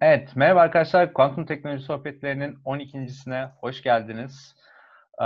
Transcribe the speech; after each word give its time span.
Evet, 0.00 0.36
merhaba 0.36 0.60
arkadaşlar. 0.60 1.12
Kuantum 1.12 1.46
Teknoloji 1.46 1.82
Sohbetlerinin 1.82 2.54
12.sine 2.64 3.50
hoş 3.60 3.82
geldiniz. 3.82 4.54
Ee, 5.20 5.24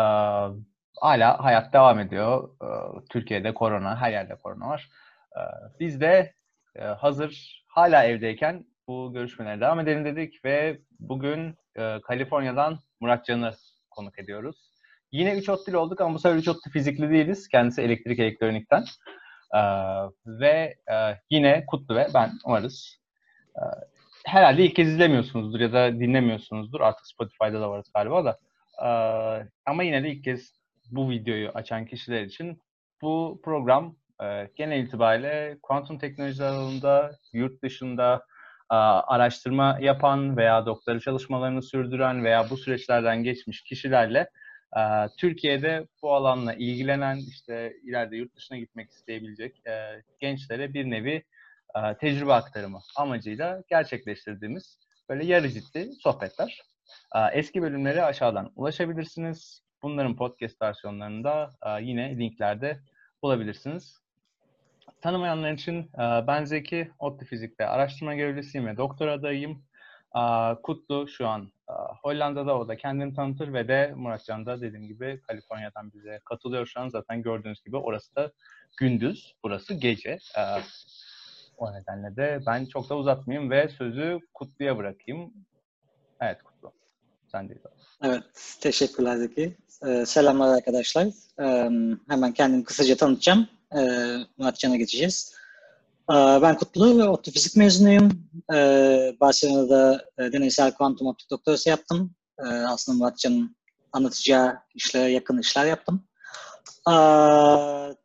hala 1.01 1.45
hayat 1.45 1.73
devam 1.73 1.99
ediyor. 1.99 2.49
Ee, 2.63 2.67
Türkiye'de 3.11 3.55
korona, 3.55 4.01
her 4.01 4.11
yerde 4.11 4.35
korona 4.35 4.69
var. 4.69 4.89
Ee, 5.37 5.41
biz 5.81 6.01
de 6.01 6.35
e, 6.77 6.83
hazır 6.85 7.63
hala 7.69 8.05
evdeyken 8.05 8.65
bu 8.89 9.13
görüşmelere 9.13 9.61
devam 9.61 9.81
edelim 9.81 10.05
dedik 10.05 10.45
ve 10.45 10.79
bugün 11.01 11.55
e, 11.77 12.01
Kaliforniya'dan 12.01 12.79
Murat 13.01 13.27
Can'ı 13.27 13.53
konuk 13.91 14.19
ediyoruz. 14.19 14.73
Yine 15.13 15.39
3 15.39 15.49
ODTÜ'lü 15.49 15.77
olduk 15.77 16.01
ama 16.01 16.15
bu 16.15 16.19
sefer 16.19 16.37
3 16.37 16.49
ODTÜ 16.49 16.71
fizikli 16.71 17.11
değiliz. 17.11 17.49
Kendisi 17.49 17.83
elektrik 17.83 18.19
elektronikten. 18.19 18.85
Ee, 19.55 19.61
ve 20.27 20.77
e, 20.93 21.19
yine 21.31 21.67
Kutlu 21.67 21.95
ve 21.95 22.07
ben 22.15 22.31
umarız 22.45 22.99
e, 23.57 23.63
herhalde 24.27 24.65
ilk 24.65 24.77
kez 24.77 24.89
izlemiyorsunuzdur 24.89 25.61
ya 25.61 25.73
da 25.73 26.01
dinlemiyorsunuzdur. 26.01 26.81
Artık 26.81 27.07
Spotify'da 27.07 27.61
da 27.61 27.71
varız 27.71 27.87
galiba 27.95 28.25
da. 28.25 28.39
Ee, 28.85 29.49
ama 29.67 29.83
yine 29.83 30.03
de 30.03 30.11
ilk 30.11 30.25
kez 30.25 30.53
bu 30.91 31.11
videoyu 31.11 31.49
açan 31.49 31.87
kişiler 31.87 32.23
için 32.23 32.63
bu 33.03 33.41
program 33.45 33.97
e, 34.23 34.49
genel 34.57 34.83
itibariyle 34.83 35.59
kuantum 35.63 35.99
teknolojiler 35.99 36.49
alanında, 36.49 37.19
yurt 37.33 37.63
dışında 37.63 38.27
e, 38.71 38.75
araştırma 38.75 39.79
yapan 39.81 40.37
veya 40.37 40.67
doktora 40.67 41.01
çalışmalarını 41.01 41.63
sürdüren 41.63 42.25
veya 42.25 42.51
bu 42.51 42.57
süreçlerden 42.57 43.23
geçmiş 43.25 43.63
kişilerle 43.63 44.29
e, 44.77 44.81
Türkiye'de 45.19 45.87
bu 46.03 46.15
alanla 46.15 46.55
ilgilenen, 46.55 47.17
işte 47.17 47.73
ileride 47.85 48.17
yurt 48.17 48.37
dışına 48.37 48.59
gitmek 48.59 48.91
isteyebilecek 48.91 49.67
e, 49.67 50.03
gençlere 50.21 50.75
bir 50.75 50.91
nevi 50.91 51.23
e, 51.77 51.97
tecrübe 51.99 52.33
aktarımı 52.33 52.81
amacıyla 52.97 53.63
gerçekleştirdiğimiz 53.69 54.79
böyle 55.09 55.25
yarı 55.25 55.49
ciddi 55.49 55.93
sohbetler. 55.93 56.63
E, 57.15 57.19
eski 57.33 57.63
bölümleri 57.63 58.03
aşağıdan 58.03 58.53
ulaşabilirsiniz. 58.57 59.63
Bunların 59.83 60.17
podcast 60.17 60.63
versiyonlarını 60.63 61.25
da 61.25 61.55
e, 61.67 61.83
yine 61.83 62.19
linklerde 62.19 62.81
bulabilirsiniz. 63.23 64.03
Tanımayanlar 65.01 65.53
için 65.53 65.91
ben 65.99 66.45
Zeki, 66.45 66.91
ODTÜ 66.99 67.25
Fizik'te 67.25 67.67
araştırma 67.67 68.15
görevlisiyim 68.15 68.67
ve 68.67 68.77
doktora 68.77 69.13
adayıyım. 69.13 69.65
Kutlu 70.63 71.09
şu 71.09 71.29
an 71.29 71.53
Hollanda'da, 72.03 72.59
o 72.59 72.69
da 72.69 72.77
kendini 72.77 73.15
tanıtır 73.15 73.53
ve 73.53 73.69
de 73.69 73.93
Muratcan 73.97 74.47
da 74.47 74.61
dediğim 74.61 74.89
gibi 74.89 75.21
Kaliforniya'dan 75.27 75.93
bize 75.93 76.21
katılıyor 76.25 76.67
şu 76.67 76.81
an. 76.81 76.89
Zaten 76.89 77.23
gördüğünüz 77.23 77.63
gibi 77.63 77.77
orası 77.77 78.15
da 78.15 78.33
gündüz, 78.77 79.35
burası 79.43 79.75
gece. 79.75 80.19
O 81.63 81.73
nedenle 81.73 82.17
de 82.17 82.41
ben 82.47 82.67
çok 82.67 82.91
da 82.91 82.97
uzatmayayım 82.97 83.51
ve 83.51 83.69
sözü 83.69 84.21
Kutlu'ya 84.35 84.79
bırakayım. 84.79 85.33
Evet 86.21 86.43
Kutlu, 86.43 86.73
sen 87.33 87.49
de 87.49 87.55
Evet, 88.03 88.23
teşekkürler 88.61 89.17
Zeki. 89.17 89.57
Ee, 89.87 90.07
selamlar 90.07 90.57
arkadaşlar. 90.57 91.07
Ee, 91.41 91.71
hemen 92.09 92.33
kendimi 92.33 92.65
kısaca 92.65 92.97
tanıtacağım. 92.97 93.49
Ee, 93.77 94.17
Muratcan'a 94.39 94.77
geçeceğiz. 94.77 95.35
Ee, 96.11 96.15
ben 96.15 96.57
Kutlu 96.57 96.99
ve 96.99 97.09
ODTÜ 97.09 97.31
Fizik 97.31 97.57
mezunuyum. 97.57 98.11
Ee, 98.55 99.17
Barcelona'da 99.21 100.05
e, 100.19 100.33
deneysel 100.33 100.75
kuantum 100.75 101.07
optik 101.07 101.31
doktorası 101.31 101.69
yaptım. 101.69 102.15
Ee, 102.39 102.47
aslında 102.47 102.99
Muratcan'ın 102.99 103.57
anlatacağı 103.93 104.59
işlere 104.75 105.11
yakın 105.13 105.39
işler 105.39 105.67
yaptım. 105.67 106.05
Ee, 106.89 106.95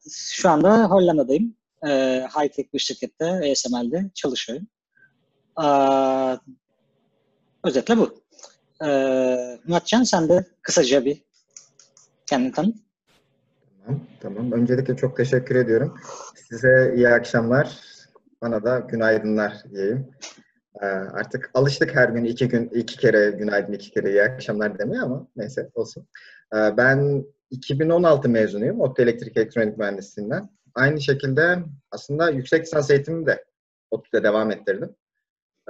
şu 0.10 0.50
anda 0.50 0.84
Hollanda'dayım 0.84 1.58
e, 1.84 1.90
high-tech 2.36 2.74
bir 2.74 2.80
şirkette, 2.80 3.26
ASML'de 3.26 4.10
çalışıyorum. 4.14 4.68
E, 5.64 5.68
özetle 7.64 7.98
bu. 7.98 8.24
E, 8.86 8.88
Muratcan 9.68 10.04
sen 10.04 10.30
de 10.30 10.46
kısaca 10.62 11.06
bir 11.06 11.22
kendini 12.26 12.52
tanıt. 12.52 12.76
Tamam, 13.86 14.02
tamam. 14.20 14.52
Öncelikle 14.52 14.96
çok 14.96 15.18
teşekkür 15.18 15.56
ediyorum. 15.56 15.96
Size 16.50 16.94
iyi 16.96 17.10
akşamlar. 17.10 17.80
Bana 18.42 18.64
da 18.64 18.80
günaydınlar 18.80 19.54
diyeyim. 19.72 20.08
Artık 21.14 21.52
alıştık 21.54 21.96
her 21.96 22.10
gün 22.10 22.24
iki 22.24 22.48
gün 22.48 22.70
iki 22.70 22.98
kere 22.98 23.32
günaydın 23.32 23.74
iki 23.74 23.92
kere 23.92 24.10
iyi 24.10 24.24
akşamlar 24.24 24.80
demeye 24.80 25.02
ama 25.02 25.28
neyse 25.36 25.70
olsun. 25.76 26.08
Ben 26.54 27.26
2016 27.50 28.30
mezunuyum. 28.30 28.82
ODTÜ 28.82 29.02
Elektrik 29.02 29.38
Elektronik 29.38 29.78
Mühendisliğinden. 29.78 30.50
Aynı 30.78 31.02
şekilde 31.02 31.64
aslında 31.92 32.30
yüksek 32.30 32.66
lisans 32.66 32.92
eğitimimi 32.92 33.26
de 33.26 33.46
ODTÜ'de 33.92 34.24
devam 34.24 34.52
ettirdim. 34.52 34.96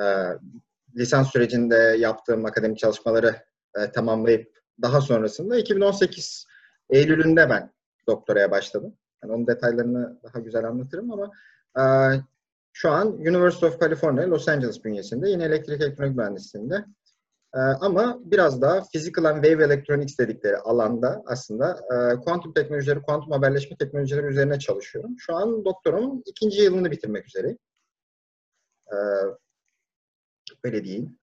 Ee, 0.01 0.03
lisans 0.95 1.31
sürecinde 1.31 1.75
yaptığım 1.75 2.45
akademik 2.45 2.79
çalışmaları 2.79 3.35
e, 3.75 3.91
tamamlayıp 3.91 4.57
daha 4.81 5.01
sonrasında 5.01 5.57
2018 5.57 6.47
Eylül'ünde 6.89 7.49
ben 7.49 7.71
doktoraya 8.07 8.51
başladım. 8.51 8.93
Yani 9.23 9.33
onun 9.33 9.47
detaylarını 9.47 10.19
daha 10.23 10.39
güzel 10.39 10.65
anlatırım 10.65 11.11
ama 11.11 11.31
e, 11.77 11.83
şu 12.73 12.91
an 12.91 13.07
University 13.07 13.65
of 13.65 13.79
California 13.79 14.29
Los 14.29 14.47
Angeles 14.47 14.83
bünyesinde 14.83 15.29
yine 15.29 15.43
elektrik 15.43 15.81
elektronik 15.81 16.17
mühendisliğinde 16.17 16.85
ee, 17.55 17.59
ama 17.59 18.19
biraz 18.23 18.61
daha 18.61 18.83
physical 18.93 19.25
and 19.25 19.43
wave 19.43 19.63
electronics 19.63 20.17
dedikleri 20.17 20.57
alanda 20.57 21.23
aslında 21.25 21.79
e, 21.91 22.19
kuantum 22.19 22.53
teknolojileri, 22.53 23.01
kuantum 23.01 23.31
haberleşme 23.31 23.77
teknolojileri 23.77 24.25
üzerine 24.25 24.59
çalışıyorum. 24.59 25.15
Şu 25.19 25.35
an 25.35 25.65
doktorumun 25.65 26.23
ikinci 26.25 26.61
yılını 26.61 26.91
bitirmek 26.91 27.27
üzereyim. 27.27 27.57
Ee, 28.91 28.95
öyle 30.63 30.83
diyeyim. 30.83 31.19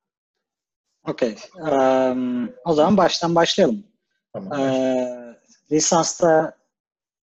Okey. 1.08 1.36
Um, 1.54 2.54
o 2.64 2.74
zaman 2.74 2.96
baştan 2.96 3.34
başlayalım. 3.34 3.86
Tamam. 4.32 4.60
Ee, 4.60 5.40
lisansta 5.72 6.58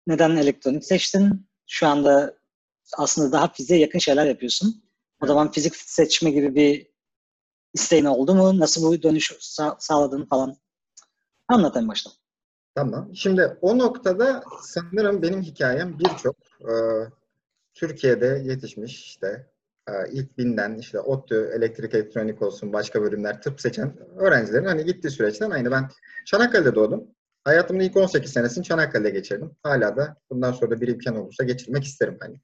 neden 0.08 0.36
elektronik 0.36 0.86
seçtin? 0.86 1.48
Şu 1.68 1.88
anda 1.88 2.38
aslında 2.98 3.32
daha 3.32 3.48
fiziğe 3.48 3.80
yakın 3.80 4.00
şeyler 4.00 4.26
yapıyorsun. 4.26 4.84
O 5.24 5.28
zaman 5.28 5.52
fizik 5.52 5.76
seçme 5.76 6.32
gibi 6.32 6.56
bir 6.56 6.95
isteğin 7.76 8.06
oldu 8.06 8.36
mu? 8.36 8.60
Nasıl 8.60 8.84
bu 8.84 9.04
dönüş 9.04 9.34
sağ, 9.40 9.76
sağladın 9.80 10.26
falan? 10.26 10.58
Anlat 11.48 11.78
en 11.78 11.88
başta. 11.88 12.12
Tamam. 12.76 13.16
Şimdi 13.16 13.58
o 13.62 13.78
noktada 13.78 14.44
sanırım 14.62 15.22
benim 15.22 15.42
hikayem 15.42 16.00
birçok 16.00 16.36
e, 16.62 16.74
Türkiye'de 17.74 18.42
yetişmiş 18.46 19.06
işte 19.06 19.48
e, 19.88 19.92
ilk 20.12 20.38
binden 20.38 20.76
işte 20.76 21.00
ODTÜ, 21.00 21.52
elektrik 21.56 21.94
elektronik 21.94 22.42
olsun 22.42 22.74
başka 22.74 23.02
bölümler 23.02 23.42
tıp 23.42 23.62
seçen 23.62 23.98
öğrencilerin 24.18 24.66
hani 24.66 24.86
gittiği 24.86 25.10
süreçten 25.10 25.52
aynı 25.52 25.72
ben 25.72 25.90
Çanakkale'de 26.26 26.76
doğdum. 26.76 27.08
Hayatımın 27.44 27.80
ilk 27.80 27.98
18 27.98 28.32
senesini 28.32 28.64
Çanakkale'de 28.64 29.10
geçirdim. 29.10 29.52
Hala 29.64 29.98
da 29.98 30.18
bundan 30.30 30.52
sonra 30.52 30.72
da 30.72 30.82
bir 30.82 30.88
imkan 30.88 31.16
olursa 31.16 31.44
geçirmek 31.44 31.84
isterim 31.84 32.18
hani. 32.22 32.42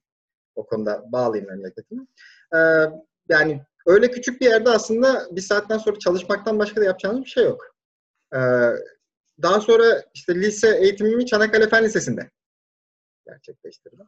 O 0.54 0.66
konuda 0.66 1.04
bağlıyım 1.12 1.46
memleketime. 1.46 2.06
Ee, 2.54 2.58
yani 3.28 3.62
öyle 3.86 4.10
küçük 4.10 4.40
bir 4.40 4.46
yerde 4.46 4.70
aslında 4.70 5.28
bir 5.30 5.40
saatten 5.40 5.78
sonra 5.78 5.98
çalışmaktan 5.98 6.58
başka 6.58 6.80
da 6.80 6.84
yapacağınız 6.84 7.24
bir 7.24 7.30
şey 7.30 7.44
yok. 7.44 7.76
Ee, 8.34 8.38
daha 9.42 9.60
sonra 9.60 10.04
işte 10.14 10.34
lise 10.34 10.76
eğitimimi 10.76 11.26
Çanakkale 11.26 11.68
Fen 11.68 11.84
Lisesi'nde 11.84 12.30
gerçekleştirdim. 13.26 14.06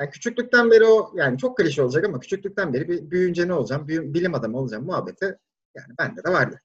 Yani 0.00 0.10
küçüklükten 0.10 0.70
beri 0.70 0.84
o 0.84 1.12
yani 1.14 1.38
çok 1.38 1.56
klişe 1.56 1.82
olacak 1.82 2.04
ama 2.04 2.20
küçüklükten 2.20 2.72
beri 2.74 2.88
bir 2.88 3.10
büyüyünce 3.10 3.48
ne 3.48 3.54
olacağım, 3.54 3.88
bilim 3.88 4.34
adamı 4.34 4.58
olacağım 4.58 4.84
muhabbeti 4.84 5.38
yani 5.74 5.94
bende 5.98 6.24
de 6.24 6.30
vardı. 6.32 6.60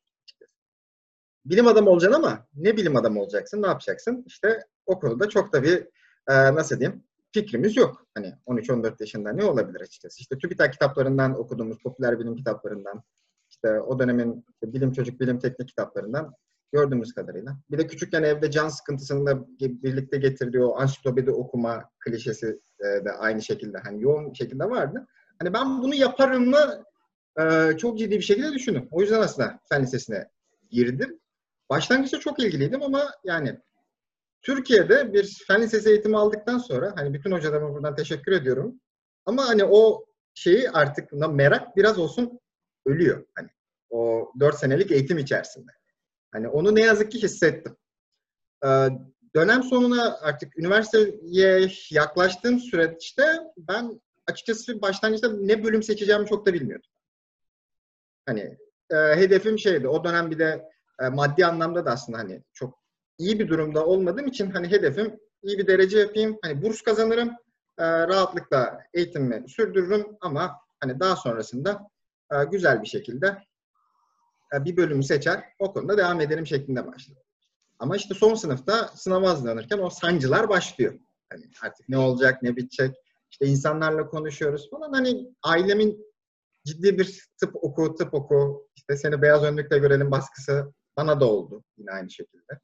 Bilim 1.46 1.68
adamı 1.68 1.90
olacaksın 1.90 2.22
ama 2.22 2.48
ne 2.54 2.78
bilim 2.78 2.96
adamı 2.96 3.22
olacaksın, 3.22 3.62
ne 3.62 3.68
yapacaksın? 3.68 4.24
İşte 4.28 4.60
o 4.86 5.00
konuda 5.00 5.30
çok 5.30 5.54
da 5.54 5.64
bir 5.64 5.88
e, 6.28 6.56
nasıl 6.56 6.80
diyeyim 6.80 7.04
fikrimiz 7.36 7.78
yok. 7.78 8.08
Hani 8.16 8.34
13-14 8.48 8.96
yaşında 9.00 9.34
ne 9.34 9.46
olabilir 9.46 9.82
açıkçası? 9.82 10.22
İşte 10.22 10.38
TÜBİTAK 10.38 10.74
kitaplarından 10.74 11.40
okuduğumuz 11.40 11.78
popüler 11.84 12.20
bilim 12.20 12.36
kitaplarından, 12.36 13.04
işte 13.50 13.80
o 13.82 14.00
dönemin 14.00 14.46
işte 14.54 14.74
bilim 14.74 14.92
çocuk, 14.92 15.20
bilim 15.20 15.40
teknik 15.40 15.68
kitaplarından 15.68 16.34
gördüğümüz 16.72 17.14
kadarıyla. 17.14 17.58
Bir 17.72 17.78
de 17.78 17.88
küçükken 17.88 18.24
evde 18.24 18.52
can 18.52 18.70
sıkıntısını 18.70 19.26
da 19.26 19.48
birlikte 19.60 20.18
getirdiği 20.18 20.64
o 20.64 20.80
ansiklopedi 20.80 21.32
okuma 21.32 21.90
klişesi 22.00 22.60
e, 22.80 23.06
de 23.06 23.12
aynı 23.12 23.42
şekilde 23.42 23.78
hani 23.78 24.04
yoğun 24.04 24.34
şekilde 24.34 24.70
vardı. 24.70 25.08
Hani 25.40 25.54
ben 25.54 25.82
bunu 25.82 25.96
yaparım 25.96 26.50
mı 26.50 26.84
e, 27.40 27.78
çok 27.78 28.00
ciddi 28.00 28.18
bir 28.18 28.22
şekilde 28.22 28.54
düşündüm. 28.54 28.88
O 28.92 29.02
yüzden 29.02 29.22
aslında 29.22 29.60
fen 29.70 29.84
lisesine 29.84 30.30
girdim. 30.70 31.20
Başlangıçta 31.70 32.20
çok 32.20 32.40
ilgiliydim 32.40 32.84
ama 32.84 33.04
yani 33.24 33.60
Türkiye'de 34.46 35.14
bir 35.14 35.44
fen 35.48 35.62
lisesi 35.62 35.90
eğitimi 35.90 36.18
aldıktan 36.18 36.58
sonra 36.58 36.94
hani 36.96 37.14
bütün 37.14 37.32
hocalarıma 37.32 37.74
buradan 37.74 37.96
teşekkür 37.96 38.32
ediyorum. 38.32 38.82
Ama 39.26 39.48
hani 39.48 39.66
o 39.66 40.06
şeyi 40.34 40.70
artık 40.70 41.12
merak 41.12 41.78
biraz 41.78 42.00
olsun 42.00 42.40
ölüyor. 42.86 43.26
Hani 43.36 43.50
o 43.90 44.32
dört 44.40 44.56
senelik 44.60 44.92
eğitim 44.92 45.18
içerisinde. 45.18 45.72
Hani 46.32 46.48
onu 46.48 46.76
ne 46.76 46.82
yazık 46.82 47.12
ki 47.12 47.24
hissettim. 47.24 47.78
Ee, 48.66 48.90
dönem 49.36 49.64
sonuna 49.64 50.18
artık 50.22 50.60
üniversiteye 50.60 51.70
yaklaştığım 51.92 52.60
süreçte 52.60 53.24
ben 53.58 54.02
açıkçası 54.28 54.82
başlangıçta 54.82 55.34
ne 55.34 55.64
bölüm 55.64 55.84
seçeceğimi 55.84 56.28
çok 56.28 56.46
da 56.46 56.54
bilmiyordum. 56.54 56.90
Hani 58.26 58.58
e, 58.90 58.96
hedefim 58.96 59.60
şeydi. 59.60 59.88
O 59.88 60.04
dönem 60.04 60.32
bir 60.32 60.40
de 60.40 60.70
e, 61.02 61.10
maddi 61.10 61.46
anlamda 61.46 61.86
da 61.86 61.92
aslında 61.92 62.18
hani 62.18 62.44
çok 62.54 62.85
iyi 63.18 63.40
bir 63.40 63.48
durumda 63.48 63.86
olmadığım 63.86 64.28
için 64.28 64.52
hani 64.52 64.72
hedefim 64.72 65.20
iyi 65.44 65.58
bir 65.58 65.68
derece 65.68 66.00
yapayım. 66.00 66.38
Hani 66.44 66.62
burs 66.62 66.82
kazanırım. 66.82 67.30
E, 67.78 68.08
rahatlıkla 68.08 68.80
eğitimimi 68.94 69.50
sürdürürüm 69.50 70.18
ama 70.22 70.56
hani 70.80 71.00
daha 71.00 71.16
sonrasında 71.16 71.90
e, 72.32 72.44
güzel 72.44 72.82
bir 72.82 72.88
şekilde 72.88 73.38
e, 74.54 74.66
bir 74.66 74.78
bölümü 74.78 75.04
seçer, 75.04 75.44
o 75.60 75.74
konuda 75.74 75.98
devam 75.98 76.22
ederim 76.22 76.48
şeklinde 76.48 76.88
başladı. 76.88 77.20
Ama 77.80 77.96
işte 77.96 78.14
son 78.14 78.36
sınıfta 78.36 78.88
sınava 78.88 79.30
hazırlanırken 79.30 79.80
o 79.80 79.90
sancılar 79.90 80.50
başlıyor. 80.50 81.00
Hani 81.30 81.44
artık 81.62 81.90
ne 81.90 81.98
olacak, 81.98 82.44
ne 82.44 82.56
bitecek. 82.56 82.96
İşte 83.32 83.46
insanlarla 83.46 84.08
konuşuyoruz 84.08 84.70
falan. 84.70 84.94
Hani 84.94 85.34
ailemin 85.44 86.06
ciddi 86.66 87.00
bir 87.00 87.30
tıp 87.40 87.56
oku, 87.56 87.96
tıp 87.96 88.14
oku, 88.14 88.68
işte 88.76 88.98
seni 88.98 89.22
beyaz 89.22 89.44
önlükle 89.44 89.78
görelim 89.78 90.12
baskısı 90.12 90.74
bana 90.98 91.20
da 91.20 91.26
oldu 91.26 91.64
yine 91.78 91.92
aynı 91.92 92.10
şekilde. 92.10 92.60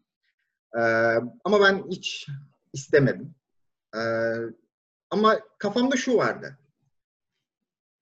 Ee, 0.77 0.81
ama 1.44 1.62
ben 1.62 1.83
hiç 1.89 2.27
istemedim. 2.73 3.35
Ee, 3.95 4.33
ama 5.09 5.39
kafamda 5.59 5.97
şu 5.97 6.18
vardı. 6.18 6.57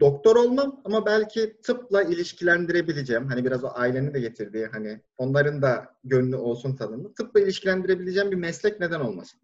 Doktor 0.01 0.36
olmam 0.36 0.81
ama 0.86 1.06
belki 1.06 1.57
tıpla 1.63 2.04
ilişkilendirebileceğim, 2.04 3.27
hani 3.27 3.45
biraz 3.45 3.63
o 3.63 3.71
ailenin 3.74 4.13
de 4.13 4.19
getirdiği, 4.19 4.66
hani 4.66 5.01
onların 5.18 5.62
da 5.62 5.95
gönlü 6.04 6.36
olsun 6.36 6.75
tadında, 6.75 7.13
tıpla 7.13 7.39
ilişkilendirebileceğim 7.39 8.31
bir 8.31 8.36
meslek 8.36 8.80
neden 8.80 9.00
olmasın 9.00 9.39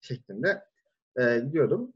şeklinde 0.00 0.64
e, 1.16 1.38
gidiyordum. 1.38 1.92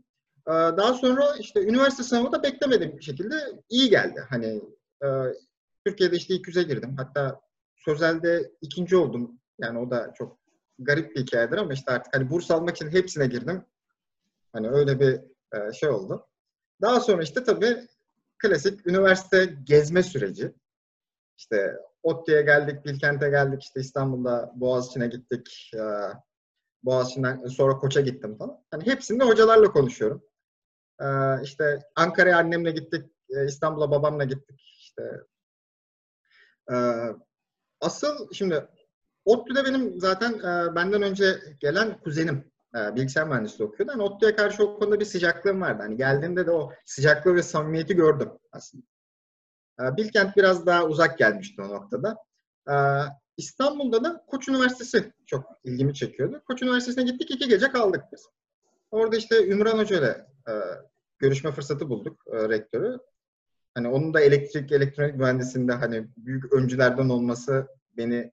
E, 0.46 0.52
daha 0.52 0.94
sonra 0.94 1.36
işte 1.40 1.62
üniversite 1.62 2.02
sınavı 2.02 2.32
da 2.32 2.42
beklemediğim 2.42 2.98
bir 2.98 3.02
şekilde 3.02 3.36
iyi 3.68 3.90
geldi. 3.90 4.20
Hani 4.28 4.62
e, 5.04 5.08
Türkiye'de 5.86 6.16
işte 6.16 6.34
ilk 6.34 6.48
yüze 6.48 6.62
girdim. 6.62 6.96
Hatta 6.96 7.40
sözelde 7.76 8.52
ikinci 8.60 8.96
oldum. 8.96 9.40
Yani 9.58 9.78
o 9.78 9.90
da 9.90 10.12
çok 10.14 10.43
garip 10.78 11.16
bir 11.16 11.20
hikayedir 11.20 11.56
ama 11.56 11.72
işte 11.72 11.92
artık 11.92 12.14
hani 12.14 12.30
burs 12.30 12.50
almak 12.50 12.76
için 12.76 12.90
hepsine 12.90 13.26
girdim. 13.26 13.64
Hani 14.52 14.70
öyle 14.70 15.00
bir 15.00 15.20
e, 15.58 15.72
şey 15.72 15.88
oldu. 15.88 16.26
Daha 16.82 17.00
sonra 17.00 17.22
işte 17.22 17.44
tabii 17.44 17.88
klasik 18.38 18.86
üniversite 18.86 19.44
gezme 19.64 20.02
süreci. 20.02 20.54
İşte 21.36 21.76
ODTÜ'ye 22.02 22.42
geldik, 22.42 22.84
Bilkent'e 22.84 23.30
geldik, 23.30 23.62
işte 23.62 23.80
İstanbul'da 23.80 24.52
Boğaziçi'ne 24.54 25.06
gittik. 25.06 25.70
E, 25.74 25.82
Boğaziçi'nden 26.82 27.46
sonra 27.46 27.78
Koç'a 27.78 28.00
gittim 28.00 28.38
falan. 28.38 28.64
Hani 28.70 28.86
hepsinde 28.86 29.24
hocalarla 29.24 29.72
konuşuyorum. 29.72 30.22
E, 31.00 31.06
işte 31.42 31.82
Ankara'ya 31.96 32.38
annemle 32.38 32.70
gittik, 32.70 33.06
e, 33.30 33.44
İstanbul'a 33.46 33.90
babamla 33.90 34.24
gittik. 34.24 34.60
İşte 34.78 35.02
asıl 37.80 38.32
şimdi 38.32 38.68
ODTÜ'de 39.24 39.64
benim 39.64 40.00
zaten 40.00 40.38
benden 40.74 41.02
önce 41.02 41.38
gelen 41.60 42.00
kuzenim 42.00 42.44
e, 42.74 42.96
bilgisayar 42.96 43.28
mühendisliği 43.28 43.68
okuyordu. 43.68 43.92
Hani 43.92 44.02
ODTÜ'ye 44.02 44.36
karşı 44.36 44.64
o 44.64 44.78
konuda 44.78 45.00
bir 45.00 45.04
sıcaklığım 45.04 45.60
vardı. 45.60 45.82
Hani 45.82 45.96
geldiğimde 45.96 46.46
de 46.46 46.50
o 46.50 46.72
sıcaklığı 46.84 47.34
ve 47.34 47.42
samimiyeti 47.42 47.94
gördüm 47.94 48.28
aslında. 48.52 48.84
E, 49.80 49.96
Bilkent 49.96 50.36
biraz 50.36 50.66
daha 50.66 50.84
uzak 50.86 51.18
gelmişti 51.18 51.62
o 51.62 51.68
noktada. 51.68 52.16
E, 52.68 52.74
İstanbul'da 53.36 54.04
da 54.04 54.24
Koç 54.26 54.48
Üniversitesi 54.48 55.12
çok 55.26 55.44
ilgimi 55.64 55.94
çekiyordu. 55.94 56.42
Koç 56.48 56.62
Üniversitesi'ne 56.62 57.04
gittik, 57.04 57.30
iki 57.30 57.48
gece 57.48 57.68
kaldık 57.68 58.04
biz. 58.12 58.26
Orada 58.90 59.16
işte 59.16 59.46
Ümran 59.48 59.78
Hoca 59.78 59.98
ile 59.98 60.26
görüşme 61.18 61.52
fırsatı 61.52 61.88
bulduk 61.88 62.24
e, 62.32 62.48
rektörü. 62.48 62.98
Hani 63.74 63.88
onun 63.88 64.14
da 64.14 64.20
elektrik, 64.20 64.72
elektronik 64.72 65.14
mühendisliğinde 65.14 65.72
hani 65.72 66.08
büyük 66.16 66.52
öncülerden 66.52 67.08
olması 67.08 67.66
beni 67.96 68.32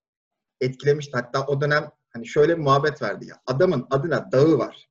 etkilemişti. 0.61 1.11
Hatta 1.17 1.45
o 1.45 1.61
dönem 1.61 1.91
hani 2.13 2.27
şöyle 2.27 2.57
bir 2.57 2.63
muhabbet 2.63 3.01
vardı 3.01 3.25
ya. 3.25 3.41
Adamın 3.45 3.87
adına 3.89 4.31
dağı 4.31 4.57
var. 4.57 4.89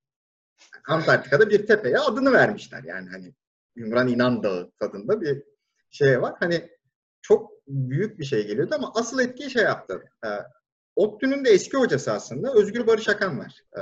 Antarktika'da 0.89 1.51
bir 1.51 1.67
tepeye 1.67 1.99
adını 1.99 2.33
vermişler. 2.33 2.83
Yani 2.85 3.11
hani 3.11 3.35
Ümran 3.77 4.09
İnan 4.09 4.43
Dağı 4.43 4.71
tadında 4.81 5.21
bir 5.21 5.43
şey 5.91 6.23
var. 6.23 6.35
Hani 6.41 6.71
çok 7.23 7.51
büyük 7.69 8.19
bir 8.19 8.25
şey 8.25 8.47
geliyordu 8.47 8.75
ama 8.75 8.93
asıl 8.95 9.21
etkiyi 9.21 9.51
şey 9.51 9.63
yaptı. 9.63 10.03
E, 10.25 10.29
ODTÜ'nün 10.97 11.45
de 11.45 11.51
eski 11.51 11.77
hocası 11.77 12.13
aslında 12.13 12.55
Özgür 12.55 12.87
Barış 12.87 13.09
Akan 13.09 13.39
var. 13.39 13.61
E, 13.79 13.81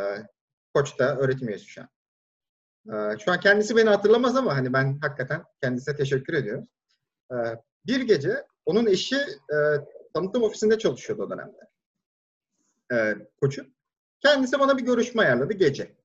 Koç'ta 0.74 1.16
öğretim 1.16 1.48
üyesi 1.48 1.64
şu 1.66 1.80
an. 1.82 1.88
E, 2.94 3.18
şu 3.18 3.32
an 3.32 3.40
kendisi 3.40 3.76
beni 3.76 3.88
hatırlamaz 3.88 4.36
ama 4.36 4.56
hani 4.56 4.72
ben 4.72 4.98
hakikaten 5.02 5.44
kendisine 5.62 5.96
teşekkür 5.96 6.34
ediyorum. 6.34 6.68
E, 7.32 7.36
bir 7.86 8.00
gece 8.00 8.44
onun 8.66 8.86
eşi 8.86 9.16
e, 9.16 9.56
tanıtım 10.14 10.42
ofisinde 10.42 10.78
çalışıyordu 10.78 11.22
o 11.22 11.30
dönemde 11.30 11.67
e, 12.92 13.14
koçu. 13.40 13.66
Kendisi 14.20 14.58
bana 14.58 14.78
bir 14.78 14.82
görüşme 14.82 15.22
ayarladı 15.22 15.52
gece. 15.52 15.96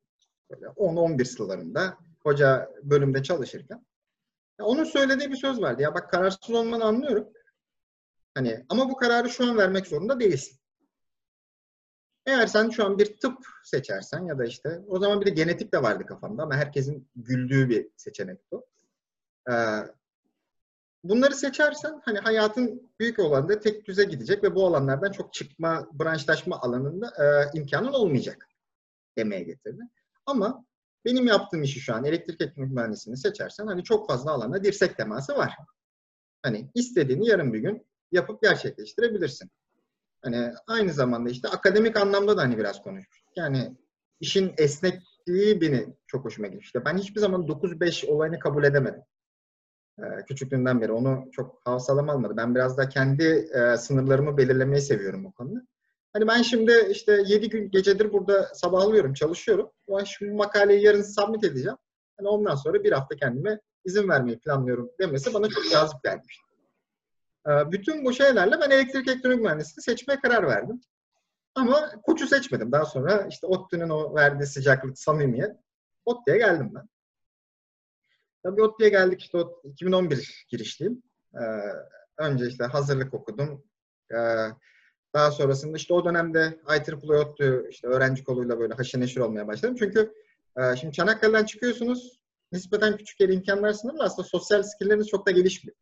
Böyle 0.52 0.66
10-11 0.66 1.26
sıralarında 1.26 1.98
hoca 2.24 2.72
bölümde 2.84 3.24
çalışırken. 3.24 3.86
Ya 4.60 4.66
onun 4.66 4.84
söylediği 4.84 5.32
bir 5.32 5.36
söz 5.36 5.62
vardı. 5.62 5.82
Ya 5.82 5.94
bak 5.94 6.12
kararsız 6.12 6.52
olmanı 6.52 6.84
anlıyorum. 6.84 7.28
Hani 8.36 8.66
ama 8.70 8.90
bu 8.90 8.96
kararı 8.96 9.30
şu 9.30 9.50
an 9.50 9.58
vermek 9.58 9.88
zorunda 9.88 10.20
değilsin. 10.20 10.60
Eğer 12.26 12.48
sen 12.48 12.70
şu 12.70 12.86
an 12.86 13.00
bir 13.00 13.18
tıp 13.18 13.38
seçersen 13.64 14.26
ya 14.26 14.38
da 14.38 14.46
işte 14.46 14.82
o 14.88 15.00
zaman 15.00 15.22
bir 15.22 15.26
de 15.26 15.30
genetik 15.30 15.74
de 15.74 15.84
vardı 15.84 16.06
kafamda 16.06 16.44
ama 16.44 16.56
herkesin 16.56 17.10
güldüğü 17.16 17.70
bir 17.70 17.90
seçenek 17.96 18.52
bu. 18.52 18.66
Ee, 19.50 19.54
bunları 21.04 21.36
seçersen 21.36 22.02
hani 22.06 22.20
hayatın 22.20 22.92
büyük 23.00 23.20
oranda 23.20 23.60
tek 23.60 23.86
düze 23.86 24.04
gidecek 24.04 24.44
ve 24.44 24.56
bu 24.56 24.68
alanlardan 24.68 25.12
çok 25.12 25.34
çıkma, 25.34 25.88
branşlaşma 25.94 26.62
alanında 26.62 27.08
e, 27.08 27.58
imkanın 27.60 27.94
olmayacak 27.94 28.50
demeye 29.18 29.44
getirdi. 29.44 29.82
Ama 30.26 30.66
benim 31.06 31.28
yaptığım 31.28 31.64
işi 31.64 31.80
şu 31.80 31.96
an 31.96 32.06
elektrik 32.06 32.42
elektronik 32.42 32.72
mühendisliğini 32.72 33.18
seçersen 33.18 33.68
hani 33.68 33.84
çok 33.84 34.08
fazla 34.08 34.32
alanda 34.32 34.64
dirsek 34.64 34.98
teması 34.98 35.36
var. 35.36 35.54
Hani 36.44 36.72
istediğini 36.76 37.28
yarın 37.28 37.54
bir 37.54 37.60
gün 37.60 37.88
yapıp 38.12 38.42
gerçekleştirebilirsin. 38.42 39.52
Hani 40.22 40.54
aynı 40.68 40.94
zamanda 40.94 41.30
işte 41.30 41.48
akademik 41.48 41.98
anlamda 41.98 42.38
da 42.38 42.42
hani 42.42 42.58
biraz 42.58 42.82
konuşmuştuk. 42.82 43.38
Yani 43.38 43.78
işin 44.20 44.54
esnekliği 44.58 45.62
beni 45.62 45.96
çok 46.08 46.26
hoşuma 46.26 46.48
gitti. 46.48 46.82
Ben 46.86 46.98
hiçbir 46.98 47.20
zaman 47.20 47.42
9-5 47.42 48.08
olayını 48.08 48.40
kabul 48.40 48.64
edemedim. 48.64 49.02
Ee, 50.00 50.26
küçüklüğünden 50.28 50.82
beri 50.82 50.92
onu 50.92 51.30
çok 51.32 51.62
havsalam 51.66 52.10
almadı. 52.10 52.34
Ben 52.38 52.56
biraz 52.56 52.78
da 52.78 52.90
kendi 52.90 53.24
e, 53.54 53.78
sınırlarımı 53.78 54.38
belirlemeyi 54.38 54.82
seviyorum 54.82 55.26
o 55.26 55.32
konuda. 55.32 55.62
Hani 56.14 56.28
ben 56.28 56.42
şimdi 56.42 56.88
işte 56.92 57.24
7 57.26 57.50
gün 57.50 57.72
gecedir 57.72 58.14
burada 58.14 58.44
sabahlıyorum, 58.54 59.14
çalışıyorum. 59.14 59.72
Ben 59.90 60.04
şu 60.04 60.36
makaleyi 60.36 60.86
yarın 60.86 61.02
submit 61.02 61.44
edeceğim. 61.44 61.78
Hani 62.18 62.28
ondan 62.28 62.56
sonra 62.56 62.84
bir 62.84 62.92
hafta 62.92 63.16
kendime 63.16 63.60
izin 63.86 64.10
vermeyi 64.10 64.40
planlıyorum 64.40 64.90
demesi 65.00 65.34
bana 65.34 65.50
çok 65.50 65.72
cazip 65.72 66.04
gelmişti. 66.04 66.44
Ee, 67.48 67.72
bütün 67.72 68.06
bu 68.06 68.14
şeylerle 68.14 68.56
ben 68.62 68.70
elektrik 68.70 69.08
elektronik 69.08 69.42
mühendisliği 69.42 69.84
seçmeye 69.84 70.20
karar 70.20 70.48
verdim. 70.48 70.82
Ama 71.56 72.02
koçu 72.04 72.28
seçmedim. 72.28 72.72
Daha 72.72 72.86
sonra 72.86 73.28
işte 73.30 73.48
ODTÜ'nün 73.48 73.90
o 73.90 74.16
verdiği 74.16 74.46
sıcaklık, 74.46 75.00
samimiyet 75.00 75.56
ODTÜ'ye 76.06 76.38
geldim 76.38 76.72
ben. 76.76 76.90
Tabii 78.44 78.62
ODTÜ'ye 78.62 78.90
geldik 78.90 79.22
işte 79.22 79.38
o 79.38 79.62
2011 79.64 80.46
girişliyim. 80.50 81.04
Ee, 81.36 81.40
önce 82.18 82.48
işte 82.48 82.64
hazırlık 82.64 83.14
okudum. 83.14 83.64
Ee, 84.12 84.48
daha 85.14 85.32
sonrasında 85.32 85.78
işte 85.78 85.94
o 85.94 86.06
dönemde 86.06 86.60
IEEE 86.70 87.18
ODTÜ 87.20 87.68
işte 87.70 87.88
öğrenci 87.88 88.24
koluyla 88.24 88.60
böyle 88.60 88.74
haşır 88.74 89.00
neşir 89.00 89.22
olmaya 89.22 89.48
başladım. 89.48 89.76
Çünkü 89.80 90.14
e, 90.58 90.76
şimdi 90.76 90.94
Çanakkale'den 90.94 91.46
çıkıyorsunuz. 91.46 92.20
Nispeten 92.52 92.98
küçük 92.98 93.20
yer 93.20 93.30
imkanlar 93.30 93.74
sınırlı. 93.74 94.04
Aslında 94.04 94.28
sosyal 94.28 94.64
skillleriniz 94.64 95.08
çok 95.08 95.28
da 95.28 95.32
gelişmiyor. 95.32 95.78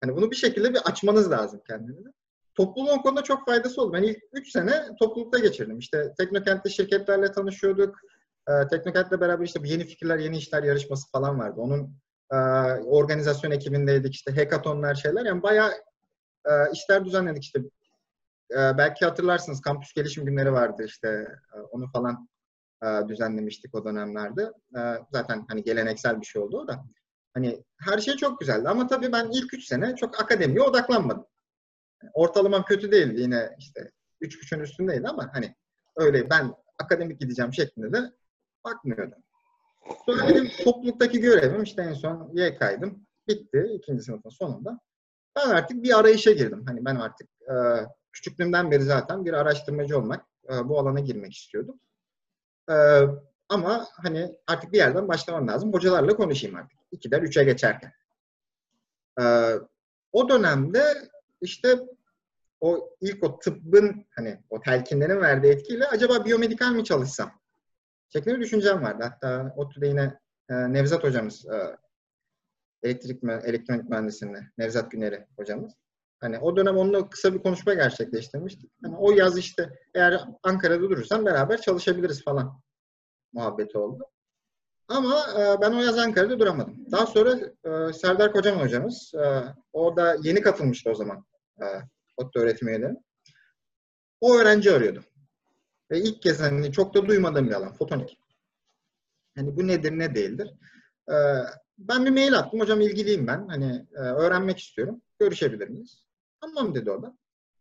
Hani 0.00 0.16
bunu 0.16 0.30
bir 0.30 0.36
şekilde 0.36 0.74
bir 0.74 0.80
açmanız 0.84 1.30
lazım 1.30 1.60
kendinize. 1.66 2.08
Topluluğun 2.54 2.98
konuda 2.98 3.22
çok 3.22 3.46
faydası 3.46 3.82
oldu. 3.82 3.92
Ben 3.92 4.02
ilk 4.02 4.18
3 4.32 4.50
sene 4.52 4.96
toplulukta 4.98 5.38
geçirdim. 5.38 5.78
İşte 5.78 6.14
Teknokent'te 6.18 6.70
şirketlerle 6.70 7.32
tanışıyorduk. 7.32 7.98
E, 8.48 8.68
Teknokent'le 8.68 9.20
beraber 9.20 9.44
işte 9.44 9.60
yeni 9.64 9.84
fikirler, 9.84 10.18
yeni 10.18 10.36
işler 10.36 10.62
yarışması 10.62 11.10
falan 11.10 11.38
vardı. 11.38 11.60
Onun 11.60 11.96
e, 12.30 12.36
organizasyon 12.84 13.50
ekibindeydik. 13.50 14.14
işte 14.14 14.32
hackathonlar 14.32 14.94
şeyler. 14.94 15.24
Yani 15.24 15.42
bayağı 15.42 15.70
e, 16.46 16.52
işler 16.72 17.04
düzenledik 17.04 17.44
işte. 17.44 17.60
E, 18.50 18.78
belki 18.78 19.04
hatırlarsınız 19.04 19.60
kampüs 19.60 19.92
gelişim 19.92 20.24
günleri 20.24 20.52
vardı 20.52 20.84
işte. 20.86 21.08
E, 21.54 21.58
onu 21.60 21.90
falan 21.92 22.28
e, 22.82 23.08
düzenlemiştik 23.08 23.74
o 23.74 23.84
dönemlerde. 23.84 24.42
E, 24.76 24.80
zaten 25.12 25.44
hani 25.48 25.62
geleneksel 25.62 26.20
bir 26.20 26.26
şey 26.26 26.42
oldu 26.42 26.58
o 26.58 26.68
da. 26.68 26.84
Hani 27.34 27.64
her 27.80 27.98
şey 27.98 28.16
çok 28.16 28.40
güzeldi 28.40 28.68
ama 28.68 28.86
tabii 28.86 29.12
ben 29.12 29.28
ilk 29.32 29.54
üç 29.54 29.64
sene 29.64 29.96
çok 29.96 30.20
akademiye 30.20 30.62
odaklanmadım. 30.62 31.26
Ortalamam 32.14 32.64
kötü 32.64 32.92
değildi 32.92 33.20
yine 33.20 33.50
işte 33.58 33.90
üç 34.20 34.42
buçuğun 34.42 34.60
üstündeydi 34.60 35.08
ama 35.08 35.30
hani 35.32 35.54
öyle 35.96 36.30
ben 36.30 36.54
akademik 36.78 37.20
gideceğim 37.20 37.52
şeklinde 37.52 37.92
de 37.92 38.12
bakmıyordum. 38.64 39.18
Sonra 40.06 40.28
benim 40.28 40.48
topluluktaki 40.64 41.20
görevim 41.20 41.62
işte 41.62 41.82
en 41.82 41.92
son 41.92 42.30
Y 42.34 42.56
kaydım. 42.56 43.06
Bitti 43.28 43.70
ikinci 43.74 44.02
sınıfın 44.02 44.30
sonunda. 44.30 44.80
Ben 45.36 45.48
artık 45.48 45.82
bir 45.82 45.98
arayışa 45.98 46.32
girdim. 46.32 46.64
Hani 46.66 46.84
ben 46.84 46.96
artık 46.96 47.28
e, 47.42 47.54
küçüklüğümden 48.12 48.70
beri 48.70 48.82
zaten 48.82 49.24
bir 49.24 49.32
araştırmacı 49.32 49.98
olmak, 49.98 50.26
e, 50.52 50.68
bu 50.68 50.78
alana 50.78 51.00
girmek 51.00 51.32
istiyordum. 51.32 51.80
E, 52.70 52.74
ama 53.48 53.86
hani 54.02 54.36
artık 54.46 54.72
bir 54.72 54.78
yerden 54.78 55.08
başlamam 55.08 55.48
lazım. 55.48 55.72
Hocalarla 55.72 56.16
konuşayım 56.16 56.56
artık. 56.56 56.78
2'den 56.92 57.22
3'e 57.22 57.44
geçerken. 57.44 57.92
E, 59.20 59.54
o 60.12 60.28
dönemde 60.28 61.08
işte 61.40 61.78
o 62.60 62.96
ilk 63.00 63.24
o 63.24 63.38
tıbbın 63.38 64.06
hani 64.16 64.42
o 64.50 64.60
telkinlerin 64.60 65.20
verdiği 65.20 65.52
etkiyle 65.52 65.86
acaba 65.86 66.24
biyomedikal 66.24 66.72
mi 66.72 66.84
çalışsam? 66.84 67.37
Şeklinde 68.12 68.36
bir 68.36 68.40
düşüncem 68.40 68.82
vardı. 68.82 69.04
Hatta 69.04 69.54
ODTÜ'de 69.56 69.86
yine 69.86 70.18
e, 70.50 70.54
Nevzat 70.72 71.04
hocamız 71.04 71.46
e, 71.46 71.76
elektrik 72.82 73.24
elektronik 73.24 73.88
mühendisliğinde 73.88 74.40
Nevzat 74.58 74.90
Güner'i 74.90 75.26
hocamız. 75.36 75.72
Hani 76.20 76.38
o 76.38 76.56
dönem 76.56 76.76
onunla 76.76 77.10
kısa 77.10 77.34
bir 77.34 77.38
konuşma 77.38 77.74
gerçekleştirmiştik. 77.74 78.70
Hani 78.82 78.96
o 78.96 79.12
yaz 79.12 79.38
işte 79.38 79.78
eğer 79.94 80.24
Ankara'da 80.42 80.82
durursan 80.82 81.26
beraber 81.26 81.60
çalışabiliriz 81.60 82.24
falan 82.24 82.62
muhabbeti 83.32 83.78
oldu. 83.78 84.04
Ama 84.88 85.26
e, 85.38 85.60
ben 85.60 85.72
o 85.72 85.82
yaz 85.82 85.98
Ankara'da 85.98 86.38
duramadım. 86.38 86.86
Daha 86.92 87.06
sonra 87.06 87.38
e, 87.64 87.92
Serdar 87.92 88.32
Kocaman 88.32 88.64
hocamız, 88.64 89.12
e, 89.14 89.42
o 89.72 89.96
da 89.96 90.16
yeni 90.22 90.40
katılmıştı 90.40 90.90
o 90.90 90.94
zaman 90.94 91.24
e, 91.60 91.64
ODTÜ 92.16 92.40
öğretim 92.40 92.68
üyeleri. 92.68 92.94
O 94.20 94.36
öğrenci 94.36 94.72
arıyordu. 94.72 95.04
Ve 95.90 96.00
ilk 96.00 96.22
kez 96.22 96.40
hani 96.40 96.72
çok 96.72 96.94
da 96.94 97.06
duymadığım 97.06 97.48
bir 97.48 97.54
alan, 97.54 97.72
fotonik. 97.72 98.18
Hani 99.36 99.56
bu 99.56 99.66
nedir, 99.66 99.98
ne 99.98 100.14
değildir. 100.14 100.54
E, 101.08 101.14
ben 101.78 102.04
bir 102.04 102.10
mail 102.10 102.38
attım. 102.38 102.60
Hocam 102.60 102.80
ilgiliyim 102.80 103.26
ben. 103.26 103.48
Hani 103.48 103.86
e, 103.94 103.98
öğrenmek 103.98 104.58
istiyorum. 104.58 105.02
Görüşebilir 105.18 105.68
miyiz? 105.68 106.04
Tamam 106.40 106.74
dedi 106.74 106.90
o 106.90 107.02
da. 107.02 107.18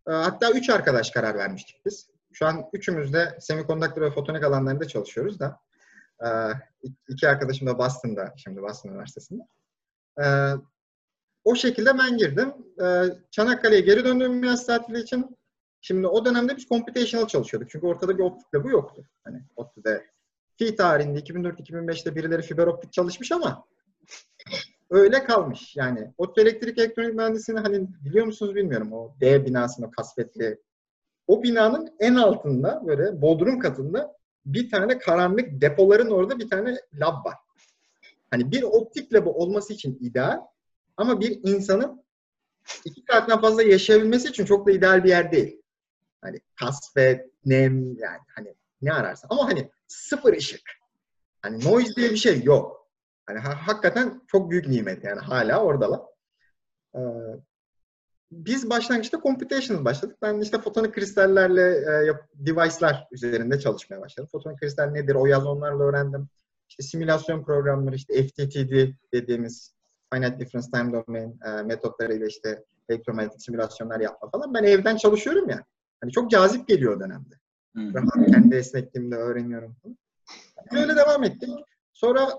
E, 0.07 0.11
hatta 0.11 0.51
üç 0.51 0.69
arkadaş 0.69 1.11
karar 1.11 1.37
vermiştik 1.37 1.85
biz. 1.85 2.09
Şu 2.33 2.45
an 2.45 2.69
üçümüz 2.73 3.13
de 3.13 3.37
semikondaktör 3.39 4.01
ve 4.01 4.11
fotonik 4.11 4.43
alanlarında 4.43 4.87
çalışıyoruz 4.87 5.39
da. 5.39 5.59
E, 6.23 6.27
iki 7.07 7.29
arkadaşım 7.29 7.67
da 7.67 7.77
Boston'da, 7.77 8.33
şimdi 8.37 8.61
Boston 8.61 8.89
Üniversitesi'nde. 8.89 9.43
O 11.43 11.55
şekilde 11.55 11.97
ben 11.97 12.17
girdim. 12.17 12.53
Çanakkale'ye 13.31 13.81
geri 13.81 14.05
döndüm 14.05 14.43
yaz 14.43 14.65
tatili 14.65 14.99
için. 14.99 15.36
Şimdi 15.87 16.07
o 16.07 16.25
dönemde 16.25 16.57
biz 16.57 16.65
computational 16.65 17.27
çalışıyorduk. 17.27 17.69
Çünkü 17.69 17.87
ortada 17.87 18.17
bir 18.17 18.23
optik 18.23 18.63
bu 18.63 18.69
yoktu. 18.69 19.05
Hani 19.23 19.41
ODTÜ'de 19.55 20.05
fi 20.57 20.75
tarihinde 20.75 21.19
2004-2005'te 21.19 22.15
birileri 22.15 22.41
fiber 22.41 22.67
optik 22.67 22.93
çalışmış 22.93 23.31
ama 23.31 23.65
öyle 24.89 25.23
kalmış. 25.23 25.75
Yani 25.75 26.13
ODTÜ 26.17 26.41
elektrik 26.41 26.77
elektronik 26.77 27.15
mühendisliğini 27.15 27.61
hani 27.61 27.87
biliyor 28.05 28.25
musunuz 28.25 28.55
bilmiyorum. 28.55 28.93
O 28.93 29.13
D 29.21 29.45
binasında 29.45 29.91
kasvetli. 29.91 30.61
O 31.27 31.43
binanın 31.43 31.95
en 31.99 32.15
altında 32.15 32.83
böyle 32.87 33.21
bodrum 33.21 33.59
katında 33.59 34.15
bir 34.45 34.69
tane 34.69 34.99
karanlık 34.99 35.61
depoların 35.61 36.09
orada 36.09 36.39
bir 36.39 36.49
tane 36.49 36.77
lab 36.93 37.25
var. 37.25 37.35
Hani 38.31 38.51
bir 38.51 38.63
optik 38.63 39.13
labı 39.13 39.29
olması 39.29 39.73
için 39.73 39.97
ideal 40.01 40.41
ama 40.97 41.19
bir 41.19 41.39
insanın 41.43 42.03
iki 42.85 43.03
saatten 43.09 43.41
fazla 43.41 43.63
yaşayabilmesi 43.63 44.29
için 44.29 44.45
çok 44.45 44.67
da 44.67 44.71
ideal 44.71 45.03
bir 45.03 45.09
yer 45.09 45.31
değil. 45.31 45.61
Hani 46.27 46.41
kasvet, 46.59 47.25
nem 47.45 47.97
yani 47.97 48.19
hani 48.35 48.55
ne 48.81 48.93
ararsan. 48.93 49.27
Ama 49.31 49.47
hani 49.47 49.71
sıfır 49.87 50.33
ışık. 50.33 50.61
Hani 51.41 51.65
noise 51.65 51.95
diye 51.95 52.11
bir 52.11 52.17
şey 52.17 52.43
yok. 52.43 52.87
Hani 53.25 53.39
ha, 53.39 53.67
hakikaten 53.67 54.21
çok 54.27 54.51
büyük 54.51 54.67
nimet 54.67 55.03
yani 55.03 55.19
hala 55.19 55.63
oradalar. 55.63 56.01
Ee, 56.95 56.99
biz 58.31 58.69
başlangıçta 58.69 59.19
computational 59.21 59.85
başladık. 59.85 60.17
Ben 60.21 60.39
işte 60.39 60.57
fotonik 60.57 60.93
kristallerle 60.93 61.61
e, 61.61 62.13
device'lar 62.33 63.07
üzerinde 63.11 63.59
çalışmaya 63.59 64.01
başladım. 64.01 64.29
Fotonik 64.31 64.59
kristal 64.59 64.85
nedir? 64.85 65.15
O 65.15 65.25
yaz 65.25 65.45
onlarla 65.45 65.83
öğrendim. 65.83 66.29
İşte 66.69 66.83
simülasyon 66.83 67.43
programları, 67.43 67.95
işte 67.95 68.27
FTTD 68.27 68.93
dediğimiz 69.13 69.73
Finite 70.13 70.39
Difference 70.39 70.67
Time 70.73 70.93
Domain 70.93 71.39
e, 71.45 71.63
metotlarıyla 71.63 72.27
işte 72.27 72.63
elektromanyetik 72.89 73.41
simülasyonlar 73.41 73.99
yapma 73.99 74.29
falan. 74.29 74.53
Ben 74.53 74.63
evden 74.63 74.97
çalışıyorum 74.97 75.49
ya. 75.49 75.65
Hani 76.01 76.11
çok 76.11 76.31
cazip 76.31 76.67
geliyor 76.67 76.97
o 76.97 76.99
dönemde. 76.99 77.35
Rahat 77.93 78.31
kendi 78.31 78.55
esnekliğimde 78.55 79.15
öğreniyorum. 79.15 79.75
Böyle 80.73 80.95
devam 80.95 81.23
ettik. 81.23 81.49
Sonra 81.93 82.29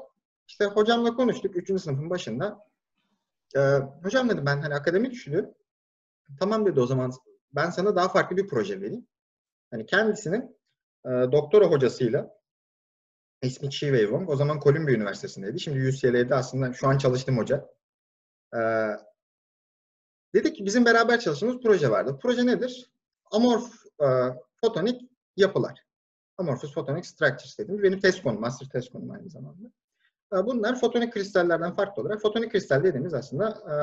işte 0.46 0.64
hocamla 0.64 1.14
konuştuk 1.14 1.56
3. 1.56 1.82
sınıfın 1.82 2.10
başında. 2.10 2.66
Ee, 3.56 3.60
hocam 4.02 4.28
dedim 4.28 4.46
ben 4.46 4.60
hani 4.60 4.74
akademi 4.74 5.10
düşünüyorum. 5.10 5.50
Tamam 6.40 6.66
dedi 6.66 6.80
o 6.80 6.86
zaman 6.86 7.12
ben 7.52 7.70
sana 7.70 7.96
daha 7.96 8.08
farklı 8.08 8.36
bir 8.36 8.48
proje 8.48 8.80
vereyim. 8.80 9.06
Hani 9.70 9.86
kendisinin 9.86 10.56
e, 11.04 11.08
doktora 11.08 11.66
hocasıyla 11.66 12.38
ismi 13.42 13.70
Chi 13.70 13.86
Wei 13.86 14.02
Wong. 14.02 14.30
O 14.30 14.36
zaman 14.36 14.60
Columbia 14.60 14.92
Üniversitesi'ndeydi. 14.92 15.60
Şimdi 15.60 15.88
UCLA'de 15.88 16.34
aslında 16.34 16.72
şu 16.72 16.88
an 16.88 16.98
çalıştığım 16.98 17.38
hoca. 17.38 17.68
Ee, 18.54 18.58
dedi 20.34 20.52
ki 20.52 20.64
bizim 20.64 20.84
beraber 20.84 21.20
çalıştığımız 21.20 21.62
proje 21.62 21.90
vardı. 21.90 22.18
Proje 22.22 22.46
nedir? 22.46 22.90
Amorf 23.32 23.72
e, 24.00 24.06
fotonik 24.60 25.02
yapılar. 25.36 25.88
Amorphous 26.38 26.74
Photonic 26.74 27.08
Structures 27.08 27.58
dediğimiz 27.58 27.82
benim 27.82 28.00
test 28.00 28.22
konum, 28.22 28.40
master 28.40 28.68
test 28.68 28.92
konum 28.92 29.10
aynı 29.10 29.30
zamanda. 29.30 29.68
Bunlar 30.32 30.80
fotonik 30.80 31.12
kristallerden 31.12 31.76
farklı 31.76 32.02
olarak, 32.02 32.22
fotonik 32.22 32.52
kristal 32.52 32.84
dediğimiz 32.84 33.14
aslında 33.14 33.48
e, 33.48 33.74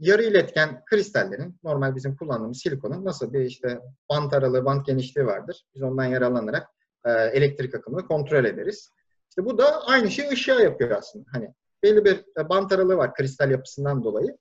yarı 0.00 0.22
iletken 0.22 0.84
kristallerin, 0.84 1.56
normal 1.62 1.96
bizim 1.96 2.16
kullandığımız 2.16 2.58
silikonun 2.58 3.04
nasıl 3.04 3.32
bir 3.32 3.40
işte 3.40 3.80
bant 4.10 4.34
aralığı, 4.34 4.64
bant 4.64 4.86
genişliği 4.86 5.26
vardır. 5.26 5.66
Biz 5.74 5.82
ondan 5.82 6.04
yararlanarak 6.04 6.68
e, 7.04 7.10
elektrik 7.10 7.74
akımını 7.74 8.06
kontrol 8.06 8.44
ederiz. 8.44 8.92
İşte 9.28 9.44
bu 9.44 9.58
da 9.58 9.86
aynı 9.86 10.10
şeyi 10.10 10.28
ışığa 10.28 10.60
yapıyor 10.60 10.90
aslında. 10.90 11.24
Hani 11.32 11.54
belli 11.82 12.04
bir 12.04 12.24
e, 12.40 12.48
bant 12.48 12.72
aralığı 12.72 12.96
var 12.96 13.14
kristal 13.14 13.50
yapısından 13.50 14.04
dolayı. 14.04 14.38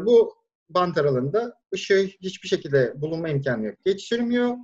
Bu 0.00 0.34
bant 0.68 0.98
aralığında 0.98 1.54
ışığı 1.74 2.08
hiçbir 2.20 2.48
şekilde 2.48 3.00
bulunma 3.00 3.28
imkanı 3.28 3.66
yok. 3.66 3.76
Geçirmiyor. 3.84 4.56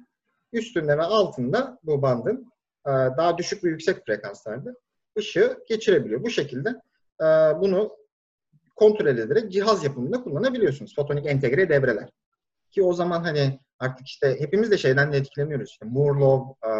Üstünde 0.52 0.98
ve 0.98 1.02
altında 1.02 1.78
bu 1.82 2.02
bandın 2.02 2.52
daha 2.86 3.38
düşük 3.38 3.64
ve 3.64 3.68
yüksek 3.68 4.06
frekanslarda 4.06 4.74
ışığı 5.18 5.58
geçirebiliyor. 5.68 6.22
Bu 6.22 6.30
şekilde 6.30 6.68
e, 7.20 7.26
bunu 7.60 7.96
kontrol 8.76 9.06
ederek 9.06 9.52
cihaz 9.52 9.84
yapımında 9.84 10.22
kullanabiliyorsunuz. 10.22 10.94
Fotonik 10.94 11.26
entegre 11.26 11.68
devreler. 11.68 12.10
Ki 12.70 12.82
o 12.82 12.92
zaman 12.92 13.22
hani 13.22 13.60
artık 13.78 14.06
işte 14.06 14.40
hepimiz 14.40 14.70
de 14.70 14.78
şeyden 14.78 15.12
de 15.12 15.16
etkileniyoruz. 15.16 15.70
İşte 15.70 15.86
Moore 15.86 16.20
Law 16.20 16.68
e, 16.68 16.70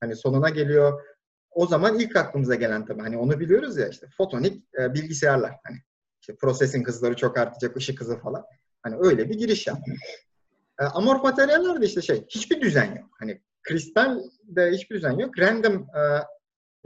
hani 0.00 0.16
sonuna 0.16 0.48
geliyor. 0.48 1.02
O 1.50 1.66
zaman 1.66 1.98
ilk 1.98 2.16
aklımıza 2.16 2.54
gelen 2.54 2.86
tabii 2.86 3.02
hani 3.02 3.16
onu 3.16 3.40
biliyoruz 3.40 3.78
ya 3.78 3.88
işte 3.88 4.06
fotonik 4.16 4.64
e, 4.80 4.94
bilgisayarlar. 4.94 5.52
Hani 5.64 5.76
işte 6.24 6.36
processing 6.36 6.88
hızları 6.88 7.16
çok 7.16 7.38
artacak, 7.38 7.76
ışık 7.76 8.00
hızı 8.00 8.18
falan. 8.18 8.44
Hani 8.82 8.96
öyle 9.00 9.30
bir 9.30 9.34
giriş 9.34 9.66
yaptı. 9.66 9.90
E, 10.80 10.84
amorf 10.84 11.22
materyaller 11.22 11.80
de 11.80 11.86
işte 11.86 12.02
şey, 12.02 12.26
hiçbir 12.28 12.60
düzen 12.60 12.96
yok. 12.96 13.10
Hani 13.18 13.40
kristal 13.62 14.20
de 14.42 14.70
hiçbir 14.70 14.96
düzen 14.96 15.18
yok. 15.18 15.38
Random 15.38 15.74
e, 15.74 16.00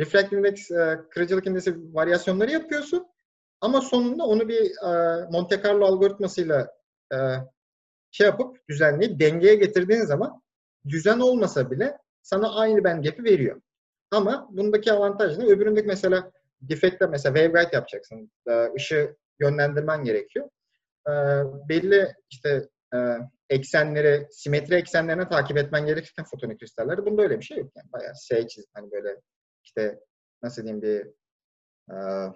refractive 0.00 0.40
index, 0.40 0.70
e, 0.70 1.00
kırıcılık 1.10 1.46
indeksi 1.46 1.94
varyasyonları 1.94 2.50
yapıyorsun. 2.50 3.06
Ama 3.60 3.80
sonunda 3.80 4.24
onu 4.24 4.48
bir 4.48 4.70
e, 4.86 5.24
Monte 5.30 5.62
Carlo 5.64 5.84
algoritmasıyla 5.86 6.68
e, 7.12 7.16
şey 8.10 8.26
yapıp 8.26 8.68
düzenleyip 8.68 9.20
dengeye 9.20 9.54
getirdiğin 9.54 10.02
zaman 10.04 10.42
düzen 10.88 11.18
olmasa 11.18 11.70
bile 11.70 11.98
sana 12.22 12.54
aynı 12.54 12.84
band 12.84 13.04
gap'i 13.04 13.24
veriyor. 13.24 13.60
Ama 14.10 14.48
bundaki 14.50 14.92
avantaj 14.92 15.38
ne? 15.38 15.44
Öbüründeki 15.44 15.86
mesela 15.86 16.30
defekte 16.60 17.06
mesela 17.06 17.34
waveguide 17.34 17.76
yapacaksın. 17.76 18.30
E, 18.46 18.72
ışığı 18.76 19.16
yönlendirmen 19.40 20.04
gerekiyor. 20.04 20.48
E, 21.08 21.12
belli 21.68 22.14
işte 22.30 22.68
e, 22.94 22.98
eksenleri, 23.50 24.28
simetri 24.30 24.74
eksenlerine 24.74 25.28
takip 25.28 25.56
etmen 25.56 25.86
gerekirken 25.86 26.24
fotonik 26.24 26.60
kristallerde 26.60 27.06
bunda 27.06 27.22
öyle 27.22 27.38
bir 27.38 27.44
şey 27.44 27.58
yok. 27.58 27.72
Yani 27.76 27.92
bayağı 27.92 28.14
şey 28.28 28.46
çiz, 28.46 28.66
hani 28.74 28.90
böyle 28.90 29.20
işte 29.64 30.00
nasıl 30.42 30.62
diyeyim 30.62 30.82
bir 30.82 31.06
uh, 31.90 32.34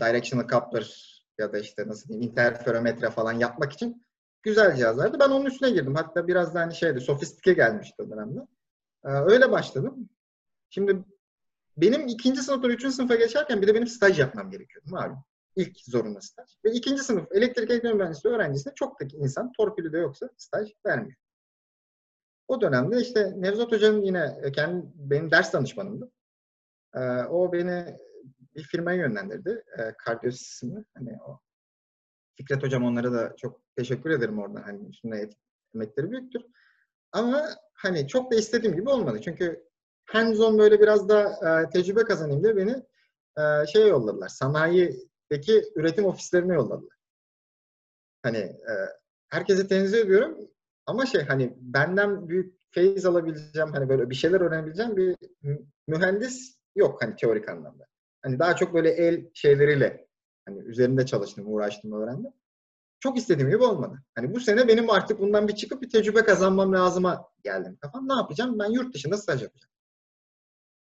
directional 0.00 0.48
coupler 0.48 1.16
ya 1.38 1.52
da 1.52 1.58
işte 1.58 1.88
nasıl 1.88 2.08
diyeyim 2.08 2.30
interferometre 2.30 3.10
falan 3.10 3.32
yapmak 3.32 3.72
için 3.72 4.06
güzel 4.42 4.76
cihazlardı. 4.76 5.20
Ben 5.20 5.28
onun 5.28 5.44
üstüne 5.44 5.70
girdim. 5.70 5.94
Hatta 5.94 6.26
biraz 6.26 6.54
da 6.54 6.60
hani 6.60 6.74
şeydi, 6.74 7.00
sofistike 7.00 7.52
gelmişti 7.52 8.02
o 8.02 8.10
dönemde. 8.10 8.40
Ee, 9.04 9.08
öyle 9.08 9.52
başladım. 9.52 10.08
Şimdi 10.70 11.04
benim 11.76 12.06
ikinci 12.06 12.42
sınıftan 12.42 12.70
üçüncü 12.70 12.94
sınıfa 12.94 13.14
geçerken 13.14 13.62
bir 13.62 13.66
de 13.66 13.74
benim 13.74 13.86
staj 13.86 14.20
yapmam 14.20 14.50
gerekiyordu 14.50 14.90
malum. 14.90 15.24
İlk 15.56 15.80
zorunlu 15.80 16.22
staj. 16.22 16.50
Ve 16.64 16.70
ikinci 16.72 17.02
sınıf 17.02 17.32
elektrik 17.32 17.70
elektronik 17.70 17.96
mühendisliği 17.96 18.34
öğrencisine 18.34 18.72
çok 18.74 19.00
da 19.00 19.04
insan 19.12 19.52
torpili 19.52 19.92
de 19.92 19.98
yoksa 19.98 20.28
staj 20.36 20.70
vermiyor. 20.86 21.16
O 22.48 22.60
dönemde 22.60 23.00
işte 23.00 23.32
Nevzat 23.36 23.72
Hoca'nın 23.72 24.02
yine 24.02 24.52
kendi 24.52 24.86
benim 24.94 25.30
ders 25.30 25.52
danışmanımdı. 25.52 26.10
Ee, 26.94 27.00
o 27.22 27.52
beni 27.52 27.98
bir 28.54 28.62
firmaya 28.62 28.98
yönlendirdi. 28.98 29.64
E, 29.78 29.82
Cardios 30.06 30.40
isimli. 30.40 30.84
Hani 30.94 31.18
o 31.26 31.40
Fikret 32.36 32.62
Hocam 32.62 32.84
onlara 32.84 33.12
da 33.12 33.36
çok 33.36 33.60
teşekkür 33.76 34.10
ederim 34.10 34.38
oradan. 34.38 34.62
Hani 34.62 34.88
üstünde 34.88 35.30
emekleri 35.74 36.10
büyüktür. 36.10 36.42
Ama 37.12 37.48
hani 37.74 38.08
çok 38.08 38.32
da 38.32 38.36
istediğim 38.36 38.76
gibi 38.76 38.88
olmadı. 38.88 39.20
Çünkü 39.24 39.66
hands-on 40.06 40.58
böyle 40.58 40.80
biraz 40.80 41.08
da 41.08 41.22
e, 41.22 41.70
tecrübe 41.70 42.02
kazanayım 42.02 42.42
diye 42.42 42.56
beni 42.56 42.82
e, 43.38 43.66
şeye 43.66 43.86
yolladılar. 43.86 44.28
Sanayideki 45.30 45.72
üretim 45.76 46.04
ofislerine 46.04 46.54
yolladılar. 46.54 46.96
Hani 48.22 48.38
e, 48.38 48.72
herkese 49.28 49.68
tenzih 49.68 49.98
ediyorum 49.98 50.50
ama 50.86 51.06
şey 51.06 51.22
hani 51.22 51.54
benden 51.60 52.28
büyük 52.28 52.54
feyiz 52.70 53.06
alabileceğim 53.06 53.72
hani 53.72 53.88
böyle 53.88 54.10
bir 54.10 54.14
şeyler 54.14 54.40
öğrenebileceğim 54.40 54.96
bir 54.96 55.16
mühendis 55.88 56.56
yok 56.76 57.02
hani 57.02 57.16
teorik 57.16 57.48
anlamda. 57.48 57.86
Hani 58.22 58.38
daha 58.38 58.56
çok 58.56 58.74
böyle 58.74 58.90
el 58.90 59.30
şeyleriyle 59.34 60.08
hani 60.46 60.58
üzerinde 60.58 61.06
çalıştım, 61.06 61.44
uğraştım, 61.46 61.92
öğrendim. 61.92 62.32
Çok 63.00 63.18
istediğim 63.18 63.50
gibi 63.50 63.64
olmadı. 63.64 64.02
Hani 64.14 64.34
bu 64.34 64.40
sene 64.40 64.68
benim 64.68 64.90
artık 64.90 65.20
bundan 65.20 65.48
bir 65.48 65.56
çıkıp 65.56 65.82
bir 65.82 65.90
tecrübe 65.90 66.24
kazanmam 66.24 66.72
lazıma 66.72 67.28
geldim 67.44 67.76
kafam. 67.80 68.08
Ne 68.08 68.14
yapacağım? 68.14 68.58
Ben 68.58 68.70
yurt 68.70 68.94
dışında 68.94 69.16
staj 69.16 69.42
yapacağım. 69.42 69.72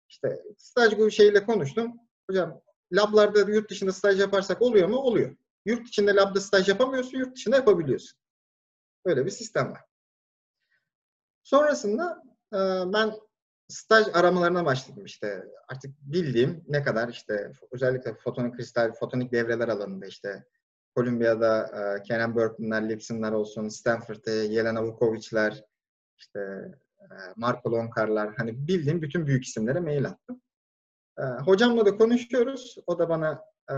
İşte 0.09 0.43
staj 0.57 0.97
bu 0.97 1.11
şeyle 1.11 1.45
konuştum. 1.45 1.93
Hocam 2.29 2.61
lablarda 2.91 3.39
yurt 3.39 3.69
dışında 3.69 3.91
staj 3.93 4.19
yaparsak 4.19 4.61
oluyor 4.61 4.87
mu? 4.87 4.97
Oluyor. 4.97 5.35
Yurt 5.65 5.87
içinde 5.87 6.15
labda 6.15 6.41
staj 6.41 6.69
yapamıyorsun, 6.69 7.17
yurt 7.17 7.35
dışında 7.35 7.55
yapabiliyorsun. 7.55 8.19
Böyle 9.05 9.25
bir 9.25 9.31
sistem 9.31 9.71
var. 9.71 9.81
Sonrasında 11.43 12.23
e, 12.53 12.57
ben 12.93 13.13
staj 13.67 14.07
aramalarına 14.13 14.65
başladım 14.65 15.05
işte. 15.05 15.43
Artık 15.67 15.91
bildiğim 16.01 16.63
ne 16.67 16.83
kadar 16.83 17.09
işte 17.09 17.51
özellikle 17.71 18.13
fotonik 18.13 18.55
kristal, 18.55 18.93
fotonik 18.93 19.31
devreler 19.31 19.67
alanında 19.67 20.05
işte 20.05 20.45
Columbia'da 20.95 21.63
e, 21.97 22.03
Kenan 22.03 22.35
Burton'lar, 22.35 22.89
Lipson'lar 22.89 23.31
olsun, 23.31 23.69
Stanford'da 23.69 24.31
Yelena 24.31 24.83
Vukovic'ler, 24.83 25.63
işte 26.17 26.39
e, 26.99 27.05
Marco 27.35 27.71
Lonkar'lar 27.71 28.33
hani 28.37 28.67
bildiğim 28.67 29.01
bütün 29.01 29.27
büyük 29.27 29.45
isimlere 29.45 29.79
mail 29.79 30.05
attım. 30.05 30.41
E, 31.17 31.23
hocamla 31.23 31.85
da 31.85 31.97
konuşuyoruz. 31.97 32.77
O 32.87 32.99
da 32.99 33.09
bana 33.09 33.45
e, 33.71 33.75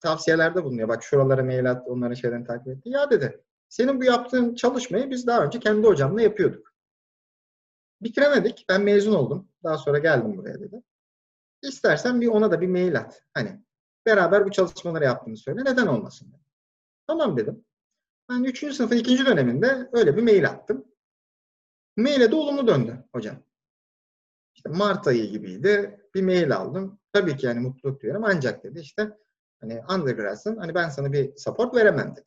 tavsiyelerde 0.00 0.64
bulunuyor. 0.64 0.88
Bak 0.88 1.02
şuralara 1.02 1.44
mail 1.44 1.70
at, 1.70 1.88
onların 1.88 2.14
şeylerini 2.14 2.46
takip 2.46 2.68
etti. 2.68 2.88
Ya 2.88 3.10
dedi, 3.10 3.44
senin 3.68 4.00
bu 4.00 4.04
yaptığın 4.04 4.54
çalışmayı 4.54 5.10
biz 5.10 5.26
daha 5.26 5.44
önce 5.44 5.60
kendi 5.60 5.86
hocamla 5.86 6.22
yapıyorduk. 6.22 6.72
Bitiremedik. 8.00 8.64
Ben 8.68 8.82
mezun 8.82 9.14
oldum. 9.14 9.48
Daha 9.64 9.78
sonra 9.78 9.98
geldim 9.98 10.36
buraya 10.36 10.60
dedi. 10.60 10.82
İstersen 11.62 12.20
bir 12.20 12.28
ona 12.28 12.50
da 12.50 12.60
bir 12.60 12.68
mail 12.68 12.98
at. 12.98 13.22
Hani 13.34 13.60
beraber 14.06 14.46
bu 14.46 14.50
çalışmaları 14.50 15.04
yaptığını 15.04 15.36
söyle. 15.36 15.60
Neden 15.64 15.86
olmasın? 15.86 16.28
Dedi. 16.32 16.42
Tamam 17.06 17.36
dedim. 17.36 17.64
Ben 18.30 18.44
3. 18.44 18.74
sınıfın 18.74 18.96
2. 18.96 19.26
döneminde 19.26 19.88
öyle 19.92 20.16
bir 20.16 20.22
mail 20.22 20.48
attım. 20.48 20.84
Maile 21.96 22.30
de 22.30 22.34
olumlu 22.34 22.66
döndü 22.66 23.04
hocam. 23.14 23.36
İşte 24.54 24.68
Mart 24.68 25.06
ayı 25.06 25.30
gibiydi. 25.30 26.01
Bir 26.14 26.22
mail 26.22 26.56
aldım. 26.56 26.98
Tabii 27.12 27.36
ki 27.36 27.46
yani 27.46 27.60
mutluluk 27.60 28.02
duyuyorum. 28.02 28.24
Ancak 28.24 28.64
dedi 28.64 28.80
işte 28.80 29.10
hani 29.60 29.80
undergrad'sın. 29.94 30.56
Hani 30.56 30.74
ben 30.74 30.88
sana 30.88 31.12
bir 31.12 31.36
support 31.36 31.74
veremem 31.74 32.12
dedi. 32.16 32.26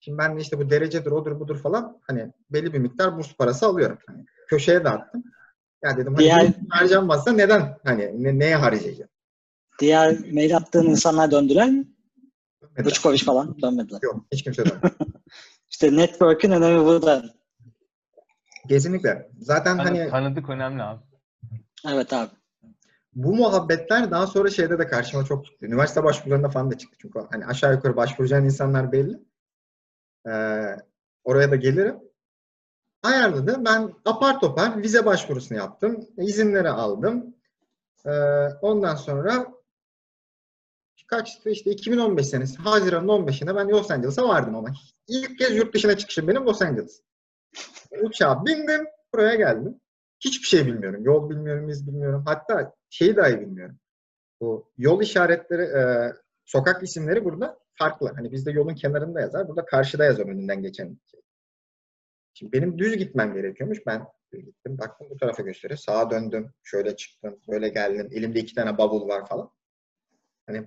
Şimdi 0.00 0.18
ben 0.18 0.36
de 0.36 0.40
işte 0.40 0.58
bu 0.58 0.70
derecedir, 0.70 1.10
odur, 1.10 1.40
budur 1.40 1.58
falan 1.58 2.00
hani 2.02 2.32
belli 2.50 2.72
bir 2.72 2.78
miktar 2.78 3.18
burs 3.18 3.34
parası 3.36 3.66
alıyorum. 3.66 3.98
Hani 4.06 4.24
köşeye 4.48 4.84
dağıttım. 4.84 5.24
Ya 5.84 5.96
dedim 5.96 6.14
hani 6.14 6.24
Diğer- 6.24 6.54
harcanmazsa 6.70 7.32
neden 7.32 7.78
hani 7.84 8.22
ne, 8.24 8.38
neye 8.38 8.56
harcayacağım? 8.56 9.10
Diğer 9.78 10.18
mail 10.32 10.56
attığın 10.56 10.86
insanlar 10.86 11.30
döndüler 11.30 11.70
mi? 11.70 11.88
Buçkoviç 12.84 13.24
falan 13.24 13.62
dönmediler. 13.62 13.98
Yok 14.02 14.26
hiç 14.32 14.42
kimse 14.42 14.64
dönmedi. 14.64 14.94
İşte 15.70 15.96
network'ün 15.96 16.50
önemi 16.50 16.84
burada. 16.84 17.24
Kesinlikle. 18.68 19.30
Zaten 19.40 19.76
Tanı- 19.76 19.98
hani 19.98 20.10
tanıdık 20.10 20.50
önemli 20.50 20.82
abi. 20.82 21.00
Evet 21.88 22.12
abi. 22.12 22.30
bu 23.14 23.34
muhabbetler 23.34 24.10
daha 24.10 24.26
sonra 24.26 24.50
şeyde 24.50 24.78
de 24.78 24.86
karşıma 24.86 25.24
çok 25.24 25.46
çıktı. 25.46 25.66
Üniversite 25.66 26.04
başvurularında 26.04 26.48
falan 26.48 26.70
da 26.70 26.78
çıktı. 26.78 26.96
Çünkü 27.00 27.20
hani 27.30 27.46
aşağı 27.46 27.74
yukarı 27.74 27.96
başvuracağın 27.96 28.44
insanlar 28.44 28.92
belli. 28.92 29.18
Ee, 30.26 30.76
oraya 31.24 31.50
da 31.50 31.56
gelirim. 31.56 31.98
Ayarladı. 33.02 33.64
Ben 33.64 33.94
apar 34.04 34.40
topar 34.40 34.82
vize 34.82 35.06
başvurusunu 35.06 35.58
yaptım. 35.58 36.06
İzinleri 36.16 36.68
aldım. 36.68 37.36
Ee, 38.06 38.10
ondan 38.62 38.94
sonra 38.94 39.54
kaçtı 41.06 41.50
işte 41.50 41.70
2015 41.70 42.26
senesi 42.26 42.58
Haziran'ın 42.58 43.08
15'inde 43.08 43.56
ben 43.56 43.68
Los 43.68 43.90
Angeles'a 43.90 44.28
vardım 44.28 44.54
ama 44.56 44.68
ilk 45.08 45.38
kez 45.38 45.56
yurt 45.56 45.74
dışına 45.74 45.96
çıkışım 45.96 46.28
benim 46.28 46.46
Los 46.46 46.62
Angeles. 46.62 47.02
Uçağa 48.02 48.46
bindim, 48.46 48.86
buraya 49.12 49.34
geldim. 49.34 49.80
Hiçbir 50.24 50.46
şey 50.46 50.66
bilmiyorum. 50.66 51.04
Yol 51.04 51.30
bilmiyorum, 51.30 51.68
iz 51.68 51.86
bilmiyorum. 51.86 52.22
Hatta 52.26 52.74
şeyi 52.90 53.16
dahi 53.16 53.40
bilmiyorum. 53.40 53.78
Bu 54.40 54.70
yol 54.78 55.02
işaretleri, 55.02 55.62
e, 55.62 56.12
sokak 56.44 56.82
isimleri 56.82 57.24
burada 57.24 57.58
farklı. 57.74 58.12
Hani 58.16 58.32
bizde 58.32 58.50
yolun 58.50 58.74
kenarında 58.74 59.20
yazar. 59.20 59.48
Burada 59.48 59.64
karşıda 59.64 60.04
yazar 60.04 60.26
önünden 60.26 60.62
geçen 60.62 60.98
şey. 61.10 61.20
Şimdi 62.34 62.52
benim 62.52 62.78
düz 62.78 62.96
gitmem 62.96 63.34
gerekiyormuş. 63.34 63.86
Ben 63.86 64.06
gittim. 64.32 64.78
Baktım 64.78 65.06
bu 65.10 65.16
tarafa 65.16 65.42
gösteriyor. 65.42 65.78
Sağa 65.78 66.10
döndüm. 66.10 66.52
Şöyle 66.62 66.96
çıktım. 66.96 67.38
Böyle 67.48 67.68
geldim. 67.68 68.08
Elimde 68.12 68.40
iki 68.40 68.54
tane 68.54 68.78
bavul 68.78 69.08
var 69.08 69.28
falan. 69.28 69.50
Hani 70.46 70.64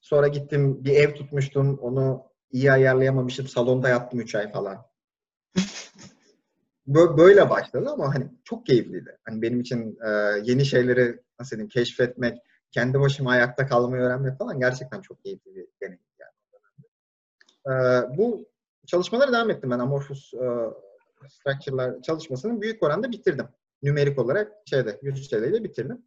sonra 0.00 0.28
gittim 0.28 0.84
bir 0.84 0.96
ev 0.96 1.14
tutmuştum. 1.14 1.78
Onu 1.78 2.24
iyi 2.50 2.72
ayarlayamamışım. 2.72 3.48
Salonda 3.48 3.88
yattım 3.88 4.20
üç 4.20 4.34
ay 4.34 4.52
falan. 4.52 4.86
Bö- 6.90 7.18
Böyle 7.18 7.50
başladı 7.50 7.90
ama 7.90 8.14
hani 8.14 8.30
çok 8.44 8.66
keyifliydi. 8.66 9.18
Hani 9.24 9.42
benim 9.42 9.60
için 9.60 9.98
e, 10.06 10.08
yeni 10.42 10.64
şeyleri 10.66 11.20
nasıl 11.40 11.50
diyeyim 11.56 11.68
keşfetmek, 11.68 12.38
kendi 12.70 13.00
başıma 13.00 13.30
ayakta 13.30 13.66
kalmayı 13.66 14.02
öğrenmek 14.02 14.38
falan 14.38 14.60
gerçekten 14.60 15.00
çok 15.00 15.24
keyifli 15.24 15.54
bir 15.54 15.66
deneyim 15.82 16.00
yani. 16.18 16.32
E, 17.66 17.72
bu 18.18 18.48
çalışmalara 18.86 19.32
devam 19.32 19.50
ettim 19.50 19.70
ben 19.70 19.78
Amorphous 19.78 20.34
e, 20.34 20.46
Structure'lar 21.28 22.02
çalışmasını 22.02 22.60
büyük 22.60 22.82
oranda 22.82 23.10
bitirdim. 23.12 23.48
Nümerik 23.82 24.18
olarak 24.18 24.52
şeyde, 24.70 24.98
yüz 25.02 25.30
şeyle 25.30 25.64
bitirdim. 25.64 26.02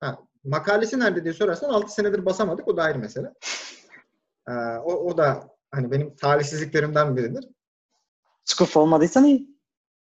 Ha, 0.00 0.18
makalesi 0.44 1.00
nerede 1.00 1.24
diye 1.24 1.34
sorarsan 1.34 1.68
6 1.68 1.94
senedir 1.94 2.24
basamadık. 2.24 2.68
O 2.68 2.76
da 2.76 2.82
ayrı 2.82 2.98
mesele. 2.98 3.34
E, 4.48 4.52
o, 4.84 4.92
o 4.92 5.18
da 5.18 5.48
hani 5.70 5.90
benim 5.90 6.16
talihsizliklerimden 6.16 7.16
biridir. 7.16 7.48
Scoop 8.44 8.76
olmadıysan 8.76 9.24
iyi. 9.24 9.57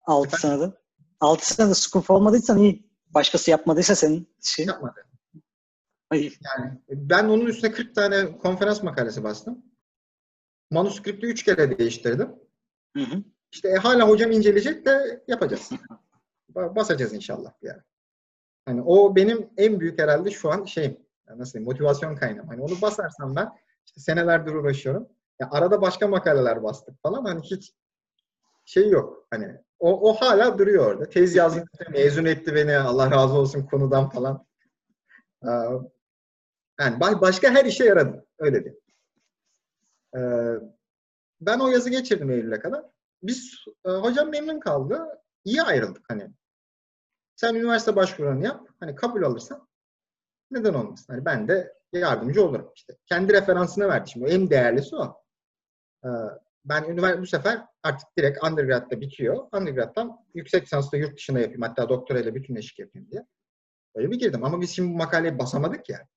6 0.07 0.37
Efendim? 0.37 0.59
senede. 0.59 0.75
6 1.21 1.55
senede 1.55 1.75
scoop 1.75 2.11
olmadıysan 2.11 2.59
iyi. 2.59 2.91
Başkası 3.15 3.51
yapmadıysa 3.51 3.95
senin 3.95 4.35
şey. 4.43 4.67
Yapmadı. 4.67 5.07
Ay, 6.11 6.33
Yani 6.59 6.81
ben 6.89 7.25
onun 7.25 7.47
üstüne 7.47 7.73
40 7.73 7.95
tane 7.95 8.39
konferans 8.39 8.83
makalesi 8.83 9.25
bastım. 9.25 9.65
Manuskripti 10.71 11.27
3 11.27 11.43
kere 11.43 11.79
değiştirdim. 11.79 12.29
Hı 12.97 13.03
hı. 13.03 13.23
İşte 13.53 13.69
e, 13.69 13.75
hala 13.75 14.09
hocam 14.09 14.31
inceleyecek 14.33 14.87
de 14.87 15.25
yapacağız. 15.29 15.71
Ba- 16.55 16.77
Basacağız 16.77 17.13
inşallah 17.13 17.53
yani. 17.63 17.81
Hani 18.67 18.83
o 18.83 19.17
benim 19.17 19.51
en 19.57 19.81
büyük 19.81 19.99
herhalde 19.99 20.31
şu 20.31 20.51
an 20.53 20.65
şeyim. 20.65 20.99
yani 21.29 21.39
Nasıl 21.41 21.53
diyeyim, 21.53 21.71
motivasyon 21.73 22.17
kaynağım. 22.17 22.49
Hani 22.49 22.63
onu 22.63 22.81
basarsam 22.83 23.37
ben 23.37 23.49
işte 23.87 24.01
senelerdir 24.01 24.53
uğraşıyorum. 24.55 25.09
Ya 25.41 25.49
arada 25.51 25.83
başka 25.83 26.09
makaleler 26.09 26.63
bastık 26.63 27.03
falan. 27.03 27.25
Hani 27.25 27.41
hiç 27.43 27.73
şey 28.65 28.89
yok. 28.89 29.27
Hani 29.31 29.61
o, 29.79 30.11
o 30.11 30.15
hala 30.15 30.59
duruyor 30.59 30.87
orada. 30.87 31.09
Tez 31.09 31.35
yazdım. 31.35 31.65
Mezun 31.93 32.25
etti 32.25 32.55
beni. 32.55 32.77
Allah 32.79 33.11
razı 33.11 33.35
olsun 33.35 33.67
konudan 33.67 34.11
falan. 34.11 34.47
Ee, 35.45 35.49
Yani 36.81 36.97
ba- 37.01 37.21
başka 37.21 37.51
her 37.51 37.65
işe 37.65 37.85
yaradı. 37.85 38.27
Öyle 38.39 38.65
diyeyim. 38.65 38.81
Ee, 40.17 40.21
ben 41.41 41.59
o 41.61 41.69
yazı 41.69 41.91
geçirdim 41.91 42.31
Eylül'e 42.31 42.59
kadar. 42.61 42.85
Biz 43.23 43.55
e, 43.87 43.91
hocam 43.91 44.31
memnun 44.31 44.61
kaldı. 44.61 45.09
İyi 45.45 45.63
ayrıldık 45.63 46.05
hani. 46.09 46.31
Sen 47.37 47.55
üniversite 47.55 47.97
başvurularını 47.97 48.45
yap. 48.45 48.69
Hani 48.81 48.95
kabul 48.95 49.23
alırsan 49.23 49.69
neden 50.51 50.75
olmasın? 50.75 51.13
Hani 51.13 51.25
ben 51.25 51.49
de 51.49 51.75
yardımcı 51.93 52.45
olurum 52.45 52.73
işte. 52.75 52.97
Kendi 53.07 53.33
referansını 53.33 53.89
verdi 53.89 54.11
şimdi. 54.11 54.31
En 54.31 54.51
değerlisi 54.51 54.97
o. 54.97 55.23
Ben 56.65 56.85
üniversite 56.85 57.23
bu 57.23 57.27
sefer 57.27 57.63
artık 57.83 58.09
direkt 58.19 58.45
undergrad'da 58.45 59.01
bitiyor. 59.01 59.49
Undergrad'dan 59.53 60.27
yüksek 60.35 60.63
lisansla 60.63 60.99
yurt 60.99 61.17
dışına 61.17 61.41
yapayım. 61.41 61.63
Hatta 61.63 61.89
doktorayla 61.89 62.35
bütünleşik 62.35 62.79
yapayım 62.79 63.11
diye. 63.11 63.27
Öyle 63.95 64.11
bir 64.11 64.19
girdim. 64.19 64.45
Ama 64.45 64.61
biz 64.61 64.71
şimdi 64.71 64.93
bu 64.93 64.97
makaleyi 64.97 65.39
basamadık 65.39 65.89
ya. 65.89 66.09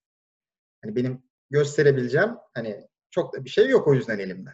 Hani 0.83 0.95
benim 0.95 1.23
gösterebileceğim 1.49 2.29
hani 2.53 2.87
çok 3.11 3.33
da 3.33 3.45
bir 3.45 3.49
şey 3.49 3.69
yok 3.69 3.87
o 3.87 3.93
yüzden 3.93 4.19
elimde. 4.19 4.49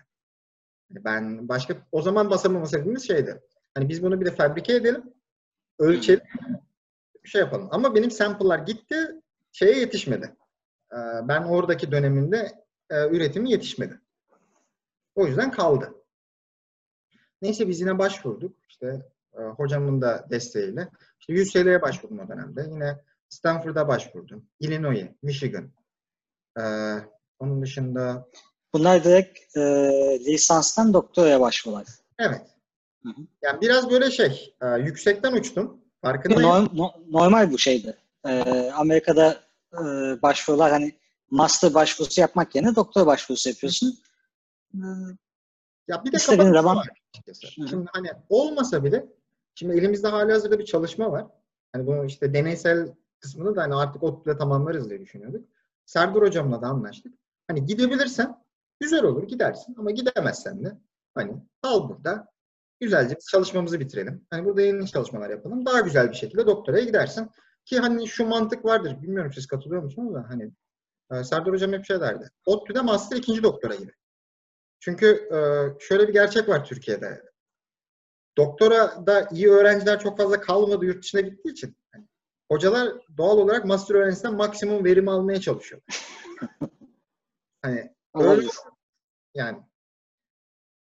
Hani 0.89 1.06
ben 1.06 1.49
başka 1.49 1.88
o 1.91 2.01
zaman 2.01 2.29
basamama 2.29 2.65
sebebimiz 2.65 3.08
şeydi. 3.08 3.41
Hani 3.75 3.89
biz 3.89 4.03
bunu 4.03 4.21
bir 4.21 4.25
de 4.25 4.32
fabrike 4.32 4.75
edelim. 4.75 5.03
Ölçelim. 5.79 6.21
Şey 7.23 7.41
yapalım. 7.41 7.67
Ama 7.71 7.95
benim 7.95 8.12
sample'lar 8.12 8.60
gitti. 8.60 8.95
Şeye 9.51 9.79
yetişmedi. 9.79 10.36
Ee, 10.91 10.97
Ben 11.27 11.43
oradaki 11.43 11.91
döneminde 11.91 12.51
e, 12.89 13.08
üretimi 13.10 13.51
yetişmedi. 13.51 13.99
O 15.15 15.26
yüzden 15.28 15.52
kaldı. 15.52 15.93
Neyse 17.41 17.67
biz 17.67 17.82
yine 17.82 17.99
başvurduk. 17.99 18.56
İşte 18.69 19.02
e, 19.34 19.41
hocamın 19.41 20.02
da 20.02 20.28
desteğiyle. 20.30 20.89
İşte 21.19 21.41
UCLA'ya 21.41 21.82
başvurdum 21.82 22.19
o 22.19 22.28
dönemde. 22.28 22.67
Yine 22.71 22.99
Stanford'a 23.30 23.88
başvurdum. 23.88 24.45
Illinois, 24.60 25.06
Michigan. 25.21 25.71
E, 26.60 26.63
onun 27.39 27.62
dışında 27.62 28.28
Bunlar 28.73 29.04
direkt 29.04 29.58
e, 29.58 29.62
lisanstan 30.26 30.93
doktoraya 30.93 31.41
başvurular. 31.41 31.88
evet. 32.19 32.41
Hı 33.04 33.10
hı. 33.10 33.21
Yani 33.41 33.62
biraz 33.62 33.89
böyle 33.91 34.12
şey, 34.12 34.56
e, 34.62 34.67
yüksekten 34.67 35.34
uçtum. 35.34 35.82
Farkındayım. 36.02 36.49
Norm- 36.49 36.78
no- 36.78 36.93
normal 37.12 37.52
bu 37.52 37.58
şeydi. 37.58 37.97
E, 38.28 38.41
Amerika'da 38.76 39.43
e, 39.73 39.82
başvurular 40.21 40.71
hani 40.71 40.95
master 41.32 41.73
başvurusu 41.73 42.21
yapmak 42.21 42.56
yerine 42.56 42.76
doktor 42.76 43.06
başvurusu 43.06 43.49
yapıyorsun. 43.49 43.88
E, 43.88 43.93
Ya 45.88 46.03
bir 46.05 46.12
de 46.12 46.17
kapatıcı 46.17 46.53
zaman- 46.53 46.75
var. 46.75 46.89
Hı. 47.27 47.67
Şimdi 47.67 47.86
hani 47.93 48.07
olmasa 48.29 48.83
bile 48.83 49.05
şimdi 49.55 49.77
elimizde 49.77 50.07
hali 50.07 50.31
hazırda 50.31 50.59
bir 50.59 50.65
çalışma 50.65 51.12
var. 51.12 51.27
Hani 51.73 51.88
bunu 51.88 52.05
işte 52.05 52.33
deneysel 52.33 52.93
kısmını 53.19 53.55
da 53.55 53.62
hani 53.62 53.75
artık 53.75 54.03
ODTÜ'de 54.03 54.38
tamamlarız 54.38 54.89
diye 54.89 55.01
düşünüyorduk. 55.01 55.45
Serdar 55.86 56.21
hocamla 56.21 56.62
da 56.62 56.67
anlaştık. 56.67 57.13
Hani 57.47 57.65
gidebilirsen 57.65 58.43
güzel 58.79 59.03
olur 59.03 59.27
gidersin 59.27 59.75
ama 59.77 59.91
gidemezsen 59.91 60.65
de 60.65 60.77
hani 61.15 61.36
kal 61.62 61.89
burada 61.89 62.27
güzelce 62.79 63.15
çalışmamızı 63.31 63.79
bitirelim. 63.79 64.25
Hani 64.29 64.45
burada 64.45 64.62
yeni 64.62 64.88
çalışmalar 64.88 65.29
yapalım. 65.29 65.65
Daha 65.65 65.79
güzel 65.79 66.09
bir 66.09 66.15
şekilde 66.15 66.47
doktoraya 66.47 66.83
gidersin. 66.83 67.29
Ki 67.65 67.79
hani 67.79 68.07
şu 68.07 68.25
mantık 68.25 68.65
vardır. 68.65 69.01
Bilmiyorum 69.01 69.31
siz 69.33 69.47
katılıyor 69.47 69.83
musunuz 69.83 70.13
da 70.13 70.25
hani 70.29 70.51
e, 71.12 71.23
Serdar 71.23 71.53
hocam 71.53 71.73
hep 71.73 71.86
şey 71.86 71.99
derdi. 71.99 72.29
ODTÜ'de 72.45 72.81
master 72.81 73.17
ikinci 73.17 73.43
doktora 73.43 73.75
gibi. 73.75 73.91
Çünkü 74.83 75.29
e, 75.31 75.37
şöyle 75.79 76.07
bir 76.07 76.13
gerçek 76.13 76.49
var 76.49 76.65
Türkiye'de. 76.65 77.23
Doktora 78.37 79.07
da 79.07 79.27
iyi 79.31 79.49
öğrenciler 79.49 79.99
çok 79.99 80.17
fazla 80.17 80.41
kalmadı 80.41 80.85
yurt 80.85 81.03
dışına 81.03 81.21
gittiği 81.21 81.51
için. 81.51 81.77
hani 81.93 82.07
hocalar 82.51 82.93
doğal 83.17 83.37
olarak 83.37 83.65
master 83.65 83.95
öğrencisinden 83.95 84.35
maksimum 84.35 84.85
verim 84.85 85.07
almaya 85.07 85.41
çalışıyor. 85.41 85.81
Hani 87.61 87.95
öyle 88.15 88.47
yani 89.35 89.57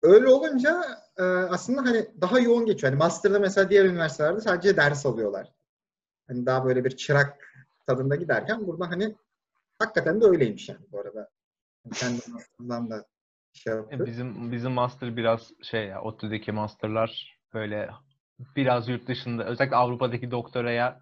öyle 0.02 0.28
olunca 0.28 0.84
e, 1.16 1.22
aslında 1.22 1.82
hani 1.82 2.10
daha 2.20 2.40
yoğun 2.40 2.66
geçiyor. 2.66 2.92
Hani 2.92 2.98
master'da 2.98 3.38
mesela 3.38 3.70
diğer 3.70 3.84
üniversitelerde 3.84 4.40
sadece 4.40 4.76
ders 4.76 5.06
alıyorlar. 5.06 5.52
Hani 6.28 6.46
daha 6.46 6.64
böyle 6.64 6.84
bir 6.84 6.96
çırak 6.96 7.54
tadında 7.86 8.16
giderken 8.16 8.66
burada 8.66 8.90
hani 8.90 9.16
hakikaten 9.78 10.20
de 10.20 10.24
öyleymiş 10.24 10.68
yani 10.68 10.86
bu 10.92 11.00
arada. 11.00 11.30
Kendi 11.94 12.20
master'dan 12.30 12.90
da 12.90 13.11
şey 13.52 13.72
E, 13.72 13.76
yapıyor. 13.76 14.06
Bizim 14.06 14.52
bizim 14.52 14.72
master 14.72 15.16
biraz 15.16 15.52
şey 15.62 15.86
ya 15.86 16.02
ODTÜ'deki 16.02 16.52
masterlar 16.52 17.38
böyle 17.54 17.90
biraz 18.56 18.88
yurt 18.88 19.08
dışında 19.08 19.44
özellikle 19.44 19.76
Avrupa'daki 19.76 20.30
doktoraya 20.30 21.00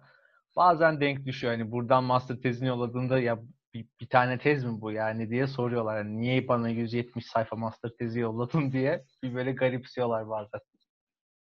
bazen 0.55 1.01
denk 1.01 1.25
düşüyor. 1.25 1.53
Hani 1.53 1.71
buradan 1.71 2.03
master 2.03 2.35
tezini 2.35 2.67
yolladığında 2.67 3.19
ya 3.19 3.39
bir, 3.73 3.87
bir 4.01 4.07
tane 4.09 4.37
tez 4.39 4.63
mi 4.63 4.81
bu 4.81 4.91
yani 4.91 5.29
diye 5.29 5.47
soruyorlar. 5.47 5.97
Yani 5.97 6.21
niye 6.21 6.47
bana 6.47 6.69
170 6.69 7.25
sayfa 7.25 7.55
master 7.55 7.89
tezi 7.99 8.19
yolladın 8.19 8.71
diye 8.71 9.05
bir 9.23 9.35
böyle 9.35 9.51
garipsiyorlar 9.51 10.29
bazen. 10.29 10.61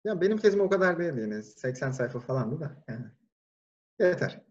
Ya 0.06 0.22
benim 0.22 0.38
tezim 0.38 0.62
o 0.62 0.70
kadar 0.70 1.00
değil 1.00 1.14
yine. 1.18 1.42
80 1.42 1.92
sayfa 1.92 2.20
falandı 2.20 2.60
da. 2.60 2.84
Yani. 2.88 3.06
Yeter. 4.00 4.42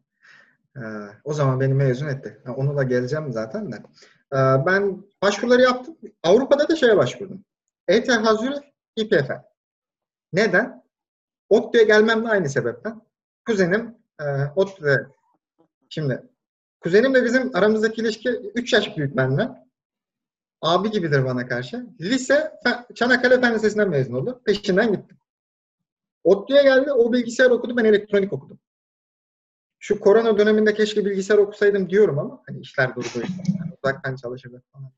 Ee, 0.76 0.80
o 1.24 1.32
zaman 1.32 1.60
beni 1.60 1.74
mezun 1.74 2.08
etti. 2.08 2.42
Onu 2.56 2.76
da 2.76 2.82
geleceğim 2.82 3.32
zaten 3.32 3.72
de. 3.72 3.76
Ee, 4.32 4.66
ben 4.66 5.02
başvuruları 5.26 5.62
yaptım. 5.62 5.96
Avrupa'da 6.22 6.68
da 6.68 6.76
şeye 6.76 6.96
başvurdum. 6.96 7.44
ETH 7.88 8.40
Zürich, 8.40 8.62
İPFL. 8.96 9.42
Neden? 10.32 10.84
ODTÜ'ye 11.48 11.84
gelmem 11.84 12.24
de 12.24 12.28
aynı 12.28 12.48
sebepten. 12.48 13.02
Kuzenim 13.46 13.94
e, 14.20 14.24
ODTÜ'de 14.56 15.06
şimdi 15.88 16.22
kuzenimle 16.80 17.24
bizim 17.24 17.56
aramızdaki 17.56 18.00
ilişki 18.00 18.28
3 18.30 18.72
yaş 18.72 18.96
büyük 18.96 19.16
benden. 19.16 19.66
Abi 20.62 20.90
gibidir 20.90 21.24
bana 21.24 21.48
karşı. 21.48 21.86
Lise 22.00 22.52
Çanakkale 22.94 23.40
Fen 23.40 23.54
Lisesi'nden 23.54 23.88
mezun 23.88 24.14
oldu. 24.14 24.42
Peşinden 24.44 24.92
gittim. 24.92 25.18
ODTÜ'ye 26.24 26.62
geldi. 26.62 26.92
O 26.92 27.12
bilgisayar 27.12 27.50
okudu. 27.50 27.76
Ben 27.76 27.84
elektronik 27.84 28.32
okudum. 28.32 28.58
Şu 29.78 30.00
korona 30.00 30.38
döneminde 30.38 30.74
keşke 30.74 31.04
bilgisayar 31.04 31.38
okusaydım 31.38 31.90
diyorum 31.90 32.18
ama 32.18 32.42
hani 32.46 32.60
işler 32.60 32.94
durdu. 32.96 33.06
işte. 33.06 33.42
Yani 33.60 33.72
uzaktan 33.82 34.16
çalışırdık 34.16 34.64
falan. 34.72 34.92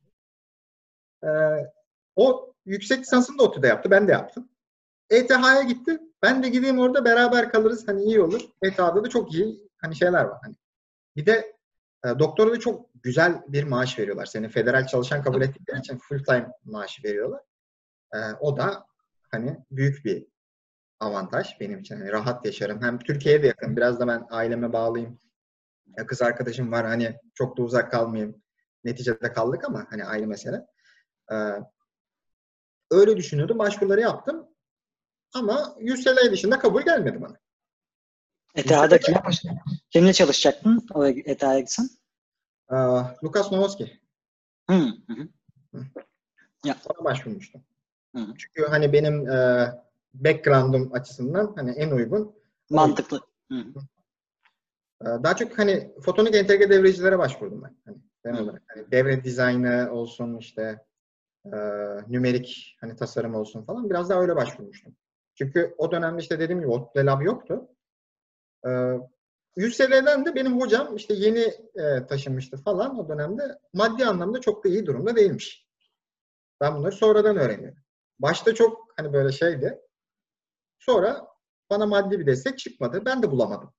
Ee, 1.25 1.29
o 2.17 2.53
yüksek 2.67 3.01
lisansını 3.01 3.39
da 3.39 3.43
ODTÜ'de 3.43 3.67
yaptı. 3.67 3.91
Ben 3.91 4.09
de 4.09 4.13
yaptım. 4.13 4.49
ETH'ye 5.11 5.65
gitti. 5.65 5.99
Ben 6.23 6.43
de 6.43 6.49
gideyim 6.49 6.79
orada 6.79 7.05
beraber 7.05 7.51
kalırız. 7.53 7.89
Hani 7.89 8.03
iyi 8.03 8.21
olur. 8.21 8.41
ETH'da 8.63 9.05
da 9.05 9.09
çok 9.09 9.35
iyi 9.35 9.69
hani 9.79 9.97
şeyler 9.97 10.25
var. 10.25 10.39
Hani 10.43 10.55
bir 11.17 11.27
de 11.27 11.57
e, 12.05 12.19
doktora 12.19 12.51
da 12.51 12.59
çok 12.59 12.87
güzel 13.03 13.43
bir 13.49 13.65
maaş 13.65 13.99
veriyorlar. 13.99 14.27
Seni 14.27 14.49
federal 14.49 14.87
çalışan 14.87 15.23
kabul 15.23 15.43
ettikleri 15.43 15.79
için 15.79 15.99
full 15.99 16.25
time 16.25 16.53
maaşı 16.65 17.05
veriyorlar. 17.05 17.41
E, 18.15 18.19
o 18.41 18.57
da 18.57 18.87
hani 19.31 19.57
büyük 19.71 20.05
bir 20.05 20.27
avantaj 21.01 21.61
benim 21.61 21.79
için. 21.79 21.97
Hani 21.97 22.13
rahat 22.13 22.45
yaşarım. 22.45 22.83
Hem 22.83 22.99
Türkiye'ye 22.99 23.43
de 23.43 23.47
yakın. 23.47 23.77
Biraz 23.77 24.01
da 24.01 24.09
ben 24.09 24.27
aileme 24.31 24.73
bağlıyım. 24.73 25.21
Ya 25.99 26.07
kız 26.07 26.23
arkadaşım 26.23 26.73
var. 26.73 26.87
Hani 26.87 27.17
çok 27.35 27.59
da 27.59 27.63
uzak 27.63 27.91
kalmayayım. 27.91 28.43
Neticede 28.85 29.33
kaldık 29.33 29.65
ama 29.65 29.87
hani 29.91 30.05
ayrı 30.05 30.27
mesele. 30.27 30.67
Ee, 31.33 31.37
öyle 32.91 33.17
düşünüyordum. 33.17 33.59
Başvuruları 33.59 34.01
yaptım. 34.01 34.47
Ama 35.35 35.77
UCLA 35.93 36.33
dışında 36.33 36.59
kabul 36.59 36.83
gelmedi 36.83 37.23
bana. 37.23 37.37
ETH'da 38.55 38.99
kimle, 38.99 39.21
kimle 39.91 40.13
çalışacaktın? 40.13 40.87
Oraya 40.95 41.11
ETH'ye 41.11 41.61
gitsen? 41.61 41.89
Ee, 42.71 42.77
Lukas 43.25 43.53
Novoski. 43.53 44.01
Hı, 44.71 44.75
hı, 45.07 45.29
hı. 45.75 45.85
Ona 46.65 47.05
başvurmuştum. 47.05 47.65
Hı. 48.17 48.27
Çünkü 48.39 48.67
hani 48.71 48.93
benim 48.93 49.29
e, 49.29 49.69
background'um 50.15 50.93
açısından 50.93 51.53
hani 51.57 51.71
en 51.71 51.91
uygun. 51.91 52.35
Mantıklı. 52.71 53.21
Hı. 53.53 53.65
Ee, 55.03 55.05
Daha 55.05 55.37
çok 55.37 55.59
hani 55.59 55.93
fotonik 56.05 56.35
entegre 56.35 56.71
devrecilere 56.71 57.19
başvurdum 57.19 57.63
ben. 57.63 57.77
Hani 58.25 58.41
olarak. 58.41 58.63
Hani 58.67 58.91
devre 58.91 59.25
dizaynı 59.25 59.93
olsun 59.93 60.39
işte 60.39 60.87
e, 61.53 61.59
nümerik 62.09 62.77
hani 62.81 62.97
tasarım 62.97 63.35
olsun 63.35 63.63
falan 63.63 63.91
biraz 63.91 64.11
daha 64.11 64.21
öyle 64.21 64.37
başvurmuştum. 64.37 64.97
Çünkü 65.35 65.75
o 65.79 65.93
dönemde 65.93 66.23
işte 66.23 66.41
dediğim 66.41 66.61
gibi 66.61 66.71
ODTÜ 66.71 67.07
lab 67.07 67.23
yoktu. 67.23 67.69
Ee, 68.67 68.95
UCLA'den 69.57 70.25
de 70.25 70.35
benim 70.35 70.61
hocam 70.61 70.97
işte 70.97 71.15
yeni 71.15 71.41
e, 71.75 72.07
taşınmıştı 72.07 72.57
falan 72.57 72.99
o 72.99 73.09
dönemde 73.09 73.59
maddi 73.73 74.07
anlamda 74.07 74.41
çok 74.41 74.65
da 74.65 74.69
iyi 74.69 74.87
durumda 74.87 75.17
değilmiş. 75.17 75.69
Ben 76.61 76.75
bunları 76.75 76.93
sonradan 76.93 77.37
öğreniyorum. 77.37 77.79
Başta 78.19 78.55
çok 78.55 78.89
hani 78.97 79.13
böyle 79.13 79.33
şeydi. 79.33 79.81
Sonra 80.79 81.29
bana 81.71 81.87
maddi 81.87 82.21
bir 82.21 82.27
destek 82.27 82.59
çıkmadı. 82.59 83.05
Ben 83.05 83.23
de 83.23 83.31
bulamadım. 83.31 83.75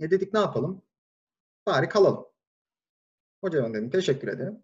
E 0.00 0.10
dedik 0.10 0.32
ne 0.32 0.40
yapalım? 0.40 0.82
Bari 1.66 1.88
kalalım. 1.88 2.26
Hocam 3.40 3.74
dedim 3.74 3.90
teşekkür 3.90 4.28
ederim. 4.28 4.62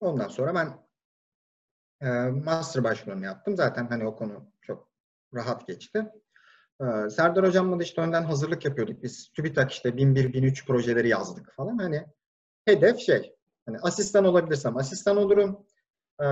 Ondan 0.00 0.28
sonra 0.28 0.54
ben 0.54 0.88
e, 2.00 2.30
master 2.30 2.84
başvurumu 2.84 3.24
yaptım. 3.24 3.56
Zaten 3.56 3.86
hani 3.86 4.06
o 4.06 4.16
konu 4.16 4.52
çok 4.60 4.90
rahat 5.34 5.66
geçti. 5.66 6.12
E, 6.80 7.10
Serdar 7.10 7.46
hocamla 7.46 7.78
da 7.78 7.82
işte 7.82 8.00
önden 8.00 8.22
hazırlık 8.22 8.64
yapıyorduk. 8.64 9.02
Biz 9.02 9.28
TÜBİTAK 9.28 9.72
işte 9.72 9.88
1001-1003 9.88 10.66
projeleri 10.66 11.08
yazdık 11.08 11.52
falan. 11.56 11.78
Hani 11.78 12.06
hedef 12.64 12.98
şey, 12.98 13.36
hani 13.66 13.78
asistan 13.78 14.24
olabilirsem 14.24 14.76
asistan 14.76 15.16
olurum. 15.16 15.66
E, 16.22 16.26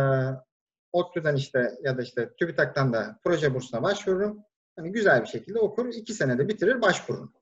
ODTÜ'den 0.93 1.37
işte 1.37 1.71
ya 1.83 1.99
da 1.99 2.03
işte 2.03 2.35
TÜBİTAK'tan 2.37 2.93
da 2.93 3.21
proje 3.25 3.55
bursuna 3.55 3.83
başvururum. 3.83 4.45
Hani 4.77 4.93
güzel 4.93 5.23
bir 5.23 5.27
şekilde 5.27 5.59
okur, 5.59 5.87
iki 5.87 6.15
senede 6.15 6.49
bitirir, 6.49 6.83
başvururum. 6.83 7.35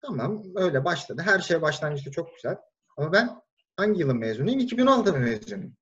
Tamam, 0.00 0.42
öyle 0.56 0.84
başladı. 0.84 1.22
Her 1.24 1.38
şey 1.38 1.62
başlangıçta 1.62 2.10
çok 2.10 2.34
güzel. 2.34 2.56
Ama 2.96 3.12
ben 3.12 3.42
hangi 3.78 4.00
yılın 4.00 4.16
mezunuyum? 4.16 4.60
2016 4.60 5.12
mezunuyum. 5.12 5.72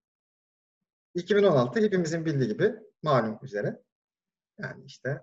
2016 1.14 1.80
hepimizin 1.80 2.24
bildiği 2.24 2.48
gibi 2.48 2.74
malum 3.02 3.38
üzere. 3.42 3.82
Yani 4.59 4.85
işte 4.85 5.22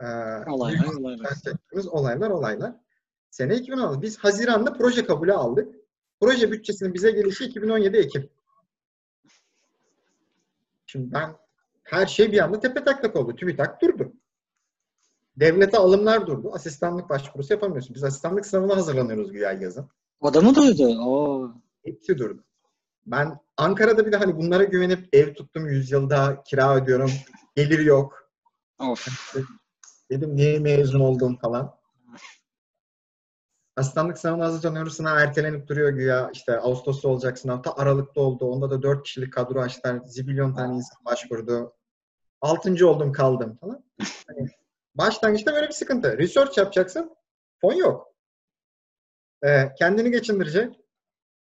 e, 0.00 0.04
Olaylar, 0.06 0.84
olaylar. 0.84 1.30
olaylar 1.86 2.30
olaylar. 2.30 2.72
Sene 3.30 3.56
2016. 3.56 4.02
Biz 4.02 4.18
Haziran'da 4.18 4.72
proje 4.72 5.06
kabulü 5.06 5.32
aldık. 5.32 5.74
Proje 6.20 6.52
bütçesinin 6.52 6.94
bize 6.94 7.10
gelişi 7.10 7.44
2017 7.44 7.96
Ekim. 7.96 8.30
Şimdi 10.86 11.12
ben 11.12 11.36
her 11.82 12.06
şey 12.06 12.32
bir 12.32 12.38
anda 12.44 12.60
tepe 12.60 12.84
taklak 12.84 13.16
oldu. 13.16 13.36
TÜBİTAK 13.36 13.82
durdu. 13.82 14.12
Devlete 15.36 15.78
alımlar 15.78 16.26
durdu. 16.26 16.50
Asistanlık 16.54 17.10
başvurusu 17.10 17.52
yapamıyorsun. 17.52 17.94
Biz 17.94 18.04
asistanlık 18.04 18.46
sınavına 18.46 18.76
hazırlanıyoruz 18.76 19.32
güya 19.32 19.52
yazın. 19.52 19.88
O 20.20 20.34
da 20.34 20.40
mı 20.40 20.54
duydu? 20.54 20.86
Oo. 21.00 21.63
Hepsi 21.84 22.18
durdu. 22.18 22.44
Ben 23.06 23.40
Ankara'da 23.56 24.06
bir 24.06 24.12
de 24.12 24.16
hani 24.16 24.36
bunlara 24.36 24.64
güvenip 24.64 25.08
ev 25.12 25.34
tuttum 25.34 25.68
100 25.68 25.90
yılda 25.90 26.42
kira 26.42 26.76
ödüyorum. 26.76 27.10
Gelir 27.56 27.78
yok. 27.78 28.30
Of. 28.78 29.08
Dedim 30.10 30.36
niye 30.36 30.58
mezun 30.58 31.00
oldum 31.00 31.36
falan. 31.36 31.76
Asistanlık 33.76 34.18
sınavına 34.18 34.44
hazırlanıyoruz. 34.44 34.96
Sınav 34.96 35.18
ertelenip 35.18 35.68
duruyor 35.68 35.90
güya. 35.90 36.30
İşte 36.32 36.58
Ağustos'ta 36.58 37.08
olacak 37.08 37.38
sınav. 37.38 37.62
Ta 37.62 37.74
Aralık'ta 37.76 38.20
oldu. 38.20 38.44
Onda 38.44 38.70
da 38.70 38.82
4 38.82 39.02
kişilik 39.02 39.32
kadro 39.32 39.60
açtılar. 39.60 40.00
Zibilyon 40.04 40.54
tane 40.54 40.74
insan 40.74 41.04
başvurdu. 41.04 41.76
Altıncı 42.40 42.88
oldum 42.88 43.12
kaldım 43.12 43.56
falan. 43.60 43.84
Hani 44.26 44.48
başlangıçta 44.94 45.52
böyle 45.52 45.68
bir 45.68 45.72
sıkıntı. 45.72 46.18
Research 46.18 46.58
yapacaksın. 46.58 47.16
Fon 47.60 47.72
yok. 47.72 48.14
Ee, 49.46 49.74
kendini 49.78 50.10
geçindirecek. 50.10 50.83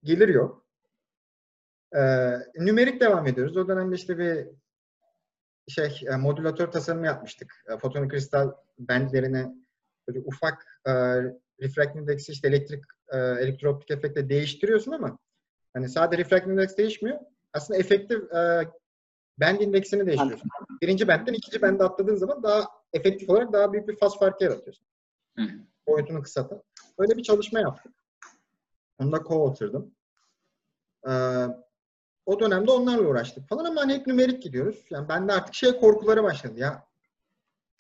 Gelir 0.04 0.28
yok. 0.28 0.66
Ee, 1.96 2.32
nümerik 2.56 3.02
devam 3.02 3.28
ediyoruz. 3.28 3.58
O 3.58 3.68
dönemde 3.68 3.96
işte 3.96 4.18
bir 4.18 4.48
şey 5.68 6.02
e, 6.08 6.16
modülatör 6.16 6.72
tasarımı 6.72 7.06
yapmıştık. 7.06 7.64
E, 7.74 7.78
fotonik 7.78 8.12
kristal 8.12 8.52
bentlerine 8.80 9.56
böyle 10.08 10.20
ufak 10.20 10.82
e, 10.86 10.92
refractive 11.62 12.02
index'i 12.02 12.32
işte 12.32 12.48
elektrik 12.48 12.84
e, 13.14 13.18
elektrooptik 13.18 13.92
efektle 13.92 14.30
değiştiriyorsun 14.30 14.92
ama 14.92 15.18
hani 15.74 15.90
sadece 15.90 16.24
refractive 16.24 16.54
index 16.54 16.78
değişmiyor. 16.78 17.20
Aslında 17.54 17.80
efektif 17.80 18.34
e, 18.34 18.72
band 19.38 19.60
indeksini 19.60 20.06
değiştiriyorsun. 20.06 20.50
Birinci 20.82 21.08
bendden 21.08 21.34
ikinci 21.34 21.62
bende 21.62 21.84
atladığın 21.84 22.16
zaman 22.16 22.44
daha 22.44 22.68
efektif 22.94 23.30
olarak 23.30 23.54
daha 23.54 23.74
büyük 23.74 23.88
bir 23.88 23.98
faz 23.98 24.20
farkı 24.20 24.44
yaratıyorsun. 24.44 24.86
Hı. 25.38 25.44
Boyutunu 25.88 26.22
kısaltıp. 26.22 26.64
Öyle 26.98 27.18
bir 27.18 27.24
çalışma 27.24 27.60
yaptık. 27.60 27.94
Onu 29.00 29.12
da 29.12 29.18
co-authored'ım. 29.18 29.92
Ee, 31.08 31.48
o 32.26 32.40
dönemde 32.40 32.72
onlarla 32.72 33.08
uğraştık 33.08 33.50
falan 33.50 33.66
ama 33.66 33.82
hani 33.82 33.94
hep 33.94 34.08
nümerik 34.08 34.44
gidiyoruz. 34.44 34.86
Yani 34.90 35.10
bende 35.10 35.34
artık 35.34 35.56
şey 35.56 35.80
korkuları 35.80 36.24
başladı 36.24 36.60
ya. 36.60 36.88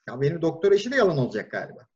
Ya 0.07 0.21
benim 0.21 0.41
doktora 0.41 0.75
işi 0.75 0.91
de 0.91 0.95
yalan 0.95 1.17
olacak 1.17 1.51
galiba. 1.51 1.87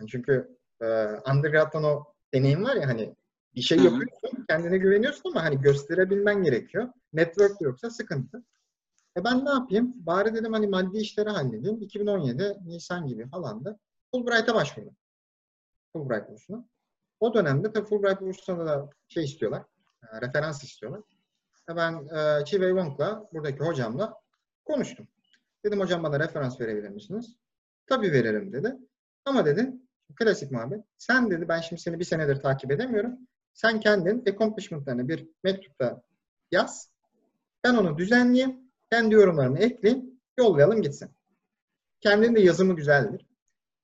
Yani 0.00 0.10
çünkü 0.10 0.56
e, 0.80 0.86
undergrad'dan 1.32 1.84
o 1.84 2.04
deneyim 2.34 2.64
var 2.64 2.76
ya 2.76 2.88
hani 2.88 3.14
bir 3.54 3.62
şey 3.62 3.78
yapıyorsun, 3.78 4.44
kendine 4.48 4.78
güveniyorsun 4.78 5.30
ama 5.30 5.44
hani 5.44 5.60
gösterebilmen 5.60 6.42
gerekiyor. 6.42 6.88
Network 7.12 7.60
yoksa 7.60 7.90
sıkıntı. 7.90 8.44
E 9.16 9.24
ben 9.24 9.44
ne 9.44 9.50
yapayım? 9.50 9.94
Bari 9.96 10.34
dedim 10.34 10.52
hani 10.52 10.66
maddi 10.66 10.98
işleri 10.98 11.30
halledeyim. 11.30 11.82
2017 11.82 12.56
Nisan 12.64 13.06
gibi 13.06 13.28
falan 13.28 13.64
da 13.64 13.78
Fulbright'a 14.10 14.54
başvurdum. 14.54 14.96
Fulbright 15.92 16.30
bursuna. 16.30 16.64
O 17.20 17.34
dönemde 17.34 17.72
tabii 17.72 17.86
Fulbright 17.88 18.20
bursuna 18.20 18.66
da 18.66 18.90
şey 19.08 19.24
istiyorlar, 19.24 19.62
e, 20.02 20.20
referans 20.20 20.64
istiyorlar. 20.64 21.00
E 21.70 21.76
Ben 21.76 21.92
e, 21.92 22.44
Chi 22.44 22.50
Wei 22.50 22.70
Wong'la, 22.70 23.28
buradaki 23.32 23.58
hocamla 23.58 24.14
konuştum. 24.64 25.08
Dedim 25.64 25.80
hocam 25.80 26.02
bana 26.02 26.20
referans 26.20 26.60
verebilir 26.60 26.88
misiniz? 26.88 27.36
Tabii 27.86 28.12
veririm 28.12 28.52
dedi. 28.52 28.76
Ama 29.24 29.46
dedi, 29.46 29.72
klasik 30.16 30.50
muhabbet. 30.50 30.84
Sen 30.98 31.30
dedi, 31.30 31.48
ben 31.48 31.60
şimdi 31.60 31.82
seni 31.82 31.98
bir 31.98 32.04
senedir 32.04 32.36
takip 32.36 32.70
edemiyorum. 32.70 33.18
Sen 33.52 33.80
kendin 33.80 34.24
accomplishment'larını 34.30 35.08
bir 35.08 35.28
mektupta 35.44 36.02
yaz. 36.50 36.90
Ben 37.64 37.74
onu 37.74 37.98
düzenleyeyim. 37.98 38.60
Kendi 38.90 39.14
yorumlarımı 39.14 39.58
ekleyeyim. 39.58 40.20
Yollayalım 40.38 40.82
gitsin. 40.82 41.10
Kendinin 42.00 42.34
de 42.34 42.40
yazımı 42.40 42.76
güzeldir. 42.76 43.26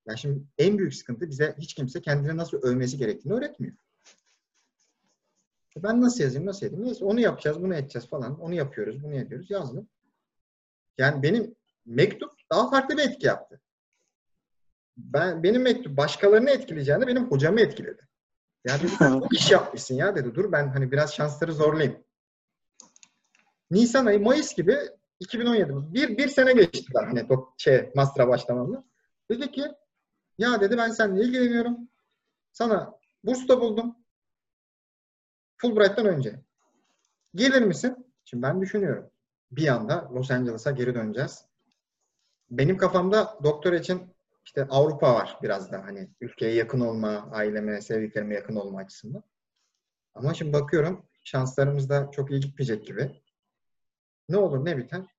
Ya 0.06 0.16
şimdi 0.16 0.42
en 0.58 0.78
büyük 0.78 0.94
sıkıntı 0.94 1.30
bize 1.30 1.54
hiç 1.58 1.74
kimse 1.74 2.02
kendini 2.02 2.36
nasıl 2.36 2.62
övmesi 2.62 2.98
gerektiğini 2.98 3.34
öğretmiyor. 3.34 3.74
Ben 5.76 6.00
nasıl 6.00 6.24
yazayım, 6.24 6.46
nasıl 6.46 6.66
edeyim? 6.66 6.84
Neyse 6.84 7.04
onu 7.04 7.20
yapacağız, 7.20 7.62
bunu 7.62 7.74
edeceğiz 7.74 8.08
falan. 8.08 8.40
Onu 8.40 8.54
yapıyoruz, 8.54 9.02
bunu 9.02 9.14
ediyoruz. 9.14 9.50
Yazdım. 9.50 9.88
Yani 10.98 11.22
benim 11.22 11.54
mektup 11.86 12.32
daha 12.52 12.70
farklı 12.70 12.96
bir 12.96 13.02
etki 13.02 13.26
yaptı. 13.26 13.60
Ben 14.96 15.42
benim 15.42 15.62
mektup 15.62 15.96
başkalarını 15.96 16.50
etkileyeceğine 16.50 17.06
benim 17.06 17.30
hocamı 17.30 17.60
etkiledi. 17.60 18.08
Ya 18.64 18.78
dedi 18.78 18.92
çok 18.98 19.34
iş 19.34 19.50
yapmışsın 19.50 19.94
ya 19.94 20.16
dedi. 20.16 20.34
Dur 20.34 20.52
ben 20.52 20.68
hani 20.68 20.92
biraz 20.92 21.14
şansları 21.14 21.52
zorlayayım. 21.52 22.04
Nisan 23.70 24.06
ayı, 24.06 24.20
Mayıs 24.20 24.54
gibi 24.54 24.78
2017. 25.20 25.72
Bir, 25.94 26.18
bir 26.18 26.28
sene 26.28 26.52
geçti 26.52 26.92
daha 26.94 27.06
hani 27.06 27.28
şey, 27.56 27.90
master'a 27.94 28.28
başlamamla. 28.28 28.84
Dedi 29.30 29.52
ki 29.52 29.64
ya 30.38 30.60
dedi 30.60 30.76
ben 30.78 30.90
seninle 30.90 31.22
ilgileniyorum. 31.22 31.88
Sana 32.52 32.98
burs 33.24 33.48
da 33.48 33.60
buldum. 33.60 33.96
Fulbright'tan 35.56 36.06
önce. 36.06 36.40
Gelir 37.34 37.62
misin? 37.62 38.06
Şimdi 38.24 38.42
ben 38.42 38.60
düşünüyorum. 38.60 39.10
Bir 39.50 39.68
anda 39.68 40.10
Los 40.14 40.30
Angeles'a 40.30 40.70
geri 40.70 40.94
döneceğiz. 40.94 41.44
Benim 42.50 42.76
kafamda 42.76 43.38
doktor 43.42 43.72
için 43.72 44.14
işte 44.44 44.64
Avrupa 44.70 45.14
var 45.14 45.38
biraz 45.42 45.72
da 45.72 45.84
hani 45.84 46.08
ülkeye 46.20 46.54
yakın 46.54 46.80
olma, 46.80 47.28
aileme, 47.32 47.80
sevdiklerime 47.80 48.34
yakın 48.34 48.56
olma 48.56 48.78
açısından. 48.78 49.22
Ama 50.14 50.34
şimdi 50.34 50.52
bakıyorum 50.52 51.06
şanslarımız 51.24 51.88
da 51.88 52.10
çok 52.10 52.30
iyi 52.30 52.40
gitmeyecek 52.40 52.86
gibi. 52.86 53.22
Ne 54.28 54.36
olur 54.36 54.64
ne 54.64 54.76
biter? 54.76 55.13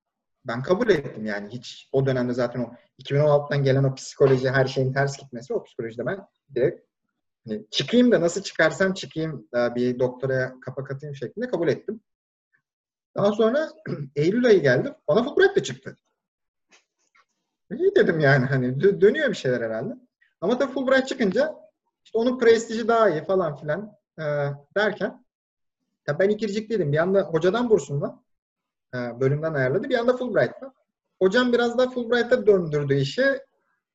Ben 0.47 0.63
kabul 0.63 0.89
ettim 0.89 1.25
yani 1.25 1.49
hiç 1.49 1.89
o 1.91 2.05
dönemde 2.05 2.33
zaten 2.33 2.59
o 2.59 2.73
2016'dan 2.99 3.63
gelen 3.63 3.83
o 3.83 3.95
psikoloji 3.95 4.49
her 4.49 4.65
şeyin 4.65 4.93
ters 4.93 5.17
gitmesi 5.17 5.53
o 5.53 5.63
psikolojide 5.63 6.05
ben 6.05 6.27
direkt 6.55 6.85
hani 7.47 7.65
çıkayım 7.71 8.11
da 8.11 8.21
nasıl 8.21 8.41
çıkarsam 8.41 8.93
çıkayım 8.93 9.47
daha 9.53 9.75
bir 9.75 9.99
doktoraya 9.99 10.59
kapak 10.61 10.91
atayım 10.91 11.15
şeklinde 11.15 11.47
kabul 11.47 11.67
ettim. 11.67 12.01
Daha 13.15 13.31
sonra 13.31 13.69
Eylül 14.15 14.45
ayı 14.45 14.61
geldi. 14.61 14.95
Bana 15.07 15.23
Fulbright 15.23 15.55
de 15.55 15.63
çıktı. 15.63 15.97
İyi 17.71 17.95
dedim 17.95 18.19
yani 18.19 18.45
hani 18.45 18.67
dö- 18.67 19.01
dönüyor 19.01 19.29
bir 19.29 19.35
şeyler 19.35 19.61
herhalde. 19.61 19.93
Ama 20.41 20.57
tabii 20.57 20.71
Fulbright 20.71 21.07
çıkınca 21.07 21.55
işte 22.05 22.17
onun 22.17 22.39
prestiji 22.39 22.87
daha 22.87 23.09
iyi 23.09 23.23
falan 23.23 23.55
filan 23.55 23.97
e, 24.19 24.23
derken 24.77 25.25
tabii 26.05 26.19
ben 26.19 26.29
ikircikliydim. 26.29 26.91
Bir 26.91 26.97
anda 26.97 27.21
hocadan 27.21 27.69
bursum 27.69 28.01
var. 28.01 28.15
Bölümden 29.19 29.53
ayarladı. 29.53 29.89
Bir 29.89 29.99
anda 29.99 30.17
Fulbright'ta. 30.17 30.73
Hocam 31.21 31.53
biraz 31.53 31.77
da 31.77 31.89
Fulbright'a 31.89 32.47
döndürdü 32.47 32.95
işi. 32.95 33.39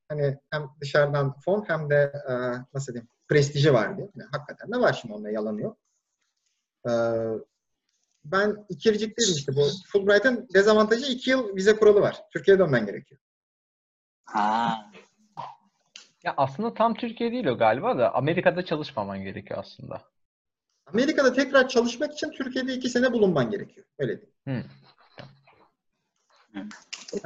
Hani 0.08 0.38
hem 0.50 0.68
dışarıdan 0.80 1.40
fon 1.40 1.64
hem 1.68 1.90
de 1.90 2.12
e, 2.28 2.32
nasıl 2.74 2.92
diyeyim 2.92 3.08
prestiji 3.28 3.74
var 3.74 3.96
diye. 3.96 4.08
Yani 4.16 4.28
hakikaten 4.32 4.72
de 4.72 4.80
var 4.80 4.98
şimdi 5.00 5.14
onda 5.14 5.30
yalanı 5.30 5.60
yok. 5.60 5.78
E, 6.88 6.92
ben 8.24 8.66
ikircikliydim 8.68 9.34
işte 9.34 9.56
bu. 9.56 9.68
Fulbright'ın 9.92 10.48
dezavantajı 10.54 11.12
iki 11.12 11.30
yıl 11.30 11.56
vize 11.56 11.76
kuralı 11.76 12.00
var. 12.00 12.22
Türkiye'ye 12.32 12.58
dönmen 12.58 12.86
gerekiyor. 12.86 13.20
Ha. 14.24 14.90
Ya 16.24 16.34
aslında 16.36 16.74
tam 16.74 16.94
Türkiye 16.94 17.32
değil 17.32 17.46
o 17.46 17.58
galiba 17.58 17.98
da 17.98 18.14
Amerika'da 18.14 18.64
çalışmaman 18.64 19.22
gerekiyor 19.22 19.60
aslında. 19.60 20.02
Amerika'da 20.86 21.32
tekrar 21.32 21.68
çalışmak 21.68 22.12
için 22.12 22.30
Türkiye'de 22.30 22.74
iki 22.74 22.88
sene 22.88 23.12
bulunman 23.12 23.50
gerekiyor. 23.50 23.86
Öyle 23.98 24.20
değil. 24.20 24.32
Hı. 24.48 24.64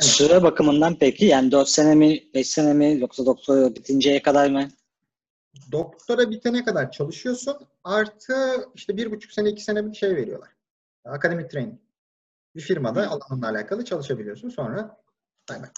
Süre 0.00 0.42
bakımından 0.42 0.96
peki 0.98 1.24
yani 1.24 1.52
4 1.52 1.68
sene 1.68 1.94
mi 1.94 2.22
5 2.34 2.48
sene 2.48 2.74
mi 2.74 3.00
yoksa 3.00 3.26
doktora 3.26 3.74
bitinceye 3.74 4.22
kadar 4.22 4.50
mı? 4.50 4.68
Doktora 5.72 6.30
bitene 6.30 6.64
kadar 6.64 6.92
çalışıyorsun. 6.92 7.56
Artı 7.84 8.34
işte 8.74 8.96
bir 8.96 9.10
buçuk 9.10 9.32
sene, 9.32 9.50
iki 9.50 9.64
sene 9.64 9.87
bir 9.87 9.94
şey 9.94 10.16
veriyorlar. 10.16 10.48
Akademik 11.04 11.50
training. 11.50 11.78
Bir 12.56 12.60
firmada 12.60 13.08
alanınla 13.10 13.48
alakalı 13.48 13.84
çalışabiliyorsun. 13.84 14.48
Sonra 14.48 15.00
bay 15.50 15.58
bay. 15.62 15.68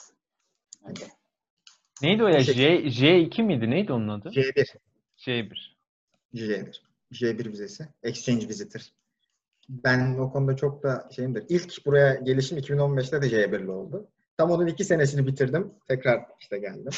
Neydi 2.02 2.24
o 2.24 2.28
ya? 2.28 2.40
J, 2.40 2.52
J2 2.76 3.42
miydi? 3.42 3.70
Neydi 3.70 3.92
onun 3.92 4.08
adı? 4.08 4.28
J1. 4.28 4.76
J1. 5.18 5.56
J1. 6.34 6.76
J1 7.12 7.52
vizesi. 7.52 7.88
Exchange 8.02 8.48
visitor. 8.48 8.80
Ben 9.68 10.18
o 10.18 10.32
konuda 10.32 10.56
çok 10.56 10.82
da 10.82 11.08
şeyimdir. 11.16 11.44
İlk 11.48 11.86
buraya 11.86 12.14
gelişim 12.14 12.58
2015'te 12.58 13.22
de 13.22 13.26
J1'li 13.26 13.70
oldu. 13.70 14.08
Tam 14.38 14.50
onun 14.50 14.66
iki 14.66 14.84
senesini 14.84 15.26
bitirdim. 15.26 15.74
Tekrar 15.88 16.24
işte 16.40 16.58
geldim. 16.58 16.92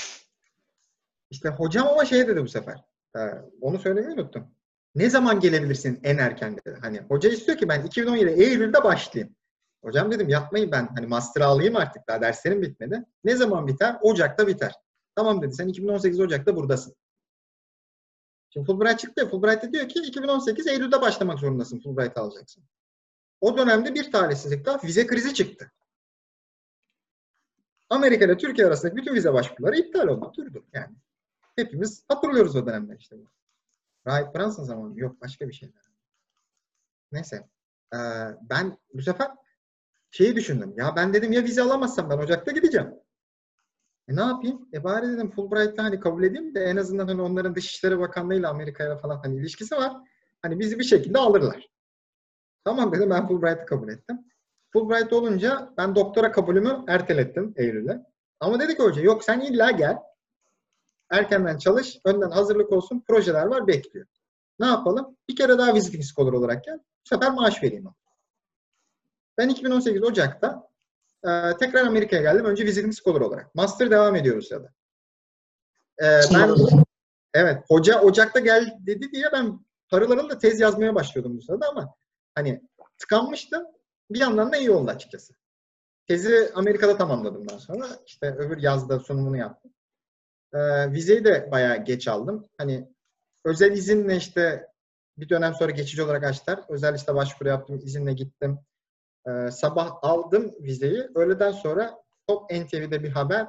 İşte 1.31 1.49
hocam 1.49 1.89
ama 1.89 2.05
şey 2.05 2.29
dedi 2.29 2.43
bu 2.43 2.49
sefer. 2.49 2.85
Onu 3.61 3.79
söylemeyi 3.79 4.15
unuttum. 4.15 4.47
Ne 4.95 5.11
zaman 5.11 5.41
gelebilirsin 5.41 6.01
en 6.03 6.19
erken 6.19 6.57
dedi. 6.57 6.77
Hani 6.81 7.01
hoca 7.01 7.31
istiyor 7.31 7.59
ki 7.59 7.69
ben 7.69 7.83
2017 7.83 8.43
Eylül'de 8.43 8.85
başlayayım. 8.85 9.35
Hocam 9.85 10.13
dedim 10.13 10.29
yapmayın 10.29 10.73
ben 10.73 10.89
hani 10.95 11.07
master 11.07 11.41
alayım 11.41 11.77
artık 11.77 12.09
daha 12.09 12.21
derslerim 12.21 12.63
bitmedi. 12.63 13.05
Ne 13.25 13.37
zaman 13.37 13.67
biter? 13.67 13.97
Ocak'ta 14.03 14.47
biter. 14.47 14.73
Tamam 15.17 15.43
dedi 15.43 15.55
sen 15.55 15.69
2018 15.69 16.21
Ocak'ta 16.21 16.57
buradasın. 16.57 16.95
Şimdi 18.51 18.67
Fulbright 18.67 18.99
çıktı 18.99 19.29
Fulbright 19.31 19.63
de 19.63 19.73
diyor 19.73 19.89
ki 19.89 20.01
2018 20.01 20.67
Eylül'de 20.67 21.01
başlamak 21.01 21.39
zorundasın 21.39 21.81
Fulbright 21.81 22.19
alacaksın. 22.19 22.65
O 23.41 23.59
dönemde 23.59 23.95
bir 23.95 24.13
talihsizlik 24.13 24.65
daha 24.67 24.83
vize 24.85 25.07
krizi 25.07 25.35
çıktı. 25.35 25.73
Amerika 27.91 28.25
ile 28.25 28.37
Türkiye 28.37 28.67
arasındaki 28.67 28.97
bütün 28.97 29.15
vize 29.15 29.33
başvuruları 29.33 29.77
iptal 29.77 30.09
oldu. 30.09 30.33
Durdu 30.37 30.67
yani. 30.73 30.97
Hepimiz 31.57 32.05
hatırlıyoruz 32.09 32.57
o 32.57 32.67
dönemler 32.67 32.97
işte. 32.97 33.17
Rahip 34.07 34.35
Brunson 34.35 34.65
zamanı. 34.65 35.01
Yok 35.01 35.21
başka 35.21 35.49
bir 35.49 35.53
şeyler. 35.53 35.83
Neyse. 37.13 37.49
Ee, 37.95 37.99
ben 38.43 38.79
bu 38.95 39.03
sefer 39.03 39.31
şeyi 40.11 40.37
düşündüm. 40.37 40.75
Ya 40.77 40.97
ben 40.97 41.15
dedim 41.15 41.33
ya 41.33 41.45
vize 41.45 41.63
alamazsam 41.63 42.11
ben 42.11 42.19
Ocak'ta 42.19 42.53
gideceğim. 42.53 42.95
E 44.09 44.17
ne 44.17 44.21
yapayım? 44.21 44.69
E 44.73 44.85
bari 44.85 45.09
dedim 45.09 45.31
Fulbright'ta 45.31 45.85
hani 45.85 46.01
kabul 46.01 46.23
edeyim 46.23 46.55
de 46.55 46.65
en 46.65 46.77
azından 46.77 47.09
hani 47.09 47.23
onların 47.23 47.55
Dışişleri 47.55 47.99
Bakanlığı 47.99 48.35
ile 48.35 48.47
Amerika'ya 48.47 48.97
falan 48.97 49.21
hani 49.23 49.37
ilişkisi 49.37 49.75
var. 49.75 49.93
Hani 50.43 50.59
bizi 50.59 50.79
bir 50.79 50.85
şekilde 50.85 51.19
alırlar. 51.19 51.69
Tamam 52.65 52.93
dedim 52.93 53.11
ben 53.11 53.29
Fulbright'ı 53.29 53.67
kabul 53.67 53.89
ettim. 53.89 54.19
Fulbright 54.73 55.13
olunca 55.13 55.75
ben 55.77 55.95
doktora 55.95 56.33
kabulümü 56.33 56.85
ertelettim 56.89 57.55
Eylül'e. 57.57 58.03
Ama 58.41 58.61
dedi 58.61 58.77
ki 58.77 58.83
hoca 58.83 59.03
yok 59.03 59.25
sen 59.25 59.41
illa 59.41 59.71
gel. 59.71 59.99
Erkenden 61.11 61.59
çalış. 61.59 61.99
Önden 62.05 62.31
hazırlık 62.31 62.73
olsun. 62.73 63.05
Projeler 63.09 63.47
var 63.47 63.67
bekliyor. 63.67 64.07
Ne 64.61 64.67
yapalım? 64.67 65.17
Bir 65.29 65.37
kere 65.37 65.59
daha 65.59 65.75
visiting 65.75 66.05
scholar 66.05 66.33
olarak 66.33 66.65
gel. 66.65 66.79
Bu 66.79 67.09
sefer 67.09 67.33
maaş 67.33 67.63
vereyim. 67.63 67.89
Ben 69.39 69.49
2018 69.49 70.03
Ocak'ta 70.03 70.69
e, 71.25 71.57
tekrar 71.61 71.87
Amerika'ya 71.87 72.23
geldim. 72.23 72.45
Önce 72.45 72.65
visiting 72.65 72.95
scholar 72.95 73.21
olarak. 73.21 73.55
Master 73.55 73.91
devam 73.91 74.17
ediyor 74.17 74.37
Rusya'da. 74.37 74.73
E, 76.03 76.07
ben 76.35 76.55
evet 77.35 77.65
hoca 77.69 78.01
Ocak'ta 78.01 78.41
gel 78.41 78.79
dedi 78.81 79.13
diye 79.13 79.25
ben 79.33 79.61
parılarımla 79.89 80.39
tez 80.39 80.61
yazmaya 80.61 80.95
başlıyordum 80.95 81.37
bu 81.37 81.43
sırada 81.43 81.69
ama 81.69 81.95
hani 82.35 82.63
tıkanmıştım. 82.99 83.63
Bir 84.11 84.21
yandan 84.21 84.53
da 84.53 84.57
iyi 84.57 84.71
oldu 84.71 84.91
açıkçası. 84.91 85.35
Tezi 86.07 86.51
Amerika'da 86.55 86.97
tamamladım 86.97 87.49
daha 87.49 87.59
sonra. 87.59 87.87
İşte 88.07 88.35
öbür 88.35 88.59
yazda 88.63 89.01
sunumunu 89.01 89.37
yaptım. 89.37 89.73
E, 90.53 90.93
vizeyi 90.93 91.25
de 91.25 91.49
bayağı 91.51 91.85
geç 91.85 92.09
aldım. 92.09 92.47
Hani 92.59 92.89
özel 93.45 93.73
izinle 93.73 94.17
işte 94.17 94.69
bir 95.19 95.29
dönem 95.29 95.55
sonra 95.55 95.71
geçici 95.71 96.03
olarak 96.03 96.25
açtılar. 96.25 96.61
Özel 96.69 96.95
işte 96.95 97.15
başvuru 97.15 97.49
yaptım, 97.49 97.81
izinle 97.85 98.13
gittim. 98.13 98.59
Ee, 99.27 99.51
sabah 99.51 99.93
aldım 100.03 100.55
vizeyi. 100.61 101.09
Öğleden 101.15 101.53
sonra 101.53 102.03
Top 102.27 102.51
NTV'de 102.51 103.03
bir 103.03 103.11
haber 103.11 103.47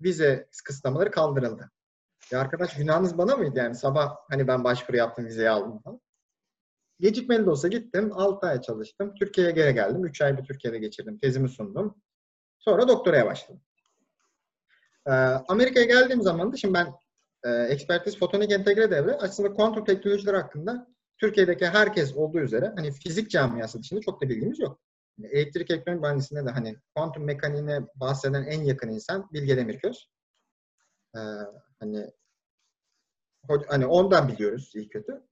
vize 0.00 0.48
kısıtlamaları 0.64 1.10
kaldırıldı. 1.10 1.70
Ya 2.30 2.40
arkadaş 2.40 2.76
günahınız 2.76 3.18
bana 3.18 3.36
mıydı 3.36 3.58
yani 3.58 3.74
sabah 3.74 4.16
hani 4.30 4.48
ben 4.48 4.64
başvuru 4.64 4.96
yaptım 4.96 5.26
vizeyi 5.26 5.50
aldım 5.50 5.78
falan. 5.78 6.00
Gecikmeli 7.00 7.46
de 7.46 7.50
olsa 7.50 7.68
gittim. 7.68 8.10
6 8.12 8.46
ay 8.46 8.60
çalıştım. 8.60 9.14
Türkiye'ye 9.14 9.52
geri 9.52 9.74
geldim. 9.74 10.04
3 10.04 10.20
ay 10.20 10.38
bir 10.38 10.44
Türkiye'de 10.44 10.78
geçirdim. 10.78 11.18
Tezimi 11.18 11.48
sundum. 11.48 12.02
Sonra 12.58 12.88
doktoraya 12.88 13.26
başladım. 13.26 13.60
Ee, 15.06 15.10
Amerika'ya 15.48 15.86
geldiğim 15.86 16.22
zaman 16.22 16.52
da 16.52 16.56
şimdi 16.56 16.74
ben 16.74 16.94
e, 17.44 17.50
ekspertiz 17.50 18.18
fotonik 18.18 18.52
entegre 18.52 18.90
devre 18.90 19.12
aslında 19.12 19.52
kuantum 19.52 19.84
teknolojiler 19.84 20.34
hakkında 20.34 20.86
Türkiye'deki 21.18 21.66
herkes 21.66 22.16
olduğu 22.16 22.40
üzere 22.40 22.72
hani 22.76 22.92
fizik 22.92 23.30
camiası 23.30 23.82
dışında 23.82 24.00
çok 24.00 24.22
da 24.22 24.28
bilgimiz 24.28 24.60
yok. 24.60 24.80
Elektrik 25.22 25.70
elektronik 25.70 26.00
mühendisliğinde 26.00 26.48
de 26.48 26.52
hani 26.52 26.76
kuantum 26.94 27.24
mekaniğine 27.24 27.80
bahseden 27.94 28.44
en 28.44 28.62
yakın 28.62 28.88
insan 28.88 29.28
Bilge 29.32 29.56
Demirköz. 29.56 30.08
Ee, 31.16 31.20
hani 31.80 32.10
hani 33.68 33.86
ondan 33.86 34.28
biliyoruz 34.28 34.72
iyi 34.74 34.88
kötü. 34.88 35.22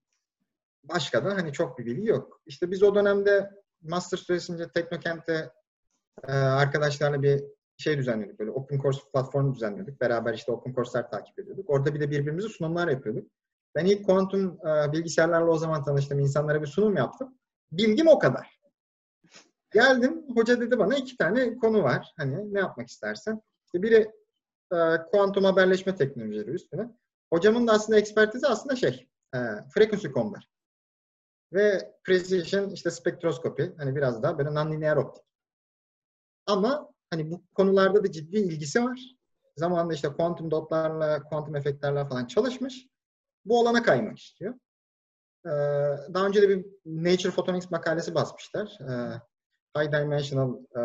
Başka 0.84 1.24
da 1.24 1.34
hani 1.34 1.52
çok 1.52 1.78
bir 1.78 1.86
bilgi 1.86 2.08
yok. 2.08 2.40
İşte 2.46 2.70
biz 2.70 2.82
o 2.82 2.94
dönemde 2.94 3.50
master 3.82 4.18
süresince 4.18 4.68
Teknokent'te 4.68 5.50
e, 6.28 6.32
arkadaşlarla 6.32 7.22
bir 7.22 7.44
şey 7.76 7.98
düzenliyorduk. 7.98 8.38
Böyle 8.38 8.50
open 8.50 8.78
course 8.78 9.00
platformu 9.12 9.54
düzenliyorduk. 9.54 10.00
Beraber 10.00 10.34
işte 10.34 10.52
open 10.52 10.72
course'lar 10.72 11.10
takip 11.10 11.38
ediyorduk. 11.38 11.70
Orada 11.70 11.94
bir 11.94 12.00
de 12.00 12.10
birbirimize 12.10 12.48
sunumlar 12.48 12.88
yapıyorduk. 12.88 13.30
Ben 13.74 13.86
ilk 13.86 14.06
kuantum 14.06 14.58
e, 14.66 14.92
bilgisayarlarla 14.92 15.50
o 15.50 15.56
zaman 15.56 15.84
tanıştım. 15.84 16.18
İnsanlara 16.18 16.62
bir 16.62 16.66
sunum 16.66 16.96
yaptım. 16.96 17.38
Bilgim 17.72 18.08
o 18.08 18.18
kadar. 18.18 18.61
Geldim, 19.72 20.24
hoca 20.34 20.60
dedi 20.60 20.78
bana 20.78 20.96
iki 20.96 21.16
tane 21.16 21.56
konu 21.56 21.82
var. 21.82 22.12
Hani 22.16 22.54
ne 22.54 22.58
yapmak 22.58 22.88
istersen. 22.88 23.42
İşte 23.66 23.82
biri 23.82 24.10
e, 24.72 24.76
kuantum 25.10 25.44
haberleşme 25.44 25.96
teknolojileri 25.96 26.50
üstüne. 26.50 26.90
Hocamın 27.32 27.66
da 27.66 27.72
aslında 27.72 27.98
ekspertizi 27.98 28.46
aslında 28.46 28.76
şey, 28.76 29.08
e, 29.34 29.38
frequency 29.74 30.08
konular. 30.08 30.48
Ve 31.52 31.94
precision 32.04 32.70
işte 32.70 32.90
spektroskopi. 32.90 33.74
Hani 33.78 33.96
biraz 33.96 34.22
daha 34.22 34.38
böyle 34.38 34.48
non-linear 34.48 34.96
optik. 34.96 35.24
Ama 36.46 36.90
hani 37.10 37.30
bu 37.30 37.42
konularda 37.54 38.04
da 38.04 38.12
ciddi 38.12 38.36
ilgisi 38.36 38.84
var. 38.84 39.00
Zamanında 39.56 39.94
işte 39.94 40.08
kuantum 40.08 40.50
dotlarla, 40.50 41.22
kuantum 41.22 41.56
efektlerle 41.56 42.04
falan 42.08 42.26
çalışmış. 42.26 42.86
Bu 43.44 43.60
olana 43.60 43.82
kaymak 43.82 44.18
istiyor. 44.18 44.54
Ee, 45.46 45.50
daha 46.14 46.26
önce 46.26 46.42
de 46.42 46.48
bir 46.48 46.66
Nature 46.86 47.30
Photonics 47.30 47.70
makalesi 47.70 48.14
basmışlar. 48.14 48.78
Ee, 48.80 49.20
high 49.76 49.92
dimensional 49.92 50.56
e, 50.76 50.82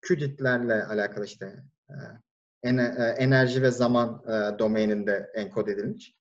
QDIT'lerle 0.00 0.84
alakalı 0.84 1.24
işte 1.24 1.56
e, 1.90 3.02
enerji 3.18 3.62
ve 3.62 3.70
zaman 3.70 4.22
e, 4.26 4.58
domaininde 4.58 5.30
enkod 5.34 5.68
edilmiş. 5.68 6.14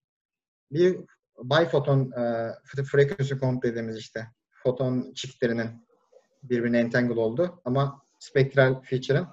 Bir 0.71 0.97
bifoton 1.43 2.11
e, 2.11 2.53
frequency 2.83 3.33
comp 3.33 3.63
dediğimiz 3.63 3.97
işte 3.97 4.27
foton 4.63 5.13
çiftlerinin 5.13 5.87
birbirine 6.43 6.79
entangle 6.79 7.19
oldu 7.19 7.61
ama 7.65 8.01
spektral 8.19 8.81
feature'ın 8.81 9.27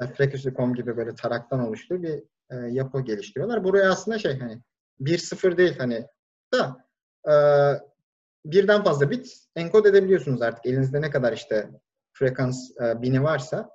e, 0.00 0.06
frequency 0.06 0.48
comp 0.48 0.76
gibi 0.76 0.96
böyle 0.96 1.14
taraktan 1.14 1.60
oluştuğu 1.60 2.02
bir 2.02 2.22
e, 2.50 2.56
yapı 2.56 3.00
geliştiriyorlar. 3.00 3.64
Buraya 3.64 3.90
aslında 3.90 4.18
şey 4.18 4.38
hani 4.38 4.60
1-0 5.00 5.56
değil 5.56 5.78
hani 5.78 6.06
da 6.54 6.86
e, 7.28 7.34
birden 8.44 8.84
fazla 8.84 9.10
bit 9.10 9.38
enkod 9.56 9.84
edebiliyorsunuz 9.84 10.42
artık. 10.42 10.66
Elinizde 10.66 11.00
ne 11.00 11.10
kadar 11.10 11.32
işte 11.32 11.70
frekans 12.12 12.70
e, 12.80 13.02
bini 13.02 13.22
varsa 13.22 13.70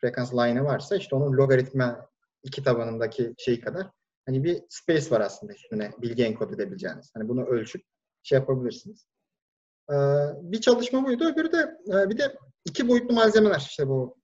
frekans 0.00 0.34
line'ı 0.34 0.64
varsa 0.64 0.96
işte 0.96 1.16
onun 1.16 1.32
logaritma 1.32 2.06
iki 2.42 2.62
tabanındaki 2.62 3.34
şey 3.38 3.60
kadar 3.60 3.86
hani 4.26 4.44
bir 4.44 4.62
space 4.68 5.10
var 5.10 5.20
aslında 5.20 5.52
üstüne 5.52 5.92
bilgi 6.02 6.24
enkod 6.24 6.50
edebileceğiniz. 6.50 7.10
Hani 7.14 7.28
bunu 7.28 7.44
ölçüp 7.44 7.82
şey 8.22 8.38
yapabilirsiniz. 8.38 9.06
Ee, 9.90 9.94
bir 10.42 10.60
çalışma 10.60 11.06
buydu. 11.06 11.24
Öbürü 11.24 11.52
de 11.52 11.76
e, 11.88 12.10
bir 12.10 12.18
de 12.18 12.36
iki 12.64 12.88
boyutlu 12.88 13.14
malzemeler 13.14 13.58
işte 13.58 13.88
bu 13.88 14.16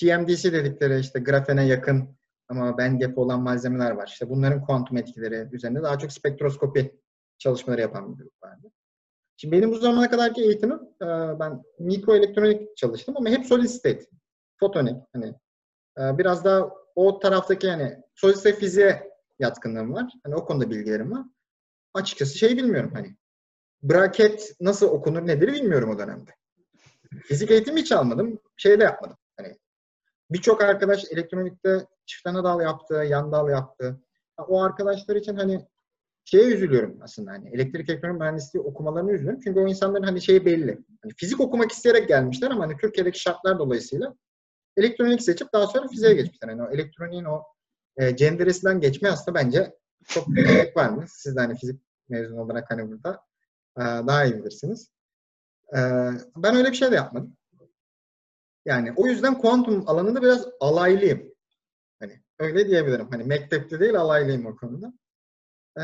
TMDC 0.00 0.52
dedikleri 0.52 1.00
işte 1.00 1.20
grafene 1.20 1.66
yakın 1.66 2.16
ama 2.48 2.78
bandgap 2.78 3.18
olan 3.18 3.42
malzemeler 3.42 3.90
var. 3.90 4.06
İşte 4.06 4.28
bunların 4.30 4.62
kuantum 4.62 4.96
etkileri 4.96 5.48
üzerinde 5.52 5.82
daha 5.82 5.98
çok 5.98 6.12
spektroskopi 6.12 7.00
çalışmaları 7.38 7.80
yapan 7.80 8.12
bir 8.12 8.22
grup 8.22 8.42
vardı. 8.42 8.70
Şimdi 9.40 9.56
benim 9.56 9.72
bu 9.72 9.78
zamana 9.78 10.10
kadarki 10.10 10.42
eğitimim 10.42 10.80
e, 11.02 11.06
ben 11.40 11.62
mikroelektronik 11.78 12.76
çalıştım 12.76 13.14
ama 13.16 13.28
hep 13.28 13.46
solid 13.46 13.68
state, 13.68 14.06
fotonik 14.60 15.02
hani 15.12 15.26
e, 15.98 16.18
biraz 16.18 16.44
daha 16.44 16.70
o 16.94 17.18
taraftaki 17.18 17.66
yani 17.66 18.02
solid 18.14 18.34
state 18.34 18.56
fiziğe 18.56 19.12
yatkınlığım 19.38 19.94
var. 19.94 20.12
Hani 20.24 20.34
o 20.34 20.44
konuda 20.44 20.70
bilgilerim 20.70 21.12
var. 21.12 21.24
Açıkçası 21.94 22.38
şey 22.38 22.56
bilmiyorum 22.56 22.90
hani 22.94 23.16
braket 23.82 24.54
nasıl 24.60 24.86
okunur 24.86 25.26
nedir 25.26 25.52
bilmiyorum 25.52 25.90
o 25.90 25.98
dönemde. 25.98 26.30
Fizik 27.22 27.50
eğitimi 27.50 27.80
hiç 27.80 27.92
almadım. 27.92 28.38
Şey 28.56 28.80
de 28.80 28.84
yapmadım. 28.84 29.16
Hani 29.36 29.56
birçok 30.30 30.62
arkadaş 30.62 31.04
elektronikte 31.10 31.86
çift 32.06 32.26
ana 32.26 32.44
dal 32.44 32.60
yaptı, 32.60 32.94
yan 32.94 33.32
dal 33.32 33.48
yaptı. 33.48 34.00
O 34.48 34.62
arkadaşlar 34.62 35.16
için 35.16 35.36
hani 35.36 35.66
şeye 36.30 36.44
üzülüyorum 36.44 36.98
aslında 37.02 37.30
hani 37.30 37.48
elektrik 37.48 37.90
elektronik 37.90 38.20
mühendisliği 38.20 38.64
okumalarını 38.64 39.12
üzülüyorum. 39.12 39.40
Çünkü 39.44 39.60
o 39.60 39.68
insanların 39.68 40.02
hani 40.02 40.22
şeyi 40.22 40.44
belli. 40.46 40.78
Hani 41.02 41.12
fizik 41.16 41.40
okumak 41.40 41.72
isteyerek 41.72 42.08
gelmişler 42.08 42.50
ama 42.50 42.64
hani 42.64 42.76
Türkiye'deki 42.76 43.20
şartlar 43.20 43.58
dolayısıyla 43.58 44.14
elektronik 44.76 45.22
seçip 45.22 45.52
daha 45.52 45.66
sonra 45.66 45.88
fiziğe 45.88 46.14
geçmişler. 46.14 46.48
Yani 46.48 46.62
o 46.62 46.70
elektroniğin 46.70 47.24
o 47.24 47.42
e, 47.96 48.16
cenderesinden 48.16 48.80
geçme 48.80 49.10
aslında 49.10 49.38
bence 49.38 49.74
çok 50.04 50.36
gerek 50.36 50.76
var 50.76 50.88
mı? 50.88 51.04
Siz 51.08 51.36
de 51.36 51.40
hani 51.40 51.56
fizik 51.56 51.80
mezunu 52.08 52.40
olarak 52.40 52.70
hani 52.70 52.88
burada 52.90 53.20
e, 53.78 53.82
daha 53.82 54.24
iyi 54.24 54.38
bilirsiniz. 54.38 54.90
E, 55.72 55.78
ben 56.36 56.56
öyle 56.56 56.70
bir 56.70 56.76
şey 56.76 56.90
de 56.90 56.94
yapmadım. 56.94 57.36
Yani 58.64 58.92
o 58.96 59.06
yüzden 59.06 59.38
kuantum 59.38 59.84
alanında 59.86 60.22
biraz 60.22 60.46
alaylıyım. 60.60 61.34
Hani 62.00 62.20
öyle 62.38 62.68
diyebilirim. 62.68 63.08
Hani 63.10 63.24
mektepte 63.24 63.80
değil 63.80 63.96
alaylıyım 63.96 64.46
o 64.46 64.56
konuda. 64.56 64.92
Ee, 65.78 65.82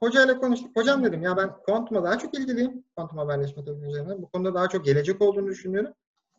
hocayla 0.00 0.38
konuştuk. 0.38 0.76
Hocam 0.76 1.04
dedim 1.04 1.22
ya 1.22 1.36
ben 1.36 1.52
kuantuma 1.66 2.04
daha 2.04 2.18
çok 2.18 2.38
ilgiliyim. 2.38 2.84
Kuantum 2.96 3.18
haberleşme 3.18 3.64
teknolojilerine. 3.64 4.22
Bu 4.22 4.28
konuda 4.28 4.54
daha 4.54 4.68
çok 4.68 4.84
gelecek 4.84 5.22
olduğunu 5.22 5.46
düşünüyorum. 5.46 5.92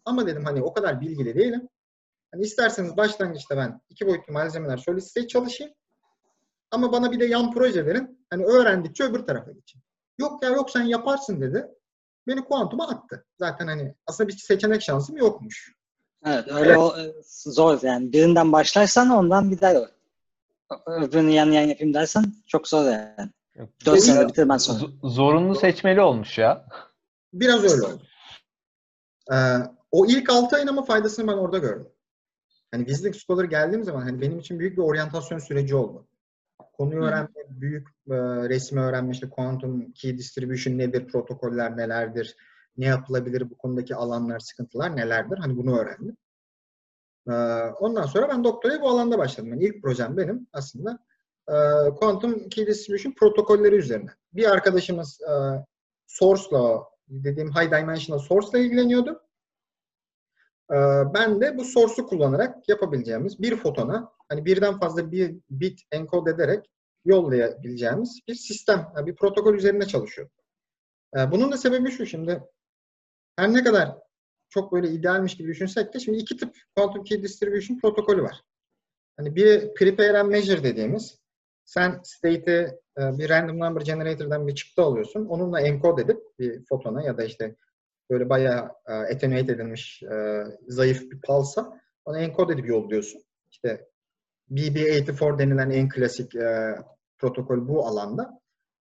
Ama 0.05 0.27
dedim 0.27 0.45
hani 0.45 0.63
o 0.63 0.73
kadar 0.73 1.01
bilgili 1.01 1.35
değilim. 1.35 1.69
Hani 2.31 2.43
isterseniz 2.43 2.97
başlangıçta 2.97 3.57
ben 3.57 3.81
iki 3.89 4.07
boyutlu 4.07 4.33
malzemeler 4.33 4.77
solid 4.77 5.01
state 5.01 5.27
çalışayım. 5.27 5.73
Ama 6.71 6.91
bana 6.91 7.11
bir 7.11 7.19
de 7.19 7.25
yan 7.25 7.51
proje 7.51 7.85
verin. 7.85 8.25
Hani 8.29 8.45
öğrendikçe 8.45 9.03
öbür 9.03 9.19
tarafa 9.19 9.51
geçeyim. 9.51 9.83
Yok 10.19 10.43
ya 10.43 10.49
yok 10.49 10.69
sen 10.69 10.83
yaparsın 10.83 11.41
dedi. 11.41 11.67
Beni 12.27 12.43
kuantuma 12.43 12.87
attı. 12.87 13.25
Zaten 13.39 13.67
hani 13.67 13.95
aslında 14.07 14.27
bir 14.27 14.37
seçenek 14.37 14.81
şansım 14.81 15.17
yokmuş. 15.17 15.73
Evet 16.25 16.47
öyle 16.47 16.69
evet. 16.69 16.77
O, 16.77 16.97
e, 16.99 17.13
zor 17.51 17.79
yani. 17.81 18.13
Birinden 18.13 18.51
başlarsan 18.51 19.09
ondan 19.09 19.51
bir 19.51 19.61
daha 19.61 19.71
yok 19.71 19.89
öbürünü 20.85 21.31
yan 21.31 21.51
yan 21.51 21.61
yapayım 21.61 21.93
dersen 21.93 22.25
çok 22.47 22.67
zor 22.67 22.85
yani. 22.85 23.29
Yok, 23.55 23.69
4 23.85 23.99
senede 23.99 24.27
bitirmez 24.27 24.63
sonra. 24.63 24.79
Zorunlu 25.03 25.55
seçmeli 25.55 26.01
olmuş 26.01 26.37
ya. 26.37 26.65
Biraz 27.33 27.63
öyle 27.63 27.83
oldu. 27.83 28.03
Ee, 29.33 29.35
o 29.91 30.05
ilk 30.05 30.29
6 30.29 30.55
ayın 30.55 30.67
ama 30.67 30.83
faydasını 30.83 31.27
ben 31.27 31.37
orada 31.37 31.57
gördüm. 31.57 31.87
Hani 32.71 32.87
Visiting 32.87 33.15
Scholar 33.15 33.43
geldiğim 33.43 33.83
zaman 33.83 34.01
hani 34.01 34.21
benim 34.21 34.39
için 34.39 34.59
büyük 34.59 34.77
bir 34.77 34.81
oryantasyon 34.81 35.39
süreci 35.39 35.75
oldu. 35.75 36.07
Konuyu 36.73 37.03
öğrenme, 37.03 37.29
büyük 37.49 37.87
e, 38.09 38.15
resmi 38.49 38.79
öğrenme, 38.79 39.11
işte 39.11 39.29
quantum 39.29 39.91
key 39.91 40.17
distribution 40.17 40.77
nedir, 40.77 41.07
protokoller 41.07 41.77
nelerdir, 41.77 42.35
ne 42.77 42.85
yapılabilir, 42.85 43.49
bu 43.49 43.57
konudaki 43.57 43.95
alanlar, 43.95 44.39
sıkıntılar 44.39 44.95
nelerdir, 44.95 45.37
hani 45.37 45.57
bunu 45.57 45.79
öğrendim. 45.79 46.17
E, 47.27 47.33
ondan 47.79 48.05
sonra 48.05 48.29
ben 48.29 48.43
doktoraya 48.43 48.81
bu 48.81 48.89
alanda 48.89 49.17
başladım. 49.17 49.49
Yani 49.49 49.63
ilk 49.63 49.81
projem 49.81 50.17
benim 50.17 50.47
aslında 50.53 50.99
e, 51.47 51.55
quantum 51.99 52.49
key 52.49 52.67
distribution 52.67 53.13
protokolleri 53.13 53.75
üzerine. 53.75 54.09
Bir 54.33 54.51
arkadaşımız 54.51 55.21
e, 55.21 55.33
Source'la, 56.07 56.83
dediğim 57.07 57.51
high 57.51 57.71
dimensional 57.71 58.19
source'la 58.19 58.59
ilgileniyordu. 58.59 59.21
E, 60.71 60.77
ben 61.13 61.41
de 61.41 61.57
bu 61.57 61.65
source'u 61.65 62.07
kullanarak 62.07 62.69
yapabileceğimiz 62.69 63.41
bir 63.41 63.55
fotona 63.55 64.11
hani 64.29 64.45
birden 64.45 64.79
fazla 64.79 65.11
bir 65.11 65.35
bit 65.49 65.81
enkod 65.91 66.27
ederek 66.27 66.69
yollayabileceğimiz 67.05 68.19
bir 68.27 68.35
sistem, 68.35 68.93
bir 69.05 69.15
protokol 69.15 69.53
üzerinde 69.53 69.85
çalışıyor. 69.85 70.29
Bunun 71.31 71.51
da 71.51 71.57
sebebi 71.57 71.91
şu 71.91 72.05
şimdi 72.05 72.43
her 73.35 73.53
ne 73.53 73.63
kadar 73.63 73.97
çok 74.51 74.73
böyle 74.73 74.89
idealmiş 74.89 75.37
gibi 75.37 75.47
düşünsek 75.47 75.93
de 75.93 75.99
şimdi 75.99 76.17
iki 76.17 76.37
tip 76.37 76.55
quantum 76.75 77.03
key 77.03 77.23
distribution 77.23 77.79
protokolü 77.79 78.23
var. 78.23 78.41
Hani 79.17 79.35
bir 79.35 79.73
prepare 79.73 80.19
and 80.19 80.29
measure 80.29 80.63
dediğimiz 80.63 81.21
sen 81.65 81.99
state'i 82.03 82.79
e, 82.97 83.17
bir 83.17 83.29
random 83.29 83.59
number 83.59 83.81
generator'dan 83.81 84.47
bir 84.47 84.55
çıktı 84.55 84.81
alıyorsun. 84.81 85.25
Onunla 85.25 85.61
encode 85.61 86.01
edip 86.01 86.21
bir 86.39 86.65
fotona 86.65 87.03
ya 87.03 87.17
da 87.17 87.23
işte 87.23 87.55
böyle 88.09 88.29
bayağı 88.29 88.71
e, 88.87 88.93
attenuate 88.93 89.53
edilmiş 89.53 90.03
e, 90.03 90.43
zayıf 90.67 91.11
bir 91.11 91.21
pulse'a 91.21 91.81
onu 92.05 92.19
encode 92.19 92.53
edip 92.53 92.67
yolluyorsun. 92.67 93.23
İşte 93.51 93.87
BB84 94.51 95.39
denilen 95.39 95.69
en 95.69 95.89
klasik 95.89 96.31
protokol 97.17 97.67
bu 97.67 97.85
alanda. 97.85 98.41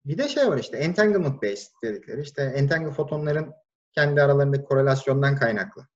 Bir 0.06 0.18
de 0.18 0.28
şey 0.28 0.48
var 0.48 0.58
işte 0.58 0.78
entanglement 0.78 1.44
based 1.44 1.72
dedikleri. 1.84 2.22
İşte 2.22 2.42
entangle 2.42 2.92
fotonların 2.92 3.54
kendi 3.96 4.22
aralarındaki 4.22 4.64
korelasyondan 4.64 5.36
kaynaklı. 5.36 5.88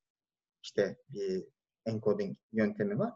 İşte 0.64 0.98
bir 1.10 1.44
encoding 1.86 2.38
yöntemi 2.52 3.00
var. 3.00 3.14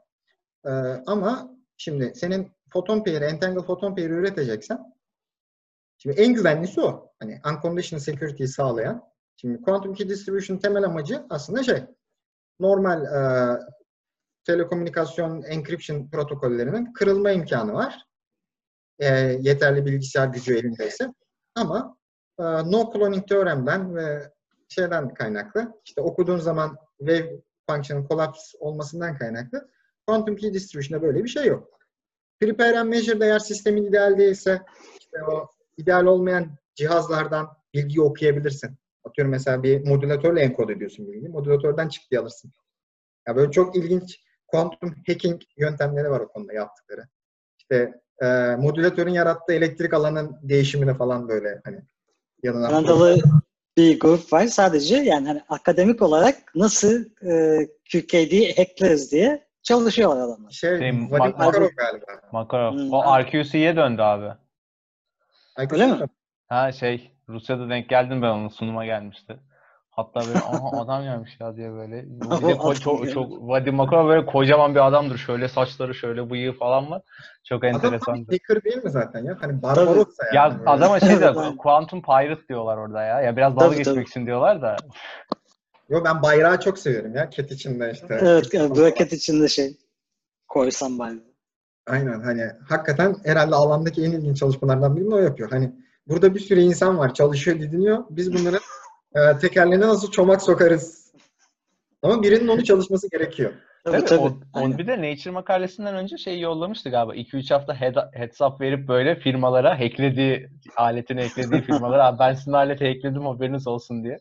E, 0.66 0.70
ama 1.06 1.58
şimdi 1.78 2.16
senin 2.16 2.52
foton 2.74 3.04
pair, 3.04 3.22
entangle 3.22 3.62
foton 3.62 3.96
pair 3.96 4.10
üreteceksen 4.10 4.94
şimdi 5.98 6.22
en 6.22 6.34
güvenlisi 6.34 6.82
o. 6.82 7.12
Hani 7.20 7.42
unconditional 7.52 8.02
security'yi 8.02 8.48
sağlayan. 8.48 9.12
Şimdi 9.36 9.62
quantum 9.62 9.94
key 9.94 10.10
distribution 10.10 10.58
temel 10.58 10.84
amacı 10.84 11.26
aslında 11.30 11.64
şey 11.64 11.84
normal 12.60 13.06
e, 13.06 13.60
telekomünikasyon 14.44 15.44
encryption 15.44 16.10
protokollerinin 16.10 16.94
kırılma 16.94 17.32
imkanı 17.32 17.74
var. 17.74 18.06
E, 19.00 19.08
yeterli 19.42 19.86
bilgisayar 19.86 20.28
gücü 20.28 20.58
elindeyse. 20.58 21.14
Ama 21.56 21.98
e, 22.40 22.44
no 22.44 22.94
cloning 22.94 23.28
teoremden 23.28 23.96
ve 23.96 24.32
şeyden 24.72 25.14
kaynaklı, 25.14 25.82
işte 25.86 26.02
okuduğun 26.02 26.38
zaman 26.38 26.78
wave 26.98 27.42
function 27.70 28.08
collapse 28.08 28.58
olmasından 28.60 29.18
kaynaklı 29.18 29.70
quantum 30.08 30.36
key 30.36 30.54
distribution'da 30.54 31.04
böyle 31.04 31.24
bir 31.24 31.30
şey 31.30 31.46
yok. 31.46 31.80
Prepare 32.40 32.80
and 32.80 32.90
measure'da 32.90 33.26
eğer 33.26 33.40
sistemin 33.40 33.86
ideal 33.86 34.18
değilse 34.18 34.62
işte 35.00 35.24
o 35.32 35.48
ideal 35.78 36.06
olmayan 36.06 36.58
cihazlardan 36.76 37.48
bilgiyi 37.74 38.02
okuyabilirsin. 38.02 38.78
Atıyorum 39.04 39.32
mesela 39.32 39.64
bir 39.64 39.88
modülatörle 39.88 40.42
enkod 40.42 40.70
ediyorsun 40.70 41.08
bilgiyi. 41.08 41.30
Modülatörden 41.30 41.88
çıktı 41.88 42.20
alırsın. 42.20 42.52
Ya 43.28 43.36
böyle 43.36 43.52
çok 43.52 43.76
ilginç 43.76 44.20
quantum 44.48 44.96
hacking 45.08 45.42
yöntemleri 45.58 46.10
var 46.10 46.20
o 46.20 46.28
konuda 46.28 46.54
yaptıkları. 46.54 47.08
İşte 47.60 48.02
e, 48.22 48.56
modülatörün 48.56 49.14
yarattığı 49.14 49.54
elektrik 49.54 49.94
alanın 49.94 50.38
değişimini 50.44 50.98
falan 50.98 51.30
böyle 51.30 51.62
hani 51.64 51.82
yanına 52.44 52.70
Kanadalı 52.70 53.18
bir 53.78 54.00
grup 54.00 54.34
var. 54.34 54.46
Sadece 54.48 54.96
yani 54.96 55.28
hani 55.28 55.42
akademik 55.50 56.02
olarak 56.02 56.56
nasıl 56.56 57.06
e, 57.26 57.68
QKD'yi 57.92 58.56
hackleriz 58.56 59.12
diye 59.12 59.48
çalışıyorlar 59.64 60.22
adamlar. 60.22 60.52
Şey, 60.52 60.80
şey 60.80 60.90
Vadim 60.90 61.10
Makarov 61.38 61.70
galiba. 61.78 62.06
Makarov. 62.32 62.74
Hmm. 62.74 62.94
O 62.94 63.20
RQC'ye 63.20 63.76
döndü 63.76 64.02
abi. 64.02 64.38
Öyle 65.72 65.88
mi? 65.88 66.00
Ha 66.48 66.72
şey 66.72 67.12
Rusya'da 67.30 67.70
denk 67.70 67.90
geldim 67.90 68.22
ben 68.22 68.28
onun 68.28 68.50
sunuma 68.50 68.86
gelmişti. 68.86 69.40
Hatta 70.02 70.28
böyle 70.28 70.40
aha 70.40 70.82
adam 70.82 71.04
gelmiş 71.04 71.38
ya 71.40 71.56
diye 71.56 71.72
böyle. 71.72 72.04
Bir 72.06 72.48
de 72.48 72.52
ko- 72.52 72.80
çok, 72.80 73.12
çok 73.12 73.32
Vadim 73.32 73.76
Makarov 73.76 74.08
böyle 74.08 74.26
kocaman 74.26 74.76
bir 74.76 74.88
adamdır. 74.88 75.18
Şöyle 75.18 75.48
saçları 75.48 75.96
şöyle 75.96 76.30
bıyığı 76.30 76.54
falan 76.54 76.92
var. 76.92 77.02
Çok 77.44 77.64
enteresan. 77.64 78.14
Adam 78.14 78.26
hacker 78.32 78.64
değil 78.64 78.84
mi 78.84 78.92
zaten 78.92 79.24
ya? 79.24 79.38
Hani 79.42 79.62
Barbaros'sa 79.62 80.26
yani. 80.34 80.36
Ya 80.36 80.62
adama 80.66 81.00
şey 81.00 81.20
de 81.20 81.34
Quantum 81.58 82.02
Pirate 82.02 82.48
diyorlar 82.50 82.78
orada 82.78 83.04
ya. 83.04 83.22
Ya 83.22 83.38
biraz 83.38 83.56
dalga 83.56 83.76
geçmek 83.76 84.08
için 84.08 84.26
diyorlar 84.26 84.62
da. 84.62 84.78
Yo 85.90 86.04
ben 86.06 86.22
bayrağı 86.22 86.60
çok 86.60 86.80
seviyorum 86.80 87.16
ya. 87.16 87.30
Ket 87.30 87.52
içinde 87.52 87.92
işte. 87.94 88.18
Evet 88.22 88.54
bracket 88.54 89.14
içinde 89.14 89.48
şey. 89.48 89.78
Koysam 90.48 91.00
bayrağı. 91.00 91.32
Aynen 91.88 92.20
hani 92.20 92.44
hakikaten 92.70 93.16
herhalde 93.26 93.56
alandaki 93.56 94.04
en 94.04 94.12
ilginç 94.12 94.38
çalışmalardan 94.38 94.96
birini 94.96 95.16
o 95.16 95.20
yapıyor. 95.20 95.50
Hani 95.50 95.72
burada 96.08 96.36
bir 96.36 96.40
sürü 96.40 96.60
insan 96.60 96.98
var 96.98 97.14
çalışıyor 97.14 97.60
didiniyor. 97.60 98.04
Biz 98.10 98.34
bunların 98.34 98.60
e, 99.16 99.38
tekerlerine 99.38 99.88
nasıl 99.88 100.12
çomak 100.12 100.42
sokarız? 100.42 101.14
Ama 102.02 102.24
birinin 102.24 102.48
onu 102.48 102.64
çalışması 102.64 103.10
gerekiyor. 103.10 103.54
Tabii, 103.84 104.06
tabii. 104.06 104.06
tabii. 104.06 104.22
O, 104.54 104.60
on, 104.60 104.78
bir 104.78 104.88
de 104.88 105.12
Nature 105.12 105.32
makalesinden 105.32 105.96
önce 105.96 106.18
şey 106.18 106.40
yollamıştı 106.40 106.90
galiba. 106.90 107.16
2-3 107.16 107.54
hafta 107.54 107.82
head, 107.82 107.96
heads 108.14 108.42
up 108.42 108.62
verip 108.62 108.88
böyle 108.88 109.16
firmalara 109.16 109.80
hacklediği, 109.80 110.50
aletini 110.76 111.22
hacklediği 111.22 111.62
firmalara 111.62 112.08
abi 112.08 112.20
ben 112.20 112.34
sizin 112.34 112.54
aleti 112.54 112.88
hackledim 112.88 113.26
haberiniz 113.26 113.68
olsun 113.68 114.04
diye. 114.04 114.20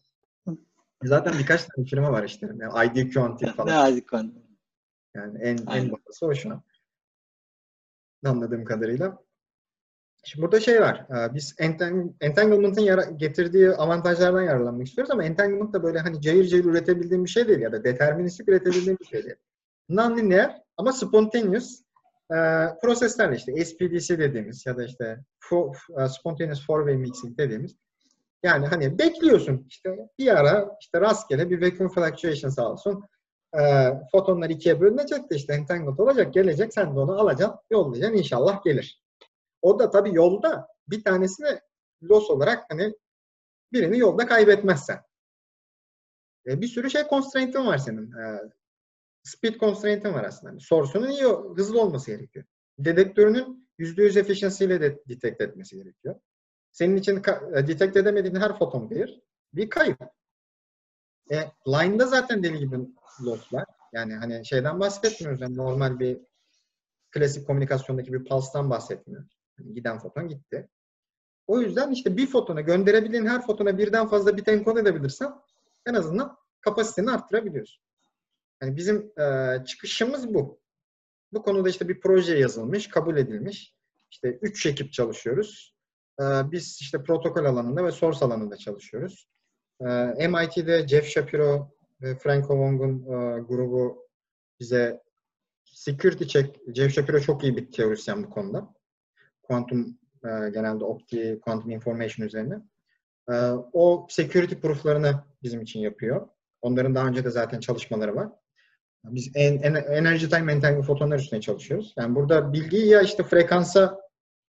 Zaten 1.03 1.39
birkaç 1.39 1.65
tane 1.65 1.87
firma 1.87 2.13
var 2.13 2.25
işte. 2.25 2.51
Yani 2.59 2.87
ID 2.87 3.15
Quantum 3.15 3.53
falan. 3.53 3.93
Ne 3.93 3.99
ID 3.99 4.07
Quantum? 4.07 4.43
Yani 5.15 5.39
en, 5.43 5.57
en 5.57 5.93
babası 5.93 6.27
o 6.27 6.35
şu 6.35 6.51
an. 6.51 6.63
Anladığım 8.25 8.65
kadarıyla. 8.65 9.19
Şimdi 10.23 10.43
burada 10.43 10.61
şey 10.61 10.81
var. 10.81 11.07
E, 11.11 11.35
biz 11.35 11.55
entanglement'ın 12.21 13.19
getirdiği 13.19 13.71
avantajlardan 13.71 14.43
yararlanmak 14.43 14.87
istiyoruz 14.87 15.11
ama 15.11 15.25
entanglement 15.25 15.73
da 15.73 15.83
böyle 15.83 15.99
hani 15.99 16.21
cayır 16.21 16.45
cayır 16.45 16.65
üretebildiğim 16.65 17.25
bir 17.25 17.31
şey 17.31 17.49
değil 17.49 17.61
ya 17.61 17.73
da 17.73 17.85
deterministik 17.85 18.49
üretebildiğim 18.49 18.99
bir 19.01 19.07
şey 19.07 19.25
değil. 19.25 19.37
Non-linear 19.91 20.53
ama 20.77 20.93
spontaneous 20.93 21.81
e, 22.31 22.37
proseslerle 22.83 23.37
işte 23.37 23.65
SPDC 23.65 24.19
dediğimiz 24.19 24.67
ya 24.67 24.77
da 24.77 24.85
işte 24.85 25.19
uh, 25.53 26.07
spontaneous 26.09 26.67
four-way 26.67 26.97
mixing 26.97 27.39
dediğimiz 27.39 27.77
yani 28.43 28.67
hani 28.67 28.99
bekliyorsun 28.99 29.67
işte 29.69 30.09
bir 30.19 30.37
ara 30.39 30.77
işte 30.81 31.01
rastgele 31.01 31.51
bir 31.51 31.63
vacuum 31.63 31.89
fluctuation 31.89 32.51
sağ 32.51 32.73
olsun. 32.73 33.05
E, 33.59 33.91
fotonlar 34.13 34.51
ikiye 34.51 34.81
bölünecek 34.81 35.31
de 35.31 35.37
işte 35.37 35.53
entangled 35.53 35.99
olacak 35.99 36.35
gelecek 36.35 36.75
sen 36.75 36.97
de 36.97 37.01
onu 37.01 37.21
alacaksın 37.21 37.59
yollayacaksın 37.71 38.19
inşallah 38.19 38.65
gelir. 38.65 39.00
O 39.63 39.79
da 39.79 39.91
tabii 39.91 40.15
yolda 40.15 40.67
bir 40.89 41.05
tanesini 41.05 41.61
loss 42.03 42.31
olarak 42.31 42.65
hani 42.71 42.95
birini 43.73 43.99
yolda 43.99 44.27
kaybetmezsen. 44.27 45.01
E, 46.47 46.61
bir 46.61 46.67
sürü 46.67 46.91
şey 46.91 47.03
constraint'in 47.09 47.67
var 47.67 47.79
senin. 47.79 48.13
E, 48.13 48.41
speed 49.23 49.55
constraint'in 49.55 50.15
var 50.15 50.25
aslında. 50.25 50.51
Yani 50.51 50.61
source'unun 50.61 51.09
iyi 51.11 51.25
hızlı 51.57 51.81
olması 51.81 52.11
gerekiyor. 52.11 52.45
Dedektörünün 52.79 53.69
%100 53.79 54.19
efficiency 54.19 54.65
ile 54.65 54.81
de 54.81 55.03
detect 55.09 55.41
etmesi 55.41 55.77
gerekiyor. 55.77 56.21
Senin 56.73 56.97
için 56.97 57.23
e, 57.55 57.67
detect 57.67 57.97
edemediğin 57.97 58.35
her 58.35 58.59
foton 58.59 58.91
bir 58.91 59.21
bir 59.55 59.71
kayıp. 59.71 60.01
E, 61.31 61.37
line'da 61.69 62.07
zaten 62.07 62.43
deli 62.43 62.59
gibi 62.59 62.77
loss. 63.25 63.51
Yani 63.93 64.15
hani 64.15 64.47
şeyden 64.47 64.81
bahsetmiyoruz. 64.81 65.41
Yani 65.41 65.57
normal 65.57 65.99
bir 65.99 66.21
klasik 67.11 67.47
komünikasyondaki 67.47 68.13
bir 68.13 68.25
pulse'tan 68.25 68.71
bahsetmiyoruz. 68.71 69.40
Yani 69.65 69.75
giden 69.75 69.99
foton 69.99 70.29
gitti. 70.29 70.69
O 71.47 71.61
yüzden 71.61 71.91
işte 71.91 72.17
bir 72.17 72.27
fotona 72.27 72.61
gönderebildiğin 72.61 73.27
her 73.27 73.47
fotona 73.47 73.79
birden 73.79 74.09
fazla 74.09 74.37
bit 74.37 74.49
enkod 74.49 74.77
edebilirsen 74.77 75.33
en 75.87 75.95
azından 75.95 76.37
kapasiteni 76.61 77.11
arttırabiliyorsun. 77.11 77.85
Yani 78.63 78.77
bizim 78.77 79.13
e, 79.21 79.57
çıkışımız 79.65 80.35
bu. 80.35 80.61
Bu 81.33 81.43
konuda 81.43 81.69
işte 81.69 81.89
bir 81.89 82.01
proje 82.01 82.37
yazılmış, 82.39 82.89
kabul 82.89 83.17
edilmiş. 83.17 83.75
İşte 84.11 84.39
üç 84.43 84.67
ekip 84.67 84.93
çalışıyoruz. 84.93 85.75
E, 86.21 86.25
biz 86.25 86.79
işte 86.81 87.03
protokol 87.03 87.45
alanında 87.45 87.85
ve 87.85 87.93
source 87.93 88.25
alanında 88.25 88.57
çalışıyoruz. 88.57 89.29
E, 89.81 90.29
MIT'de 90.29 90.89
Jeff 90.89 91.07
Shapiro 91.07 91.77
ve 92.03 92.19
Franco 92.19 92.49
Wong'un 92.49 92.99
e, 93.03 93.41
grubu 93.41 94.09
bize 94.61 95.03
security 95.65 96.25
check, 96.25 96.57
Jeff 96.75 96.95
Shapiro 96.95 97.21
çok 97.21 97.45
iyi 97.45 97.57
bir 97.57 97.73
teorisyen 97.73 98.25
bu 98.25 98.31
konuda 98.31 98.75
kuantum 99.51 99.99
e, 100.25 100.51
genelde 100.51 100.85
opti, 100.85 101.41
quantum 101.45 101.71
information 101.71 102.27
üzerine. 102.27 102.61
Ee, 103.31 103.35
o 103.73 104.07
security 104.11 104.55
proof'larını 104.55 105.15
bizim 105.43 105.63
için 105.63 105.81
yapıyor. 105.81 106.29
Onların 106.63 106.95
daha 106.95 107.09
önce 107.09 107.25
de 107.25 107.31
zaten 107.31 107.61
çalışmaları 107.61 108.17
var. 108.17 108.29
Biz 109.05 109.31
en, 109.35 109.59
en, 109.59 109.75
energy 109.75 110.27
time 110.27 110.53
entangled 110.53 110.83
fotonlar 110.83 111.19
üstüne 111.19 111.41
çalışıyoruz. 111.41 111.95
Yani 111.97 112.15
burada 112.15 112.53
bilgiyi 112.53 112.89
ya 112.89 113.03
işte 113.03 113.23
frekansa 113.23 114.01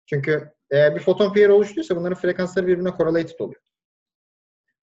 çünkü 0.05 0.51
eğer 0.71 0.95
bir 0.95 0.99
foton 0.99 1.33
pair 1.33 1.49
oluştuysa 1.49 1.95
bunların 1.95 2.17
frekansları 2.17 2.67
birbirine 2.67 2.91
correlated 2.97 3.39
oluyor. 3.39 3.61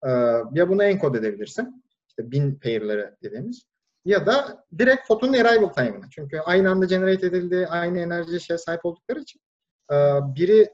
Ee, 0.05 0.09
ya 0.53 0.69
bunu 0.69 0.83
enkod 0.83 1.15
edebilirsin. 1.15 1.83
İşte 2.07 2.31
bin 2.31 2.55
pair'ları 2.55 3.17
dediğimiz. 3.23 3.65
Ya 4.05 4.25
da 4.25 4.65
direkt 4.77 5.07
fotonun 5.07 5.33
arrival 5.33 5.67
time'ını. 5.67 6.09
Çünkü 6.09 6.39
aynı 6.39 6.69
anda 6.69 6.85
generate 6.85 7.27
edildi, 7.27 7.67
aynı 7.69 7.99
enerjiye 7.99 8.39
şey 8.39 8.57
sahip 8.57 8.85
oldukları 8.85 9.19
için 9.19 9.41
biri 10.35 10.69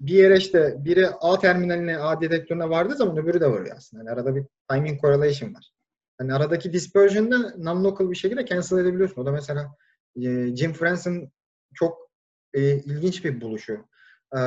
bir 0.00 0.14
yere 0.14 0.36
işte 0.36 0.76
biri 0.78 1.08
A 1.08 1.38
terminaline, 1.38 1.98
A 1.98 2.20
dedektörüne 2.20 2.70
vardığı 2.70 2.94
zaman 2.94 3.16
öbürü 3.16 3.40
de 3.40 3.50
varıyor 3.50 3.76
aslında. 3.76 4.02
Yani 4.02 4.10
arada 4.10 4.36
bir 4.36 4.44
timing 4.70 5.00
correlation 5.00 5.54
var. 5.54 5.72
Hani 6.18 6.34
aradaki 6.34 6.72
dispersion'da 6.72 7.36
non-local 7.36 8.10
bir 8.10 8.16
şekilde 8.16 8.46
cancel 8.46 8.78
edebiliyorsun. 8.78 9.22
O 9.22 9.26
da 9.26 9.32
mesela 9.32 9.76
e, 10.16 10.56
Jim 10.56 10.72
France'ın 10.72 11.32
çok 11.74 12.10
e, 12.54 12.60
ilginç 12.76 13.24
bir 13.24 13.40
buluşu. 13.40 13.72
E, 14.36 14.40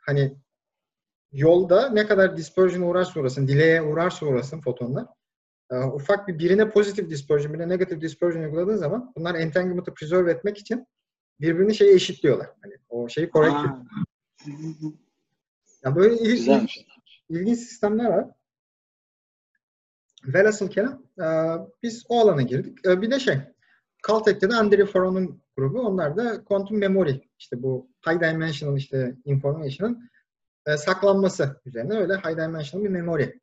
hani 0.00 0.36
yolda 1.32 1.88
ne 1.88 2.06
kadar 2.06 2.36
dispersion 2.36 2.82
uğrarsa 2.82 3.20
uğrasın, 3.20 3.48
delay'e 3.48 3.82
uğrarsa 3.82 4.26
uğrasın 4.26 4.60
fotonlar, 4.60 5.06
e, 5.70 5.76
ufak 5.76 6.28
bir 6.28 6.38
birine 6.38 6.70
pozitif 6.70 7.10
dispersion, 7.10 7.52
birine 7.52 7.68
negatif 7.68 8.00
dispersion 8.00 8.42
uyguladığın 8.42 8.76
zaman 8.76 9.12
bunlar 9.16 9.34
entanglement'ı 9.34 9.94
preserve 9.94 10.30
etmek 10.30 10.58
için 10.58 10.86
birbirini 11.40 11.74
şeyi 11.74 11.94
eşitliyorlar. 11.94 12.50
Hani 12.62 12.74
o 12.88 13.08
şeyi 13.08 13.30
correct 13.30 13.54
ediyor. 13.54 14.92
Yani 15.84 15.96
böyle 15.96 16.14
il, 16.18 16.46
il, 16.46 16.68
ilginç 17.28 17.58
sistemler 17.58 18.04
var. 18.04 18.30
Velhasıl 20.24 20.70
kelam 20.70 21.02
e, 21.18 21.26
biz 21.82 22.04
o 22.08 22.20
alana 22.20 22.42
girdik. 22.42 22.86
E, 22.86 23.02
bir 23.02 23.10
de 23.10 23.20
şey, 23.20 23.38
Caltech'te 24.08 24.50
de 24.50 24.54
Andrew 24.54 24.86
Faron'un 24.86 25.42
grubu. 25.56 25.80
Onlar 25.80 26.16
da 26.16 26.44
quantum 26.44 26.78
memory, 26.78 27.20
işte 27.38 27.62
bu 27.62 27.90
high 28.06 28.20
dimensional 28.20 28.76
işte 28.76 29.16
information'ın 29.24 30.10
e, 30.66 30.76
saklanması 30.76 31.60
üzerine 31.66 31.94
öyle 31.94 32.16
high 32.16 32.36
dimensional 32.36 32.84
bir 32.84 32.88
memory 32.88 33.40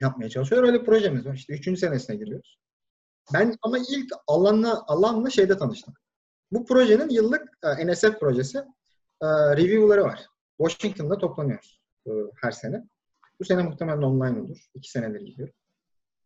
yapmaya 0.00 0.28
çalışıyor. 0.28 0.62
Öyle 0.62 0.84
projemiz 0.84 1.26
var. 1.26 1.34
İşte 1.34 1.54
üçüncü 1.54 1.80
senesine 1.80 2.16
giriyoruz. 2.16 2.58
Ben 3.34 3.56
ama 3.62 3.78
ilk 3.78 4.12
alanla 4.26 4.84
alanla 4.86 5.30
şeyde 5.30 5.58
tanıştım. 5.58 5.94
Bu 6.54 6.64
projenin 6.64 7.08
yıllık 7.08 7.58
e, 7.62 7.86
NSF 7.86 8.20
projesi 8.20 8.58
e, 9.22 9.26
review'ları 9.56 10.04
var. 10.04 10.26
Washington'da 10.58 11.18
toplanıyoruz 11.18 11.80
e, 12.06 12.10
her 12.42 12.50
sene. 12.50 12.84
Bu 13.40 13.44
sene 13.44 13.62
muhtemelen 13.62 14.02
online 14.02 14.40
olur. 14.40 14.58
İki 14.74 14.90
senedir 14.90 15.20
gidiyorum. 15.20 15.54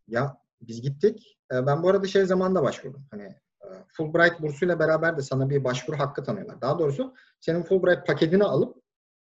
Ya 0.08 0.36
biz 0.60 0.82
gittik. 0.82 1.38
E, 1.52 1.66
ben 1.66 1.82
bu 1.82 1.88
arada 1.88 2.06
şey 2.06 2.24
zamanda 2.24 2.62
başvurdum. 2.62 3.06
Hani 3.10 3.22
e, 3.62 3.66
Fulbright 3.88 4.40
bursuyla 4.40 4.78
beraber 4.78 5.16
de 5.16 5.22
sana 5.22 5.50
bir 5.50 5.64
başvuru 5.64 5.98
hakkı 5.98 6.24
tanıyorlar. 6.24 6.60
Daha 6.60 6.78
doğrusu 6.78 7.14
senin 7.40 7.62
Fulbright 7.62 8.06
paketini 8.06 8.44
alıp 8.44 8.76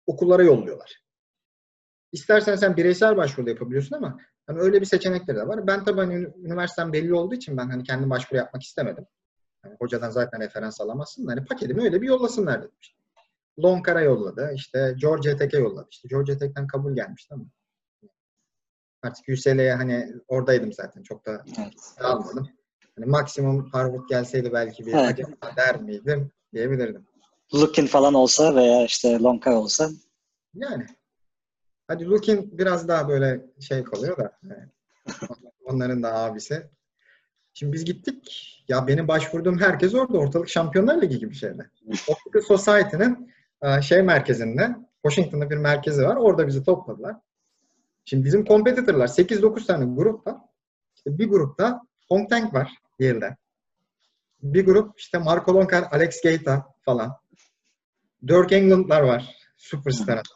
okullara 0.07 0.43
yolluyorlar. 0.43 1.03
İstersen 2.13 2.57
sen 2.57 2.77
bireysel 2.77 3.17
başvuru 3.17 3.49
yapabiliyorsun 3.49 3.97
ama 3.97 4.19
hani 4.47 4.59
öyle 4.59 4.81
bir 4.81 4.87
seçenekleri 4.87 5.37
de 5.37 5.49
var. 5.49 5.67
Ben 5.67 5.85
tabii 5.85 6.01
hani 6.01 6.15
üniversitem 6.37 6.93
belli 6.93 7.15
olduğu 7.15 7.35
için 7.35 7.57
ben 7.57 7.71
hani 7.71 7.83
kendi 7.83 8.11
başvuru 8.11 8.39
yapmak 8.39 8.63
istemedim. 8.63 9.07
Yani 9.65 9.77
hocadan 9.81 10.11
zaten 10.11 10.41
referans 10.41 10.81
alamazsın. 10.81 11.27
Hani 11.27 11.45
paketimi 11.45 11.83
öyle 11.83 12.03
bir 12.03 12.07
yollasınlar 12.07 12.63
dedim. 12.63 12.77
İşte. 12.81 13.03
Lonkar'a 13.63 14.01
yolladı. 14.01 14.53
İşte 14.55 14.95
Georgia 15.01 15.37
Tech'e 15.37 15.59
yolladı. 15.59 15.89
İşte 15.91 16.09
Georgia 16.09 16.39
Tech'ten 16.39 16.67
kabul 16.67 16.95
gelmişti 16.95 17.35
ama 17.35 17.45
artık 19.03 19.29
UCLA'ye 19.29 19.75
hani 19.75 20.15
oradaydım 20.29 20.73
zaten. 20.73 21.03
Çok 21.03 21.27
da 21.27 21.45
evet. 21.59 21.75
almadım. 22.01 22.49
Hani 22.97 23.07
maksimum 23.07 23.71
Harvard 23.71 24.09
gelseydi 24.09 24.53
belki 24.53 24.87
bir 24.87 24.93
evet. 24.93 25.11
acaba 25.11 25.57
der 25.57 25.81
miydim 25.81 26.33
diyebilirdim. 26.55 27.07
Lukin 27.55 27.87
falan 27.87 28.15
olsa 28.15 28.55
veya 28.55 28.85
işte 28.85 29.19
Lonkar 29.19 29.53
olsa. 29.53 29.91
Yani. 30.55 30.87
Hadi 31.89 32.07
Lukin 32.07 32.59
biraz 32.59 32.89
daha 32.89 33.09
böyle 33.09 33.47
şey 33.61 33.85
kalıyor 33.85 34.17
da. 34.17 34.39
Yani 34.43 34.69
onların 35.65 36.03
da 36.03 36.15
abisi. 36.15 36.71
Şimdi 37.55 37.73
biz 37.73 37.85
gittik. 37.85 38.49
Ya 38.69 38.87
benim 38.87 39.09
başvurduğum 39.09 39.59
herkes 39.59 39.95
orada. 39.95 40.19
Ortalık 40.19 40.49
Şampiyonlar 40.49 41.03
Ligi 41.03 41.19
gibi 41.19 41.35
şeyde. 41.35 41.71
Optical 42.09 42.43
Society'nin 42.43 43.33
e, 43.63 43.83
şey 43.83 44.03
merkezinde, 44.03 44.77
Washington'da 45.07 45.51
bir 45.51 45.57
merkezi 45.57 46.03
var. 46.03 46.17
Orada 46.17 46.47
bizi 46.47 46.65
topladılar. 46.65 47.17
Şimdi 48.05 48.25
bizim 48.25 48.45
competitor'lar 48.45 49.07
8-9 49.07 49.67
tane 49.67 49.95
grup 49.95 50.27
var. 50.27 50.37
İşte 50.97 51.19
bir 51.19 51.29
grupta 51.29 51.81
Hong 52.09 52.31
Tank 52.31 52.55
var 52.55 52.73
Yale'de. 52.99 53.37
Bir 54.43 54.65
grup 54.65 55.01
işte 55.01 55.19
Marco 55.19 55.55
Loncar, 55.55 55.85
Alex 55.91 56.23
Gaeta 56.23 56.67
falan. 56.81 57.17
Dirk 58.29 58.53
England'lar 58.53 59.03
var. 59.03 59.37
Superstar. 59.57 60.23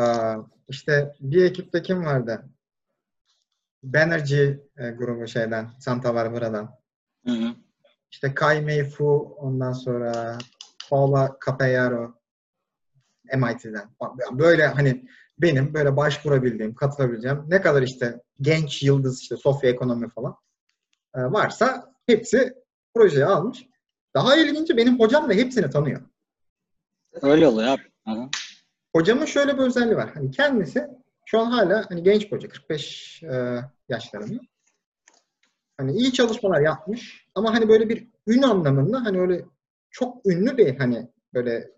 Ee, 0.00 0.34
işte 0.68 1.12
bir 1.20 1.44
ekipte 1.44 1.82
kim 1.82 2.04
vardı? 2.04 2.44
Banerjee 3.82 4.60
e, 4.76 4.90
grubu 4.90 5.26
şeyden, 5.26 5.70
Santa 5.78 6.14
Barbara'dan. 6.14 6.78
Hı 7.26 7.32
hı. 7.32 7.54
İşte 8.10 8.34
Kai 8.34 8.60
Mei 8.60 8.84
Fu, 8.84 9.36
ondan 9.38 9.72
sonra 9.72 10.38
Paula 10.90 11.36
Capellaro 11.46 12.14
MIT'den. 13.34 13.90
Böyle 14.32 14.66
hani 14.66 15.04
benim 15.38 15.74
böyle 15.74 15.96
başvurabildiğim, 15.96 16.74
katılabileceğim 16.74 17.44
ne 17.48 17.60
kadar 17.60 17.82
işte 17.82 18.20
genç 18.40 18.82
yıldız 18.82 19.20
işte 19.20 19.36
Sofya 19.36 19.70
Ekonomi 19.70 20.08
falan 20.08 20.36
e, 21.14 21.20
varsa 21.22 21.94
hepsi 22.06 22.54
projeye 22.94 23.24
almış. 23.24 23.66
Daha 24.14 24.36
ilginci 24.36 24.76
benim 24.76 25.00
hocam 25.00 25.28
da 25.28 25.32
hepsini 25.32 25.70
tanıyor. 25.70 26.00
Öyle 27.22 27.46
oluyor 27.46 27.68
abi. 27.68 27.82
Hı. 28.08 28.28
Hocamın 28.96 29.24
şöyle 29.24 29.58
bir 29.58 29.62
özelliği 29.62 29.96
var. 29.96 30.10
Hani 30.14 30.30
kendisi 30.30 30.88
şu 31.30 31.40
an 31.40 31.50
hala 31.50 31.90
hani 31.90 32.02
genç 32.02 32.32
hoca 32.32 32.48
45 32.48 33.22
e, 33.22 33.60
yaşlarında. 33.88 34.40
Hani 35.76 35.92
iyi 35.92 36.12
çalışmalar 36.12 36.60
yapmış 36.60 37.26
ama 37.34 37.54
hani 37.54 37.68
böyle 37.68 37.88
bir 37.88 38.08
ün 38.26 38.42
anlamında 38.42 39.04
hani 39.04 39.20
öyle 39.20 39.44
çok 39.90 40.26
ünlü 40.26 40.56
değil 40.56 40.78
hani 40.78 41.08
böyle 41.34 41.70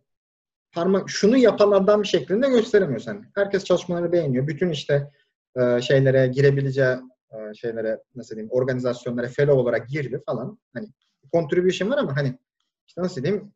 parmak 0.73 1.11
şunu 1.11 1.37
yapan 1.37 1.71
adam 1.71 2.05
şeklinde 2.05 2.49
gösteremiyorsun. 2.49 3.13
Hani 3.13 3.25
herkes 3.35 3.65
çalışmaları 3.65 4.13
beğeniyor. 4.13 4.47
Bütün 4.47 4.71
işte 4.71 5.11
e, 5.57 5.81
şeylere 5.81 6.27
girebileceği 6.27 6.97
e, 7.33 7.55
şeylere 7.55 7.99
nasıl 8.15 8.35
diyeyim 8.35 8.51
organizasyonlara 8.53 9.29
fellow 9.29 9.61
olarak 9.61 9.89
girdi 9.89 10.23
falan. 10.27 10.59
Hani 10.75 10.89
contribution 11.33 11.91
var 11.91 11.99
ama 11.99 12.17
hani 12.17 12.39
işte 12.87 13.03
nasıl 13.03 13.23
diyeyim 13.23 13.53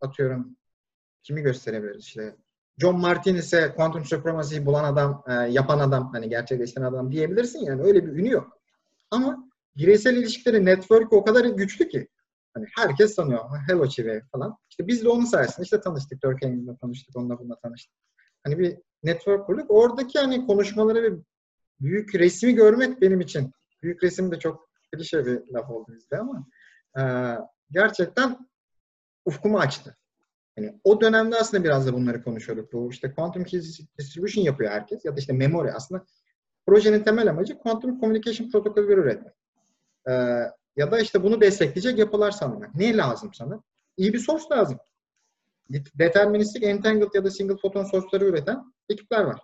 atıyorum 0.00 0.56
kimi 1.22 1.42
gösterebiliriz 1.42 2.04
işte 2.04 2.36
John 2.78 3.00
Martinez'e 3.00 3.74
Quantum 3.74 4.04
Supremacy'yi 4.04 4.66
bulan 4.66 4.84
adam, 4.84 5.24
e, 5.28 5.32
yapan 5.32 5.78
adam, 5.78 6.12
hani 6.12 6.28
gerçekleştiren 6.28 6.84
adam 6.84 7.12
diyebilirsin 7.12 7.58
yani 7.58 7.82
öyle 7.82 8.06
bir 8.06 8.12
ünü 8.12 8.30
yok. 8.30 8.58
Ama 9.10 9.50
bireysel 9.76 10.16
ilişkileri, 10.16 10.64
network 10.64 11.12
o 11.12 11.24
kadar 11.24 11.44
güçlü 11.44 11.88
ki. 11.88 12.08
Hani 12.54 12.66
herkes 12.76 13.16
tanıyor. 13.16 13.40
Hello 13.68 13.88
Chive 13.88 14.22
falan. 14.32 14.56
İşte 14.70 14.86
biz 14.86 15.04
de 15.04 15.08
onun 15.08 15.24
sayesinde 15.24 15.64
işte 15.64 15.80
tanıştık. 15.80 16.22
Durkheim'le 16.22 16.76
tanıştık. 16.80 17.16
Onunla 17.16 17.38
bununla 17.38 17.56
tanıştık. 17.58 17.96
Hani 18.44 18.58
bir 18.58 18.78
network 19.02 19.46
kurduk. 19.46 19.70
Oradaki 19.70 20.18
hani 20.18 20.46
konuşmaları 20.46 21.02
ve 21.02 21.16
büyük 21.80 22.14
resmi 22.14 22.54
görmek 22.54 23.00
benim 23.00 23.20
için. 23.20 23.52
Büyük 23.82 24.02
resim 24.02 24.32
de 24.32 24.38
çok 24.38 24.68
klişe 24.92 25.26
bir 25.26 25.52
laf 25.52 25.70
oldu 25.70 25.92
bizde 25.94 26.18
ama 26.18 26.46
e, 26.98 27.02
gerçekten 27.70 28.48
ufkumu 29.24 29.58
açtı. 29.58 29.96
Yani 30.56 30.80
o 30.84 31.00
dönemde 31.00 31.36
aslında 31.36 31.64
biraz 31.64 31.86
da 31.86 31.92
bunları 31.92 32.22
konuşuyorduk. 32.22 32.72
Bu 32.72 32.90
işte 32.90 33.14
quantum 33.14 33.44
key 33.44 33.60
distribution 33.98 34.44
yapıyor 34.44 34.70
herkes 34.70 35.04
ya 35.04 35.16
da 35.16 35.20
işte 35.20 35.32
memory 35.32 35.70
aslında 35.72 36.06
projenin 36.66 37.02
temel 37.02 37.30
amacı 37.30 37.58
quantum 37.58 38.00
communication 38.00 38.50
protokolleri 38.50 39.00
üretmek. 39.00 39.34
Ee, 40.08 40.12
ya 40.76 40.90
da 40.90 41.00
işte 41.00 41.22
bunu 41.22 41.40
destekleyecek 41.40 41.98
yapılar 41.98 42.30
sağlamak. 42.30 42.74
Ne 42.74 42.96
lazım 42.96 43.34
sana? 43.34 43.62
İyi 43.96 44.12
bir 44.12 44.18
source 44.18 44.44
lazım. 44.52 44.78
Deterministik 45.70 46.62
entangled 46.62 47.14
ya 47.14 47.24
da 47.24 47.30
single 47.30 47.56
photon 47.56 47.84
source'ları 47.84 48.24
üreten 48.24 48.72
ekipler 48.88 49.24
var. 49.24 49.40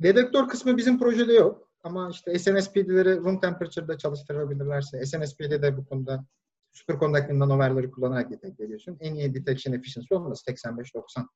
Dedektör 0.00 0.48
kısmı 0.48 0.76
bizim 0.76 0.98
projede 0.98 1.32
yok. 1.32 1.68
Ama 1.82 2.10
işte 2.10 2.38
SNSP'leri 2.38 3.16
room 3.16 3.40
temperature'da 3.40 3.98
çalıştırabilirlerse, 3.98 5.06
SNSP'de 5.06 5.62
de 5.62 5.76
bu 5.76 5.84
konuda 5.84 6.24
superconducting 6.72 7.38
nanoverleri 7.38 7.90
kullanarak 7.90 8.30
detek 8.30 8.60
ediyorsun. 8.60 8.96
En 9.00 9.14
iyi 9.14 9.34
detection 9.34 9.74
efficiency 9.74 10.14
olması 10.14 10.50
85-90. 10.50 11.26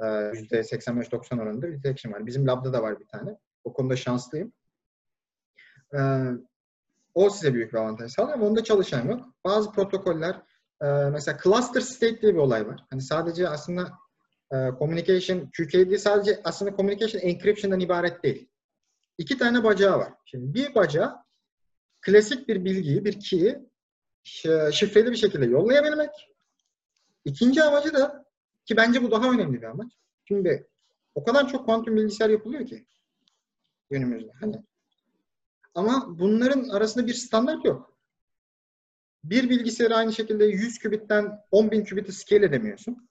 %85-90 0.00 1.42
oranında 1.42 1.72
detection 1.72 2.12
var. 2.12 2.26
Bizim 2.26 2.46
labda 2.46 2.72
da 2.72 2.82
var 2.82 3.00
bir 3.00 3.06
tane. 3.06 3.38
O 3.64 3.72
konuda 3.72 3.96
şanslıyım. 3.96 4.52
Ee, 5.94 6.30
o 7.14 7.30
size 7.30 7.54
büyük 7.54 7.72
bir 7.72 7.78
avantaj 7.78 8.12
sağlıyor 8.12 8.34
ama 8.34 8.46
onda 8.46 8.64
çalışan 8.64 9.08
yok. 9.08 9.26
Bazı 9.44 9.72
protokoller 9.72 10.42
e, 10.82 10.86
mesela 10.86 11.38
cluster 11.44 11.80
state 11.80 12.22
diye 12.22 12.34
bir 12.34 12.38
olay 12.38 12.66
var. 12.66 12.84
Hani 12.90 13.02
sadece 13.02 13.48
aslında 13.48 13.92
e, 14.52 14.56
communication, 14.78 15.50
QKD 15.56 15.96
sadece 15.96 16.40
aslında 16.44 16.76
communication 16.76 17.22
encryption'dan 17.22 17.80
ibaret 17.80 18.22
değil. 18.22 18.48
İki 19.18 19.38
tane 19.38 19.64
bacağı 19.64 19.98
var. 19.98 20.12
Şimdi 20.24 20.54
bir 20.54 20.74
bacağı 20.74 21.16
klasik 22.00 22.48
bir 22.48 22.64
bilgiyi, 22.64 23.04
bir 23.04 23.20
key'i 23.20 23.58
şifreli 24.72 25.10
bir 25.10 25.16
şekilde 25.16 25.46
yollayabilmek. 25.46 26.10
İkinci 27.24 27.62
amacı 27.62 27.94
da 27.94 28.24
ki 28.64 28.76
bence 28.76 29.02
bu 29.02 29.10
daha 29.10 29.30
önemli 29.30 29.62
bir 29.62 29.66
amaç. 29.66 29.92
Şimdi 30.24 30.68
o 31.14 31.24
kadar 31.24 31.48
çok 31.48 31.66
kuantum 31.66 31.96
bilgisayar 31.96 32.30
yapılıyor 32.30 32.66
ki 32.66 32.86
günümüzde. 33.90 34.32
Hani 34.40 34.56
ama 35.74 36.18
bunların 36.18 36.68
arasında 36.68 37.06
bir 37.06 37.14
standart 37.14 37.64
yok. 37.64 37.96
Bir 39.24 39.50
bilgisayarı 39.50 39.94
aynı 39.94 40.12
şekilde 40.12 40.44
100 40.44 40.78
kübitten 40.78 41.40
10 41.50 41.70
bin 41.70 41.84
kübiti 41.84 42.12
scale 42.12 42.46
edemiyorsun. 42.46 43.08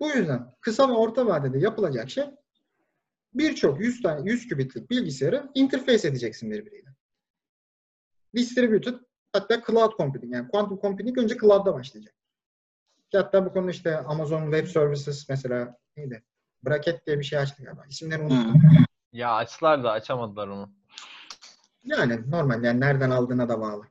Bu 0.00 0.08
yüzden 0.08 0.54
kısa 0.60 0.88
ve 0.88 0.92
orta 0.92 1.26
vadede 1.26 1.58
yapılacak 1.58 2.10
şey 2.10 2.24
birçok 3.34 3.80
100 3.80 4.02
tane 4.02 4.30
100 4.30 4.48
kübitlik 4.48 4.90
bilgisayarı 4.90 5.50
interface 5.54 6.08
edeceksin 6.08 6.50
birbiriyle. 6.50 6.88
Distributed 8.34 8.94
hatta 9.32 9.62
cloud 9.66 9.92
computing 9.96 10.34
yani 10.34 10.48
quantum 10.48 10.78
computing 10.80 11.18
önce 11.18 11.38
cloud'da 11.38 11.74
başlayacak. 11.74 12.14
Ki 13.10 13.18
hatta 13.18 13.46
bu 13.46 13.52
konuda 13.52 13.70
işte 13.70 13.98
Amazon 13.98 14.42
Web 14.42 14.66
Services 14.66 15.28
mesela 15.28 15.76
neydi? 15.96 16.22
Bracket 16.64 17.06
diye 17.06 17.18
bir 17.18 17.24
şey 17.24 17.38
açtı 17.38 17.62
galiba. 17.62 17.86
İsimlerini 17.88 18.24
unuttum. 18.24 18.62
Ya 19.12 19.32
açtılar 19.32 19.84
da 19.84 19.90
açamadılar 19.92 20.48
onu. 20.48 20.70
Yani 21.84 22.30
normal 22.30 22.64
yani 22.64 22.80
nereden 22.80 23.10
aldığına 23.10 23.48
da 23.48 23.60
bağlı. 23.60 23.84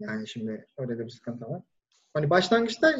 Yani 0.00 0.28
şimdi 0.28 0.66
öyle 0.78 0.98
de 0.98 1.04
bir 1.04 1.10
sıkıntı 1.10 1.50
var. 1.50 1.62
Hani 2.14 2.30
başlangıçta 2.30 2.94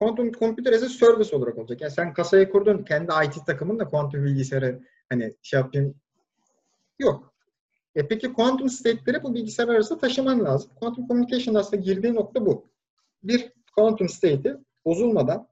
Quantum 0.00 0.32
Computer 0.32 0.72
as 0.72 0.82
a 0.82 0.88
Service 0.88 1.36
olarak 1.36 1.58
olacak. 1.58 1.80
Yani 1.80 1.92
sen 1.92 2.14
kasayı 2.14 2.50
kurdun, 2.50 2.84
kendi 2.84 3.12
IT 3.24 3.46
takımın 3.46 3.78
da 3.78 3.88
kuantum 3.88 4.24
bilgisayarı 4.24 4.82
hani 5.08 5.34
şey 5.42 5.60
yapayım 5.60 5.94
yok. 6.98 7.35
E 7.96 8.08
peki 8.08 8.32
quantum 8.32 8.68
state'leri 8.68 9.22
bu 9.22 9.34
bilgisayar 9.34 9.68
arasında 9.68 9.98
taşıman 9.98 10.44
lazım. 10.44 10.70
Quantum 10.80 11.06
communication 11.06 11.54
aslında 11.54 11.82
girdiği 11.82 12.14
nokta 12.14 12.46
bu. 12.46 12.68
Bir 13.22 13.52
quantum 13.76 14.08
state'i 14.08 14.56
bozulmadan 14.84 15.48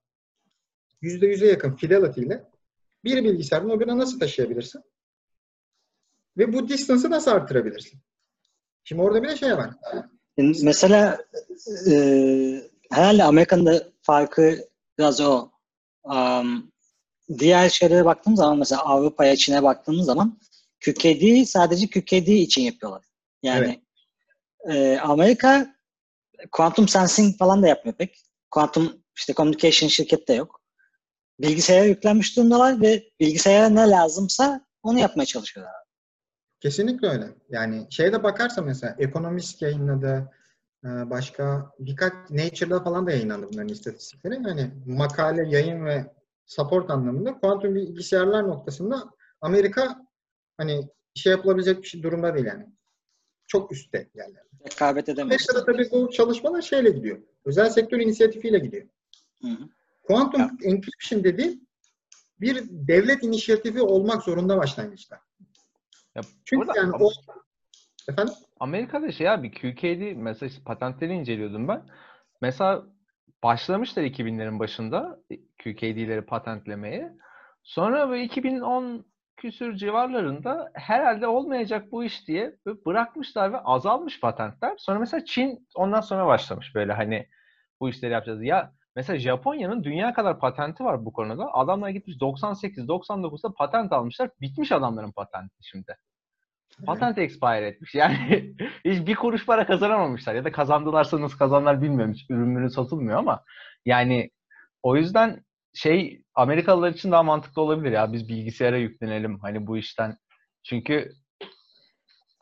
%100'e 1.03 1.49
yakın 1.49 1.75
fidelity 1.77 2.21
ile 2.21 2.45
bir 3.05 3.25
bilgisayarın 3.25 3.71
öbürüne 3.71 3.99
nasıl 3.99 4.21
taşıyabilirsin? 4.21 4.83
Ve 6.39 6.53
bu 6.53 6.69
distance'ı 6.69 7.11
nasıl 7.11 7.31
artırabilirsin? 7.31 8.01
Şimdi 8.85 9.03
orada 9.03 9.23
bir 9.23 9.29
de 9.29 9.37
şey 9.37 9.57
var. 9.57 9.71
Mesela 10.63 11.25
e, 11.91 11.95
herhalde 12.91 13.25
Amerika'nın 13.25 13.83
farkı 14.03 14.59
biraz 14.99 15.21
o. 15.21 15.51
Um, 16.05 16.73
diğer 17.39 17.69
şeylere 17.69 18.05
baktığımız 18.05 18.39
zaman 18.39 18.59
mesela 18.59 18.83
Avrupa'ya, 18.83 19.37
Çin'e 19.37 19.63
baktığımız 19.63 20.07
zaman 20.07 20.39
QKD 20.85 21.45
sadece 21.47 21.87
QKD 21.87 22.28
için 22.28 22.62
yapıyorlar. 22.62 23.05
Yani 23.43 23.82
evet. 24.66 24.76
e, 24.76 25.01
Amerika 25.01 25.74
quantum 26.53 26.89
sensing 26.89 27.39
falan 27.39 27.62
da 27.62 27.68
yapmıyor 27.68 27.97
pek. 27.97 28.20
Quantum 28.51 29.05
işte 29.16 29.35
communication 29.35 29.89
şirket 29.89 30.28
de 30.28 30.35
yok. 30.35 30.61
Bilgisayara 31.41 31.85
yüklenmiş 31.85 32.37
durumdalar 32.37 32.80
ve 32.80 33.05
bilgisayara 33.20 33.68
ne 33.68 33.91
lazımsa 33.91 34.66
onu 34.82 34.99
yapmaya 34.99 35.26
çalışıyorlar. 35.26 35.74
Kesinlikle 36.61 37.09
öyle. 37.09 37.35
Yani 37.51 37.87
şeyde 37.91 38.22
bakarsa 38.22 38.62
mesela 38.62 38.97
Economist 38.99 39.62
yayınladı, 39.62 40.30
e, 40.85 40.89
başka 41.11 41.72
birkaç 41.78 42.12
Nature'da 42.30 42.82
falan 42.82 43.07
da 43.07 43.11
yayınlandı 43.11 43.49
bunların 43.53 43.68
istatistikleri. 43.68 44.35
Yani 44.35 44.70
makale, 44.87 45.49
yayın 45.49 45.85
ve 45.85 46.14
support 46.47 46.91
anlamında 46.91 47.39
kuantum 47.39 47.74
bilgisayarlar 47.74 48.49
noktasında 48.49 49.05
Amerika 49.41 50.04
hani 50.57 50.89
şey 51.15 51.33
yapılabilecek 51.33 51.83
bir 51.83 51.89
şey 51.89 52.03
durumda 52.03 52.35
değil 52.35 52.47
yani. 52.47 52.67
Çok 53.47 53.73
üstte 53.73 54.09
yerlerde. 54.15 54.49
Rekabet 54.71 55.09
edemiyor. 55.09 55.41
Mesela 55.41 55.65
tabii 55.65 55.89
bu 55.93 56.11
çalışmalar 56.11 56.63
şeyle 56.63 56.91
gidiyor. 56.91 57.19
Özel 57.45 57.71
sektör 57.71 58.01
inisiyatifiyle 58.01 58.59
gidiyor. 58.59 58.87
Hı 59.43 59.49
hı. 59.49 59.69
Quantum 60.03 60.41
ya. 60.41 60.51
encryption 60.65 61.25
dedi 61.25 61.59
bir 62.41 62.65
devlet 62.71 63.23
inisiyatifi 63.23 63.83
olmak 63.83 64.23
zorunda 64.23 64.57
başlangıçta. 64.59 65.21
Ya 66.15 66.23
Çünkü 66.45 66.69
yani 66.77 66.93
o 67.01 67.11
efendim 68.09 68.35
Amerika'da 68.61 69.13
şey 69.13 69.31
abi 69.31 69.51
QKD 69.51 70.17
mesela 70.17 70.51
işte 70.51 70.63
patentleri 70.65 71.13
inceliyordum 71.13 71.69
ben. 71.69 71.87
Mesela 72.41 72.87
başlamışlar 73.43 74.03
2000'lerin 74.03 74.59
başında 74.59 75.21
QKD'leri 75.63 76.23
patentlemeye. 76.23 77.13
Sonra 77.63 78.09
böyle 78.09 78.25
2010 78.25 79.07
küsür 79.37 79.76
civarlarında 79.76 80.70
herhalde 80.74 81.26
olmayacak 81.26 81.93
bu 81.93 82.05
iş 82.05 82.28
diye 82.28 82.57
bırakmışlar 82.87 83.53
ve 83.53 83.59
azalmış 83.59 84.20
patentler. 84.20 84.74
Sonra 84.78 84.99
mesela 84.99 85.24
Çin 85.24 85.68
ondan 85.74 86.01
sonra 86.01 86.26
başlamış 86.26 86.74
böyle 86.74 86.93
hani 86.93 87.28
bu 87.80 87.89
işleri 87.89 88.12
yapacağız. 88.12 88.43
Ya 88.43 88.72
mesela 88.97 89.18
Japonya'nın 89.18 89.85
dünya 89.85 90.14
kadar 90.14 90.41
patenti 90.41 90.85
var 90.85 91.05
bu 91.05 91.12
konuda. 91.12 91.55
Adamlar 91.55 91.89
gitmiş 91.89 92.16
98-99'da 92.16 93.55
patent 93.55 93.93
almışlar. 93.93 94.30
Bitmiş 94.41 94.72
adamların 94.72 95.12
patenti 95.12 95.57
şimdi. 95.61 95.97
Patent 96.87 97.18
expire 97.18 97.66
etmiş. 97.66 97.95
Yani 97.95 98.55
hiç 98.85 99.07
bir 99.07 99.14
kuruş 99.14 99.47
para 99.47 99.66
kazanamamışlar. 99.66 100.35
Ya 100.35 100.45
da 100.45 100.53
kazandılarsa 100.53 101.20
nasıl 101.20 101.39
kazanlar 101.39 101.82
bilmiyorum. 101.82 102.14
Hiç 102.14 102.30
ürünleri 102.30 102.70
satılmıyor 102.70 103.18
ama 103.18 103.45
yani 103.87 104.30
o 104.82 104.97
yüzden 104.97 105.45
şey 105.75 106.22
Amerikalılar 106.35 106.93
için 106.93 107.12
daha 107.12 107.22
mantıklı 107.22 107.62
olabilir 107.62 107.93
ya. 107.93 108.12
Biz 108.12 108.29
bilgisayara 108.29 108.77
yüklenelim 108.77 109.39
hani 109.39 109.66
bu 109.66 109.79
işten. 109.79 110.18
Çünkü 110.62 111.12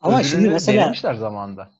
ama 0.01 0.23
şimdi 0.23 0.51
mesela 0.51 1.15
zamanda. 1.15 1.71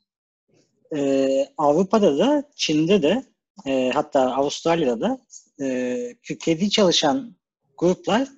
E, 0.97 1.47
Avrupa'da 1.59 2.19
da 2.19 2.45
Çin'de 2.57 3.03
de 3.03 3.25
e, 3.67 3.91
hatta 3.95 4.35
Avustralya'da 4.35 5.01
da 5.01 5.19
e, 5.65 6.17
QKD 6.29 6.69
çalışan 6.69 7.37
gruplar 7.79 8.29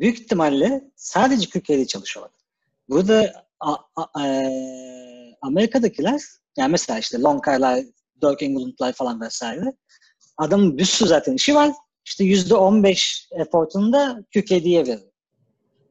büyük 0.00 0.20
ihtimalle 0.20 0.84
sadece 0.96 1.48
QKD 1.48 1.86
çalışıyorlar. 1.86 2.34
Burada 2.88 3.46
a, 3.60 3.76
a, 3.96 4.26
e, 4.26 4.52
Amerika'dakiler 5.42 6.20
yani 6.56 6.70
mesela 6.70 6.98
işte 6.98 7.20
Longcar'lar, 7.20 7.78
Dirk 8.22 8.42
England'lar 8.42 8.92
falan 8.92 9.20
vesaire 9.20 9.72
adamın 10.36 10.78
bir 10.78 10.84
sürü 10.84 11.08
zaten 11.08 11.34
işi 11.34 11.54
var. 11.54 11.72
İşte 12.12 12.24
yüzde 12.24 12.54
on 12.54 12.82
beş 12.82 13.28
effortunu 13.30 13.92
da 13.92 14.24
QKD'ye 14.34 14.86
verir. 14.86 15.00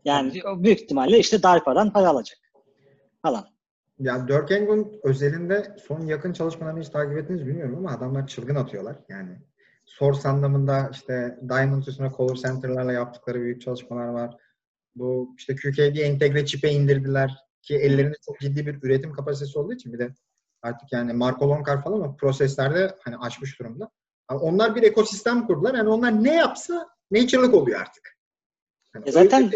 Yani 0.06 0.42
o 0.46 0.64
büyük 0.64 0.82
ihtimalle 0.82 1.20
işte 1.20 1.44
DARPA'dan 1.44 1.94
para 1.94 2.10
alacak 2.10 2.38
falan. 3.22 3.46
Ya 4.00 4.28
Dirk 4.28 4.52
England 4.52 4.86
özelinde 5.04 5.76
son 5.88 6.06
yakın 6.06 6.34
çalışmalarını 6.34 6.80
hiç 6.80 6.90
takip 6.90 7.18
ettiniz 7.18 7.48
bilmiyorum 7.48 7.78
ama 7.78 7.98
adamlar 7.98 8.28
çılgın 8.28 8.56
atıyorlar. 8.56 8.96
Yani 9.10 9.30
source 9.86 10.30
anlamında 10.30 10.90
işte 10.94 11.40
Diamond 11.50 11.84
üstüne 11.84 12.10
color 12.18 12.36
center'larla 12.36 12.94
yaptıkları 12.94 13.42
büyük 13.42 13.62
çalışmalar 13.62 14.08
var. 14.08 14.38
Bu 14.96 15.36
işte 15.38 15.56
QKD 15.56 15.98
entegre 15.98 16.46
çipe 16.46 16.70
indirdiler 16.72 17.38
ki 17.62 17.76
ellerinde 17.76 18.16
çok 18.26 18.40
ciddi 18.40 18.66
bir 18.66 18.84
üretim 18.84 19.14
kapasitesi 19.14 19.60
olduğu 19.60 19.74
için 19.74 19.94
bir 19.94 20.00
de 20.00 20.10
artık 20.62 20.92
yani 20.92 21.14
Marco 21.14 21.50
Loncar 21.50 21.84
falan 21.84 21.96
ama 21.96 22.16
proseslerde 22.16 22.96
hani 23.04 23.18
açmış 23.18 23.60
durumda. 23.60 23.92
Yani 24.32 24.42
onlar 24.42 24.76
bir 24.76 24.84
ekosistem 24.84 25.48
kurdular. 25.48 25.76
Yani 25.76 25.90
onlar 25.90 26.24
ne 26.24 26.36
yapsa 26.36 26.90
nature'lık 27.12 27.54
oluyor 27.54 27.82
artık. 27.82 28.18
Yani 28.96 29.10
e 29.10 29.12
zaten 29.12 29.52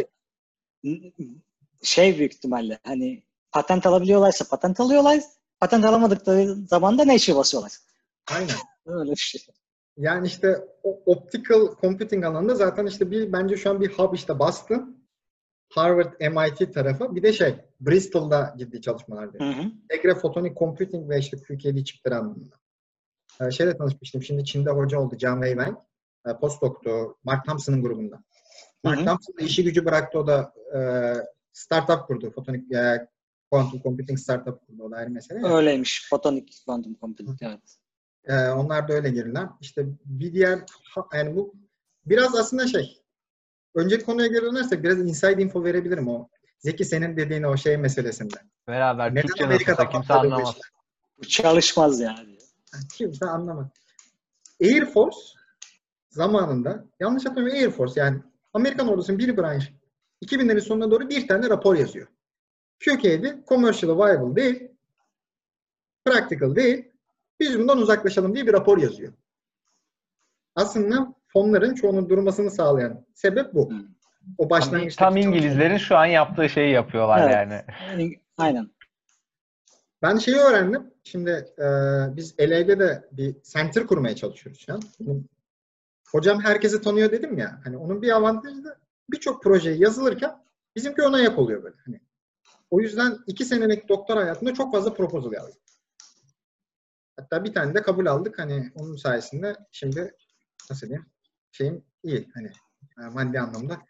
şey 1.83 2.17
büyük 2.17 2.33
ihtimalle 2.33 2.79
hani 2.83 3.23
patent 3.51 3.85
alabiliyorlarsa 3.85 4.45
patent 4.45 4.79
alıyorlar. 4.79 5.21
Patent 5.59 5.85
alamadıkları 5.85 6.55
zaman 6.55 6.97
da 6.97 7.07
nature 7.07 7.35
basıyorlar. 7.35 7.71
Aynen. 8.31 8.55
Öyle 8.85 9.11
bir 9.11 9.15
şey. 9.15 9.41
Yani 9.97 10.27
işte 10.27 10.67
optical 11.05 11.75
computing 11.81 12.25
alanında 12.25 12.55
zaten 12.55 12.85
işte 12.85 13.11
bir 13.11 13.33
bence 13.33 13.57
şu 13.57 13.69
an 13.69 13.81
bir 13.81 13.89
hub 13.89 14.13
işte 14.13 14.39
bastı. 14.39 14.83
Harvard, 15.69 16.13
MIT 16.19 16.73
tarafı. 16.73 17.15
Bir 17.15 17.23
de 17.23 17.33
şey, 17.33 17.55
Bristol'da 17.79 18.55
ciddi 18.57 18.81
çalışmalar 18.81 19.23
yapıyor. 19.23 19.53
Tegre 19.89 20.15
Photonic 20.15 20.55
Computing 20.55 21.09
ve 21.09 21.19
işte 21.19 21.37
QKD 21.37 21.83
çipleri 21.83 22.15
anlamında. 22.15 22.55
Ee, 23.41 23.51
şeyle 23.51 23.77
tanışmıştım. 23.77 24.23
Şimdi 24.23 24.45
Çin'de 24.45 24.69
hoca 24.69 24.99
oldu. 24.99 25.17
John 25.17 25.41
Wei 25.41 25.55
Wang. 25.55 25.77
Ee, 26.27 26.39
postdoc'tu. 26.39 27.17
Mark 27.23 27.45
Thompson'ın 27.45 27.81
grubunda. 27.81 28.23
Mark 28.83 29.05
Thompson 29.05 29.37
da 29.39 29.43
işi 29.43 29.63
gücü 29.63 29.85
bıraktı. 29.85 30.19
O 30.19 30.27
da 30.27 30.53
e, 30.75 30.79
startup 31.53 32.07
kurdu. 32.07 32.31
Photonic 32.31 32.77
e, 32.77 33.07
Quantum 33.51 33.81
Computing 33.81 34.19
startup 34.19 34.67
kurdu. 34.67 34.83
O 34.83 34.91
da 34.91 34.95
ayrı 34.95 35.09
mesele. 35.09 35.45
Öyleymiş. 35.45 36.09
Photonic 36.09 36.45
Quantum 36.65 36.95
Computing. 37.01 37.37
Evet. 37.41 37.77
Ee, 38.25 38.49
onlar 38.49 38.87
da 38.87 38.93
öyle 38.93 39.09
girdiler. 39.09 39.47
İşte 39.61 39.85
bir 40.05 40.33
diğer 40.33 40.59
yani 41.13 41.35
bu 41.35 41.53
biraz 42.05 42.35
aslında 42.35 42.67
şey 42.67 43.01
önceki 43.75 44.05
konuya 44.05 44.27
geri 44.27 44.41
dönersek 44.41 44.83
biraz 44.83 44.99
inside 44.99 45.41
info 45.41 45.63
verebilirim 45.63 46.07
o. 46.07 46.29
Zeki 46.59 46.85
senin 46.85 47.17
dediğin 47.17 47.43
o 47.43 47.57
şey 47.57 47.77
meselesinde. 47.77 48.37
Beraber 48.67 49.11
Neden 49.11 49.21
Türkçe 49.21 49.45
Amerika'da 49.45 49.89
kimse 49.89 50.13
anlamaz. 50.13 50.57
Bu 51.17 51.27
çalışmaz 51.27 51.99
yani. 51.99 52.34
Kimse 52.93 53.25
anlamaz. 53.25 53.67
Air 54.61 54.85
Force 54.85 55.17
zamanında 56.09 56.85
yanlış 56.99 57.25
hatırlamıyorum 57.25 57.63
Air 57.63 57.71
Force 57.71 57.99
yani 57.99 58.19
Amerikan 58.53 58.87
ordusunun 58.87 59.19
bir 59.19 59.37
branş 59.37 59.71
2000'lerin 60.25 60.61
sonuna 60.61 60.91
doğru 60.91 61.09
bir 61.09 61.27
tane 61.27 61.49
rapor 61.49 61.75
yazıyor. 61.75 62.07
QK'di 62.85 63.43
commercial 63.47 63.97
viable 63.97 64.35
değil, 64.35 64.71
practical 66.05 66.55
değil, 66.55 66.91
biz 67.39 67.59
bundan 67.59 67.77
uzaklaşalım 67.77 68.35
diye 68.35 68.47
bir 68.47 68.53
rapor 68.53 68.77
yazıyor. 68.77 69.13
Aslında 70.55 71.13
fonların 71.27 71.73
çoğunun 71.73 72.09
durmasını 72.09 72.51
sağlayan 72.51 73.05
sebep 73.13 73.53
bu. 73.53 73.71
Hı. 73.71 73.75
O 74.37 74.43
Tam, 74.43 74.49
başlangıçta 74.49 75.05
tam 75.05 75.17
İngilizlerin 75.17 75.77
şu 75.77 75.97
an 75.97 76.05
yaptığı 76.05 76.49
şeyi 76.49 76.73
yapıyorlar 76.73 77.19
Evet. 77.19 77.33
yani. 77.33 77.61
Aynen. 78.37 78.69
Ben 80.01 80.17
şeyi 80.17 80.37
öğrendim. 80.37 80.93
Şimdi 81.03 81.29
e, 81.59 81.65
biz 82.15 82.39
LA'de 82.39 83.09
bir 83.11 83.41
center 83.43 83.87
kurmaya 83.87 84.15
çalışıyoruz 84.15 84.61
şu 84.65 84.73
an. 84.73 84.81
Hocam 86.11 86.41
herkesi 86.41 86.81
tanıyor 86.81 87.11
dedim 87.11 87.37
ya. 87.37 87.61
Hani 87.63 87.77
onun 87.77 88.01
bir 88.01 88.15
avantajı 88.15 88.63
da 88.63 88.77
birçok 89.09 89.43
projeyi 89.43 89.81
yazılırken 89.81 90.43
bizimki 90.75 91.01
ona 91.01 91.19
yak 91.19 91.39
oluyor 91.39 91.63
böyle. 91.63 91.75
Hani 91.85 92.01
o 92.71 92.79
yüzden 92.81 93.17
iki 93.27 93.45
senelik 93.45 93.89
doktor 93.89 94.17
hayatında 94.17 94.53
çok 94.53 94.71
fazla 94.71 94.93
proposal 94.93 95.33
yazdım. 95.33 95.61
Hatta 97.17 97.43
bir 97.43 97.53
tane 97.53 97.73
de 97.73 97.81
kabul 97.81 98.05
aldık. 98.05 98.39
Hani 98.39 98.71
onun 98.75 98.95
sayesinde 98.95 99.55
şimdi 99.71 100.15
nasıl 100.69 100.87
diyeyim 100.87 101.05
şeyim 101.51 101.85
iyi. 102.03 102.29
Hani 102.33 102.51
e, 102.99 103.09
maddi 103.09 103.39
anlamda 103.39 103.81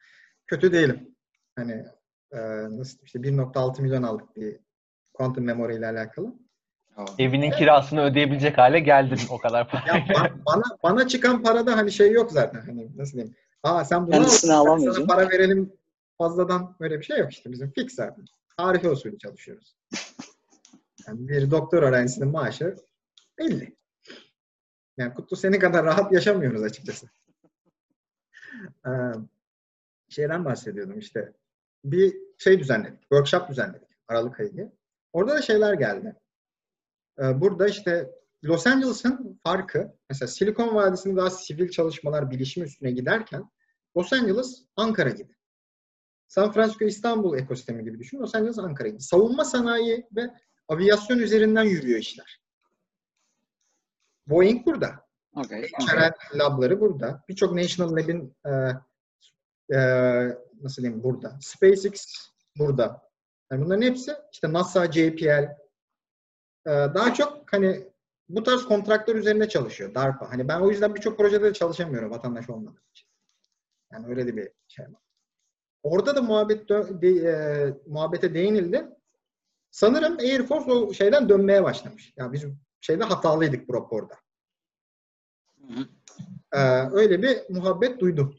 kötü 0.48 0.72
değilim. 0.72 1.16
Hani 1.56 1.86
e, 2.32 2.40
nasıl 2.78 2.98
işte 3.04 3.20
1.6 3.20 3.82
milyon 3.82 4.04
aldık 4.04 4.36
bir 4.36 4.60
quantum 5.16 5.44
memory 5.44 5.76
ile 5.76 5.88
alakalı. 5.88 6.34
Evinin 7.20 7.52
kirasını 7.52 8.02
ödeyebilecek 8.02 8.58
hale 8.58 8.80
geldin 8.80 9.20
o 9.30 9.38
kadar 9.38 9.68
Ya 9.88 9.94
ba- 9.94 10.46
bana 10.46 10.64
bana 10.84 11.08
çıkan 11.08 11.44
parada 11.44 11.78
hani 11.78 11.92
şey 11.92 12.12
yok 12.12 12.32
zaten. 12.32 12.62
Hani 12.62 12.98
nasıl 12.98 13.14
diyeyim? 13.14 13.36
Aa 13.64 13.86
sen 13.86 14.08
bunu 14.08 14.12
Kendisini 14.12 14.54
al, 14.54 14.80
sana 14.80 15.06
para 15.06 15.30
verelim 15.30 15.74
fazladan 16.18 16.76
böyle 16.80 17.00
bir 17.00 17.04
şey 17.04 17.20
yok 17.20 17.32
işte. 17.32 17.52
Bizim 17.52 17.72
fix 17.72 17.96
zaten. 17.96 18.26
Tarife 18.58 18.90
usulü 18.90 19.18
çalışıyoruz. 19.18 19.76
Yani 21.08 21.28
bir 21.28 21.52
doktor 21.52 21.84
öğrencisinin 21.84 22.32
maaşı 22.32 22.76
belli. 23.38 23.76
Yani 24.98 25.14
Kutlu 25.14 25.38
seni 25.38 25.60
kadar 25.60 25.86
rahat 25.86 26.12
yaşamıyoruz 26.12 26.64
açıkçası. 26.64 27.10
Ee, 28.88 28.92
şeyden 30.10 30.46
bahsediyordum 30.46 31.00
işte. 31.00 31.34
Bir 31.86 32.16
şey 32.38 32.60
düzenledik. 32.60 33.02
Workshop 33.02 33.50
düzenledik. 33.50 33.88
Aralık 34.08 34.40
ayı. 34.40 34.72
Orada 35.16 35.36
da 35.36 35.42
şeyler 35.42 35.74
geldi. 35.74 36.16
Ee, 37.20 37.42
burada 37.42 37.68
işte 37.68 38.12
Los 38.44 38.68
Angeles'ın 38.68 39.40
farkı, 39.44 39.94
mesela 40.10 40.28
Silikon 40.28 40.76
Vadisi'nde 40.76 41.22
daha 41.22 41.30
sivil 41.30 41.70
çalışmalar, 41.70 42.32
bilişim 42.32 42.64
üstüne 42.64 42.92
giderken 42.92 43.50
Los 43.98 44.14
Angeles 44.14 44.66
Ankara 44.76 45.10
gibi. 45.10 45.34
San 46.28 46.52
Francisco 46.52 46.86
İstanbul 46.86 47.38
ekosistemi 47.38 47.84
gibi 47.84 48.00
düşün. 48.00 48.20
Los 48.20 48.36
Angeles 48.36 48.60
Ankara 48.60 48.88
gibi. 48.88 49.02
Savunma 49.02 49.46
sanayi 49.46 50.08
ve 50.16 50.30
aviasyon 50.68 51.20
üzerinden 51.20 51.64
yürüyor 51.64 52.00
işler. 52.00 52.42
Boeing 54.28 54.66
burada. 54.66 55.06
Okay. 55.36 55.62
HRL 55.62 56.40
labları 56.40 56.82
burada. 56.82 57.24
Birçok 57.30 57.54
National 57.54 57.92
Lab'in 57.92 58.36
e, 58.46 58.52
e, 59.76 59.80
nasıl 60.62 60.82
diyeyim 60.82 61.04
burada. 61.04 61.38
SpaceX 61.42 62.06
burada. 62.58 63.05
Yani 63.52 63.66
bunların 63.66 63.82
hepsi 63.82 64.16
işte 64.32 64.54
NASA, 64.54 64.92
JPL 64.92 65.28
e, 66.66 66.72
daha 66.72 67.14
çok 67.14 67.54
hani 67.54 67.88
bu 68.30 68.44
tarz 68.44 68.66
kontraktör 68.66 69.16
üzerine 69.16 69.50
çalışıyor 69.50 69.96
DARPA. 69.96 70.30
Hani 70.32 70.48
ben 70.48 70.60
o 70.60 70.70
yüzden 70.70 70.96
birçok 70.96 71.18
projede 71.18 71.44
de 71.44 71.54
çalışamıyorum 71.54 72.12
vatandaş 72.12 72.50
olmadığım 72.50 72.84
için. 72.92 73.08
Yani 73.92 74.08
öyle 74.08 74.28
de 74.28 74.38
bir 74.38 74.52
şey 74.68 74.86
var. 74.86 75.02
Orada 75.84 76.16
da 76.16 76.22
muhabbet 76.22 76.70
de- 76.70 77.08
e, 77.08 77.34
muhabbete 77.88 78.34
değinildi. 78.34 78.88
Sanırım 79.72 80.18
Air 80.18 80.44
Force 80.44 80.72
o 80.72 80.94
şeyden 80.94 81.30
dönmeye 81.30 81.64
başlamış. 81.64 82.14
Ya 82.18 82.34
biz 82.34 82.46
şeyde 82.82 83.04
hatalıydık 83.04 83.68
bu 83.68 83.74
raporda. 83.74 84.16
Ee, 86.54 86.60
öyle 86.92 87.22
bir 87.22 87.38
muhabbet 87.50 88.00
duydum. 88.00 88.36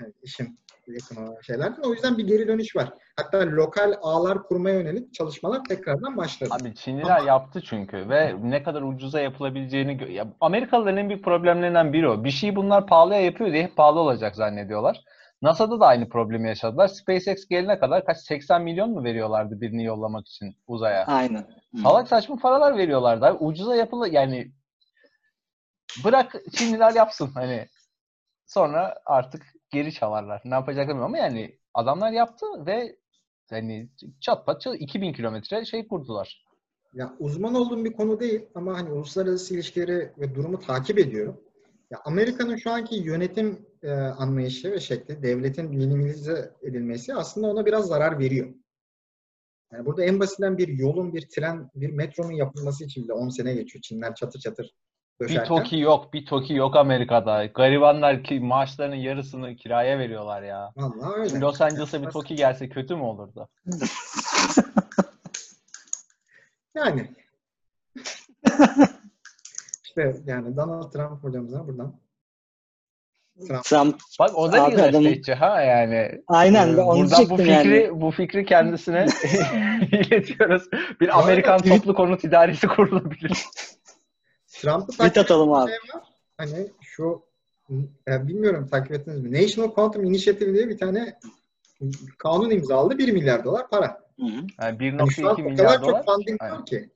Yani 0.00 0.12
işin 0.22 0.58
yakın 0.92 1.26
olan 1.26 1.40
şeylerden. 1.42 1.82
O 1.82 1.92
yüzden 1.92 2.18
bir 2.18 2.26
geri 2.26 2.48
dönüş 2.48 2.76
var. 2.76 2.88
Hatta 3.16 3.38
lokal 3.38 3.94
ağlar 4.02 4.42
kurmaya 4.42 4.76
yönelik 4.80 5.14
çalışmalar 5.14 5.64
tekrardan 5.64 6.16
başladı. 6.16 6.54
Abi 6.60 6.74
Çinliler 6.74 7.22
yaptı 7.22 7.60
çünkü 7.60 8.08
ve 8.08 8.34
ne 8.42 8.62
kadar 8.62 8.82
ucuza 8.82 9.20
yapılabileceğini 9.20 10.12
ya 10.12 10.26
Amerikalıların 10.40 10.96
en 10.96 11.08
büyük 11.08 11.24
problemlerinden 11.24 11.92
biri 11.92 12.08
o. 12.08 12.24
Bir 12.24 12.30
şeyi 12.30 12.56
bunlar 12.56 12.86
pahalıya 12.86 13.20
yapıyor 13.20 13.52
diye 13.52 13.62
hep 13.62 13.76
pahalı 13.76 14.00
olacak 14.00 14.36
zannediyorlar. 14.36 15.04
NASA'da 15.42 15.80
da 15.80 15.86
aynı 15.86 16.08
problemi 16.08 16.48
yaşadılar. 16.48 16.88
SpaceX 16.88 17.48
gelene 17.48 17.78
kadar 17.78 18.04
kaç 18.04 18.18
80 18.18 18.62
milyon 18.62 18.90
mu 18.90 19.04
veriyorlardı 19.04 19.60
birini 19.60 19.84
yollamak 19.84 20.28
için 20.28 20.56
uzaya? 20.66 21.04
Aynen. 21.06 21.46
Salak 21.82 22.08
saçma 22.08 22.36
paralar 22.36 22.76
veriyorlardı. 22.76 23.26
abi. 23.26 23.44
Ucuza 23.44 23.76
yapılı 23.76 24.08
yani 24.08 24.52
bırak 26.04 26.34
Çinliler 26.52 26.94
yapsın 26.94 27.30
hani 27.34 27.66
sonra 28.46 28.94
artık 29.06 29.42
geri 29.70 29.92
çalarlar. 29.92 30.42
Ne 30.44 30.54
yapacaklar 30.54 30.88
bilmiyorum 30.88 31.14
ama 31.14 31.18
yani 31.18 31.58
adamlar 31.74 32.12
yaptı 32.12 32.46
ve 32.66 32.96
hani 33.50 33.88
çat 34.20 34.46
pat 34.46 34.60
çat 34.60 34.76
2000 34.80 35.12
kilometre 35.12 35.64
şey 35.64 35.88
kurdular. 35.88 36.44
Ya 36.94 37.16
uzman 37.18 37.54
olduğum 37.54 37.84
bir 37.84 37.92
konu 37.92 38.20
değil 38.20 38.46
ama 38.54 38.78
hani 38.78 38.92
uluslararası 38.92 39.54
ilişkileri 39.54 40.12
ve 40.18 40.34
durumu 40.34 40.60
takip 40.60 40.98
ediyorum. 40.98 41.40
Ya 41.90 42.00
Amerika'nın 42.04 42.56
şu 42.56 42.70
anki 42.70 42.96
yönetim 42.96 43.66
e, 43.82 43.90
anlayışı 43.92 44.72
ve 44.72 44.80
şekli, 44.80 45.22
devletin 45.22 45.70
minimalize 45.70 46.54
edilmesi 46.62 47.14
aslında 47.14 47.46
ona 47.46 47.66
biraz 47.66 47.86
zarar 47.86 48.18
veriyor. 48.18 48.54
Yani 49.72 49.86
burada 49.86 50.04
en 50.04 50.20
basitinden 50.20 50.58
bir 50.58 50.68
yolun, 50.68 51.14
bir 51.14 51.28
tren, 51.28 51.70
bir 51.74 51.90
metronun 51.90 52.32
yapılması 52.32 52.84
için 52.84 53.04
bile 53.04 53.12
10 53.12 53.28
sene 53.28 53.54
geçiyor. 53.54 53.82
Çinler 53.82 54.14
çatır 54.14 54.40
çatır 54.40 54.74
Bir. 55.20 55.44
TOKİ 55.44 55.78
yok, 55.78 56.12
bir 56.12 56.26
TOKİ 56.26 56.54
yok 56.54 56.76
Amerika'da. 56.76 57.46
Garibanlar 57.46 58.22
ki 58.24 58.40
maaşlarının 58.40 58.94
yarısını 58.96 59.56
kiraya 59.56 59.98
veriyorlar 59.98 60.42
ya. 60.42 60.72
Vallahi 60.76 61.14
öyle. 61.18 61.28
Şimdi 61.28 61.40
Los 61.40 61.60
Angeles'a 61.60 62.02
bir 62.02 62.10
TOKİ 62.10 62.34
gelse 62.36 62.68
kötü 62.68 62.94
mü 62.96 63.02
olurdu? 63.02 63.48
Yani. 66.74 67.10
işte 69.84 70.16
yani 70.26 70.56
Donald 70.56 70.92
Trump 70.92 71.24
hocamıza 71.24 71.66
buradan 71.68 72.00
Trump. 73.48 73.64
Trump 73.64 74.00
Bak 74.20 74.30
o 74.38 74.52
da 74.52 74.62
adamın- 74.64 74.78
estate'ci 75.04 75.34
ha 75.34 75.60
yani. 75.62 76.22
aynen 76.28 76.68
Ee, 76.68 76.76
ben 76.76 76.82
onu 76.82 77.02
Buradan 77.04 77.30
bu 77.30 77.36
fikri 77.36 77.82
yani. 77.82 78.00
bu 78.00 78.10
fikri 78.10 78.44
kendisine 78.44 79.06
iletiyoruz. 79.92 80.62
Bir 81.00 81.18
Amerikan 81.18 81.58
toplu 81.60 81.94
konut 81.94 82.24
idaresi 82.24 82.66
kurulabilir. 82.68 83.38
Trump'ı 84.60 84.96
takip 84.96 85.18
atalım 85.18 85.52
abi. 85.52 85.70
şey 85.70 85.78
var. 85.94 86.02
Hani 86.38 86.70
şu 86.80 87.22
e, 88.08 88.28
bilmiyorum 88.28 88.68
takip 88.70 88.92
ettiniz 88.92 89.20
mi? 89.20 89.42
National 89.42 89.70
Quantum 89.70 90.04
Initiative 90.04 90.54
diye 90.54 90.68
bir 90.68 90.78
tane 90.78 91.18
kanun 92.18 92.50
imzaladı. 92.50 92.98
1 92.98 93.12
milyar 93.12 93.44
dolar 93.44 93.70
para. 93.70 93.86
Hı 94.20 94.26
hı. 94.26 94.46
Yani 94.62 94.96
Hani 94.98 95.10
şu 95.10 95.28
an 95.30 95.36
1.2 95.36 95.42
o 95.42 95.50
milyar 95.50 95.66
kadar 95.66 95.82
dolar. 95.82 96.04
çok 96.06 96.14
funding 96.14 96.42
var 96.42 96.66
ki. 96.66 96.90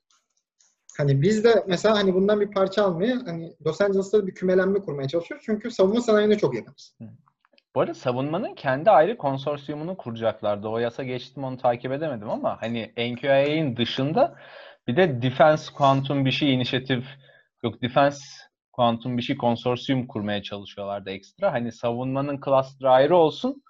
Hani 0.97 1.21
biz 1.21 1.43
de 1.43 1.63
mesela 1.67 1.95
hani 1.95 2.13
bundan 2.13 2.41
bir 2.41 2.51
parça 2.51 2.83
almaya 2.83 3.15
hani 3.25 3.53
Los 3.65 3.81
Angeles'ta 3.81 4.27
bir 4.27 4.33
kümelenme 4.35 4.79
kurmaya 4.79 5.07
çalışıyoruz. 5.07 5.45
Çünkü 5.45 5.71
savunma 5.71 6.01
sanayine 6.01 6.37
çok 6.37 6.55
yakınız. 6.55 6.95
Bu 7.75 7.81
arada 7.81 7.93
savunmanın 7.93 8.55
kendi 8.55 8.91
ayrı 8.91 9.17
konsorsiyumunu 9.17 9.97
kuracaklardı. 9.97 10.67
O 10.67 10.77
yasa 10.77 11.03
geçti 11.03 11.39
mi 11.39 11.45
onu 11.45 11.57
takip 11.57 11.91
edemedim 11.91 12.29
ama 12.29 12.57
hani 12.61 12.91
NQIA'nin 12.97 13.77
dışında 13.77 14.35
bir 14.87 14.95
de 14.97 15.21
Defense 15.21 15.73
Quantum 15.73 16.25
bir 16.25 16.31
şey 16.31 16.53
inisiyatif 16.53 17.05
yok 17.65 17.81
Defense 17.81 18.19
Quantum 18.71 19.17
bir 19.17 19.21
şey 19.21 19.37
konsorsiyum 19.37 20.07
kurmaya 20.07 20.43
çalışıyorlardı 20.43 21.09
ekstra. 21.09 21.53
Hani 21.53 21.71
savunmanın 21.71 22.39
cluster 22.45 22.87
ayrı 22.87 23.17
olsun. 23.17 23.63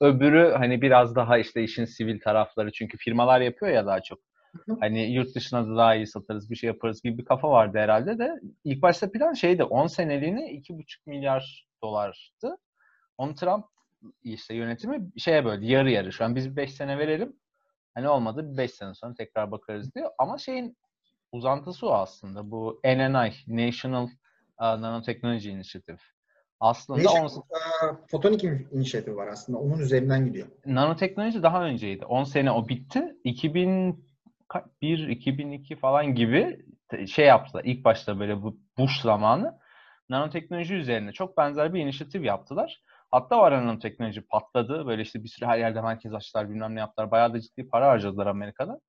Öbürü 0.00 0.52
hani 0.58 0.82
biraz 0.82 1.16
daha 1.16 1.38
işte 1.38 1.62
işin 1.62 1.84
sivil 1.84 2.20
tarafları 2.20 2.72
çünkü 2.72 2.98
firmalar 2.98 3.40
yapıyor 3.40 3.72
ya 3.72 3.86
daha 3.86 4.00
çok. 4.02 4.18
Hani 4.80 5.12
yurt 5.12 5.34
dışına 5.34 5.66
da 5.68 5.76
daha 5.76 5.94
iyi 5.94 6.06
satarız 6.06 6.50
bir 6.50 6.56
şey 6.56 6.68
yaparız 6.68 7.02
gibi 7.02 7.18
bir 7.18 7.24
kafa 7.24 7.50
vardı 7.50 7.78
herhalde 7.78 8.18
de. 8.18 8.30
İlk 8.64 8.82
başta 8.82 9.12
plan 9.12 9.32
şeydi 9.32 9.64
10 9.64 9.86
seneliğine 9.86 10.52
2,5 10.52 10.84
milyar 11.06 11.66
dolardı. 11.82 12.56
Onu 13.18 13.34
Trump 13.34 13.64
işte 14.22 14.54
yönetimi 14.54 15.10
şeye 15.18 15.44
böldü 15.44 15.64
yarı 15.64 15.90
yarı. 15.90 16.12
Şu 16.12 16.24
an 16.24 16.36
biz 16.36 16.56
5 16.56 16.74
sene 16.74 16.98
verelim. 16.98 17.36
Hani 17.94 18.08
olmadı 18.08 18.58
5 18.58 18.70
sene 18.70 18.94
sonra 18.94 19.14
tekrar 19.14 19.50
bakarız 19.50 19.94
diyor. 19.94 20.10
Ama 20.18 20.38
şeyin 20.38 20.76
uzantısı 21.32 21.86
o 21.86 21.92
aslında. 21.92 22.50
Bu 22.50 22.80
NNI, 22.84 23.32
National 23.46 24.04
uh, 24.04 24.10
Nanotechnology 24.58 25.50
Initiative. 25.50 25.98
Aslında 26.60 27.02
National, 27.02 27.24
on, 27.24 27.88
e, 27.88 28.06
Photonic 28.10 28.66
inisiyatif 28.72 29.16
var 29.16 29.28
aslında. 29.28 29.58
Onun 29.58 29.78
üzerinden 29.78 30.24
gidiyor. 30.26 30.46
nanoteknoloji 30.66 31.42
daha 31.42 31.64
önceydi. 31.64 32.04
10 32.04 32.24
sene 32.24 32.50
o 32.50 32.68
bitti. 32.68 33.16
2001, 33.24 35.08
2002 35.08 35.76
falan 35.76 36.14
gibi 36.14 36.64
şey 37.06 37.26
yaptılar. 37.26 37.64
İlk 37.64 37.84
başta 37.84 38.20
böyle 38.20 38.42
bu 38.42 38.58
Bush 38.78 39.00
zamanı 39.00 39.58
nanoteknoloji 40.08 40.74
üzerine 40.74 41.12
çok 41.12 41.36
benzer 41.36 41.74
bir 41.74 41.80
inisiyatif 41.80 42.24
yaptılar. 42.24 42.82
Hatta 43.10 43.36
o 43.36 43.40
ara 43.40 43.66
nanoteknoloji 43.66 44.20
patladı. 44.20 44.86
Böyle 44.86 45.02
işte 45.02 45.24
bir 45.24 45.28
sürü 45.28 45.46
her 45.46 45.58
yerde 45.58 45.80
merkez 45.80 46.14
açtılar, 46.14 46.50
bilmem 46.50 46.74
ne 46.74 46.80
yaptılar. 46.80 47.10
Bayağı 47.10 47.34
da 47.34 47.40
ciddi 47.40 47.68
para 47.68 47.88
harcadılar 47.88 48.26
Amerika'da. 48.26 48.80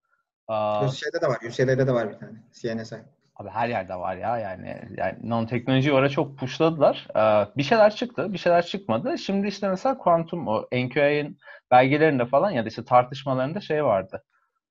Aa, 0.51 0.87
şeyde 0.87 1.21
de 1.21 1.27
var, 1.27 1.37
UCLA'de 1.47 1.87
de 1.87 1.91
var 1.93 2.09
bir 2.09 2.17
tane. 2.17 2.31
CNSI. 2.53 2.95
Abi 3.35 3.49
her 3.49 3.69
yerde 3.69 3.95
var 3.95 4.15
ya 4.15 4.39
yani. 4.39 4.81
Yani 4.97 5.17
nanoteknolojiyi 5.23 5.93
oraya 5.93 6.09
çok 6.09 6.37
pushladılar. 6.37 7.07
Ee, 7.15 7.57
bir 7.57 7.63
şeyler 7.63 7.95
çıktı, 7.95 8.33
bir 8.33 8.37
şeyler 8.37 8.65
çıkmadı. 8.65 9.17
Şimdi 9.17 9.47
işte 9.47 9.69
mesela 9.69 9.97
kuantum, 9.97 10.47
o 10.47 10.67
NQA'nın 10.71 11.37
belgelerinde 11.71 12.25
falan 12.25 12.51
ya 12.51 12.65
da 12.65 12.69
işte 12.69 12.85
tartışmalarında 12.85 13.61
şey 13.61 13.85
vardı. 13.85 14.23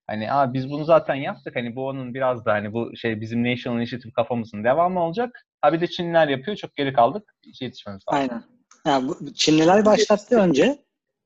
Hani 0.06 0.32
Aa, 0.32 0.54
biz 0.54 0.70
bunu 0.70 0.84
zaten 0.84 1.14
yaptık. 1.14 1.56
Hani 1.56 1.76
bu 1.76 1.86
onun 1.86 2.14
biraz 2.14 2.44
da 2.44 2.52
hani 2.52 2.72
bu 2.72 2.96
şey 2.96 3.20
bizim 3.20 3.44
National 3.44 3.78
Initiative 3.78 4.12
kafamızın 4.12 4.64
devamı 4.64 5.02
olacak. 5.02 5.46
Ha 5.60 5.72
bir 5.72 5.80
de 5.80 5.86
Çinliler 5.86 6.28
yapıyor. 6.28 6.56
Çok 6.56 6.76
geri 6.76 6.92
kaldık. 6.92 7.34
Yetişmemiz 7.60 8.02
lazım. 8.08 8.30
Aynen. 8.30 8.44
Yani 8.86 9.08
bu, 9.08 9.34
Çinliler 9.34 9.84
başlattı 9.84 10.36
önce. 10.36 10.78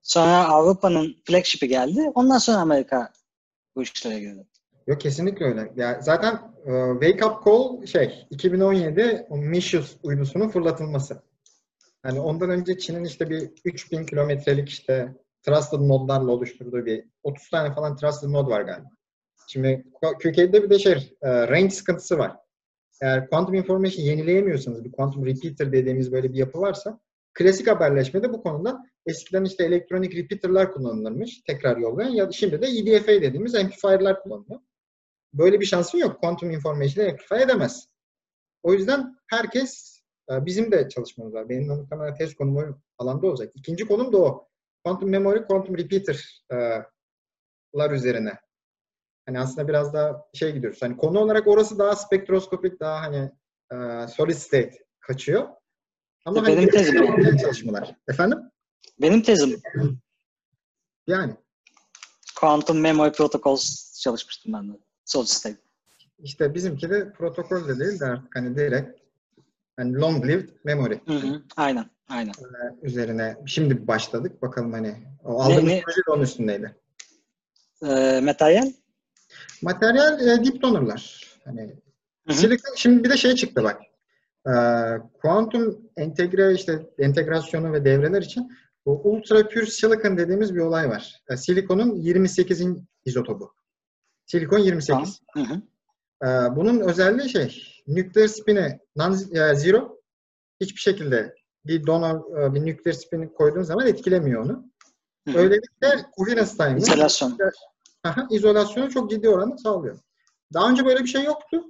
Sonra 0.02 0.44
Avrupa'nın 0.48 1.16
flagship'i 1.24 1.68
geldi. 1.68 2.00
Ondan 2.14 2.38
sonra 2.38 2.58
Amerika 2.58 3.12
bu 3.76 3.82
işlere 3.82 4.20
girdi. 4.20 4.46
Yok 4.86 5.00
kesinlikle 5.00 5.44
öyle. 5.46 5.72
Ya 5.76 6.00
zaten 6.00 6.34
uh, 6.64 7.00
Wake 7.00 7.26
Up 7.26 7.44
Call 7.44 7.86
şey 7.86 8.26
2017 8.30 9.26
o 9.28 9.36
Mishius 9.36 9.96
uydusunun 10.02 10.48
fırlatılması. 10.48 11.22
Yani 12.04 12.20
ondan 12.20 12.50
önce 12.50 12.78
Çin'in 12.78 13.04
işte 13.04 13.30
bir 13.30 13.50
3000 13.64 14.06
kilometrelik 14.06 14.68
işte 14.68 15.14
trusted 15.42 15.78
nodlarla 15.78 16.30
oluşturduğu 16.30 16.86
bir 16.86 17.04
30 17.22 17.50
tane 17.50 17.74
falan 17.74 17.96
trusted 17.96 18.28
node 18.28 18.50
var 18.50 18.60
galiba. 18.60 18.90
Şimdi 19.46 19.84
Türkiye'de 20.20 20.62
bir 20.62 20.70
de 20.70 20.78
şey 20.78 21.16
uh, 21.20 21.28
range 21.28 21.70
sıkıntısı 21.70 22.18
var. 22.18 22.36
Eğer 23.02 23.30
quantum 23.30 23.54
information 23.54 24.04
yenileyemiyorsanız 24.04 24.84
bir 24.84 24.92
quantum 24.92 25.26
repeater 25.26 25.72
dediğimiz 25.72 26.12
böyle 26.12 26.32
bir 26.32 26.38
yapı 26.38 26.60
varsa 26.60 27.00
klasik 27.34 27.66
haberleşmede 27.66 28.32
bu 28.32 28.42
konuda 28.42 28.84
eskiden 29.06 29.44
işte 29.44 29.64
elektronik 29.64 30.16
repeater'lar 30.16 30.72
kullanılırmış 30.72 31.40
tekrar 31.46 31.76
yollayan 31.76 32.10
ya 32.10 32.30
şimdi 32.32 32.62
de 32.62 32.66
EDFA 32.66 33.12
dediğimiz 33.12 33.54
amplifier'lar 33.54 34.22
kullanılıyor. 34.22 34.60
Böyle 35.34 35.60
bir 35.60 35.66
şansın 35.66 35.98
yok. 35.98 36.20
Quantum 36.20 36.50
information'ı 36.50 37.10
amplify 37.10 37.42
edemez. 37.42 37.88
O 38.62 38.72
yüzden 38.72 39.16
herkes 39.26 40.00
e, 40.30 40.46
bizim 40.46 40.72
de 40.72 40.88
çalışmamız 40.88 41.34
var. 41.34 41.48
Benim 41.48 41.66
muhtemelen 41.66 42.14
test 42.14 42.36
konum 42.36 42.56
o 42.56 42.62
alanda 42.98 43.26
olacak. 43.26 43.52
İkinci 43.54 43.86
konum 43.86 44.12
da 44.12 44.18
o. 44.18 44.48
Quantum 44.84 45.10
memory, 45.10 45.46
quantum 45.46 45.78
repeater'lar 45.78 47.90
üzerine. 47.90 48.38
Hani 49.26 49.40
aslında 49.40 49.68
biraz 49.68 49.94
daha 49.94 50.24
şey 50.34 50.52
gidiyoruz. 50.52 50.82
Hani 50.82 50.96
konu 50.96 51.18
olarak 51.18 51.46
orası 51.46 51.78
daha 51.78 51.96
spektroskopik, 51.96 52.80
daha 52.80 53.00
hani 53.00 53.30
e, 53.72 54.08
solid 54.08 54.34
state 54.34 54.78
kaçıyor. 55.00 55.48
Ama 56.24 56.42
hani 56.42 56.56
benim 56.56 56.70
tezim 56.70 57.04
yani. 57.04 57.40
çalışmalar. 57.40 57.96
Efendim? 58.08 58.38
Benim 59.00 59.22
tezim. 59.22 59.62
Yani. 61.06 61.34
Quantum 62.40 62.80
Memory 62.80 63.12
Protocols 63.12 63.94
çalışmıştım 64.00 64.52
ben 64.52 64.68
de. 64.68 64.78
Solid 65.04 65.26
state. 65.26 65.56
İşte 66.18 66.54
bizimki 66.54 66.90
de 66.90 67.12
protokol 67.12 67.68
de 67.68 67.78
değil 67.78 68.00
de 68.00 68.04
artık 68.04 68.36
hani 68.36 68.56
direkt 68.56 69.00
hani 69.76 69.94
long 69.94 70.26
lived 70.26 70.48
memory. 70.64 70.98
Hı 71.06 71.14
hı. 71.14 71.42
Aynen. 71.56 71.90
Aynen. 72.08 72.32
Ee, 72.32 72.86
üzerine 72.86 73.36
şimdi 73.46 73.86
başladık. 73.86 74.42
Bakalım 74.42 74.72
hani 74.72 74.94
o 75.24 75.42
aldığımız 75.42 75.64
ne, 75.64 75.82
proje 75.84 75.96
de 75.96 76.10
onun 76.10 76.22
üstündeydi. 76.22 76.76
E, 77.82 78.20
materyal? 78.20 78.72
Materyal 79.62 80.20
e, 80.20 80.44
deep 80.44 80.62
donor'lar. 80.62 81.24
Hani 81.44 81.74
silikon 82.30 82.74
şimdi 82.76 83.04
bir 83.04 83.10
de 83.10 83.16
şey 83.16 83.34
çıktı 83.34 83.64
bak. 83.64 83.82
E, 84.46 84.52
kuantum 85.22 85.90
entegre 85.96 86.54
işte 86.54 86.86
entegrasyonu 86.98 87.72
ve 87.72 87.84
devreler 87.84 88.22
için 88.22 88.52
bu 88.86 89.00
ultra 89.04 89.48
pure 89.48 89.66
silicon 89.66 90.18
dediğimiz 90.18 90.54
bir 90.54 90.60
olay 90.60 90.88
var. 90.88 91.22
E, 91.30 91.36
silikonun 91.36 91.94
28. 91.94 92.62
izotopu. 93.04 93.54
Silikon 94.26 94.58
28. 94.58 95.20
Tamam. 95.34 95.48
Hı 95.48 95.54
hı. 95.54 95.60
Ee, 96.24 96.56
bunun 96.56 96.80
özelliği 96.80 97.28
şey, 97.28 97.82
nükleer 97.86 98.28
spini 98.28 98.80
non-zero 98.96 100.00
hiçbir 100.60 100.80
şekilde 100.80 101.34
bir 101.66 101.86
donor, 101.86 102.38
e, 102.38 102.54
bir 102.54 102.66
nükleer 102.66 102.92
spini 102.92 103.32
koyduğun 103.32 103.62
zaman 103.62 103.86
etkilemiyor 103.86 104.44
onu. 104.44 104.70
Hı 105.28 105.30
hı. 105.32 105.38
Öylelikle 105.38 106.06
coherence 106.18 106.50
time'ı 106.50 106.78
İzolasyon. 106.78 107.38
izolasyonu 108.30 108.90
çok 108.90 109.10
ciddi 109.10 109.28
oranda 109.28 109.56
sağlıyor. 109.56 109.98
Daha 110.52 110.70
önce 110.70 110.84
böyle 110.84 111.00
bir 111.00 111.08
şey 111.08 111.24
yoktu. 111.24 111.64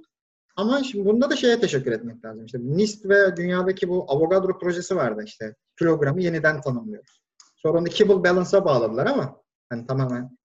Ama 0.55 0.83
şimdi 0.83 1.05
bunda 1.05 1.29
da 1.29 1.35
şeye 1.35 1.59
teşekkür 1.59 1.91
etmek 1.91 2.25
lazım. 2.25 2.45
İşte 2.45 2.59
NIST 2.61 3.05
ve 3.05 3.37
dünyadaki 3.37 3.89
bu 3.89 4.05
Avogadro 4.07 4.59
projesi 4.59 4.95
vardı 4.95 5.23
işte. 5.25 5.55
Kilogramı 5.79 6.21
yeniden 6.21 6.61
tanımlıyoruz. 6.61 7.21
Sonra 7.55 7.77
onu 7.77 7.85
Kibble 7.85 8.23
Balance'a 8.23 8.65
bağladılar 8.65 9.05
ama 9.05 9.41
hani 9.69 9.87
tamamen 9.87 10.37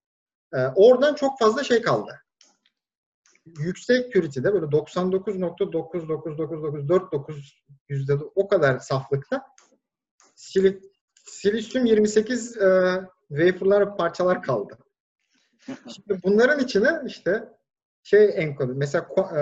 e, 0.55 0.67
oradan 0.67 1.15
çok 1.15 1.39
fazla 1.39 1.65
şey 1.65 1.83
kaldı. 1.83 2.21
Yüksek 3.47 4.13
purity'de 4.13 4.53
böyle 4.53 4.67
99.99999 4.67 7.53
yüzde 7.89 8.15
o 8.35 8.49
kadar 8.49 8.79
saflıkta 8.79 9.47
silik, 10.35 10.85
silisyum 11.25 11.87
28 11.87 12.57
e, 12.57 13.01
wafer'lar 13.29 13.97
parçalar 13.97 14.43
kaldı. 14.43 14.79
Şimdi 15.67 16.21
bunların 16.25 16.61
içine 16.61 17.03
işte 17.07 17.49
şey 18.03 18.31
enkodu. 18.35 18.75
Mesela 18.75 19.07
e, 19.37 19.41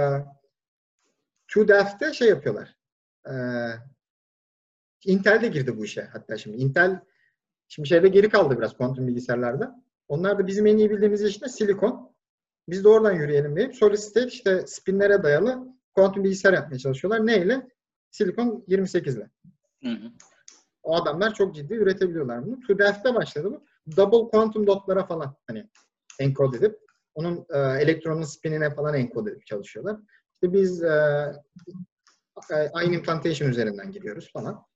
TUDEF'te 1.49 2.13
şey 2.13 2.29
yapıyorlar. 2.29 2.77
E, 3.27 3.33
Intel 5.05 5.43
de 5.43 5.49
girdi 5.49 5.77
bu 5.77 5.85
işe 5.85 6.03
hatta 6.03 6.37
şimdi. 6.37 6.57
Intel 6.57 7.01
şimdi 7.69 7.89
şeyde 7.89 8.09
geri 8.09 8.29
kaldı 8.29 8.59
biraz 8.59 8.77
kuantum 8.77 9.07
bilgisayarlarda. 9.07 9.85
Onlar 10.09 10.39
da 10.39 10.47
bizim 10.47 10.67
en 10.67 10.77
iyi 10.77 10.91
bildiğimiz 10.91 11.25
işte 11.25 11.49
silikon. 11.49 12.15
Biz 12.69 12.85
de 12.85 12.89
oradan 12.89 13.13
yürüyelim 13.13 13.57
deyip 13.57 13.75
solid 13.75 13.97
state 13.97 14.27
işte 14.27 14.67
spinlere 14.67 15.23
dayalı 15.23 15.69
kuantum 15.95 16.25
bilgisayar 16.25 16.53
yapmaya 16.53 16.79
çalışıyorlar. 16.79 17.27
Neyle? 17.27 17.69
Silikon 18.11 18.65
28 18.67 19.17
ile. 19.17 19.31
O 20.83 20.97
adamlar 20.97 21.35
çok 21.35 21.55
ciddi 21.55 21.75
üretebiliyorlar 21.75 22.47
bunu. 22.47 22.61
TUDEF'te 22.61 23.15
başladı 23.15 23.51
bu. 23.51 23.65
Double 23.97 24.31
quantum 24.31 24.67
dotlara 24.67 25.07
falan 25.07 25.37
hani 25.47 25.69
encode 26.21 26.57
edip 26.57 26.79
onun 27.15 27.47
e, 27.51 27.59
elektronun 27.59 28.23
spinine 28.23 28.75
falan 28.75 28.95
encode 28.95 29.31
edip 29.31 29.47
çalışıyorlar. 29.47 30.01
İşte 30.43 30.53
biz 30.53 30.83
e, 30.83 31.33
e, 32.51 32.71
ion 32.85 32.93
implantation 32.93 33.49
üzerinden 33.49 33.93
gidiyoruz 33.93 34.33
falan. 34.33 34.67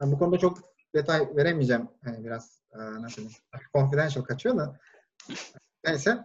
Yani 0.00 0.12
bu 0.12 0.18
konuda 0.18 0.38
çok 0.38 0.58
detay 0.94 1.36
veremeyeceğim. 1.36 1.88
Hani 2.04 2.24
biraz 2.24 2.62
e, 2.72 2.78
nasıl 2.78 3.28
confidential 3.74 4.24
kaçıyor 4.24 4.56
da 4.56 4.80
neyse. 5.84 6.24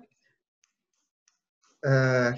Ee, 1.85 1.89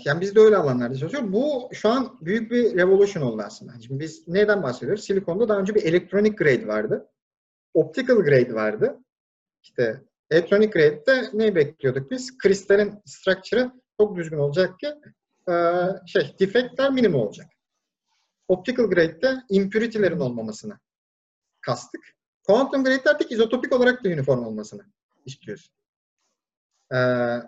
yani 0.06 0.22
biz 0.22 0.36
de 0.36 0.40
öyle 0.40 0.58
alanlarda 0.58 0.96
çalışıyoruz. 0.96 1.34
Bu 1.34 1.70
şu 1.74 1.90
an 1.90 2.18
büyük 2.22 2.52
bir 2.52 2.78
revolution 2.78 3.24
oldu 3.24 3.42
aslında. 3.46 3.74
Şimdi 3.82 4.00
biz 4.00 4.28
neden 4.28 4.64
bahsediyoruz? 4.64 5.04
Silikonda 5.04 5.50
daha 5.50 5.60
önce 5.60 5.76
bir 5.76 5.84
elektronik 5.84 6.38
grade 6.38 6.68
vardı. 6.68 7.10
Optical 7.74 8.18
grade 8.18 8.54
vardı. 8.54 9.00
İşte 9.64 10.02
elektronik 10.32 10.74
grade'de 10.74 11.30
ne 11.34 11.56
bekliyorduk 11.56 12.12
biz? 12.12 12.38
Kristalin 12.38 13.02
structure'ı 13.06 13.72
çok 14.00 14.16
düzgün 14.16 14.38
olacak 14.38 14.80
ki 14.80 14.88
e, 14.88 15.00
şey, 16.06 16.36
defektler 16.40 16.92
minimum 16.92 17.22
olacak. 17.22 17.48
Optical 18.48 18.86
grade'de 18.86 19.44
impurity'lerin 19.50 20.20
olmamasını 20.20 20.80
kastık. 21.62 22.02
Quantum 22.44 22.84
grade'lerdeki 22.84 23.34
izotopik 23.34 23.74
olarak 23.74 24.04
da 24.04 24.10
uniform 24.10 24.46
olmasını 24.46 24.86
istiyoruz. 25.26 25.72
Ee, 26.94 26.98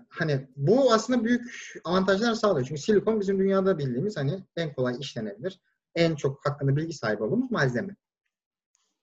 hani 0.10 0.48
bu 0.56 0.94
aslında 0.94 1.24
büyük 1.24 1.74
avantajlar 1.84 2.34
sağlıyor. 2.34 2.68
Çünkü 2.68 2.82
silikon 2.82 3.20
bizim 3.20 3.40
dünyada 3.40 3.78
bildiğimiz 3.78 4.18
hani 4.18 4.44
en 4.56 4.74
kolay 4.74 4.96
işlenebilir, 5.00 5.60
en 5.96 6.16
çok 6.16 6.46
hakkında 6.46 6.76
bilgi 6.76 6.94
sahibi 6.94 7.24
olduğumuz 7.24 7.52
malzeme. 7.52 7.96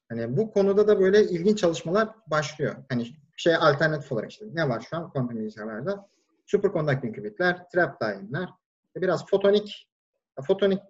Hani 0.08 0.36
bu 0.36 0.50
konuda 0.50 0.88
da 0.88 1.00
böyle 1.00 1.24
ilginç 1.24 1.58
çalışmalar 1.58 2.08
başlıyor. 2.26 2.76
Hani 2.88 3.06
şey 3.36 3.56
alternatif 3.56 4.12
olarak 4.12 4.30
işte 4.30 4.46
ne 4.52 4.68
var 4.68 4.86
şu 4.90 4.96
an 4.96 5.10
kuantum 5.10 5.38
bilgisayarlarda? 5.38 6.08
Superconducting 6.46 7.14
kübitler, 7.14 7.68
trap 7.72 8.00
daimler, 8.00 8.48
biraz 9.02 9.26
fotonik 9.26 9.88
fotonik 10.46 10.82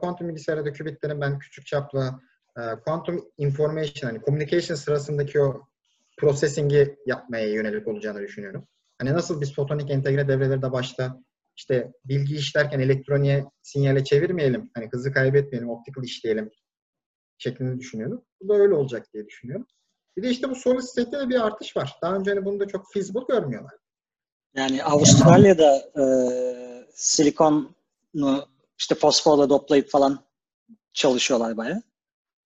kuantum 0.00 0.28
bilgisayarda 0.28 0.72
kübitlerin 0.72 1.20
ben 1.20 1.38
küçük 1.38 1.66
çaplı 1.66 2.20
e, 2.58 2.60
quantum 2.84 3.24
information, 3.38 4.10
hani 4.10 4.20
communication 4.20 4.76
sırasındaki 4.76 5.40
o 5.40 5.62
processing'i 6.18 6.96
yapmaya 7.06 7.48
yönelik 7.48 7.88
olacağını 7.88 8.20
düşünüyorum. 8.20 8.68
Hani 8.98 9.12
nasıl 9.12 9.40
biz 9.40 9.54
fotonik 9.54 9.90
entegre 9.90 10.28
devreleri 10.28 10.62
de 10.62 10.72
başta 10.72 11.20
işte 11.56 11.92
bilgi 12.04 12.36
işlerken 12.36 12.80
elektroniğe 12.80 13.44
sinyale 13.62 14.04
çevirmeyelim, 14.04 14.70
hani 14.74 14.88
hızı 14.92 15.12
kaybetmeyelim, 15.12 15.70
optical 15.70 16.04
işleyelim 16.04 16.50
şeklinde 17.38 17.78
düşünüyorum. 17.78 18.24
Bu 18.42 18.48
da 18.48 18.54
öyle 18.54 18.74
olacak 18.74 19.06
diye 19.14 19.26
düşünüyorum. 19.26 19.66
Bir 20.16 20.22
de 20.22 20.30
işte 20.30 20.50
bu 20.50 20.54
solid 20.54 20.80
state'te 20.80 21.18
de 21.18 21.28
bir 21.28 21.46
artış 21.46 21.76
var. 21.76 21.96
Daha 22.02 22.16
önce 22.16 22.30
hani 22.30 22.44
bunu 22.44 22.60
da 22.60 22.68
çok 22.68 22.92
feasible 22.92 23.24
görmüyorlar. 23.28 23.74
Yani 24.54 24.84
Avustralya'da 24.84 25.76
e, 25.76 26.02
silikonu 26.94 27.70
işte 28.78 28.94
fosforla 28.94 29.50
doplayıp 29.50 29.90
falan 29.90 30.24
çalışıyorlar 30.92 31.56
bayağı. 31.56 31.82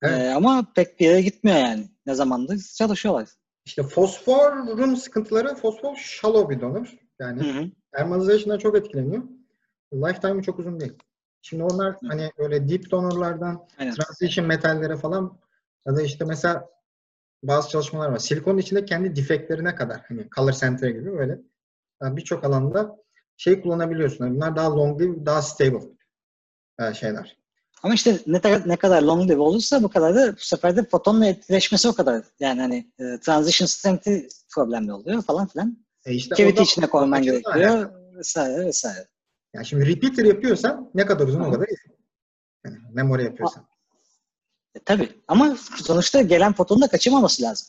Evet. 0.02 0.20
Ee, 0.20 0.34
ama 0.34 0.66
pek 0.74 1.00
bir 1.00 1.06
yere 1.06 1.22
gitmiyor 1.22 1.58
yani. 1.58 1.88
Ne 2.06 2.14
zamandır 2.14 2.72
çalışıyorlar. 2.78 3.28
İşte 3.64 3.82
fosforun 3.82 4.94
sıkıntıları 4.94 5.54
fosfor 5.54 5.96
shallow 5.96 6.56
bir 6.56 6.60
donör. 6.60 6.94
Yani 7.20 7.42
Hı 7.42 7.60
hı. 7.60 7.70
Thermalization'dan 7.92 8.58
çok 8.58 8.76
etkileniyor. 8.76 9.22
Lifetime'ı 9.94 10.42
çok 10.42 10.58
uzun 10.58 10.80
değil. 10.80 10.92
Şimdi 11.42 11.62
onlar 11.62 11.96
hani 12.08 12.30
böyle 12.38 12.68
deep 12.68 12.90
donorlardan 12.90 13.68
Aynen. 13.78 13.94
transition 13.94 14.46
metallere 14.46 14.96
falan 14.96 15.38
ya 15.86 15.96
da 15.96 16.02
işte 16.02 16.24
mesela 16.24 16.68
bazı 17.42 17.68
çalışmalar 17.68 18.08
var. 18.08 18.18
Silikonun 18.18 18.58
içinde 18.58 18.84
kendi 18.84 19.16
defektlerine 19.16 19.74
kadar 19.74 20.00
hani 20.08 20.28
color 20.36 20.52
center 20.52 20.88
gibi 20.88 21.12
böyle 21.12 21.38
yani 22.02 22.16
birçok 22.16 22.44
alanda 22.44 22.96
şey 23.36 23.62
kullanabiliyorsun. 23.62 24.24
Yani 24.24 24.36
Bunlar 24.36 24.56
daha 24.56 24.76
long 24.76 25.00
live, 25.00 25.26
daha 25.26 25.42
stable 25.42 25.88
e, 26.80 26.94
şeyler. 26.94 27.36
Ama 27.82 27.94
işte 27.94 28.18
ne 28.26 28.40
kadar, 28.40 28.68
ne 28.68 28.76
kadar 28.76 29.02
long 29.02 29.30
live 29.30 29.40
olursa 29.40 29.82
bu 29.82 29.88
kadar 29.88 30.14
da 30.14 30.32
bu 30.36 30.40
sefer 30.40 30.76
de 30.76 30.84
fotonla 30.84 31.26
etkileşmesi 31.26 31.88
o 31.88 31.94
kadar. 31.94 32.24
Yani 32.40 32.60
hani 32.60 32.92
e, 32.98 33.20
transition 33.20 33.66
strength'i 33.66 34.28
problemli 34.54 34.92
oluyor 34.92 35.22
falan 35.22 35.46
filan. 35.46 35.84
E 36.06 36.14
işte 36.14 36.34
Cavity 36.34 36.62
içine 36.62 36.86
koyman 36.86 37.22
gerekiyor 37.22 37.90
vesaire 38.16 38.66
vesaire. 38.66 39.08
Yani 39.54 39.66
şimdi 39.66 39.86
repeater 39.86 40.24
yapıyorsan 40.24 40.90
ne 40.94 41.06
kadar 41.06 41.28
uzun 41.28 41.40
o 41.40 41.52
kadar 41.52 41.68
iyi. 41.68 41.76
Yani 42.64 42.78
memory 42.92 43.24
yapıyorsan. 43.24 43.66
E, 44.74 44.78
tabii 44.78 45.08
ama 45.28 45.56
sonuçta 45.76 46.22
gelen 46.22 46.52
fotonun 46.52 46.82
da 46.82 46.88
kaçırmaması 46.88 47.42
lazım. 47.42 47.68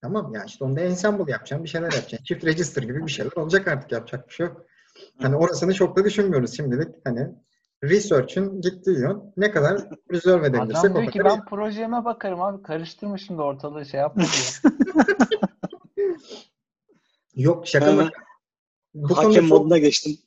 Tamam 0.00 0.34
ya 0.34 0.44
işte 0.44 0.64
onda 0.64 0.80
ensemble 0.80 1.32
yapacaksın, 1.32 1.64
bir 1.64 1.68
şeyler 1.68 1.92
yapacaksın. 1.92 2.24
Çift 2.24 2.44
register 2.44 2.82
gibi 2.82 3.06
bir 3.06 3.12
şeyler 3.12 3.32
olacak 3.32 3.68
artık 3.68 3.92
yapacak 3.92 4.28
bir 4.28 4.34
şey 4.34 4.46
yok. 4.46 4.66
Hani 5.18 5.36
orasını 5.36 5.74
çok 5.74 5.96
da 5.96 6.04
düşünmüyoruz 6.04 6.56
şimdilik. 6.56 6.88
Hani 7.04 7.34
research'ın 7.84 8.60
gittiği 8.60 8.98
yön 8.98 9.32
ne 9.36 9.50
kadar 9.50 9.90
preserve 10.08 10.46
edebilirsek 10.46 10.84
Adam 10.84 10.96
o 10.96 11.00
diyor 11.00 11.12
ki 11.12 11.20
ben 11.24 11.44
projeme 11.44 12.04
bakarım 12.04 12.42
abi 12.42 12.62
karıştırma 12.62 13.18
şimdi 13.18 13.42
ortalığı 13.42 13.86
şey 13.86 14.00
yapma 14.00 14.22
diyor. 14.22 14.72
Yok 17.34 17.66
şaka 17.68 17.92
mı? 17.92 18.10
Bu 18.94 19.16
Hakem 19.16 19.32
çok, 19.32 19.58
moduna 19.58 19.78
geçtim. 19.78 20.18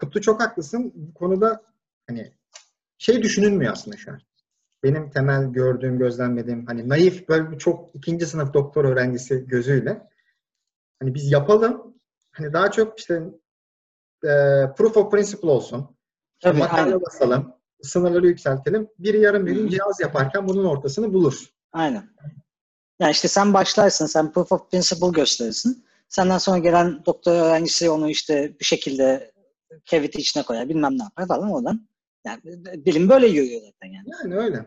Kutlu 0.00 0.20
çok 0.20 0.40
haklısın. 0.40 0.92
Bu 0.94 1.14
konuda 1.14 1.62
hani 2.06 2.32
şey 2.98 3.22
düşünülmüyor 3.22 3.72
aslında 3.72 3.96
şu 3.96 4.10
an. 4.12 4.20
Benim 4.84 5.10
temel 5.10 5.44
gördüğüm, 5.44 5.98
gözlemlediğim 5.98 6.66
hani 6.66 6.88
naif 6.88 7.28
böyle 7.28 7.50
bir 7.50 7.58
çok 7.58 7.94
ikinci 7.94 8.26
sınıf 8.26 8.54
doktor 8.54 8.84
öğrencisi 8.84 9.44
gözüyle 9.46 10.08
hani 11.00 11.14
biz 11.14 11.32
yapalım 11.32 11.94
hani 12.32 12.52
daha 12.52 12.70
çok 12.70 12.98
işte 12.98 13.14
e, 14.24 14.30
proof 14.76 14.96
of 14.96 15.10
principle 15.10 15.50
olsun. 15.50 15.96
İşte 16.34 16.50
Tabii, 16.50 16.58
materyal 16.58 16.86
aynen. 16.86 17.02
basalım. 17.02 17.54
Sınırları 17.82 18.26
yükseltelim. 18.26 18.88
Biri 18.98 19.20
yarın 19.20 19.46
bir 19.46 19.52
gün 19.52 19.68
cihaz 19.68 20.00
yaparken 20.00 20.48
bunun 20.48 20.64
ortasını 20.64 21.12
bulur. 21.12 21.44
Aynen. 21.72 22.10
Yani 23.00 23.10
işte 23.10 23.28
sen 23.28 23.54
başlarsın, 23.54 24.06
sen 24.06 24.32
proof 24.32 24.52
of 24.52 24.70
principle 24.70 25.10
gösterirsin. 25.10 25.84
Senden 26.08 26.38
sonra 26.38 26.58
gelen 26.58 27.04
doktor 27.06 27.32
öğrencisi 27.32 27.90
onu 27.90 28.10
işte 28.10 28.56
bir 28.60 28.64
şekilde 28.64 29.32
cavity 29.84 30.18
içine 30.18 30.42
koyar, 30.42 30.68
bilmem 30.68 30.98
ne 30.98 31.02
yapar 31.02 31.26
falan 31.26 31.52
oradan. 31.52 31.88
Yani 32.24 32.40
bilim 32.86 33.08
böyle 33.08 33.26
yürüyor 33.26 33.60
zaten 33.60 33.92
yani. 33.92 34.06
Yani 34.22 34.36
öyle. 34.36 34.66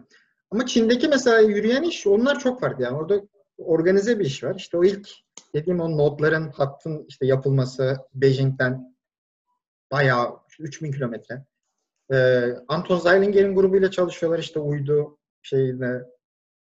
Ama 0.51 0.65
Çin'deki 0.65 1.07
mesela 1.07 1.39
yürüyen 1.39 1.83
iş 1.83 2.07
onlar 2.07 2.39
çok 2.39 2.61
farklı. 2.61 2.83
Yani 2.83 2.97
orada 2.97 3.21
organize 3.57 4.19
bir 4.19 4.25
iş 4.25 4.43
var. 4.43 4.55
İşte 4.55 4.77
o 4.77 4.83
ilk 4.83 5.09
dediğim 5.53 5.79
o 5.79 5.97
nodların 5.97 6.49
hattın 6.49 7.05
işte 7.07 7.25
yapılması 7.25 7.97
Beijing'den 8.13 8.95
bayağı 9.91 10.39
3000 10.59 10.91
kilometre. 10.91 11.45
Ee, 12.13 12.55
Anton 12.67 12.97
Zeilinger'in 12.97 13.55
grubuyla 13.55 13.91
çalışıyorlar 13.91 14.39
işte 14.39 14.59
uydu 14.59 15.17
şeyle. 15.41 16.03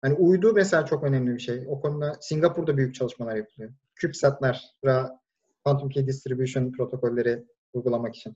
Hani 0.01 0.13
uydu 0.13 0.53
mesela 0.53 0.85
çok 0.85 1.03
önemli 1.03 1.33
bir 1.33 1.39
şey. 1.39 1.65
O 1.67 1.81
konuda 1.81 2.17
Singapur'da 2.21 2.77
büyük 2.77 2.95
çalışmalar 2.95 3.35
yapılıyor. 3.35 3.71
CubeSat'lara 3.95 5.19
Quantum 5.63 5.89
Key 5.89 6.07
Distribution 6.07 6.71
protokolleri 6.71 7.43
uygulamak 7.73 8.15
için. 8.15 8.35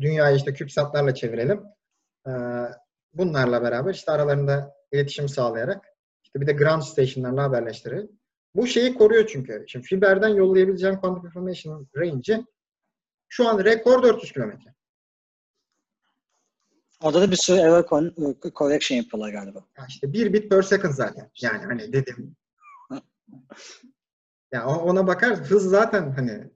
Dünyayı 0.00 0.36
işte 0.36 0.54
CubeSat'larla 0.54 1.14
çevirelim. 1.14 1.62
Ee, 2.28 2.30
bunlarla 3.14 3.62
beraber 3.62 3.94
işte 3.94 4.12
aralarında 4.12 4.74
iletişim 4.92 5.28
sağlayarak 5.28 5.84
işte 6.24 6.40
bir 6.40 6.46
de 6.46 6.52
ground 6.52 6.82
station'larla 6.82 7.42
haberleştirelim. 7.42 8.10
Bu 8.54 8.66
şeyi 8.66 8.94
koruyor 8.94 9.26
çünkü. 9.26 9.64
Şimdi 9.68 9.86
fiberden 9.86 10.28
yollayabileceğim 10.28 11.00
quantum 11.00 11.26
information 11.26 11.88
range'i 11.96 12.46
şu 13.28 13.48
an 13.48 13.64
rekor 13.64 14.02
400 14.02 14.32
kilometre. 14.32 14.74
Orada 17.02 17.20
da 17.20 17.30
bir 17.30 17.36
sürü 17.36 17.56
error 17.56 17.84
con- 17.84 18.52
correction 18.54 18.96
yapıyorlar 18.96 19.30
galiba. 19.30 19.64
Ya 19.78 19.84
işte 19.88 20.12
bir 20.12 20.32
bit 20.32 20.50
per 20.50 20.62
second 20.62 20.92
zaten. 20.92 21.30
Yani 21.42 21.64
hani 21.64 21.92
dedim. 21.92 22.36
Ya 24.52 24.66
ona 24.66 25.06
bakar 25.06 25.36
hız 25.36 25.70
zaten 25.70 26.12
hani 26.12 26.50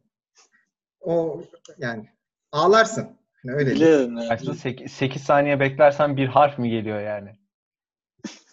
o 1.01 1.43
yani 1.79 2.11
ağlarsın. 2.53 3.18
Hani 3.43 3.57
öyle 3.57 3.67
değil. 3.67 3.77
Biliyorum 3.77 4.19
ya. 4.19 4.29
Aslında 4.31 4.55
8, 4.55 4.93
8 4.93 5.23
saniye 5.23 5.61
beklersen 5.61 6.17
bir 6.17 6.27
harf 6.27 6.59
mi 6.59 6.71
geliyor 6.71 7.01
yani? 7.01 7.31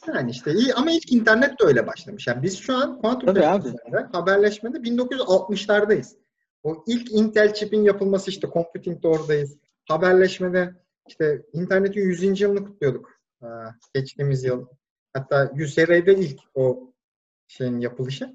Yani 0.07 0.31
işte 0.31 0.53
iyi 0.53 0.73
ama 0.73 0.91
ilk 0.91 1.11
internet 1.11 1.59
de 1.59 1.63
öyle 1.65 1.87
başlamış. 1.87 2.27
Yani 2.27 2.43
biz 2.43 2.59
şu 2.59 2.75
an 2.75 3.01
kuantum 3.01 3.33
teknolojisinde 3.33 4.07
haberleşmede 4.11 4.77
1960'lardayız. 4.77 6.15
O 6.63 6.83
ilk 6.87 7.11
Intel 7.11 7.53
chip'in 7.53 7.83
yapılması 7.83 8.31
işte 8.31 8.47
computing'de 8.53 9.07
oradayız. 9.07 9.57
Haberleşmede 9.87 10.73
işte 11.07 11.41
internetin 11.53 12.01
100. 12.01 12.41
yılını 12.41 12.65
kutluyorduk. 12.65 13.21
Ee, 13.43 13.47
geçtiğimiz 13.93 14.43
yıl. 14.43 14.65
Hatta 15.13 15.51
UCLA'de 15.53 16.15
ilk 16.15 16.39
o 16.53 16.93
şeyin 17.47 17.79
yapılışı. 17.79 18.33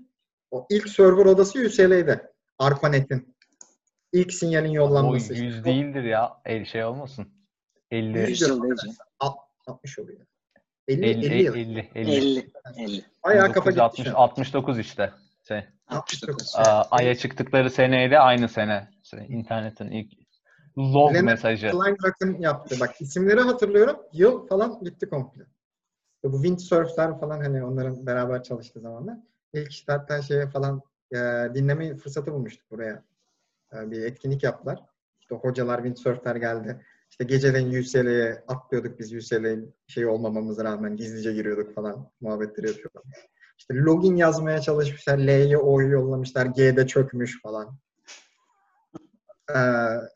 O 0.50 0.66
ilk 0.70 0.88
server 0.88 1.26
odası 1.26 1.58
UCLA'de. 1.58 2.32
ARPANET'in. 2.58 3.36
İlk 4.12 4.32
sinyalin 4.32 4.70
O 4.70 4.74
yollanması. 4.74 5.34
100 5.34 5.56
işte. 5.56 5.64
değildir 5.64 6.02
ya. 6.02 6.32
El 6.44 6.64
şey 6.64 6.84
olmasın. 6.84 7.28
50 7.90 8.18
100 8.18 8.40
yıl 8.40 8.64
iyice. 8.64 8.98
Alt- 9.20 9.38
60 9.66 9.98
oluyor. 9.98 10.20
50, 10.88 11.06
50 11.06 11.26
50, 11.26 11.42
yıl. 11.42 11.54
50 11.54 11.90
50. 11.94 12.10
50. 12.10 12.50
50. 12.76 13.04
Bayağı 13.24 13.52
kafa 13.52 13.70
gitti 13.70 13.80
1960 13.80 14.06
şu 14.06 14.18
an. 14.18 14.22
69 14.22 14.78
işte. 14.78 15.12
Şey, 15.48 15.64
69. 15.86 16.52
Aa, 16.56 16.82
Ay'a 16.90 17.14
çıktıkları 17.14 17.70
seneyle 17.70 18.18
aynı 18.18 18.48
sene. 18.48 18.88
Şey, 19.02 19.26
internetin 19.28 19.90
ilk 19.90 20.12
log 20.78 21.14
Leonard 21.14 21.24
mesajı. 21.24 21.70
Kleinrock'ın 21.70 22.38
yaptı. 22.40 22.76
Bak 22.80 23.00
isimleri 23.00 23.40
hatırlıyorum. 23.40 23.96
Yıl 24.12 24.46
falan 24.46 24.84
gitti 24.84 25.08
komple. 25.08 25.44
Bu 26.24 26.32
Windsurf'lar 26.32 27.20
falan 27.20 27.40
hani 27.40 27.64
onların 27.64 28.06
beraber 28.06 28.42
çalıştığı 28.42 28.80
zamanlar. 28.80 29.16
İlk 29.52 29.70
işte 29.70 29.92
hatta 29.92 30.22
şeye 30.22 30.46
falan 30.46 30.82
e, 31.12 31.16
dinleme 31.54 31.96
fırsatı 31.96 32.32
bulmuştuk 32.32 32.70
buraya. 32.70 33.02
E, 33.74 33.90
bir 33.90 34.02
etkinlik 34.02 34.42
yaptılar. 34.42 34.84
İşte 35.20 35.34
hocalar 35.34 35.76
Windsurf'lar 35.76 36.36
geldi. 36.36 36.86
İşte 37.10 37.24
geceden 37.24 37.66
UCLA'ye 37.66 38.44
atlıyorduk 38.48 38.98
biz 38.98 39.12
UCLA'nin 39.12 39.74
şey 39.86 40.06
olmamamıza 40.06 40.64
rağmen 40.64 40.96
gizlice 40.96 41.32
giriyorduk 41.32 41.74
falan 41.74 42.10
muhabbetleri 42.20 42.66
yapıyorlar. 42.66 43.02
İşte 43.58 43.74
login 43.74 44.16
yazmaya 44.16 44.60
çalışmışlar. 44.60 45.18
L'ye 45.18 45.58
O'yu 45.58 45.88
yollamışlar. 45.88 46.46
G'de 46.46 46.86
çökmüş 46.86 47.42
falan. 47.42 47.78
Ee, 49.50 49.58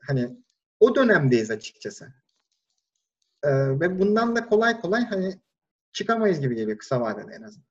hani 0.07 0.37
o 0.81 0.95
dönemdeyiz 0.95 1.51
açıkçası. 1.51 2.13
Ee, 3.43 3.81
ve 3.81 4.01
bundan 4.01 4.37
da 4.37 4.47
kolay 4.47 4.81
kolay 4.81 5.05
hani 5.05 5.35
çıkamayız 5.93 6.41
gibi 6.41 6.55
geliyor 6.55 6.79
kısa 6.79 7.01
vadede 7.01 7.33
en 7.33 7.43
azından. 7.43 7.69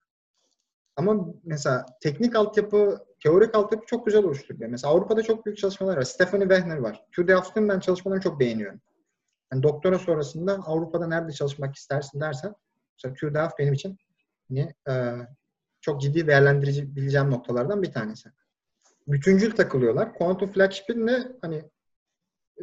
Ama 0.95 1.27
mesela 1.43 1.85
teknik 2.01 2.35
altyapı, 2.35 3.05
teorik 3.23 3.55
altyapı 3.55 3.85
çok 3.85 4.05
güzel 4.05 4.23
oluşturuyor. 4.23 4.69
Mesela 4.69 4.93
Avrupa'da 4.93 5.23
çok 5.23 5.45
büyük 5.45 5.57
çalışmalar 5.57 5.97
var. 5.97 6.01
Stephanie 6.01 6.47
Wehner 6.47 6.77
var. 6.77 7.05
Tude 7.11 7.35
Afton 7.35 7.69
ben 7.69 7.79
çalışmalarını 7.79 8.23
çok 8.23 8.39
beğeniyorum. 8.39 8.81
Yani 9.53 9.63
doktora 9.63 9.99
sonrasında 9.99 10.53
Avrupa'da 10.65 11.07
nerede 11.07 11.31
çalışmak 11.31 11.75
istersin 11.75 12.21
dersen 12.21 12.55
mesela 12.97 13.13
Tude 13.13 13.39
Af 13.39 13.59
benim 13.59 13.73
için 13.73 13.97
hani, 14.49 14.73
e, 14.89 14.93
çok 15.81 16.01
ciddi 16.01 16.27
değerlendirilebileceğim 16.27 17.31
noktalardan 17.31 17.83
bir 17.83 17.91
tanesi. 17.91 18.29
Bütüncül 19.07 19.51
takılıyorlar. 19.51 20.13
Quantum 20.13 20.51
Flagship'in 20.51 21.07
de 21.07 21.31
hani 21.41 21.63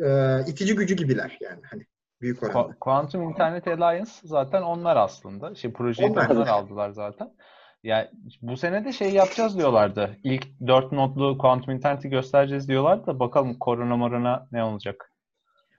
e, 0.03 0.41
itici 0.47 0.75
gücü 0.75 0.95
gibiler 0.95 1.39
yani 1.41 1.61
hani 1.71 1.87
büyük 2.21 2.43
oranda. 2.43 2.59
Qu- 2.59 2.79
Quantum 2.79 3.23
Internet 3.23 3.69
Alliance 3.69 4.11
zaten 4.25 4.63
onlar 4.63 4.97
aslında. 4.97 5.55
Şey 5.55 5.73
projeyi 5.73 6.11
Onlar. 6.11 6.31
onlar 6.31 6.47
aldılar 6.47 6.91
zaten. 6.91 7.35
Ya 7.83 8.11
bu 8.43 8.57
sene 8.57 8.85
de 8.85 8.93
şey 8.93 9.13
yapacağız 9.13 9.59
diyorlardı. 9.59 10.17
İlk 10.25 10.47
4 10.67 10.93
nodlu 10.93 11.39
kuantum 11.39 11.75
interneti 11.75 12.09
göstereceğiz 12.09 12.69
diyorlar 12.69 13.07
da 13.07 13.21
bakalım 13.21 13.59
korona 13.59 13.97
morona 13.97 14.49
ne 14.53 14.65
olacak. 14.65 15.13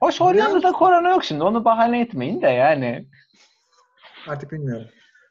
Hoş 0.00 0.20
Hollanda'da 0.20 0.72
korona 0.72 1.10
yok 1.10 1.24
şimdi. 1.24 1.44
Onu 1.44 1.64
bahane 1.64 2.00
etmeyin 2.00 2.42
de 2.42 2.46
yani. 2.46 3.08
Artık 4.28 4.52
bilmiyorum. 4.52 4.88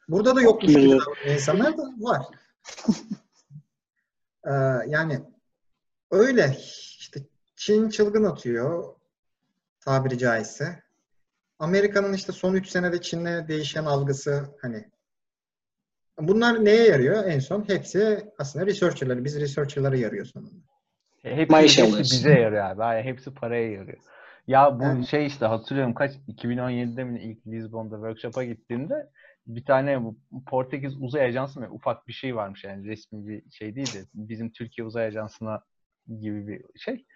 Burada 0.08 0.36
da 0.36 0.42
yokmuş 0.42 0.72
gibi 0.72 0.98
insanlar 1.26 1.78
da 1.78 1.82
var. 1.98 2.22
Ee, 4.46 4.52
yani 4.86 5.20
öyle 6.10 6.56
işte 6.98 7.20
Çin 7.56 7.88
çılgın 7.88 8.24
atıyor 8.24 8.94
tabiri 9.80 10.18
caizse. 10.18 10.82
Amerika'nın 11.58 12.12
işte 12.12 12.32
son 12.32 12.54
3 12.54 12.68
senede 12.68 13.00
Çin'le 13.00 13.48
değişen 13.48 13.84
algısı 13.84 14.56
hani 14.62 14.91
bunlar 16.18 16.64
neye 16.64 16.88
yarıyor 16.88 17.24
en 17.24 17.38
son? 17.38 17.68
Hepsi 17.68 18.24
aslında 18.38 18.66
researcher'ları. 18.66 19.24
Biz 19.24 19.40
researcher'lara 19.40 19.96
yarıyor 19.96 20.26
sonunda. 20.26 20.50
Hepsi, 21.22 21.52
Maaş 21.52 21.62
hepsi 21.62 21.82
alıyorsun. 21.82 22.18
bize 22.18 22.32
yarıyor 22.40 22.64
abi. 22.64 22.82
Hayır, 22.82 23.04
hepsi 23.04 23.34
paraya 23.34 23.70
yarıyor. 23.70 23.98
Ya 24.46 24.80
bu 24.80 24.84
Evet. 24.84 25.06
şey 25.06 25.26
işte 25.26 25.46
hatırlıyorum 25.46 25.94
kaç 25.94 26.12
2017'de 26.28 27.04
mi 27.04 27.20
ilk 27.22 27.46
Lisbon'da 27.46 27.94
workshop'a 27.96 28.44
gittiğimde 28.44 29.10
bir 29.46 29.64
tane 29.64 30.02
bu 30.02 30.16
Portekiz 30.46 31.02
Uzay 31.02 31.24
Ajansı 31.24 31.60
mı 31.60 31.68
ufak 31.70 32.08
bir 32.08 32.12
şey 32.12 32.36
varmış 32.36 32.64
yani 32.64 32.88
resmi 32.88 33.28
bir 33.28 33.42
şey 33.50 33.74
değil 33.76 33.94
de 33.94 34.04
bizim 34.14 34.52
Türkiye 34.52 34.86
Uzay 34.86 35.06
Ajansı'na 35.06 35.62
gibi 36.20 36.48
bir 36.48 36.64
şey. 36.78 37.06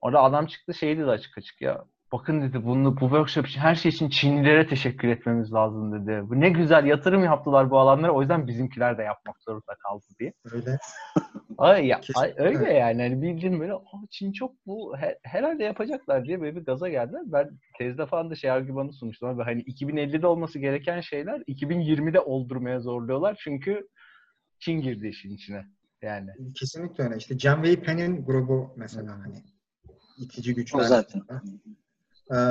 Orada 0.00 0.22
adam 0.22 0.46
çıktı 0.46 0.74
şey 0.74 0.98
dedi 0.98 1.06
açık 1.06 1.38
açık 1.38 1.60
ya 1.60 1.84
bakın 2.12 2.42
dedi 2.42 2.64
bunu 2.64 2.96
bu 2.96 3.00
workshop 3.00 3.46
için 3.46 3.60
her 3.60 3.74
şey 3.74 3.88
için 3.88 4.08
Çinlilere 4.08 4.66
teşekkür 4.66 5.08
etmemiz 5.08 5.52
lazım 5.52 5.92
dedi. 5.92 6.28
Bu 6.28 6.40
ne 6.40 6.48
güzel 6.48 6.84
yatırım 6.86 7.24
yaptılar 7.24 7.70
bu 7.70 7.78
alanlara 7.78 8.12
o 8.12 8.20
yüzden 8.20 8.46
bizimkiler 8.46 8.98
de 8.98 9.02
yapmak 9.02 9.42
zorunda 9.42 9.74
kaldı 9.74 10.04
diye. 10.20 10.32
Öyle. 10.52 10.78
Ay, 11.58 11.86
ya, 11.86 12.00
ay, 12.16 12.34
öyle 12.36 12.72
yani. 12.72 13.02
Hani 13.02 13.22
bildiğin 13.22 13.60
böyle 13.60 13.72
"Aa, 13.74 14.06
Çin 14.10 14.32
çok 14.32 14.66
bu 14.66 14.96
he- 14.98 15.18
herhalde 15.22 15.64
yapacaklar 15.64 16.24
diye 16.24 16.40
böyle 16.40 16.56
bir 16.56 16.64
gaza 16.64 16.88
geldiler. 16.88 17.22
Ben 17.26 17.50
tezde 17.78 18.06
falan 18.06 18.30
da 18.30 18.34
şey 18.34 18.50
argümanı 18.50 18.92
sunmuştum 18.92 19.28
abi. 19.28 19.42
Hani 19.42 19.62
2050'de 19.62 20.26
olması 20.26 20.58
gereken 20.58 21.00
şeyler 21.00 21.40
2020'de 21.40 22.20
oldurmaya 22.20 22.80
zorluyorlar. 22.80 23.38
Çünkü 23.44 23.88
Çin 24.58 24.80
girdi 24.80 25.08
işin 25.08 25.34
içine. 25.34 25.66
Yani. 26.02 26.30
Kesinlikle 26.54 27.04
öyle. 27.04 27.16
İşte 27.16 27.38
Can 27.38 27.62
Wei 27.62 27.80
Pen'in 27.84 28.24
grubu 28.24 28.74
mesela 28.76 29.18
hani 29.24 29.36
itici 30.18 30.54
güçler. 30.54 30.80
O 30.80 30.82
zaten. 30.84 31.20
Ee, 31.30 31.34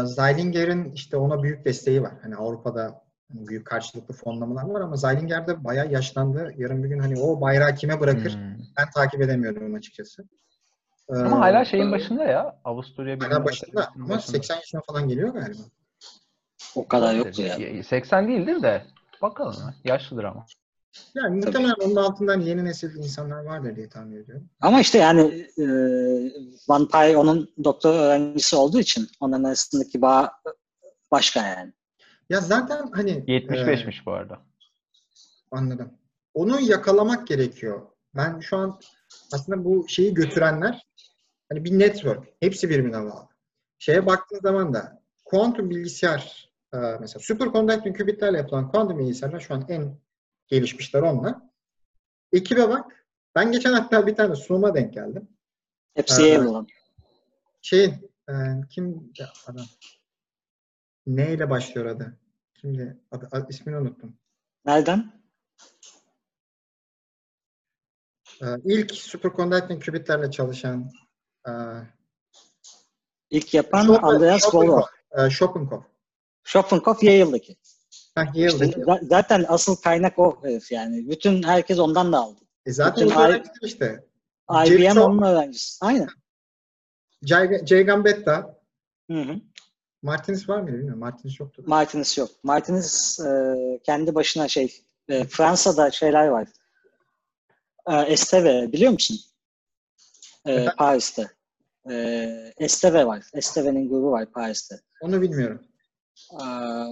Zeilinger'in 0.06 0.92
işte 0.92 1.18
ona 1.18 1.44
büyük 1.44 1.66
desteği 1.66 2.02
var. 2.04 2.14
Hani 2.22 2.36
Avrupa'da 2.36 3.02
hani 3.34 3.48
büyük 3.48 3.66
karşılıklı 3.68 4.14
fonlamalar 4.14 4.64
var 4.64 4.82
ama 4.82 4.96
Zeilinger 4.96 5.48
de 5.48 5.64
bayağı 5.64 5.92
yaşlandı. 5.92 6.54
Yarın 6.58 6.84
bir 6.84 6.90
gün 6.90 7.00
hani 7.00 7.20
o 7.22 7.42
bayrağı 7.42 7.76
kime 7.76 8.00
bırakır 8.00 8.34
Hmm. 8.34 8.58
ben 8.78 8.90
takip 8.96 9.22
edemiyorum 9.22 9.74
açıkçası. 9.76 10.24
Ee, 11.10 11.16
Ama 11.16 11.40
hala 11.40 11.66
şeyin 11.66 11.92
başında 11.92 12.24
ya. 12.24 12.60
Avusturya 12.64 13.18
hala 13.20 13.30
Bilim 13.32 13.46
başında 13.46 13.90
ama 13.96 14.10
başında. 14.10 14.32
80 14.32 14.56
yaşına 14.56 14.82
falan 14.88 15.08
geliyor 15.08 15.30
galiba. 15.34 15.62
O 16.76 16.88
kadar 16.88 17.16
yoktu 17.16 17.42
ya. 17.42 17.84
80 17.84 18.28
değildir 18.28 18.62
de. 18.62 18.84
Bakalım. 19.22 19.56
ya. 19.60 19.74
Yaşlıdır 19.94 20.24
ama. 20.24 20.46
Yani 21.16 21.36
muhtemelen 21.36 21.76
onun 21.86 21.96
altından 21.96 22.40
yeni 22.42 22.66
nesil 22.66 22.96
insanlar 22.96 23.44
vardır 23.44 23.76
diye 23.76 23.90
tahmin 23.90 24.24
ediyorum. 24.24 24.50
Ama 24.62 24.82
işte 24.82 24.98
yani 24.98 25.48
e, 25.58 25.66
Van 26.68 26.88
Pai 26.88 27.18
onun 27.18 27.54
doktor 27.64 27.94
öğrencisi 27.94 28.56
olduğu 28.56 28.80
için 28.80 29.08
onların 29.20 29.44
arasındaki 29.44 30.02
bağ 30.02 30.32
başka 31.12 31.48
yani. 31.48 31.74
Ya 32.30 32.40
zaten 32.40 32.88
hani 32.92 33.12
e, 33.12 33.38
75'miş 33.38 34.06
bu 34.06 34.12
arada. 34.12 34.42
Anladım. 35.52 35.94
Onu 36.34 36.62
yakalamak 36.62 37.28
gerekiyor. 37.28 37.82
Ben 38.16 38.40
şu 38.40 38.58
an 38.58 38.80
aslında 39.34 39.66
bu 39.66 39.86
şeyi 39.90 40.14
götürenler 40.14 40.88
hani 41.50 41.64
bir 41.64 41.80
network. 41.80 42.28
Hepsi 42.40 42.70
birbirine 42.70 43.04
bağlı. 43.04 43.28
Şeye 43.78 44.06
baktığın 44.06 44.40
zaman 44.40 44.74
da 44.74 45.02
kuantum 45.26 45.70
bilgisayar 45.70 46.50
e, 46.74 46.78
mesela 46.78 47.20
superconducting 47.20 47.98
qubitlerle 47.98 48.38
yapılan 48.38 48.72
kuantum 48.72 49.00
bilgisayarlar 49.00 49.40
şu 49.40 49.54
an 49.54 49.66
en 49.70 49.98
gelişmişler 50.48 51.02
onunla. 51.02 51.50
Ekibe 52.34 52.70
bak. 52.70 53.06
Ben 53.36 53.52
geçen 53.52 53.74
hatta 53.74 54.08
bir 54.08 54.16
tane 54.16 54.36
sunuma 54.36 54.76
denk 54.76 54.94
geldim. 54.94 55.30
Hepsi 55.96 56.24
Ee, 56.24 56.40
olan. 56.40 56.68
Şey 57.62 57.86
e, 58.30 58.34
kim 58.70 59.14
adam 59.48 59.66
ne 61.08 61.34
ile 61.34 61.50
başlıyor 61.50 61.86
adı? 61.88 62.20
Kimdi? 62.54 62.98
Adı, 63.12 63.30
adı- 63.32 63.50
ismini 63.50 63.78
unuttum. 63.78 64.18
Nereden? 64.66 65.24
E, 68.42 68.46
ilk 68.66 68.92
superconducting 68.96 69.86
qubitlerle 69.86 70.32
çalışan 70.32 70.92
e, 71.48 71.52
İlk 73.30 73.54
yapan 73.54 73.86
Schopen- 73.86 74.02
Andreas 74.16 74.42
Schopenkopf. 74.42 74.92
Bollor. 75.14 75.26
E, 75.28 75.30
Schopenkopf. 75.30 75.86
Yale'daki. 77.04 77.58
İşte 78.36 78.84
zaten 79.02 79.46
asıl 79.48 79.76
kaynak 79.76 80.20
o 80.20 80.44
herif 80.44 80.72
yani. 80.72 81.10
Bütün 81.10 81.44
herkes 81.44 81.80
ondan 81.80 82.14
da 82.14 82.18
aldı. 82.20 82.40
E, 82.66 82.72
zaten 82.72 83.08
bütün 83.44 83.68
işte. 83.68 84.04
IBM 84.66 85.00
onun 85.02 85.22
öğrencisi. 85.22 85.86
Aynen. 85.86 86.08
Jay- 87.26 87.66
Jay 87.66 87.84
Gambetta, 87.84 88.60
Hı 89.12 89.22
hı. 89.22 89.36
Martinez 90.02 90.50
var 90.50 90.62
mıydı 90.62 90.78
bilmiyorum. 90.78 91.00
Martinez 91.00 91.40
yoktu. 91.40 91.64
Martinez 91.66 92.18
yok. 92.18 92.30
Martinez 92.44 93.20
e, 93.20 93.54
kendi 93.84 94.16
başına 94.16 94.48
şey 94.48 94.74
e, 95.10 95.24
Fransa'da 95.26 95.92
şeyler 95.92 96.28
var. 96.28 96.48
E, 97.90 97.96
Esteve 97.96 98.72
biliyor 98.72 98.92
musun? 98.92 99.18
E? 100.48 100.66
Paris'te. 100.78 101.28
E, 101.92 101.94
Esteve 102.58 103.06
var. 103.06 103.24
Esteve'nin 103.34 103.90
grubu 103.90 104.12
var 104.12 104.32
Paris'te. 104.32 104.80
Onu 105.02 105.22
bilmiyorum. 105.22 105.62
E, 106.32 106.44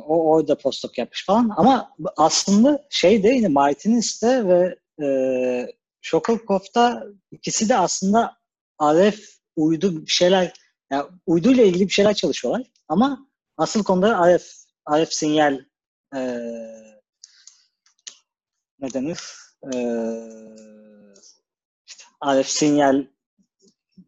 o 0.08 0.32
orada 0.32 0.58
postdoc 0.58 0.94
yapmış 0.98 1.26
falan. 1.26 1.52
Ama 1.58 1.90
aslında 2.18 2.88
şey 2.90 3.24
de 3.24 3.28
yine 3.30 3.48
Martinez'te 3.48 4.48
ve 4.48 4.76
e, 5.06 5.68
Shokelkopf'ta 6.02 7.04
ikisi 7.32 7.70
de 7.70 7.78
aslında 7.78 8.38
RF 8.84 9.20
uydu 9.56 10.06
bir 10.06 10.12
şeyler 10.12 10.54
yani 10.92 11.06
uyduyla 11.26 11.64
ilgili 11.64 11.84
bir 11.84 11.94
şeyler 11.94 12.14
çalışıyorlar. 12.14 12.64
Ama 12.88 13.28
asıl 13.58 13.84
konuda 13.84 14.38
RF 14.38 14.46
RF 14.92 15.14
sinyal 15.14 15.60
e, 16.16 16.20
ne 18.80 18.94
denir? 18.94 19.20
E, 19.74 19.78
RF 22.26 22.50
sinyal 22.50 23.06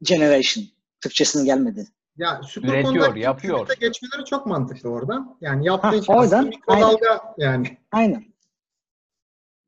generation. 0.01 0.65
Türkçesinin 1.01 1.45
gelmedi. 1.45 1.87
Ya 2.17 2.41
Üretiyor, 2.57 3.15
yapıyor. 3.15 3.67
geçmeleri 3.79 4.25
çok 4.25 4.45
mantıklı 4.45 4.89
oradan. 4.89 5.37
Yani 5.41 5.65
yaptığı 5.67 5.87
Ha, 5.87 5.95
için 5.95 6.13
oradan, 6.13 6.45
mikrodalga 6.45 7.33
yani. 7.37 7.77
Aynen. 7.91 8.25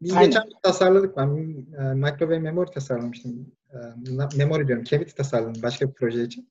Biz 0.02 0.14
Aynen. 0.14 0.26
geçen 0.26 0.44
bir 0.48 0.56
tasarladık. 0.64 1.18
Ben 1.18 1.28
e, 1.28 1.94
microwave 1.94 2.40
memory 2.40 2.72
tasarlamıştım. 2.72 3.52
E, 3.74 3.78
memory 4.38 4.68
diyorum. 4.68 4.84
Cavity 4.84 5.12
tasarladım 5.12 5.64
başka 5.64 5.88
bir 5.90 5.94
proje 5.94 6.24
için. 6.24 6.50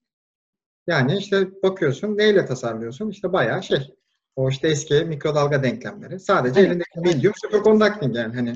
Yani 0.87 1.17
işte 1.17 1.63
bakıyorsun 1.63 2.17
neyle 2.17 2.47
tasarlıyorsun? 2.47 3.11
İşte 3.11 3.33
bayağı 3.33 3.63
şey. 3.63 3.95
O 4.37 4.49
işte 4.49 4.69
eski 4.69 4.95
mikrodalga 4.95 5.63
denklemleri. 5.63 6.21
Sadece 6.21 6.61
Aynen, 6.61 6.71
elindeki 6.71 7.01
medium 7.01 7.33
superconducting 7.37 8.17
yani. 8.17 8.35
Hani 8.35 8.55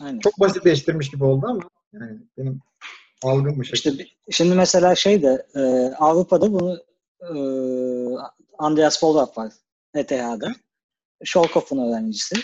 Aynen. 0.00 0.18
çok 0.18 0.40
basitleştirmiş 0.40 1.10
gibi 1.10 1.24
oldu 1.24 1.46
ama 1.46 1.62
yani 1.92 2.18
benim 2.38 2.60
algım 3.28 3.58
bu 3.58 3.64
şekilde. 3.64 4.02
İşte 4.02 4.12
şimdi 4.30 4.54
mesela 4.54 4.94
şey 4.94 5.22
de 5.22 5.46
e, 5.54 5.60
Avrupa'da 5.98 6.52
bunu 6.52 6.78
e, 7.20 7.36
Andreas 8.58 9.02
Bollorf 9.02 9.38
var 9.38 9.52
ETH'da. 9.94 10.52
Scholkoff'un 11.24 11.88
öğrencisi. 11.88 12.36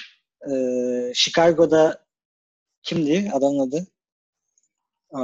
E, 0.51 0.55
Chicago'da 1.15 2.05
kimdi 2.83 3.31
adamın 3.33 3.59
adı? 3.59 3.87
E, 5.15 5.21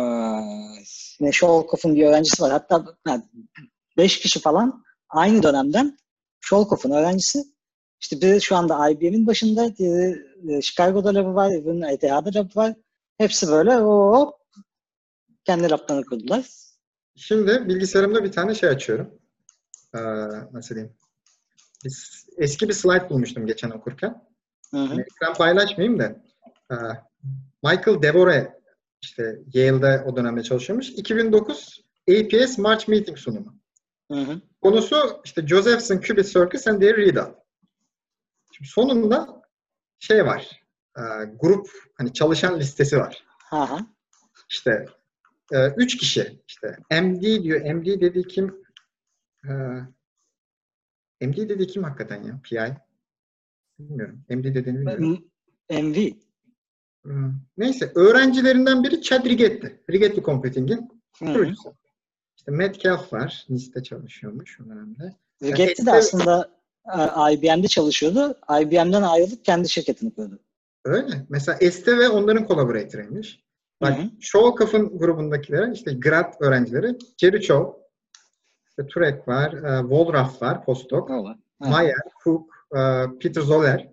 yine 1.20 1.32
Scholkoff'un 1.32 1.94
bir 1.94 2.06
öğrencisi 2.06 2.42
var. 2.42 2.50
Hatta 2.50 2.84
yani 3.06 3.22
beş 3.96 4.20
kişi 4.20 4.40
falan 4.40 4.84
aynı 5.08 5.42
dönemden 5.42 5.98
Scholkoff'un 6.40 6.90
öğrencisi. 6.90 7.44
İşte 8.00 8.20
biri 8.20 8.40
şu 8.40 8.56
anda 8.56 8.90
IBM'in 8.90 9.26
başında, 9.26 9.76
diğeri 9.76 10.26
e, 10.48 10.62
Chicago'da 10.62 11.14
labı 11.14 11.34
var, 11.34 11.60
öbürünün 11.60 11.82
ETH'da 11.82 12.38
labı 12.38 12.56
var. 12.56 12.74
Hepsi 13.18 13.48
böyle 13.48 13.74
hop 13.76 14.34
kendi 15.48 15.70
laplarını 15.70 16.04
kurdular. 16.04 16.44
Şimdi 17.16 17.68
bilgisayarımda 17.68 18.24
bir 18.24 18.32
tane 18.32 18.54
şey 18.54 18.68
açıyorum. 18.68 19.18
Ee, 19.94 19.98
nasıl 20.52 20.74
diyeyim? 20.74 20.94
Biz, 21.84 22.26
eski 22.36 22.68
bir 22.68 22.72
slide 22.72 23.10
bulmuştum 23.10 23.46
geçen 23.46 23.70
okurken. 23.70 24.24
Hı 24.70 24.76
hı. 24.76 24.80
Yani 24.80 25.00
ekran 25.00 25.34
paylaşmayayım 25.34 25.98
da. 25.98 26.04
Ee, 26.70 26.74
Michael 27.64 28.02
Devore 28.02 28.60
işte 29.02 29.38
Yale'de 29.54 30.04
o 30.06 30.16
dönemde 30.16 30.42
çalışıyormuş. 30.42 30.88
2009 30.88 31.84
APS 32.10 32.58
March 32.58 32.88
Meeting 32.88 33.18
sunumu. 33.18 33.54
Hı 34.12 34.18
hı. 34.18 34.40
Konusu 34.60 35.20
işte 35.24 35.46
Josephson 35.46 35.96
Qubit 35.96 36.26
Circuits 36.26 36.66
and 36.66 36.80
their 36.80 36.96
readout. 36.96 37.36
Şimdi 38.52 38.70
sonunda 38.70 39.42
şey 39.98 40.26
var. 40.26 40.62
e, 40.96 41.02
grup 41.40 41.70
hani 41.94 42.12
çalışan 42.12 42.60
listesi 42.60 42.98
var. 42.98 43.24
Ha 43.38 43.70
ha. 43.70 43.86
İşte 44.50 44.86
e, 45.52 45.68
üç 45.76 45.96
kişi 45.96 46.40
işte 46.48 46.76
MD 47.02 47.42
diyor. 47.42 47.74
MD 47.74 48.00
dediği 48.00 48.24
kim? 48.24 48.62
E, 49.44 49.50
MD 51.26 51.36
dediği 51.36 51.66
kim 51.66 51.82
hakikaten 51.82 52.22
ya? 52.22 52.40
PI. 52.44 52.76
Bilmiyorum. 53.78 54.24
MD 54.28 54.44
dediğini 54.44 54.78
bilmiyorum. 54.78 55.24
MV. 55.70 56.10
Hmm. 57.02 57.34
Neyse. 57.56 57.92
Öğrencilerinden 57.94 58.84
biri 58.84 59.02
Chad 59.02 59.26
Rigetti. 59.26 59.82
Rigetti 59.90 60.22
Computing'in 60.22 61.02
kurucusu. 61.18 61.74
İşte 62.36 62.50
Metcalf 62.50 63.12
var. 63.12 63.46
NIST'te 63.48 63.82
çalışıyormuş 63.82 64.60
o 64.60 64.64
dönemde. 64.64 65.16
Rigetti 65.42 65.86
de 65.86 65.92
aslında 65.92 66.58
e, 66.86 67.34
IBM'de 67.34 67.68
çalışıyordu. 67.68 68.38
IBM'den 68.60 69.02
ayrılıp 69.02 69.44
kendi 69.44 69.68
şirketini 69.68 70.14
kurdu. 70.14 70.38
Öyle. 70.84 71.26
Mesela 71.28 71.58
Este 71.60 71.98
ve 71.98 72.08
onların 72.08 72.46
collaborator'ıymış. 72.46 73.40
Bak 73.80 73.98
Showkaf'ın 74.20 74.98
grubundakiler 74.98 75.68
işte 75.72 75.92
grad 75.92 76.34
öğrencileri 76.40 76.98
Jerry 77.16 77.40
Chow, 77.40 77.82
işte 78.68 78.86
Turek 78.86 79.28
var, 79.28 79.52
e, 79.52 79.80
Wolraff 79.80 80.42
var, 80.42 80.64
postdoc, 80.64 81.34
Mayer, 81.58 81.96
Cook, 82.24 82.66
e, 82.72 82.78
Peter 83.20 83.40
Zoller. 83.40 83.88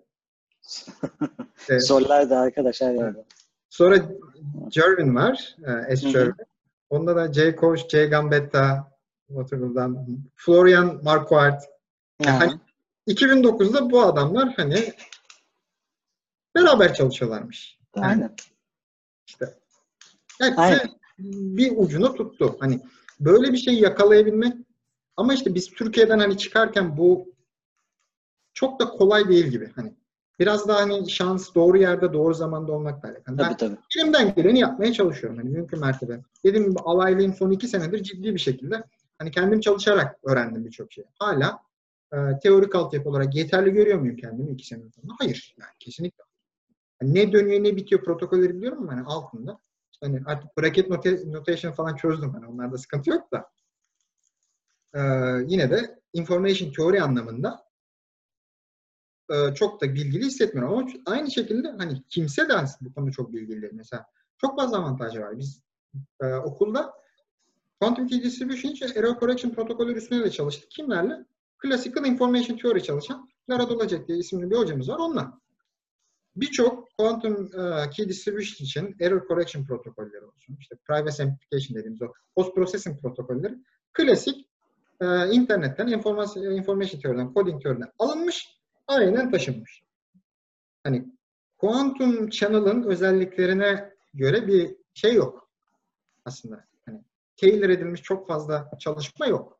işte, 1.59 1.79
Zoller 1.79 2.29
de 2.29 2.35
arkadaş 2.35 2.81
her 2.81 2.93
yerde. 2.93 3.25
Sonra 3.69 3.97
Jervin 4.71 5.15
var, 5.15 5.55
e, 5.87 5.95
S. 5.95 6.09
Jervin. 6.09 6.35
Onda 6.89 7.15
da 7.15 7.33
J. 7.33 7.55
Koch, 7.55 7.89
J. 7.89 8.05
Gambetta, 8.05 8.91
Waterloo'dan, 9.27 10.07
Florian 10.35 10.99
Marquardt. 11.03 11.63
Yani 12.19 12.37
hani 12.37 12.59
2009'da 13.07 13.91
bu 13.91 14.01
adamlar 14.01 14.53
hani 14.55 14.93
beraber 16.55 16.93
çalışıyorlarmış. 16.93 17.79
Yani 17.95 18.05
Aynen. 18.05 18.35
İşte 19.27 19.53
hepsi 20.39 20.61
Aynen. 20.61 20.89
bir 21.57 21.73
ucunu 21.77 22.15
tuttu. 22.15 22.57
Hani 22.59 22.81
böyle 23.19 23.53
bir 23.53 23.57
şey 23.57 23.79
yakalayabilmek 23.79 24.53
ama 25.17 25.33
işte 25.33 25.55
biz 25.55 25.71
Türkiye'den 25.71 26.19
hani 26.19 26.37
çıkarken 26.37 26.97
bu 26.97 27.35
çok 28.53 28.79
da 28.79 28.89
kolay 28.89 29.29
değil 29.29 29.45
gibi. 29.45 29.71
Hani 29.75 29.93
biraz 30.39 30.67
daha 30.67 30.81
hani 30.81 31.09
şans 31.09 31.55
doğru 31.55 31.77
yerde 31.77 32.13
doğru 32.13 32.33
zamanda 32.33 32.71
olmakla 32.71 33.09
alakalı. 33.09 33.37
Tabii, 33.37 33.57
tabii. 33.57 33.77
elimden 33.97 34.35
geleni 34.35 34.59
yapmaya 34.59 34.93
çalışıyorum. 34.93 35.37
Hani 35.37 35.49
mümkün 35.49 35.79
mertebe. 35.79 36.21
Dediğim 36.43 36.69
gibi 36.69 36.79
alaylığım 36.79 37.33
son 37.33 37.51
iki 37.51 37.67
senedir 37.67 38.03
ciddi 38.03 38.33
bir 38.33 38.39
şekilde 38.39 38.83
hani 39.17 39.31
kendim 39.31 39.59
çalışarak 39.59 40.19
öğrendim 40.23 40.65
birçok 40.65 40.93
şeyi. 40.93 41.07
Hala 41.19 41.59
e, 42.13 42.17
teorik 42.43 42.75
altyapı 42.75 43.09
olarak 43.09 43.35
yeterli 43.35 43.71
görüyor 43.71 43.99
muyum 43.99 44.15
kendimi 44.15 44.51
iki 44.51 44.67
sene 44.67 44.81
sonra? 44.81 45.13
Hayır. 45.19 45.55
Yani 45.59 45.71
kesinlikle. 45.79 46.23
Yani 47.01 47.13
ne 47.13 47.31
dönüyor 47.31 47.63
ne 47.63 47.75
bitiyor 47.75 48.03
protokolleri 48.03 48.55
biliyorum 48.55 48.83
ama 48.83 48.91
hani 48.91 49.01
altında. 49.01 49.59
Hani 50.03 50.21
artık 50.25 50.57
bracket 50.57 50.89
notation 51.25 51.71
falan 51.71 51.95
çözdüm. 51.95 52.33
Hani 52.33 52.47
onlarda 52.47 52.77
sıkıntı 52.77 53.09
yok 53.09 53.31
da. 53.31 53.51
Ee, 54.93 54.99
yine 55.47 55.71
de 55.71 55.99
information 56.13 56.71
teori 56.71 57.01
anlamında 57.01 57.65
e, 59.31 59.53
çok 59.53 59.81
da 59.81 59.93
bilgili 59.93 60.25
hissetmiyorum. 60.25 60.73
Ama 60.73 60.89
aynı 61.05 61.31
şekilde 61.31 61.67
hani 61.67 62.03
kimse 62.09 62.49
de 62.49 62.53
aslında 62.53 62.89
bu 62.89 62.93
konuda 62.93 63.11
çok 63.11 63.33
bilgili. 63.33 63.69
Mesela 63.73 64.05
çok 64.37 64.59
fazla 64.59 64.77
avantajı 64.77 65.21
var. 65.21 65.37
Biz 65.37 65.61
e, 66.21 66.33
okulda 66.33 66.93
Quantum 67.79 68.07
Key 68.07 68.23
Distribution 68.23 68.71
için 68.71 68.91
Error 68.95 69.19
Correction 69.19 69.51
protokolü 69.51 69.93
üstüne 69.93 70.25
de 70.25 70.31
çalıştık. 70.31 70.71
Kimlerle? 70.71 71.25
Classical 71.63 72.05
Information 72.05 72.57
Theory 72.57 72.79
çalışan 72.79 73.29
Lara 73.49 73.69
Dolacek 73.69 74.07
diye 74.07 74.17
isimli 74.17 74.51
bir 74.51 74.55
hocamız 74.55 74.89
var. 74.89 74.97
Onunla. 74.97 75.39
Birçok 76.35 76.97
Quantum 76.97 77.45
uh, 77.45 77.89
Key 77.89 78.09
Distribution 78.09 78.65
için 78.65 78.95
Error 78.99 79.27
Correction 79.27 79.65
protokolleri 79.65 80.25
olsun. 80.25 80.57
İşte 80.59 80.75
Privacy 80.75 81.23
Amplification 81.23 81.77
dediğimiz 81.77 82.01
o 82.01 82.13
Post 82.35 82.55
Processing 82.55 83.01
protokolleri 83.01 83.55
klasik 83.93 84.45
e, 85.01 85.29
internetten, 85.31 85.87
information, 85.87 86.43
information 86.43 87.01
teoriden, 87.01 87.33
coding 87.33 87.63
teoriden 87.63 87.91
alınmış, 87.99 88.59
aynen 88.87 89.31
taşınmış. 89.31 89.83
Hani 90.83 91.05
Quantum 91.57 92.29
Channel'ın 92.29 92.83
özelliklerine 92.83 93.93
göre 94.13 94.47
bir 94.47 94.75
şey 94.93 95.13
yok 95.13 95.49
aslında. 96.25 96.65
Hani 96.85 97.03
tailor 97.37 97.69
edilmiş 97.69 98.01
çok 98.01 98.27
fazla 98.27 98.71
çalışma 98.79 99.27
yok. 99.27 99.59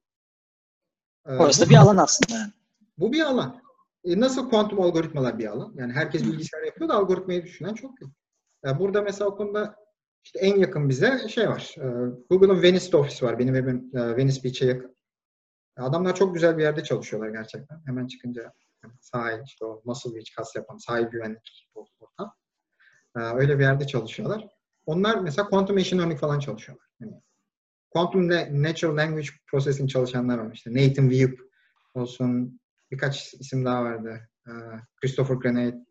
Orası 1.25 1.65
bu, 1.65 1.69
bir 1.69 1.75
alan 1.75 1.97
aslında. 1.97 2.51
Bu 2.97 3.13
bir 3.13 3.21
alan. 3.21 3.64
E, 4.05 4.19
nasıl 4.19 4.49
kuantum 4.49 4.81
algoritmalar 4.81 5.39
bir 5.39 5.45
alan? 5.45 5.73
Yani 5.77 5.93
herkes 5.93 6.23
bilgisayar 6.23 6.63
yapıyor 6.63 6.89
da 6.89 6.93
algoritmayı 6.93 7.43
düşünen 7.43 7.73
çok 7.73 8.01
yok. 8.01 8.11
Yani 8.65 8.79
burada 8.79 9.01
mesela 9.01 9.29
o 9.29 9.37
konuda 9.37 9.75
işte 10.23 10.39
en 10.39 10.55
yakın 10.55 10.89
bize 10.89 11.27
şey 11.29 11.49
var. 11.49 11.75
E, 11.77 11.85
Google'ın 12.29 12.63
Venice 12.63 12.97
Office 12.97 13.25
var. 13.25 13.39
Benim 13.39 13.55
evim 13.55 13.91
e, 13.93 14.17
Venice 14.17 14.43
Beach'e 14.43 14.65
yakın. 14.65 14.95
Adamlar 15.77 16.15
çok 16.15 16.33
güzel 16.33 16.57
bir 16.57 16.63
yerde 16.63 16.83
çalışıyorlar 16.83 17.29
gerçekten. 17.29 17.81
Hemen 17.85 18.07
çıkınca 18.07 18.53
sahil, 19.01 19.43
işte 19.45 19.65
o 19.65 19.81
Muscle 19.85 20.15
Beach 20.15 20.35
kas 20.37 20.55
yapan 20.55 20.77
sahil 20.77 21.05
güvenlik 21.05 21.69
ortam. 21.99 22.33
Öyle 23.15 23.59
bir 23.59 23.63
yerde 23.63 23.87
çalışıyorlar. 23.87 24.47
Onlar 24.85 25.19
mesela 25.19 25.49
quantum 25.49 25.75
machine 25.75 25.99
learning 25.99 26.19
falan 26.19 26.39
çalışıyorlar. 26.39 26.87
Yani 26.99 27.21
quantum 27.89 28.29
natural 28.63 28.97
language 28.97 29.27
processing 29.47 29.89
çalışanlar 29.89 30.37
var. 30.37 30.53
İşte 30.53 30.73
Nathan 30.73 31.09
Webb 31.09 31.39
olsun, 31.93 32.59
birkaç 32.91 33.33
isim 33.33 33.65
daha 33.65 33.83
vardı. 33.83 34.29
Christopher 35.01 35.35
Grenade. 35.35 35.85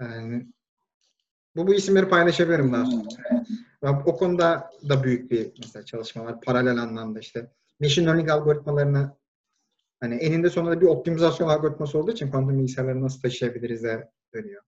Yani, 0.00 0.46
bu 1.56 1.66
bu 1.66 1.74
isimleri 1.74 2.08
paylaşabilirim 2.08 2.72
daha 2.72 2.86
sonra. 2.86 4.04
O 4.06 4.16
konuda 4.16 4.70
da 4.88 5.04
büyük 5.04 5.30
bir 5.30 5.52
mesela 5.58 5.84
çalışma 5.84 6.24
var. 6.24 6.40
Paralel 6.40 6.78
anlamda 6.78 7.20
işte 7.20 7.50
machine 7.80 8.06
learning 8.06 8.30
algoritmalarını 8.30 9.16
hani 10.00 10.14
eninde 10.14 10.50
sonunda 10.50 10.80
bir 10.80 10.86
optimizasyon 10.86 11.48
algoritması 11.48 11.98
olduğu 11.98 12.12
için 12.12 12.30
kuantum 12.30 12.58
bilgisayarları 12.58 13.02
nasıl 13.02 13.20
taşıyabiliriz 13.20 13.82
de 13.82 14.10
dönüyor. 14.34 14.62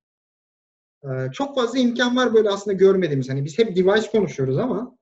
Ee, 1.04 1.32
çok 1.32 1.54
fazla 1.54 1.78
imkan 1.78 2.16
var 2.16 2.34
böyle 2.34 2.50
aslında 2.50 2.76
görmediğimiz. 2.76 3.28
Hani 3.28 3.44
biz 3.44 3.58
hep 3.58 3.76
device 3.76 4.10
konuşuyoruz 4.10 4.58
ama 4.58 4.98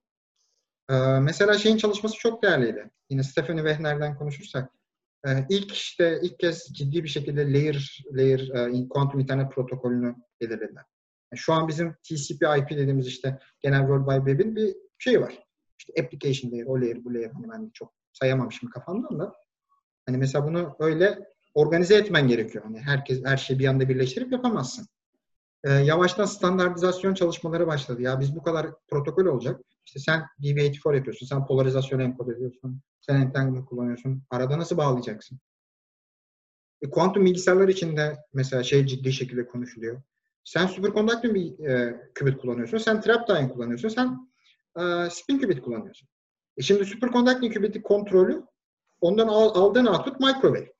e, 0.90 0.94
mesela 1.20 1.59
şeyin 1.59 1.77
çalışması 1.77 2.18
çok 2.18 2.43
değerliydi. 2.43 2.90
Yine 3.10 3.23
Stephanie 3.23 3.62
Wehner'den 3.62 4.18
konuşursak 4.18 4.73
ilk 5.48 5.73
işte 5.73 6.20
ilk 6.23 6.39
kez 6.39 6.65
ciddi 6.73 7.05
bir 7.05 7.09
şekilde 7.09 7.53
layer 7.53 8.05
layer 8.12 8.40
e, 8.40 8.89
kuantum 8.89 9.20
internet 9.20 9.53
protokolünü 9.53 10.15
belirlediler. 10.40 10.85
Yani 11.32 11.39
şu 11.39 11.53
an 11.53 11.69
bizim 11.69 11.94
TCP/IP 12.03 12.70
dediğimiz 12.70 13.07
işte 13.07 13.39
genel 13.61 13.81
World 13.81 14.09
Wide 14.09 14.31
Web'in 14.31 14.57
bir 14.57 14.77
şey 14.98 15.20
var. 15.20 15.39
İşte 15.78 16.03
application 16.03 16.53
layer, 16.53 16.66
o 16.66 16.81
layer, 16.81 17.05
bu 17.05 17.15
layer. 17.15 17.31
Hani 17.31 17.48
ben 17.48 17.70
çok 17.74 17.93
sayamamışım 18.12 18.70
kafamdan 18.70 19.19
da. 19.19 19.32
Hani 20.07 20.16
mesela 20.16 20.47
bunu 20.47 20.77
öyle 20.78 21.19
organize 21.55 21.94
etmen 21.94 22.28
gerekiyor. 22.28 22.65
Hani 22.65 22.81
herkes 22.81 23.24
her 23.24 23.36
şeyi 23.36 23.59
bir 23.59 23.66
anda 23.66 23.89
birleştirip 23.89 24.32
yapamazsın. 24.32 24.86
Ee, 25.66 25.72
yavaştan 25.72 26.24
standartizasyon 26.24 27.14
çalışmaları 27.14 27.66
başladı. 27.66 28.02
Ya 28.02 28.20
biz 28.20 28.36
bu 28.36 28.43
kadar 28.43 28.66
protokol 28.88 29.26
olacak. 29.26 29.60
İşte 29.86 30.01
sen 30.01 30.22
DV84 30.43 30.97
yapıyorsun, 30.97 31.26
sen 31.26 31.47
polarizasyonu 31.47 32.02
enkod 32.02 32.28
ediyorsun, 32.28 32.80
sen 33.01 33.20
entanglement 33.20 33.66
kullanıyorsun. 33.66 34.22
Arada 34.30 34.59
nasıl 34.59 34.76
bağlayacaksın? 34.76 35.38
E, 36.82 36.90
kuantum 36.90 37.24
bilgisayarlar 37.24 37.68
için 37.68 37.97
de 37.97 38.16
mesela 38.32 38.62
şey 38.62 38.86
ciddi 38.86 39.12
şekilde 39.12 39.47
konuşuluyor. 39.47 40.02
Sen 40.44 40.66
superconducting 40.66 41.34
bir 41.34 41.68
e, 41.68 42.01
qubit 42.18 42.38
kullanıyorsun, 42.38 42.78
sen 42.78 43.01
trap 43.01 43.26
time 43.26 43.48
kullanıyorsun, 43.48 43.88
sen 43.88 44.30
e, 44.78 45.10
spin 45.10 45.38
qubit 45.38 45.62
kullanıyorsun. 45.62 46.09
E 46.56 46.62
şimdi 46.62 46.84
superconducting 46.84 47.55
qubit'i 47.55 47.82
kontrolü 47.82 48.44
ondan 49.01 49.28
al, 49.28 49.62
aldığın 49.62 49.86
output 49.86 50.20
microwave. 50.20 50.72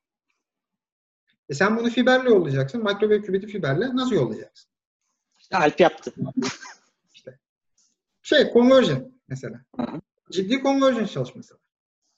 E 1.49 1.53
sen 1.53 1.77
bunu 1.77 1.89
fiberle 1.89 2.29
yollayacaksın. 2.29 2.83
Microwave 2.83 3.21
qubit'i 3.21 3.47
fiberle 3.47 3.95
nasıl 3.95 4.15
yollayacaksın? 4.15 4.76
İşte 5.47 5.57
Alp 5.57 5.79
yaptı. 5.79 6.13
İşte. 7.13 7.39
Şey, 8.21 8.51
conversion 8.53 9.13
mesela. 9.27 9.61
Hı-hı. 9.77 10.01
Ciddi 10.31 10.61
conversion 10.61 11.05
çalışması 11.05 11.53
var. 11.53 11.61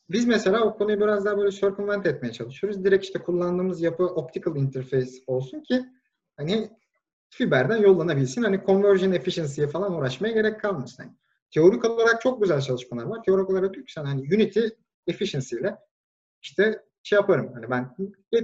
Biz 0.09 0.25
mesela 0.25 0.63
o 0.63 0.77
konuyu 0.77 0.99
biraz 0.99 1.25
daha 1.25 1.37
böyle 1.37 1.51
circumvent 1.51 2.05
etmeye 2.05 2.31
çalışıyoruz. 2.33 2.83
Direkt 2.83 3.05
işte 3.05 3.19
kullandığımız 3.19 3.81
yapı 3.81 4.03
optical 4.03 4.55
interface 4.55 5.11
olsun 5.27 5.61
ki 5.61 5.85
hani 6.37 6.71
fiberden 7.29 7.77
yollanabilsin. 7.77 8.43
Hani 8.43 8.61
conversion 8.65 9.11
efficiency'ye 9.11 9.67
falan 9.67 9.93
uğraşmaya 9.93 10.33
gerek 10.33 10.59
kalmasın. 10.61 11.03
Yani 11.03 11.15
teorik 11.51 11.85
olarak 11.85 12.21
çok 12.21 12.41
güzel 12.41 12.61
çalışmalar 12.61 13.03
var. 13.03 13.23
Teorik 13.23 13.49
olarak 13.49 13.73
diyor 13.73 13.85
ki 13.85 13.93
sen 13.93 14.05
hani 14.05 14.21
unity 14.21 14.61
efficiency 15.07 15.55
ile 15.55 15.77
işte 16.41 16.83
şey 17.03 17.15
yaparım. 17.15 17.51
Hani 17.53 17.69
ben 17.69 17.95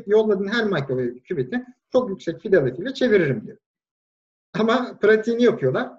yolladığın 0.08 0.48
her 0.48 0.66
microwave 0.66 1.24
qubit'i 1.30 1.66
çok 1.92 2.10
yüksek 2.10 2.42
fidelity 2.42 2.82
ile 2.82 2.94
çeviririm 2.94 3.46
diyor. 3.46 3.58
Ama 4.60 5.00
pratiğini 5.00 5.44
yapıyorlar. 5.44 5.92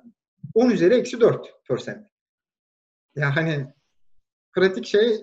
10 0.55 0.71
üzeri 0.71 0.95
eksi 0.95 1.21
4 1.21 1.67
percent. 1.69 2.07
Yani 3.17 3.67
pratik 4.53 4.87
şey 4.87 5.21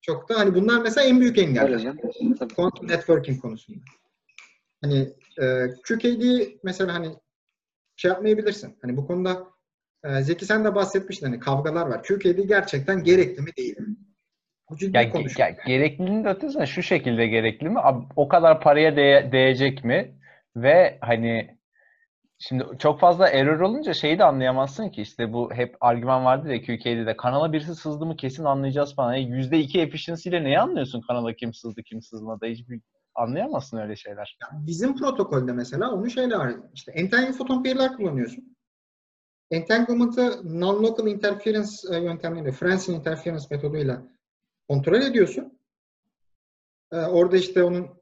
çok 0.00 0.28
da 0.28 0.38
hani 0.38 0.54
bunlar 0.54 0.82
mesela 0.82 1.06
en 1.06 1.20
büyük 1.20 1.38
engeller. 1.38 1.96
Quantum 2.56 2.88
networking 2.88 3.40
konusunda. 3.40 3.80
Hani 4.82 5.12
e, 5.42 5.66
QKD 5.88 6.22
mesela 6.62 6.94
hani 6.94 7.16
şey 7.96 8.08
yapmayabilirsin. 8.08 8.78
Hani 8.82 8.96
bu 8.96 9.06
konuda 9.06 9.46
e, 10.04 10.22
Zeki 10.22 10.44
sen 10.44 10.64
de 10.64 10.74
bahsetmiştin 10.74 11.26
hani 11.26 11.40
kavgalar 11.40 11.86
var. 11.86 12.02
QKD 12.02 12.48
gerçekten 12.48 13.04
gerekli 13.04 13.42
mi 13.42 13.50
değil 13.56 13.78
mi? 13.78 13.96
Bu 14.70 14.76
ciddi 14.76 14.96
ya, 14.96 15.02
ya, 15.38 15.56
gerekliliğinin 15.66 16.24
de 16.24 16.28
ötesine 16.28 16.66
şu 16.66 16.82
şekilde 16.82 17.26
gerekli 17.26 17.68
mi? 17.68 17.78
O 18.16 18.28
kadar 18.28 18.60
paraya 18.60 18.96
değe, 18.96 19.32
değecek 19.32 19.84
mi? 19.84 20.14
Ve 20.56 20.98
hani 21.00 21.59
Şimdi 22.42 22.64
çok 22.78 23.00
fazla 23.00 23.28
error 23.28 23.60
olunca 23.60 23.94
şeyi 23.94 24.18
de 24.18 24.24
anlayamazsın 24.24 24.88
ki 24.88 25.02
işte 25.02 25.32
bu 25.32 25.52
hep 25.52 25.76
argüman 25.80 26.24
vardı 26.24 26.52
ya 26.52 26.60
QK'de 26.60 27.16
kanala 27.16 27.52
birisi 27.52 27.74
sızdı 27.74 28.06
mı 28.06 28.16
kesin 28.16 28.44
anlayacağız 28.44 28.94
falan. 28.94 29.14
Yani 29.14 29.30
%2 29.30 29.80
efficiency 29.80 30.28
ile 30.28 30.44
neyi 30.44 30.58
anlıyorsun 30.60 31.00
kanala 31.00 31.32
kim 31.32 31.54
sızdı 31.54 31.82
kim 31.82 32.02
sızmadı 32.02 32.46
hiçbir 32.46 32.80
anlayamazsın 33.14 33.78
öyle 33.78 33.96
şeyler. 33.96 34.38
Ya 34.42 34.48
bizim 34.66 34.96
protokolde 34.96 35.52
mesela 35.52 35.92
onu 35.92 36.10
şeyle. 36.10 36.36
İşte 36.74 36.92
entangled 36.92 37.34
photon 37.34 37.62
pair'ler 37.62 37.96
kullanıyorsun. 37.96 38.56
Entanglement'ı 39.50 40.22
non-local 40.44 41.08
interference 41.08 41.70
e, 41.90 41.96
yöntemiyle, 41.96 42.52
Fransız 42.52 42.94
interference 42.94 43.44
metoduyla 43.50 44.02
kontrol 44.68 45.02
ediyorsun. 45.02 45.58
Ee, 46.92 46.96
orada 46.96 47.36
işte 47.36 47.64
onun 47.64 47.99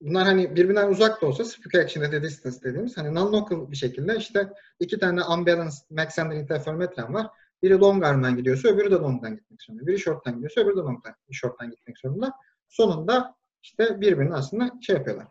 bunlar 0.00 0.24
hani 0.24 0.56
birbirinden 0.56 0.88
uzak 0.88 1.22
da 1.22 1.26
olsa 1.26 1.44
speaker 1.44 1.84
action 1.84 2.04
at 2.04 2.14
a 2.14 2.22
distance 2.22 2.56
dediğimiz 2.64 2.96
hani 2.96 3.08
non-local 3.08 3.70
bir 3.70 3.76
şekilde 3.76 4.16
işte 4.16 4.48
iki 4.80 4.98
tane 4.98 5.24
unbalanced 5.24 5.90
Mach-Zehnder 5.90 6.34
interferometren 6.34 7.14
var. 7.14 7.26
Biri 7.62 7.78
long 7.78 8.04
arm'dan 8.04 8.36
gidiyorsa 8.36 8.68
öbürü 8.68 8.90
de 8.90 8.94
long'dan 8.94 9.36
gitmek 9.36 9.62
zorunda. 9.62 9.86
Biri 9.86 9.98
short'tan 9.98 10.34
gidiyorsa 10.34 10.60
öbürü 10.60 10.76
de 10.76 10.80
long'dan, 10.80 11.14
short'tan 11.32 11.70
gitmek 11.70 11.98
zorunda. 11.98 12.32
Sonunda 12.68 13.34
işte 13.62 14.00
birbirini 14.00 14.34
aslında 14.34 14.70
şey 14.80 14.96
yapıyorlar. 14.96 15.26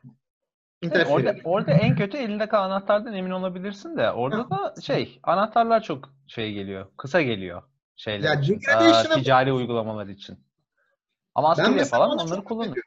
Evet, 0.83 1.07
orada, 1.09 1.35
orada 1.43 1.71
en 1.71 1.95
kötü 1.95 2.17
elinde 2.17 2.47
kalan 2.47 2.69
anahtardan 2.69 3.13
emin 3.13 3.31
olabilirsin 3.31 3.97
de 3.97 4.11
orada 4.11 4.49
da 4.49 4.81
şey 4.81 5.19
anahtarlar 5.23 5.83
çok 5.83 6.09
şey 6.27 6.53
geliyor. 6.53 6.87
Kısa 6.97 7.21
geliyor 7.21 7.61
şeyler 7.95 8.33
Ya, 8.33 8.41
için. 8.41 8.61
Aa, 8.75 9.03
ticari 9.03 9.53
uygulamalar 9.53 10.07
için. 10.07 10.39
Ama 11.35 11.55
mesela 11.57 11.85
falan 11.85 12.17
onları 12.17 12.43
kullanıyor. 12.43 12.83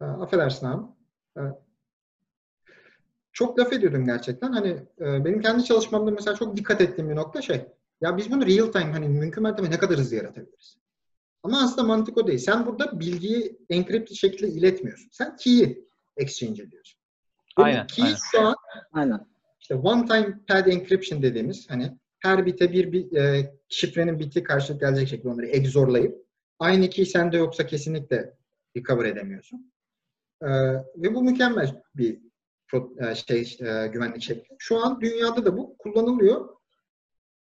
Ha, 0.00 0.06
affedersin 0.06 0.66
abi. 0.66 0.82
Evet. 1.36 1.54
Çok 3.32 3.58
laf 3.58 3.72
ediyordum 3.72 4.04
gerçekten. 4.04 4.52
Hani 4.52 4.68
e, 5.00 5.24
benim 5.24 5.40
kendi 5.40 5.64
çalışmamda 5.64 6.10
mesela 6.10 6.36
çok 6.36 6.56
dikkat 6.56 6.80
ettiğim 6.80 7.10
bir 7.10 7.16
nokta 7.16 7.42
şey. 7.42 7.66
Ya 8.00 8.16
biz 8.16 8.30
bunu 8.30 8.46
real 8.46 8.72
time 8.72 8.92
hani 8.92 9.08
mümkün 9.08 9.42
mertebe 9.42 9.70
ne 9.70 9.78
kadar 9.78 9.98
hızlı 9.98 10.16
yaratabiliriz? 10.16 10.78
Ama 11.42 11.62
aslında 11.62 11.86
mantık 11.86 12.18
o 12.18 12.26
değil. 12.26 12.38
Sen 12.38 12.66
burada 12.66 13.00
bilgiyi 13.00 13.58
enkripte 13.70 14.14
şekilde 14.14 14.48
iletmiyorsun. 14.48 15.08
Sen 15.12 15.36
key'i 15.36 15.88
exchange 16.16 16.62
ediyorsun. 16.62 17.00
Aynen, 17.56 17.86
key 17.86 18.04
aynen. 18.04 18.16
şu 18.30 18.40
an 18.40 18.54
Aynen. 18.92 19.26
işte 19.60 19.74
one 19.74 20.06
time 20.06 20.38
pad 20.48 20.66
encryption 20.66 21.22
dediğimiz 21.22 21.70
hani 21.70 21.98
her 22.18 22.46
bite 22.46 22.72
bir, 22.72 22.92
bir 22.92 23.16
e, 23.16 23.54
şifrenin 23.68 24.18
biti 24.18 24.42
karşılık 24.42 24.80
gelecek 24.80 25.08
şekilde 25.08 25.28
onları 25.28 25.46
egzorlayıp 25.46 26.26
aynı 26.58 26.90
key 26.90 27.06
sende 27.06 27.36
yoksa 27.36 27.66
kesinlikle 27.66 28.34
recover 28.76 29.04
edemiyorsun. 29.04 29.72
E, 30.42 30.48
ve 30.96 31.14
bu 31.14 31.22
mükemmel 31.22 31.82
bir 31.94 32.20
e, 32.98 33.14
şey 33.14 33.56
e, 33.60 33.86
güvenlik 33.86 34.22
şekli. 34.22 34.56
Şu 34.58 34.78
an 34.84 35.00
dünyada 35.00 35.44
da 35.44 35.56
bu 35.56 35.76
kullanılıyor. 35.78 36.48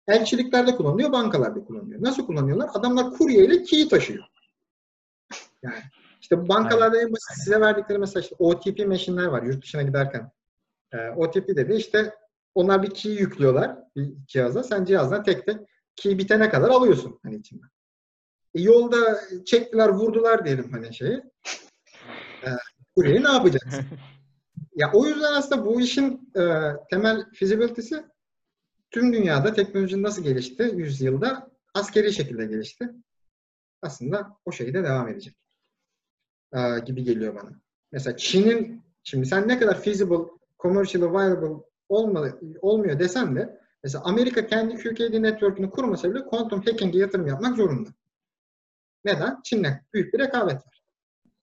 Elçiliklerde 0.07 0.75
kullanılıyor, 0.75 1.11
bankalarda 1.11 1.63
kullanılıyor. 1.63 2.03
Nasıl 2.03 2.25
kullanıyorlar? 2.25 2.69
Adamlar 2.73 3.11
kurye 3.11 3.45
ile 3.45 3.63
key 3.63 3.87
taşıyor. 3.87 4.23
Yani 5.61 5.79
işte 6.21 6.49
bankalarda 6.49 7.01
en 7.01 7.11
basit 7.11 7.43
size 7.43 7.61
verdikleri 7.61 7.99
mesela 7.99 8.21
işte 8.21 8.35
OTP 8.39 8.87
machine'ler 8.87 9.25
var 9.25 9.43
yurt 9.43 9.63
dışına 9.63 9.81
giderken. 9.81 10.31
E, 10.93 11.09
OTP 11.09 11.47
dedi 11.47 11.73
işte 11.73 12.15
onlar 12.55 12.83
bir 12.83 12.89
key 12.89 13.13
yüklüyorlar 13.13 13.77
bir 13.95 14.13
cihaza. 14.27 14.63
Sen 14.63 14.85
cihazdan 14.85 15.23
tek 15.23 15.45
tek 15.45 15.57
key 15.95 16.17
bitene 16.17 16.49
kadar 16.49 16.69
alıyorsun 16.69 17.19
hani 17.23 17.35
içinden. 17.35 17.69
E, 18.55 18.61
yolda 18.61 19.19
çektiler, 19.45 19.89
vurdular 19.89 20.45
diyelim 20.45 20.71
hani 20.71 20.93
şeyi. 20.93 21.23
E, 22.43 22.49
kuryeyi 22.99 23.23
ne 23.23 23.31
yapacaksın? 23.31 23.85
ya 24.75 24.91
o 24.93 25.05
yüzden 25.05 25.33
aslında 25.33 25.65
bu 25.65 25.81
işin 25.81 26.31
e, 26.35 26.41
temel 26.89 27.25
feasibility'si 27.33 28.05
tüm 28.91 29.13
dünyada 29.13 29.53
teknolojinin 29.53 30.03
nasıl 30.03 30.23
gelişti 30.23 30.71
yüzyılda 30.75 31.51
askeri 31.73 32.13
şekilde 32.13 32.45
gelişti. 32.45 32.89
Aslında 33.81 34.37
o 34.45 34.51
şekilde 34.51 34.83
devam 34.83 35.07
edecek. 35.07 35.35
E, 36.53 36.79
gibi 36.85 37.03
geliyor 37.03 37.35
bana. 37.35 37.61
Mesela 37.91 38.17
Çin'in 38.17 38.83
şimdi 39.03 39.25
sen 39.25 39.47
ne 39.47 39.59
kadar 39.59 39.81
feasible, 39.81 40.31
commercially 40.59 41.11
viable 41.11 41.63
olma, 41.89 42.27
olmuyor 42.61 42.99
desen 42.99 43.35
de 43.35 43.59
mesela 43.83 44.03
Amerika 44.03 44.47
kendi 44.47 44.75
QKD 44.75 45.21
network'ünü 45.21 45.69
kurmasa 45.69 46.11
bile 46.11 46.25
quantum 46.25 46.61
hacking'e 46.61 46.97
yatırım 46.99 47.27
yapmak 47.27 47.57
zorunda. 47.57 47.89
Neden? 49.05 49.41
Çin'le 49.43 49.69
büyük 49.93 50.13
bir 50.13 50.19
rekabet 50.19 50.55
var. 50.55 50.78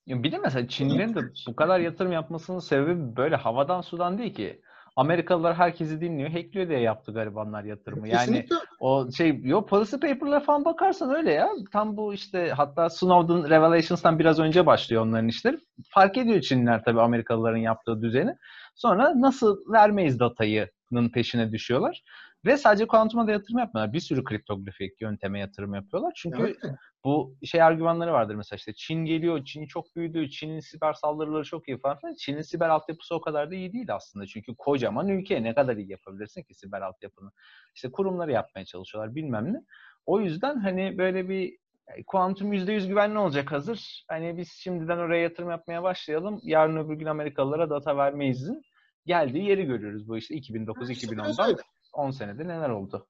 Ya 0.06 0.22
Bir 0.22 0.32
de 0.32 0.38
mesela 0.38 0.68
Çinlilerin 0.68 1.14
de 1.14 1.20
bu 1.48 1.56
kadar 1.56 1.80
yatırım 1.80 2.12
yapmasının 2.12 2.58
sebebi 2.58 3.16
böyle 3.16 3.36
havadan 3.36 3.80
sudan 3.80 4.18
değil 4.18 4.34
ki. 4.34 4.60
Amerikalılar 4.96 5.54
herkesi 5.54 6.00
dinliyor, 6.00 6.30
hackliyor 6.30 6.68
diye 6.68 6.80
yaptı 6.80 7.12
garibanlar 7.12 7.64
yatırımı. 7.64 8.08
Yani 8.08 8.18
Kesinlikle 8.18 8.56
o 8.80 9.10
şey, 9.16 9.40
yo 9.42 9.66
policy 9.66 9.96
paper'lara 9.96 10.40
falan 10.40 10.64
bakarsan 10.64 11.14
öyle 11.14 11.32
ya. 11.32 11.48
Tam 11.72 11.96
bu 11.96 12.14
işte 12.14 12.52
hatta 12.56 12.90
Snowden 12.90 13.50
Revelations'tan 13.50 14.18
biraz 14.18 14.38
önce 14.38 14.66
başlıyor 14.66 15.02
onların 15.02 15.28
işleri. 15.28 15.58
Fark 15.88 16.16
ediyor 16.18 16.40
Çinliler 16.40 16.84
tabii 16.84 17.00
Amerikalıların 17.00 17.56
yaptığı 17.56 18.02
düzeni. 18.02 18.36
Sonra 18.74 19.20
nasıl 19.20 19.72
vermeyiz 19.72 20.20
datayının 20.20 21.08
peşine 21.14 21.52
düşüyorlar. 21.52 22.02
Ve 22.46 22.56
sadece 22.56 22.86
kuantuma 22.86 23.26
da 23.26 23.30
yatırım 23.32 23.58
yapmıyorlar. 23.58 23.92
Bir 23.92 24.00
sürü 24.00 24.24
kriptografik 24.24 25.00
yönteme 25.00 25.40
yatırım 25.40 25.74
yapıyorlar. 25.74 26.12
Çünkü 26.16 26.42
Evet. 26.42 26.56
bu 27.04 27.36
şey 27.44 27.62
argümanları 27.62 28.12
vardır 28.12 28.34
mesela 28.34 28.56
işte 28.56 28.74
Çin 28.74 29.04
geliyor, 29.04 29.44
Çin 29.44 29.66
çok 29.66 29.96
büyüdü, 29.96 30.30
Çin'in 30.30 30.60
siber 30.60 30.92
saldırıları 30.92 31.44
çok 31.44 31.68
iyi 31.68 31.78
falan 31.78 31.98
filan. 31.98 32.14
Çin'in 32.14 32.42
siber 32.42 32.68
altyapısı 32.68 33.14
o 33.14 33.20
kadar 33.20 33.50
da 33.50 33.54
iyi 33.54 33.72
değil 33.72 33.94
aslında. 33.94 34.26
Çünkü 34.26 34.54
kocaman 34.58 35.08
ülke 35.08 35.42
ne 35.42 35.54
kadar 35.54 35.76
iyi 35.76 35.90
yapabilirsin 35.90 36.42
ki 36.42 36.54
siber 36.54 36.80
altyapını. 36.80 37.30
İşte 37.74 37.90
kurumları 37.90 38.32
yapmaya 38.32 38.64
çalışıyorlar 38.64 39.14
bilmem 39.14 39.52
ne. 39.52 39.62
O 40.06 40.20
yüzden 40.20 40.56
hani 40.56 40.98
böyle 40.98 41.28
bir 41.28 41.58
e, 41.96 42.04
kuantum 42.06 42.52
%100 42.52 42.88
güvenli 42.88 43.18
olacak 43.18 43.52
hazır. 43.52 44.04
Hani 44.08 44.36
biz 44.36 44.52
şimdiden 44.52 44.98
oraya 44.98 45.22
yatırım 45.22 45.50
yapmaya 45.50 45.82
başlayalım. 45.82 46.40
Yarın 46.42 46.76
öbür 46.76 46.94
gün 46.94 47.06
Amerikalılara 47.06 47.70
data 47.70 47.96
vermeyizin 47.96 48.62
geldiği 49.06 49.44
yeri 49.44 49.64
görüyoruz 49.64 50.08
bu 50.08 50.18
işte 50.18 50.34
İşte 50.34 50.54
biraz 50.54 50.68
2009-2010'dan 50.68 51.48
öyle. 51.48 51.62
10 51.96 52.10
senede 52.10 52.48
neler 52.48 52.68
oldu. 52.68 53.06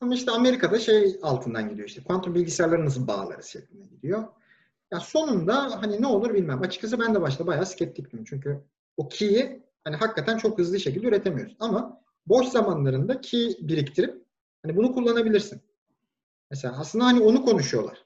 Ama 0.00 0.14
işte 0.14 0.30
Amerika'da 0.30 0.78
şey 0.78 1.18
altından 1.22 1.68
gidiyor 1.68 1.88
işte. 1.88 2.02
Kuantum 2.04 2.34
bilgisayarları 2.34 2.84
nasıl 2.86 3.06
bağlarız 3.06 3.46
şeklinde 3.46 3.86
gidiyor. 3.86 4.24
Ya 4.90 5.00
sonunda 5.00 5.82
hani 5.82 6.02
ne 6.02 6.06
olur 6.06 6.34
bilmem. 6.34 6.62
Açıkçası 6.62 7.00
ben 7.00 7.14
de 7.14 7.20
başta 7.20 7.46
bayağı 7.46 7.66
skeptiktim. 7.66 8.24
Çünkü 8.24 8.64
o 8.96 9.08
key'i 9.08 9.62
hani 9.84 9.96
hakikaten 9.96 10.38
çok 10.38 10.58
hızlı 10.58 10.80
şekilde 10.80 11.06
üretemiyorsun. 11.06 11.56
Ama 11.60 12.00
boş 12.26 12.46
zamanlarında 12.46 13.20
key 13.20 13.56
biriktirip 13.60 14.24
hani 14.62 14.76
bunu 14.76 14.92
kullanabilirsin. 14.92 15.60
Mesela 16.50 16.78
aslında 16.78 17.04
hani 17.04 17.20
onu 17.20 17.44
konuşuyorlar. 17.44 18.04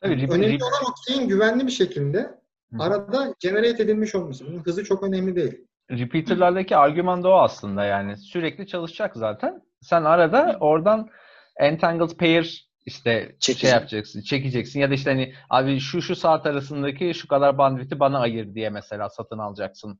Tabii, 0.00 0.12
Yani 0.12 0.22
rip- 0.22 0.32
önemli 0.34 0.64
olan 0.64 0.82
o 0.90 0.94
key'in 1.06 1.28
güvenli 1.28 1.66
bir 1.66 1.72
şekilde 1.72 2.18
Hı. 2.18 2.82
arada 2.82 3.34
generate 3.40 3.82
edilmiş 3.82 4.14
olması. 4.14 4.46
Bunun 4.46 4.58
hızı 4.58 4.84
çok 4.84 5.02
önemli 5.02 5.36
değil. 5.36 5.66
Repeater'lardaki 5.90 6.76
argüman 6.76 7.22
da 7.22 7.28
o 7.28 7.32
aslında 7.32 7.84
yani. 7.84 8.16
Sürekli 8.16 8.66
çalışacak 8.66 9.16
zaten. 9.16 9.62
Sen 9.80 10.04
arada 10.04 10.56
oradan 10.60 11.08
entangled 11.56 12.10
pair 12.10 12.72
işte 12.86 13.10
şey 13.20 13.36
Çekeceğim. 13.38 13.74
yapacaksın, 13.74 14.20
çekeceksin 14.20 14.80
ya 14.80 14.90
da 14.90 14.94
işte 14.94 15.10
hani 15.10 15.34
abi 15.50 15.80
şu 15.80 16.02
şu 16.02 16.16
saat 16.16 16.46
arasındaki 16.46 17.14
şu 17.14 17.28
kadar 17.28 17.58
bandwidth'i 17.58 18.00
bana 18.00 18.18
ayır 18.18 18.54
diye 18.54 18.70
mesela 18.70 19.08
satın 19.08 19.38
alacaksın 19.38 19.98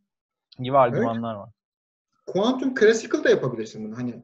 gibi 0.59 0.79
argümanlar 0.79 1.35
var. 1.35 1.51
Quantum 2.27 2.75
Classical 2.75 3.25
da 3.25 3.31
yapabilirsin 3.31 3.85
bunu. 3.85 3.97
Hani 3.97 4.23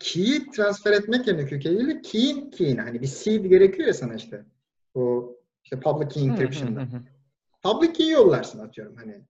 key'i 0.00 0.50
transfer 0.50 0.92
etmek 0.92 1.26
yerine 1.26 1.58
ile 1.60 2.00
key'in 2.02 2.50
key'ine 2.50 2.80
hani 2.80 3.02
bir 3.02 3.06
seed 3.06 3.44
gerekiyor 3.44 3.88
ya 3.88 3.94
sana 3.94 4.14
işte. 4.14 4.44
O 4.94 5.32
işte 5.64 5.80
public 5.80 6.08
key 6.08 6.26
encryption'da. 6.26 6.86
Public 7.62 7.92
key 7.92 8.10
yollarsın 8.10 8.58
atıyorum 8.58 8.96
hani. 8.96 9.24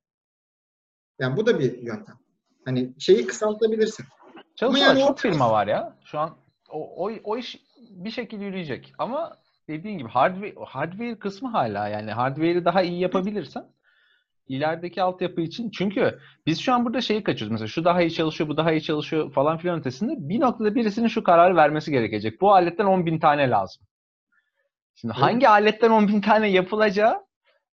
Yani 1.18 1.36
bu 1.36 1.46
da 1.46 1.58
bir 1.58 1.82
yöntem. 1.82 2.16
Hani 2.64 2.94
şeyi 2.98 3.26
kısaltabilirsin. 3.26 4.06
Çalışan 4.56 4.86
yani 4.86 5.00
çok 5.00 5.18
firma 5.18 5.50
var 5.50 5.66
ya. 5.66 5.96
Şu 6.04 6.18
an 6.18 6.36
o, 6.70 7.06
o, 7.06 7.12
o 7.24 7.36
iş 7.36 7.60
bir 7.90 8.10
şekilde 8.10 8.44
yürüyecek. 8.44 8.92
Ama 8.98 9.36
dediğin 9.68 9.98
gibi 9.98 10.08
hardware, 10.08 10.54
hardware 10.66 11.18
kısmı 11.18 11.48
hala 11.48 11.88
yani 11.88 12.12
hardware'i 12.12 12.64
daha 12.64 12.82
iyi 12.82 13.00
yapabilirsen 13.00 13.66
ilerideki 14.48 15.02
altyapı 15.02 15.40
için 15.40 15.70
çünkü 15.70 16.18
biz 16.46 16.60
şu 16.60 16.74
an 16.74 16.84
burada 16.84 17.00
şeyi 17.00 17.22
kaçıyoruz. 17.22 17.52
Mesela 17.52 17.68
şu 17.68 17.84
daha 17.84 18.02
iyi 18.02 18.12
çalışıyor, 18.12 18.48
bu 18.50 18.56
daha 18.56 18.72
iyi 18.72 18.82
çalışıyor 18.82 19.32
falan 19.32 19.58
filan 19.58 19.78
ötesinde 19.78 20.12
bir 20.16 20.40
noktada 20.40 20.74
birisinin 20.74 21.08
şu 21.08 21.22
kararı 21.22 21.56
vermesi 21.56 21.90
gerekecek. 21.90 22.40
Bu 22.40 22.52
aletten 22.52 22.84
10 22.84 23.06
bin 23.06 23.18
tane 23.18 23.50
lazım. 23.50 23.82
Şimdi 24.94 25.14
Evet. 25.16 25.24
hangi 25.24 25.48
aletten 25.48 25.90
10 25.90 26.08
bin 26.08 26.20
tane 26.20 26.50
yapılacağı 26.50 27.24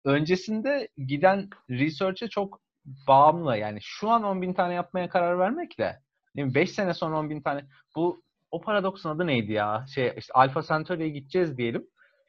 öncesinde 0.05 0.88
giden 0.97 1.49
research'e 1.69 2.27
çok 2.27 2.61
bağımlı. 2.86 3.58
Yani 3.58 3.80
şu 3.82 4.10
an 4.10 4.24
10 4.24 4.41
bin 4.41 4.53
tane 4.53 4.74
yapmaya 4.74 5.10
karar 5.10 5.40
vermekle 5.40 5.99
5 6.36 6.72
sene 6.72 6.94
sonra 6.94 7.18
10 7.20 7.30
bin 7.30 7.41
tane 7.41 7.66
bu 7.95 8.22
o 8.52 8.62
paradoksun 8.62 9.10
adı 9.10 9.28
neydi 9.28 9.52
ya? 9.52 9.86
Şey 9.95 10.14
işte 10.18 10.34
Alpha 10.34 10.62
Centauri'ye 10.62 11.10
gideceğiz 11.10 11.58
diyelim. 11.58 11.88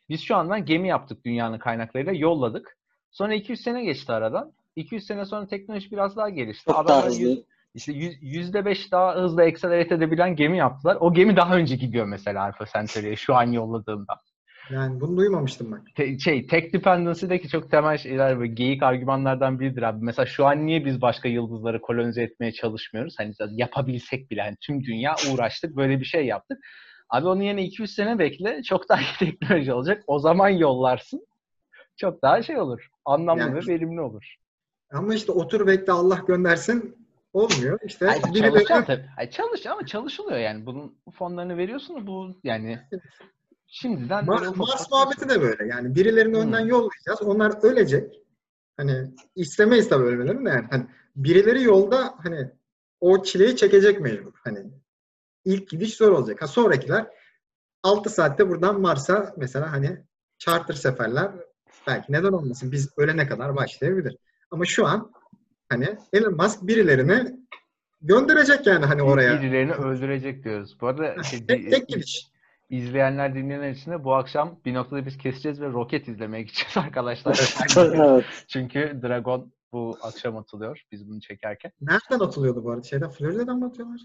Biz 0.09 0.21
şu 0.21 0.37
andan 0.37 0.65
gemi 0.65 0.89
yaptık 0.89 1.25
dünyanın 1.25 1.59
kaynaklarıyla 1.59 2.13
yolladık. 2.13 2.77
Sonra 3.11 3.35
200 3.35 3.61
sene 3.61 3.85
geçti 3.85 4.13
aradan. 4.13 4.53
200 4.77 5.07
sene 5.07 5.25
sonra 5.25 5.47
teknoloji 5.47 5.91
biraz 5.91 6.17
daha 6.17 6.29
gelişti. 6.29 6.65
Çok 6.65 6.89
daha 6.89 7.05
hızlı. 7.07 7.23
yüz- 7.23 7.45
işte 7.75 7.93
yüzde 8.21 8.65
beş 8.65 8.93
daha 8.93 9.15
hızlı 9.15 9.43
accelerate 9.43 9.95
edebilen 9.95 10.37
gemi 10.37 10.59
yaptılar. 10.59 10.97
O 11.01 11.13
gemi 11.13 11.37
daha 11.37 11.57
önce 11.57 11.77
gidiyor 11.77 12.07
mesela 12.07 12.43
Alpha 12.43 12.65
Centauri'ye 12.67 13.17
şu 13.17 13.35
an 13.35 13.53
yolladığımda. 13.53 14.21
Yani 14.73 15.01
bunu 15.01 15.17
duymamıştım 15.17 15.73
ben. 15.73 15.85
Te- 15.95 16.19
şey, 16.19 16.47
tech 16.47 16.73
dependency'deki 16.73 17.49
çok 17.49 17.71
temel 17.71 17.99
şeyler 17.99 18.41
ve 18.41 18.47
geyik 18.47 18.83
argümanlardan 18.83 19.61
biridir 19.61 19.83
abi. 19.83 20.05
Mesela 20.05 20.27
şu 20.27 20.47
an 20.47 20.67
niye 20.67 20.85
biz 20.85 21.01
başka 21.03 21.29
yıldızları 21.29 21.81
kolonize 21.81 22.23
etmeye 22.23 22.53
çalışmıyoruz? 22.53 23.15
Hani 23.19 23.35
yapabilsek 23.51 24.31
bile 24.31 24.43
hani 24.43 24.57
tüm 24.61 24.85
dünya 24.85 25.15
uğraştık 25.33 25.77
böyle 25.77 26.01
bir 26.01 26.05
şey 26.05 26.27
yaptık. 26.27 26.59
Abi 27.09 27.27
onun 27.27 27.43
yerine 27.43 27.65
200 27.65 27.95
sene 27.95 28.19
bekle 28.19 28.63
çok 28.63 28.89
daha 28.89 29.01
iyi 29.21 29.39
teknoloji 29.39 29.73
olacak. 29.73 30.05
O 30.07 30.19
zaman 30.19 30.49
yollarsın. 30.49 31.27
Çok 31.97 32.23
daha 32.23 32.43
şey 32.43 32.59
olur. 32.59 32.89
Anlamlı 33.05 33.43
Yani- 33.43 33.55
ve 33.55 33.67
verimli 33.67 34.01
olur. 34.01 34.37
Ama 34.93 35.15
işte 35.15 35.33
otur 35.33 35.67
bekle 35.67 35.93
Allah 35.93 36.21
göndersin 36.27 36.97
olmuyor. 37.33 37.79
İşte 37.85 38.07
Hayır, 38.07 38.23
birileri 38.23 38.53
çalışacaksın 38.53 38.85
tabii. 38.85 39.07
Hayır, 39.17 39.31
çalış 39.31 39.67
ama 39.67 39.87
çalışılıyor 39.87 40.39
yani. 40.39 40.67
Bunun 40.67 40.97
fonlarını 41.13 41.57
veriyorsun 41.57 42.07
bu 42.07 42.37
yani 42.45 42.79
şimdiden 43.73 44.27
Mars, 44.27 44.57
Mars 44.57 44.91
muhabbeti 44.91 45.29
de 45.29 45.41
böyle. 45.43 45.67
Yani 45.67 45.95
birilerini 45.95 46.37
Hmm. 46.37 46.43
önden 46.43 46.61
yollayacağız. 46.61 47.23
Onlar 47.23 47.65
ölecek. 47.65 48.15
Hani 48.77 49.11
istemeyiz 49.37 49.89
tabii 49.89 50.05
ölmelerini 50.05 50.45
de 50.47 50.51
yani. 50.51 50.67
Hani 50.71 50.87
birileri 51.17 51.63
yolda 51.63 52.15
hani 52.23 52.51
o 53.01 53.23
çileyi 53.23 53.57
çekecek 53.57 54.01
mecbur. 54.01 54.33
Hani 54.45 54.59
ilk 55.45 55.69
gidiş 55.69 55.95
zor 55.97 56.13
olacak. 56.13 56.43
Ha 56.43 56.47
sonrakiler 56.47 57.07
6 57.83 58.11
saatte 58.11 58.49
buradan 58.49 58.81
Mars'a 58.81 59.35
mesela 59.37 59.73
hani 59.73 60.05
charter 60.39 60.75
seferler 60.75 61.31
belki 61.87 62.13
neden 62.13 62.33
olmasın 62.33 62.73
biz 62.73 62.91
ölene 62.97 63.29
kadar 63.29 63.57
başlayabilir. 63.57 64.17
Ama 64.51 64.65
şu 64.65 64.87
an 64.87 65.13
hani 65.69 65.97
Elon 66.13 66.35
Musk 66.37 66.63
birilerini 66.67 67.37
gönderecek 68.03 68.67
yani 68.67 68.85
hani 68.87 69.03
oraya. 69.03 69.41
birilerini 69.43 69.73
öldürecek 69.73 70.45
diyoruz. 70.45 70.77
Bu 70.81 70.87
arada 70.87 71.23
şey, 71.23 71.47
Tek, 71.47 71.71
tek 71.71 71.89
gidiş. 71.89 72.32
İzleyenler 72.73 73.35
dinleyenler 73.35 73.71
için 73.71 73.91
de 73.91 74.05
bu 74.05 74.15
akşam 74.15 74.57
bir 74.65 74.75
noktada 74.75 75.07
biz 75.07 75.19
keseceğiz 75.19 75.61
ve 75.61 75.67
roket 75.67 76.09
izlemeye 76.09 76.43
gideceğiz 76.43 76.77
arkadaşlar. 76.87 77.55
evet. 77.77 78.25
Çünkü 78.49 79.01
Dragon 79.03 79.53
bu 79.73 79.99
akşam 80.03 80.37
atılıyor 80.37 80.83
biz 80.93 81.09
bunu 81.09 81.21
çekerken. 81.21 81.73
Nereden 81.81 82.25
atılıyordu 82.25 82.65
bu 82.65 82.71
arada? 82.71 82.83
Şeyden 82.83 83.11
Florida'dan 83.11 83.59
mı 83.59 83.67
atıyorlar? 83.67 84.01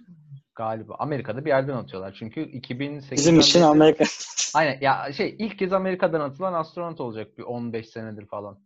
Galiba 0.56 0.96
Amerika'da 1.00 1.46
bir 1.46 1.50
yerden 1.50 1.74
atıyorlar. 1.74 2.16
Çünkü 2.20 2.42
2008'den 2.42 3.18
Bizim 3.18 3.40
için 3.40 3.62
Amerika. 3.62 4.04
Aynen 4.54 4.78
ya 4.82 5.14
şey 5.14 5.36
ilk 5.40 5.60
kez 5.60 5.74
Amerika'dan 5.74 6.20
atılan 6.22 6.54
astronot 6.54 7.02
olacak 7.02 7.38
bir 7.38 7.44
15 7.44 7.90
senedir 7.90 8.26
falan. 8.26 8.60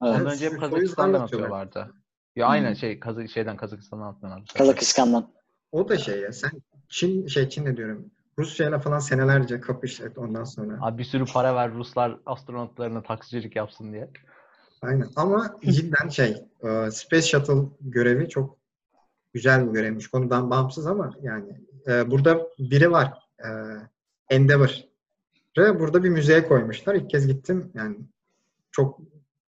Ondan 0.00 0.22
Evet. 0.22 0.32
önce 0.32 0.44
hep 0.44 0.50
Soyuz 0.50 0.60
Kazakistan'dan 0.60 1.20
atıyorlardı. 1.20 1.94
Ya 2.36 2.46
aynen 2.46 2.70
Hmm. 2.70 2.76
şey 2.76 3.00
Kazak 3.00 3.30
şeyden 3.30 3.56
Kazakistan'dan 3.56 4.06
attılar. 4.06 4.42
Kazakistan'dan. 4.58 5.30
O 5.72 5.88
da 5.88 5.96
şey 5.96 6.20
ya. 6.20 6.32
Sen 6.32 6.50
Çin 6.88 7.26
şey 7.26 7.48
Çin 7.48 7.64
ne 7.64 7.76
diyorum. 7.76 8.10
Rusya'yla 8.38 8.78
falan 8.78 8.98
senelerce 8.98 9.60
kapış 9.60 10.00
et 10.00 10.18
ondan 10.18 10.44
sonra. 10.44 10.78
Abi 10.80 10.98
bir 10.98 11.04
sürü 11.04 11.24
para 11.24 11.54
ver 11.54 11.74
Ruslar 11.74 12.18
astronotlarına 12.26 13.02
taksicilik 13.02 13.56
yapsın 13.56 13.92
diye. 13.92 14.10
Aynen. 14.82 15.08
Ama 15.16 15.56
cidden 15.64 16.08
şey 16.08 16.36
e, 16.62 16.90
Space 16.90 17.26
Shuttle 17.26 17.68
görevi 17.80 18.28
çok 18.28 18.56
güzel 19.34 19.68
bir 19.68 19.72
görevmiş. 19.72 20.08
Konudan 20.08 20.50
bağımsız 20.50 20.86
ama 20.86 21.14
yani 21.22 21.60
e, 21.88 22.10
burada 22.10 22.40
biri 22.58 22.90
var. 22.90 23.12
E, 23.38 23.48
Endeavor. 24.30 24.70
Burada 25.56 26.04
bir 26.04 26.08
müzeye 26.08 26.48
koymuşlar. 26.48 26.94
İlk 26.94 27.10
kez 27.10 27.26
gittim. 27.26 27.70
Yani 27.74 27.96
çok 28.70 29.00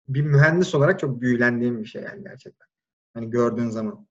bir 0.09 0.21
mühendis 0.21 0.75
olarak 0.75 0.99
çok 0.99 1.21
büyülendiğim 1.21 1.79
bir 1.79 1.85
şey 1.85 2.01
yani 2.01 2.23
gerçekten. 2.23 2.67
Hani 3.13 3.29
gördüğün 3.29 3.69
zaman. 3.69 4.07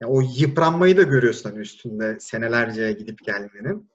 Ya 0.00 0.08
o 0.08 0.20
yıpranmayı 0.36 0.96
da 0.96 1.02
görüyorsun 1.02 1.50
hani 1.50 1.60
üstünde 1.60 2.20
senelerce 2.20 2.92
gidip 2.92 3.24
gelmenin. 3.24 3.90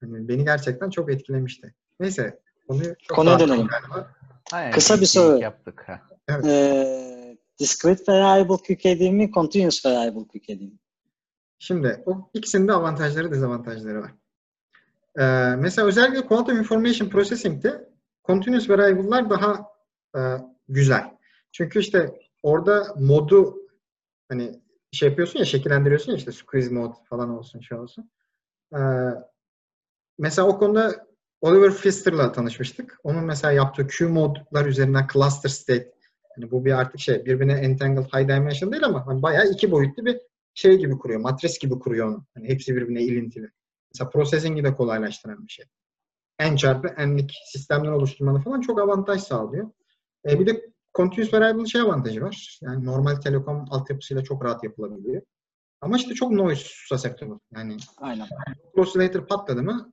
Hani 0.00 0.28
beni 0.28 0.44
gerçekten 0.44 0.90
çok 0.90 1.12
etkilemişti. 1.12 1.74
Neyse 2.00 2.40
konuyu 2.68 2.94
çok 3.02 3.16
Konuya 3.16 3.38
dönelim. 3.38 3.66
galiba. 3.66 4.10
Aynen, 4.52 4.70
Kısa 4.72 5.00
bir 5.00 5.06
soru. 5.06 5.38
Yaptık. 5.38 5.84
ha. 5.86 6.00
Ee, 6.46 7.36
discrete 7.58 8.12
variable 8.12 8.56
QKD 8.56 9.10
mi? 9.12 9.30
Continuous 9.32 9.86
variable 9.86 10.24
QKD 10.26 10.60
mi? 10.60 10.78
Şimdi 11.58 12.02
o 12.06 12.30
ikisinin 12.34 12.68
de 12.68 12.72
avantajları 12.72 13.30
dezavantajları 13.30 14.02
var. 14.02 14.10
Ee, 15.18 15.56
mesela 15.56 15.88
özellikle 15.88 16.26
Quantum 16.26 16.58
Information 16.58 17.08
Processing'de 17.08 17.88
continuous 18.24 18.70
variable'lar 18.70 19.30
daha 19.30 19.66
e, 20.16 20.20
güzel. 20.68 21.04
Çünkü 21.52 21.78
işte 21.80 22.20
orada 22.42 22.94
modu 22.98 23.56
hani 24.28 24.60
şey 24.92 25.08
yapıyorsun 25.08 25.38
ya 25.38 25.44
şekillendiriyorsun 25.44 26.12
ya 26.12 26.18
işte 26.18 26.32
squeeze 26.32 26.74
mode 26.74 26.94
falan 27.08 27.30
olsun 27.30 27.60
şey 27.60 27.78
olsun. 27.78 28.10
Ee, 28.74 28.78
mesela 30.18 30.48
o 30.48 30.58
konuda 30.58 31.06
Oliver 31.40 31.70
Pfister'la 31.70 32.32
tanışmıştık. 32.32 32.98
Onun 33.04 33.24
mesela 33.24 33.52
yaptığı 33.52 33.86
Q 33.86 34.08
modlar 34.08 34.66
üzerinden 34.66 35.06
cluster 35.12 35.48
state 35.48 35.92
yani 36.36 36.50
bu 36.50 36.64
bir 36.64 36.72
artık 36.72 37.00
şey 37.00 37.24
birbirine 37.24 37.52
entangled 37.52 38.04
high 38.04 38.28
dimension 38.28 38.72
değil 38.72 38.84
ama 38.84 39.06
hani 39.06 39.22
bayağı 39.22 39.50
iki 39.50 39.70
boyutlu 39.70 40.04
bir 40.04 40.20
şey 40.54 40.78
gibi 40.78 40.98
kuruyor. 40.98 41.20
Matris 41.20 41.58
gibi 41.58 41.78
kuruyor 41.78 42.08
onu. 42.08 42.26
Hani 42.34 42.48
hepsi 42.48 42.76
birbirine 42.76 43.02
ilintili. 43.02 43.50
Mesela 43.94 44.10
processing'i 44.10 44.64
de 44.64 44.74
kolaylaştıran 44.74 45.46
bir 45.46 45.52
şey. 45.52 45.64
N 46.40 46.56
çarpı 46.56 46.88
N'lik 46.88 47.32
sistemler 47.52 47.90
oluşturmanı 47.90 48.42
falan 48.42 48.60
çok 48.60 48.80
avantaj 48.80 49.20
sağlıyor. 49.20 49.70
E, 50.28 50.40
bir 50.40 50.46
de 50.46 50.70
continuous 50.94 51.32
variable 51.34 51.66
şey 51.66 51.80
avantajı 51.80 52.22
var. 52.22 52.58
Yani 52.62 52.84
normal 52.84 53.14
telekom 53.14 53.64
altyapısıyla 53.70 54.24
çok 54.24 54.44
rahat 54.44 54.64
yapılabiliyor. 54.64 55.22
Ama 55.80 55.96
işte 55.96 56.14
çok 56.14 56.30
noise 56.30 56.64
susceptible. 56.64 57.38
Yani 57.54 57.76
Aynen. 57.98 58.26
oscillator 58.76 59.26
patladı 59.26 59.62
mı 59.62 59.92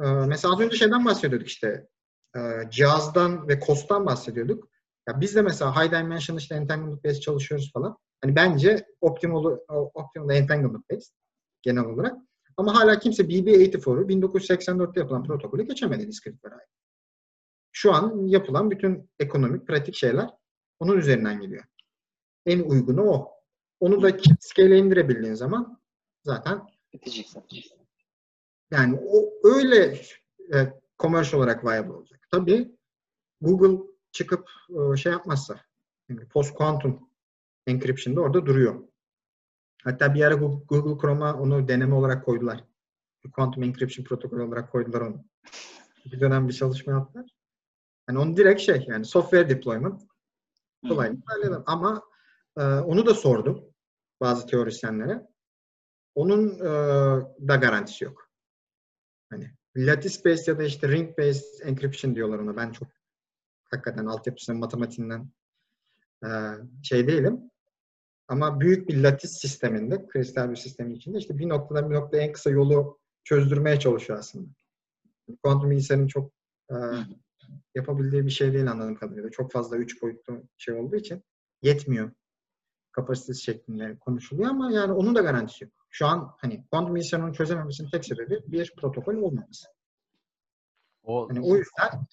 e, 0.00 0.04
mesela 0.04 0.54
az 0.54 0.60
önce 0.60 0.76
şeyden 0.76 1.04
bahsediyorduk 1.04 1.48
işte 1.48 1.88
e, 2.36 2.40
cihazdan 2.70 3.48
ve 3.48 3.60
cost'tan 3.60 4.06
bahsediyorduk. 4.06 4.68
Ya 5.08 5.20
biz 5.20 5.36
de 5.36 5.42
mesela 5.42 5.84
high 5.84 5.90
dimension 5.90 6.36
işte 6.36 6.54
entanglement 6.54 7.04
based 7.04 7.20
çalışıyoruz 7.20 7.72
falan. 7.72 7.98
Hani 8.20 8.36
bence 8.36 8.86
optimal 9.00 9.58
optimal 9.94 10.30
entanglement 10.30 10.90
based 10.90 11.14
genel 11.62 11.84
olarak. 11.84 12.16
Ama 12.56 12.80
hala 12.80 12.98
kimse 12.98 13.22
BB84'u 13.22 14.08
1984'te 14.08 15.00
yapılan 15.00 15.24
protokolü 15.24 15.62
geçemedi 15.62 16.08
discrete 16.08 16.38
variable. 16.44 16.66
Şu 17.72 17.92
an 17.92 18.26
yapılan 18.26 18.70
bütün 18.70 19.10
ekonomik, 19.18 19.66
pratik 19.66 19.94
şeyler 19.94 20.30
onun 20.80 20.96
üzerinden 20.96 21.40
gidiyor. 21.40 21.64
En 22.46 22.60
uygunu 22.60 23.02
o. 23.02 23.32
Onu 23.80 24.02
da 24.02 24.18
scale'e 24.40 24.78
indirebildiğin 24.78 25.34
zaman 25.34 25.80
zaten 26.24 26.62
Bitecek. 26.92 27.26
Yani 28.72 29.00
o 29.06 29.32
öyle 29.44 30.00
e, 30.54 30.80
commercial 30.98 31.40
olarak 31.40 31.64
viable 31.64 31.92
olacak. 31.92 32.20
Tabii 32.30 32.76
Google 33.40 33.92
çıkıp 34.12 34.50
e, 34.68 34.96
şey 34.96 35.12
yapmazsa 35.12 35.60
yani 36.08 36.28
post 36.28 36.54
quantum 36.54 37.08
encryption'da 37.66 38.20
orada 38.20 38.46
duruyor. 38.46 38.88
Hatta 39.84 40.14
bir 40.14 40.22
ara 40.24 40.34
Google, 40.34 41.00
Chrome'a 41.00 41.34
onu 41.34 41.68
deneme 41.68 41.94
olarak 41.94 42.24
koydular. 42.24 42.64
Quantum 43.32 43.62
encryption 43.62 44.04
protokolü 44.04 44.42
olarak 44.42 44.72
koydular 44.72 45.00
onu. 45.00 45.24
Bir 46.04 46.20
dönem 46.20 46.48
bir 46.48 46.52
çalışma 46.52 46.92
yaptılar. 46.92 47.30
Yani 48.08 48.18
onu 48.18 48.36
direkt 48.36 48.60
şey 48.60 48.84
yani 48.88 49.04
software 49.04 49.48
deployment 49.48 50.02
kolaylıkla 50.88 51.34
halleder. 51.34 51.62
Ama 51.66 52.02
e, 52.56 52.62
onu 52.62 53.06
da 53.06 53.14
sordum 53.14 53.64
bazı 54.20 54.46
teorisyenlere. 54.46 55.26
Onun 56.14 56.48
e, 56.58 56.68
da 57.48 57.56
garantisi 57.56 58.04
yok. 58.04 58.31
Hani 59.32 59.50
lattice 59.76 60.24
based 60.24 60.48
ya 60.48 60.58
da 60.58 60.62
işte 60.62 60.88
ring 60.88 61.18
based 61.18 61.66
encryption 61.66 62.14
diyorlar 62.14 62.38
ona. 62.38 62.56
Ben 62.56 62.72
çok 62.72 62.88
hakikaten 63.64 64.06
altyapısından, 64.06 64.60
matematiğinden 64.60 65.32
e, 66.24 66.28
şey 66.82 67.06
değilim. 67.06 67.40
Ama 68.28 68.60
büyük 68.60 68.88
bir 68.88 69.02
lattice 69.02 69.32
sisteminde, 69.32 70.06
kristal 70.08 70.50
bir 70.50 70.56
sistemin 70.56 70.94
içinde 70.94 71.18
işte 71.18 71.38
bir 71.38 71.48
noktadan 71.48 71.90
bir 71.90 71.94
noktaya 71.94 72.22
en 72.22 72.32
kısa 72.32 72.50
yolu 72.50 72.98
çözdürmeye 73.24 73.78
çalışıyor 73.78 74.18
aslında. 74.18 74.48
Kuantum 75.42 75.70
bilgisayarın 75.70 76.06
çok 76.06 76.32
e, 76.70 76.76
yapabildiği 77.74 78.26
bir 78.26 78.30
şey 78.30 78.52
değil 78.52 78.70
anladığım 78.70 78.94
kadarıyla. 78.94 79.30
Çok 79.30 79.52
fazla 79.52 79.76
üç 79.76 80.02
boyutlu 80.02 80.42
şey 80.58 80.74
olduğu 80.74 80.96
için 80.96 81.22
yetmiyor 81.62 82.10
kapasitesi 82.92 83.42
şeklinde 83.42 83.98
konuşuluyor 83.98 84.50
ama 84.50 84.72
yani 84.72 84.92
onun 84.92 85.14
da 85.14 85.20
garantisi 85.20 85.64
yok. 85.64 85.81
Şu 85.94 86.06
an 86.06 86.34
hani 86.38 86.64
kuantum 86.70 86.94
bilgisayarın 86.94 87.26
onu 87.26 87.34
çözememesinin 87.34 87.90
tek 87.90 88.04
sebebi 88.04 88.40
bir 88.46 88.72
protokol 88.80 89.14
olmaması. 89.14 89.68
O 91.02 91.28
Hani 91.28 91.40
o 91.40 91.56
yüzden 91.56 92.06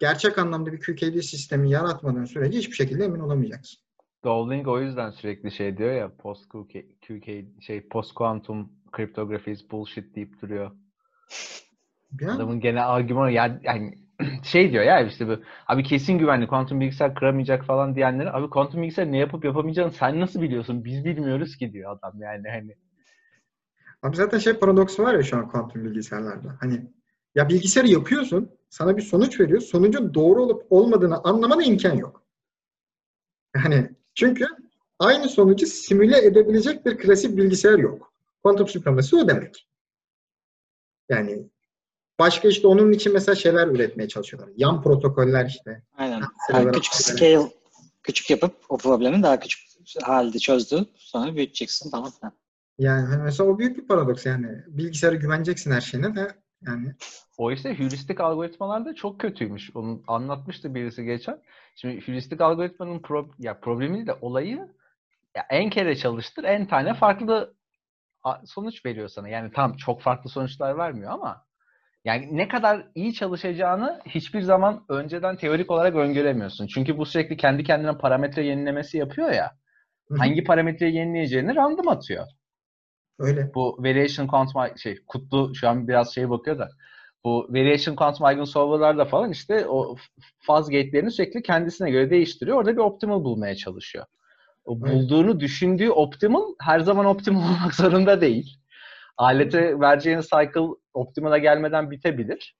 gerçek 0.00 0.38
anlamda 0.38 0.72
bir 0.72 0.80
QKD 0.80 1.20
sistemi 1.20 1.70
yaratmadığın 1.70 2.24
sürece 2.24 2.58
hiçbir 2.58 2.74
şekilde 2.74 3.04
emin 3.04 3.20
olamayacaksın. 3.20 3.80
Dowling 4.24 4.68
o 4.68 4.80
yüzden 4.80 5.10
sürekli 5.10 5.50
şey 5.50 5.78
diyor 5.78 5.92
ya 5.92 6.16
post 6.16 6.48
QK, 6.48 6.72
QK 7.00 7.26
şey 7.62 7.88
post 7.88 8.14
quantum 8.14 8.72
cryptography 8.96 9.52
is 9.52 9.70
bullshit 9.70 10.16
deyip 10.16 10.42
duruyor. 10.42 10.70
Ya, 12.20 12.32
Adamın 12.32 12.60
gene 12.60 12.82
argümanı 12.82 13.30
yani, 13.30 13.60
yani 13.62 13.98
şey 14.44 14.72
diyor 14.72 14.84
ya 14.84 15.00
işte 15.00 15.28
bu 15.28 15.42
abi 15.66 15.82
kesin 15.82 16.18
güvenli 16.18 16.46
kuantum 16.46 16.80
bilgisayar 16.80 17.14
kıramayacak 17.14 17.64
falan 17.64 17.96
diyenlere 17.96 18.30
abi 18.32 18.50
kuantum 18.50 18.82
bilgisayar 18.82 19.12
ne 19.12 19.18
yapıp 19.18 19.44
yapamayacağını 19.44 19.92
sen 19.92 20.20
nasıl 20.20 20.42
biliyorsun? 20.42 20.84
Biz 20.84 21.04
bilmiyoruz 21.04 21.56
ki 21.56 21.72
diyor 21.72 21.98
adam 21.98 22.22
yani 22.22 22.48
hani. 22.48 22.76
Abi 24.02 24.16
zaten 24.16 24.38
şey 24.38 24.52
paradoksu 24.52 25.02
var 25.02 25.14
ya 25.14 25.22
şu 25.22 25.36
an 25.36 25.48
kuantum 25.48 25.84
bilgisayarlarda. 25.84 26.56
Hani 26.60 26.90
Ya 27.34 27.48
bilgisayarı 27.48 27.88
yapıyorsun, 27.88 28.50
sana 28.70 28.96
bir 28.96 29.02
sonuç 29.02 29.40
veriyor. 29.40 29.60
Sonucun 29.60 30.14
doğru 30.14 30.42
olup 30.42 30.66
olmadığını 30.70 31.20
anlamana 31.24 31.62
imkan 31.62 31.94
yok. 31.96 32.22
Yani 33.56 33.90
çünkü 34.14 34.46
aynı 34.98 35.28
sonucu 35.28 35.66
simüle 35.66 36.26
edebilecek 36.26 36.86
bir 36.86 36.98
klasik 36.98 37.36
bilgisayar 37.36 37.78
yok. 37.78 38.12
Kuantum 38.42 38.68
supremasi 38.68 39.16
o 39.16 39.28
demek. 39.28 39.68
Yani 41.08 41.50
başka 42.18 42.48
işte 42.48 42.66
onun 42.66 42.92
için 42.92 43.12
mesela 43.12 43.34
şeyler 43.34 43.66
üretmeye 43.66 44.08
çalışıyorlar. 44.08 44.50
Yan 44.56 44.82
protokoller 44.82 45.46
işte. 45.46 45.82
Aynen. 45.96 46.22
Yani 46.52 46.72
küçük 46.72 46.94
scale 46.94 47.52
küçük 48.02 48.30
yapıp 48.30 48.56
o 48.68 48.78
problemi 48.78 49.22
daha 49.22 49.40
küçük 49.40 49.68
halde 50.02 50.38
çözdü. 50.38 50.86
Sonra 50.96 51.34
büyüteceksin 51.34 51.90
falan 51.90 52.10
filan. 52.10 52.32
Yani 52.78 53.06
hani 53.06 53.22
mesela 53.22 53.50
o 53.50 53.58
büyük 53.58 53.76
bir 53.76 53.86
paradoks 53.86 54.26
yani. 54.26 54.48
Bilgisayara 54.66 55.16
güveneceksin 55.16 55.70
her 55.70 55.80
şeyine 55.80 56.16
de 56.16 56.34
yani 56.66 56.94
O 57.38 57.52
ise 57.52 57.78
heuristik 57.78 58.20
algoritmalar 58.20 58.84
da 58.84 58.94
çok 58.94 59.20
kötüymüş. 59.20 59.76
Onu 59.76 60.02
anlatmıştı 60.08 60.74
birisi 60.74 61.04
geçen. 61.04 61.42
Şimdi 61.76 62.06
heuristik 62.06 62.40
algoritmanın 62.40 62.98
pro- 62.98 63.30
ya 63.38 63.60
problemi 63.60 64.06
de 64.06 64.14
olayı 64.20 64.68
ya 65.36 65.46
en 65.50 65.70
kere 65.70 65.96
çalıştır 65.96 66.44
en 66.44 66.66
tane 66.66 66.94
farklı 66.94 67.54
sonuç 68.44 68.86
veriyor 68.86 69.08
sana. 69.08 69.28
Yani 69.28 69.52
tam 69.52 69.76
çok 69.76 70.02
farklı 70.02 70.30
sonuçlar 70.30 70.78
vermiyor 70.78 71.10
ama 71.10 71.47
yani 72.08 72.28
ne 72.36 72.48
kadar 72.48 72.86
iyi 72.94 73.14
çalışacağını 73.14 74.00
hiçbir 74.06 74.40
zaman 74.42 74.84
önceden 74.88 75.36
teorik 75.36 75.70
olarak 75.70 75.94
öngöremiyorsun. 75.94 76.66
Çünkü 76.66 76.98
bu 76.98 77.06
sürekli 77.06 77.36
kendi 77.36 77.64
kendine 77.64 77.98
parametre 77.98 78.44
yenilemesi 78.46 78.98
yapıyor 78.98 79.30
ya. 79.32 79.50
Hangi 80.18 80.44
parametreyi 80.44 80.94
yenileyeceğini 80.94 81.56
random 81.56 81.88
atıyor. 81.88 82.26
öyle. 83.18 83.50
Bu 83.54 83.76
variation 83.80 84.26
quantum 84.26 84.78
şey 84.78 84.98
Kutlu 85.06 85.54
şu 85.54 85.68
an 85.68 85.88
biraz 85.88 86.14
şey 86.14 86.30
bakıyor 86.30 86.58
da 86.58 86.68
bu 87.24 87.46
variation 87.50 87.94
quantum 87.94 88.26
eigensolver'larda 88.26 89.04
falan 89.04 89.30
işte 89.30 89.66
o 89.68 89.96
faz 90.38 90.70
gate'lerini 90.70 91.10
sürekli 91.10 91.42
kendisine 91.42 91.90
göre 91.90 92.10
değiştiriyor. 92.10 92.56
Orada 92.56 92.72
bir 92.72 92.80
optimal 92.80 93.24
bulmaya 93.24 93.56
çalışıyor. 93.56 94.04
O 94.64 94.78
Evet. 94.82 94.94
bulduğunu 94.94 95.40
düşündüğü 95.40 95.90
optimal 95.90 96.42
her 96.60 96.80
zaman 96.80 97.06
optimal 97.06 97.40
olmak 97.50 97.74
zorunda 97.74 98.20
değil. 98.20 98.58
Alete 99.16 99.80
vereceğin 99.80 100.20
cycle 100.20 100.74
optimal'a 100.98 101.38
gelmeden 101.38 101.90
bitebilir. 101.90 102.56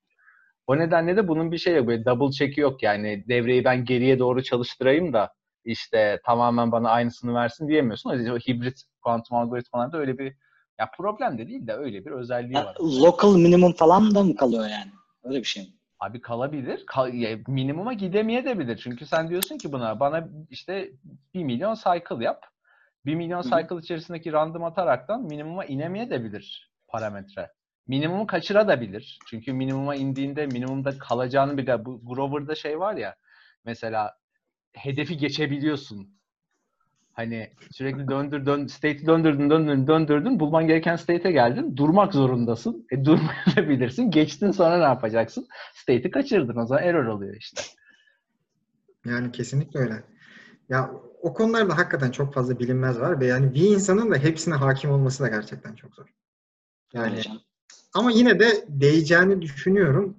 O 0.66 0.78
nedenle 0.78 1.16
de 1.16 1.28
bunun 1.28 1.52
bir 1.52 1.58
şey 1.58 1.76
yok. 1.76 1.86
Böyle 1.86 2.04
double 2.04 2.30
check'i 2.30 2.60
yok 2.60 2.82
yani. 2.82 3.24
Devreyi 3.28 3.64
ben 3.64 3.84
geriye 3.84 4.18
doğru 4.18 4.42
çalıştırayım 4.42 5.12
da 5.12 5.32
işte 5.64 6.20
tamamen 6.26 6.72
bana 6.72 6.90
aynısını 6.90 7.34
versin 7.34 7.68
diyemiyorsun. 7.68 8.10
O 8.10 8.14
yüzden 8.14 8.30
o 8.30 8.38
hibrit 8.38 8.82
kuantum 9.02 9.36
algoritmalarda 9.36 9.98
öyle 9.98 10.18
bir 10.18 10.34
ya 10.78 10.90
problem 10.96 11.38
de 11.38 11.48
değil 11.48 11.66
de 11.66 11.72
öyle 11.72 12.04
bir 12.04 12.10
özelliği 12.10 12.54
Ya, 12.54 12.64
var. 12.64 12.76
local 12.80 13.34
minimum 13.34 13.72
falan 13.72 14.14
da 14.14 14.22
mı 14.22 14.36
kalıyor 14.36 14.62
yani? 14.62 14.90
Öyle 15.24 15.38
bir 15.38 15.44
şey 15.44 15.62
mi? 15.62 15.68
Abi 16.00 16.20
kalabilir. 16.20 16.84
Kal- 16.86 17.14
ya 17.14 17.38
minimuma 17.48 17.92
gidemeyebilir. 17.92 18.76
Çünkü 18.76 19.06
sen 19.06 19.28
diyorsun 19.30 19.58
ki 19.58 19.72
buna 19.72 20.00
bana 20.00 20.28
işte 20.50 20.90
1 21.34 21.44
milyon 21.44 21.74
cycle 21.74 22.24
yap. 22.24 22.46
1 23.06 23.14
milyon 23.14 23.42
cycle 23.42 23.76
içerisindeki 23.76 24.32
random 24.32 24.64
ataraktan 24.64 25.22
minimuma 25.22 25.64
inemeyebilir 25.64 26.72
parametre. 26.88 27.50
Minimumu 27.88 28.26
kaçırabilir. 28.26 29.18
Çünkü 29.26 29.52
minimuma 29.52 29.94
indiğinde 29.94 30.46
minimumda 30.46 30.98
kalacağını 30.98 31.56
bir 31.56 31.66
de 31.66 31.84
bu 31.84 32.00
Grover'da 32.04 32.54
şey 32.54 32.80
var 32.80 32.94
ya 32.94 33.16
mesela 33.64 34.16
hedefi 34.72 35.16
geçebiliyorsun. 35.16 36.18
Hani 37.12 37.50
sürekli 37.70 38.08
döndür 38.08 38.46
dön 38.46 38.66
state'i 38.66 39.06
döndürdün 39.06 39.50
döndürdün 39.50 39.86
döndürdün 39.86 40.40
bulman 40.40 40.66
gereken 40.66 40.96
state'e 40.96 41.32
geldin. 41.32 41.76
Durmak 41.76 42.12
zorundasın. 42.12 42.86
E 42.90 43.04
durmayabilirsin. 43.04 44.10
Geçtin 44.10 44.50
sonra 44.50 44.78
ne 44.78 44.84
yapacaksın? 44.84 45.48
State'i 45.74 46.10
kaçırdın. 46.10 46.56
O 46.56 46.66
zaman 46.66 46.82
error 46.82 47.06
oluyor 47.06 47.36
işte. 47.36 47.62
Yani 49.04 49.32
kesinlikle 49.32 49.80
öyle. 49.80 50.04
Ya 50.68 50.90
o 51.22 51.34
konularda 51.34 51.78
hakikaten 51.78 52.10
çok 52.10 52.34
fazla 52.34 52.58
bilinmez 52.58 53.00
var 53.00 53.20
ve 53.20 53.26
yani 53.26 53.54
bir 53.54 53.70
insanın 53.70 54.10
da 54.10 54.16
hepsine 54.16 54.54
hakim 54.54 54.90
olması 54.90 55.24
da 55.24 55.28
gerçekten 55.28 55.74
çok 55.74 55.94
zor. 55.94 56.06
Yani 56.92 57.22
canım. 57.22 57.40
Ama 57.94 58.10
yine 58.10 58.40
de 58.40 58.64
değeceğini 58.68 59.42
düşünüyorum. 59.42 60.16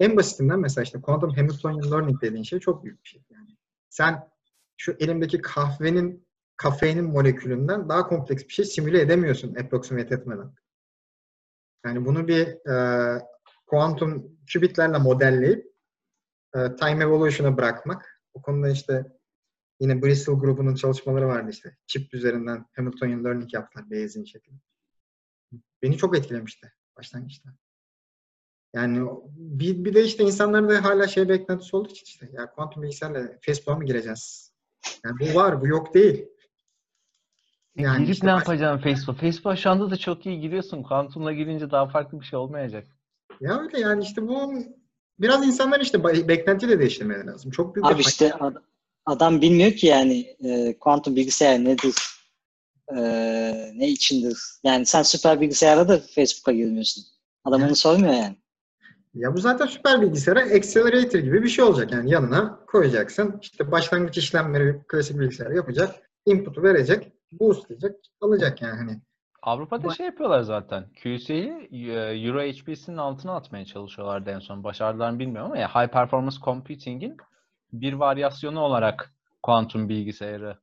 En 0.00 0.16
basitinden 0.16 0.60
mesela 0.60 0.82
işte 0.82 1.00
Quantum 1.00 1.30
Hamiltonian 1.30 1.92
Learning 1.92 2.22
dediğin 2.22 2.42
şey 2.42 2.60
çok 2.60 2.84
büyük 2.84 3.04
bir 3.04 3.08
şey. 3.08 3.22
Yani 3.30 3.56
sen 3.88 4.28
şu 4.76 4.96
elimdeki 5.00 5.40
kahvenin 5.40 6.26
kafeinin 6.56 7.04
molekülünden 7.04 7.88
daha 7.88 8.06
kompleks 8.06 8.44
bir 8.44 8.52
şey 8.52 8.64
simüle 8.64 9.00
edemiyorsun 9.00 9.54
approximate 9.54 10.14
etmeden. 10.14 10.54
Yani 11.86 12.06
bunu 12.06 12.28
bir 12.28 12.70
e, 12.70 13.18
kuantum 13.66 14.38
qubitlerle 14.52 14.98
modelleyip 14.98 15.72
e, 16.54 16.76
time 16.76 17.04
evolution'a 17.04 17.56
bırakmak. 17.56 18.22
O 18.34 18.42
konuda 18.42 18.68
işte 18.68 19.04
yine 19.80 20.02
Bristol 20.02 20.40
grubunun 20.40 20.74
çalışmaları 20.74 21.28
vardı 21.28 21.50
işte. 21.50 21.76
Chip 21.86 22.14
üzerinden 22.14 22.66
Hamiltonian 22.76 23.24
Learning 23.24 23.54
yaptılar 23.54 23.90
Bayesian 23.90 24.24
şeklinde. 24.24 24.60
Beni 25.82 25.96
çok 25.96 26.18
etkilemişti 26.18 26.72
başlangıçta. 26.96 27.50
Yani 28.74 29.08
bir, 29.36 29.84
bir 29.84 29.94
de 29.94 30.04
işte 30.04 30.24
insanların 30.24 30.68
da 30.68 30.84
hala 30.84 31.06
şey 31.06 31.28
beklentisi 31.28 31.76
olduğu 31.76 31.88
için 31.88 32.04
işte 32.04 32.30
ya 32.32 32.50
kuantum 32.50 32.82
bilgisayarla 32.82 33.28
Facebook'a 33.40 33.78
mı 33.78 33.84
gireceğiz? 33.84 34.52
Yani 35.04 35.16
bu 35.20 35.34
var, 35.34 35.60
bu 35.60 35.66
yok 35.66 35.94
değil. 35.94 36.26
Yani 37.76 37.98
Girip 37.98 38.14
işte 38.14 38.26
ne 38.26 38.30
yapacaksın 38.30 38.82
Facebook? 38.90 39.20
Facebook 39.20 39.58
şu 39.58 39.70
anda 39.70 39.90
da 39.90 39.96
çok 39.96 40.26
iyi 40.26 40.40
giriyorsun. 40.40 40.82
Kuantumla 40.82 41.32
girince 41.32 41.70
daha 41.70 41.88
farklı 41.88 42.20
bir 42.20 42.24
şey 42.24 42.38
olmayacak. 42.38 42.86
Ya 43.40 43.60
öyle 43.60 43.80
yani 43.80 44.04
işte 44.04 44.28
bu 44.28 44.54
biraz 45.18 45.46
insanlar 45.46 45.80
işte 45.80 46.04
beklenti 46.28 46.68
de 46.68 46.78
değiştirmeleri 46.78 47.26
lazım. 47.26 47.50
Çok 47.50 47.74
büyük 47.74 47.86
bir 47.86 47.94
Abi 47.94 48.00
işte 48.00 48.34
ad- 48.34 48.62
adam 49.06 49.40
bilmiyor 49.40 49.72
ki 49.72 49.86
yani 49.86 50.36
e, 50.44 50.78
kuantum 50.78 51.16
bilgisayar 51.16 51.64
nedir? 51.64 51.94
E, 52.88 53.00
ne 53.74 53.88
içindir? 53.88 54.38
Yani 54.64 54.86
sen 54.86 55.02
süper 55.02 55.40
bilgisayara 55.40 55.88
da 55.88 55.98
Facebook'a 55.98 56.52
girmiyorsun. 56.52 57.04
Adam 57.44 57.62
onu 57.62 57.76
sormuyor 57.76 58.14
yani. 58.14 58.36
Ya 59.14 59.34
bu 59.34 59.38
zaten 59.38 59.66
süper 59.66 60.02
bilgisayara 60.02 60.40
accelerator 60.40 61.18
gibi 61.18 61.42
bir 61.42 61.48
şey 61.48 61.64
olacak. 61.64 61.92
Yani 61.92 62.10
yanına 62.10 62.58
koyacaksın. 62.66 63.38
İşte 63.42 63.70
başlangıç 63.70 64.18
işlemleri 64.18 64.82
klasik 64.88 65.18
bilgisayar 65.18 65.50
yapacak. 65.50 65.94
Input'u 66.26 66.62
verecek. 66.62 67.12
Boostlayacak. 67.32 67.96
Alacak 68.20 68.62
yani 68.62 68.76
hani. 68.76 69.00
Avrupa'da 69.42 69.94
şey 69.94 70.06
yapıyorlar 70.06 70.42
zaten. 70.42 70.84
QC'yi 71.02 71.68
e, 71.72 71.92
Euro 72.26 72.40
HPC'nin 72.40 72.96
altına 72.96 73.36
atmaya 73.36 73.64
çalışıyorlardı 73.64 74.30
en 74.30 74.38
son. 74.38 74.64
Başardılar 74.64 75.10
mı 75.10 75.18
bilmiyorum 75.18 75.50
ama 75.50 75.58
ya 75.58 75.68
High 75.68 75.92
Performance 75.92 76.36
Computing'in 76.44 77.16
bir 77.72 77.92
varyasyonu 77.92 78.60
olarak 78.60 79.14
kuantum 79.42 79.88
bilgisayarı 79.88 80.58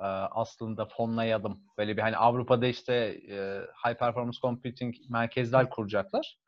e, 0.00 0.06
aslında 0.06 0.86
fonlayalım. 0.86 1.60
Böyle 1.78 1.96
bir 1.96 2.02
hani 2.02 2.16
Avrupa'da 2.16 2.66
işte 2.66 2.94
e, 3.30 3.60
High 3.86 3.98
Performance 3.98 4.38
Computing 4.42 4.94
merkezler 5.08 5.70
kuracaklar. 5.70 6.38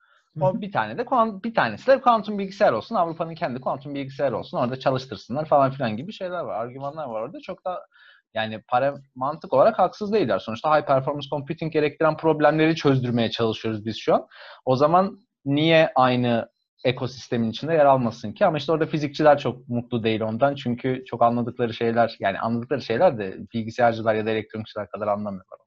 O 0.40 0.60
bir 0.60 0.72
tane 0.72 0.98
de 0.98 1.06
bir 1.44 1.54
tanesi 1.54 1.86
de 1.86 2.00
kuantum 2.00 2.38
bilgisayar 2.38 2.72
olsun. 2.72 2.94
Avrupa'nın 2.94 3.34
kendi 3.34 3.60
kuantum 3.60 3.94
bilgisayarı 3.94 4.38
olsun. 4.38 4.58
Orada 4.58 4.78
çalıştırsınlar 4.78 5.44
falan 5.44 5.70
filan 5.70 5.96
gibi 5.96 6.12
şeyler 6.12 6.40
var. 6.40 6.60
Argümanlar 6.60 7.06
var 7.06 7.22
orada. 7.22 7.40
Çok 7.40 7.64
da 7.64 7.86
yani 8.34 8.62
para 8.68 8.94
mantık 9.14 9.52
olarak 9.52 9.78
haksız 9.78 10.12
değiller. 10.12 10.38
Sonuçta 10.38 10.76
high 10.76 10.86
performance 10.86 11.28
computing 11.28 11.72
gerektiren 11.72 12.16
problemleri 12.16 12.76
çözdürmeye 12.76 13.30
çalışıyoruz 13.30 13.86
biz 13.86 13.98
şu 13.98 14.14
an. 14.14 14.26
O 14.64 14.76
zaman 14.76 15.18
niye 15.44 15.92
aynı 15.94 16.48
ekosistemin 16.84 17.50
içinde 17.50 17.72
yer 17.72 17.84
almasın 17.84 18.32
ki? 18.32 18.46
Ama 18.46 18.58
işte 18.58 18.72
orada 18.72 18.86
fizikçiler 18.86 19.38
çok 19.38 19.68
mutlu 19.68 20.04
değil 20.04 20.20
ondan. 20.20 20.54
Çünkü 20.54 21.04
çok 21.06 21.22
anladıkları 21.22 21.74
şeyler 21.74 22.16
yani 22.20 22.38
anladıkları 22.38 22.82
şeyler 22.82 23.18
de 23.18 23.38
bilgisayarcılar 23.54 24.14
ya 24.14 24.26
da 24.26 24.30
elektronikçiler 24.30 24.90
kadar 24.90 25.08
anlamıyorlar. 25.08 25.58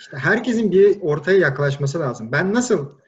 İşte 0.00 0.16
herkesin 0.16 0.72
bir 0.72 1.00
ortaya 1.00 1.38
yaklaşması 1.38 2.00
lazım. 2.00 2.32
Ben 2.32 2.54
nasıl 2.54 2.98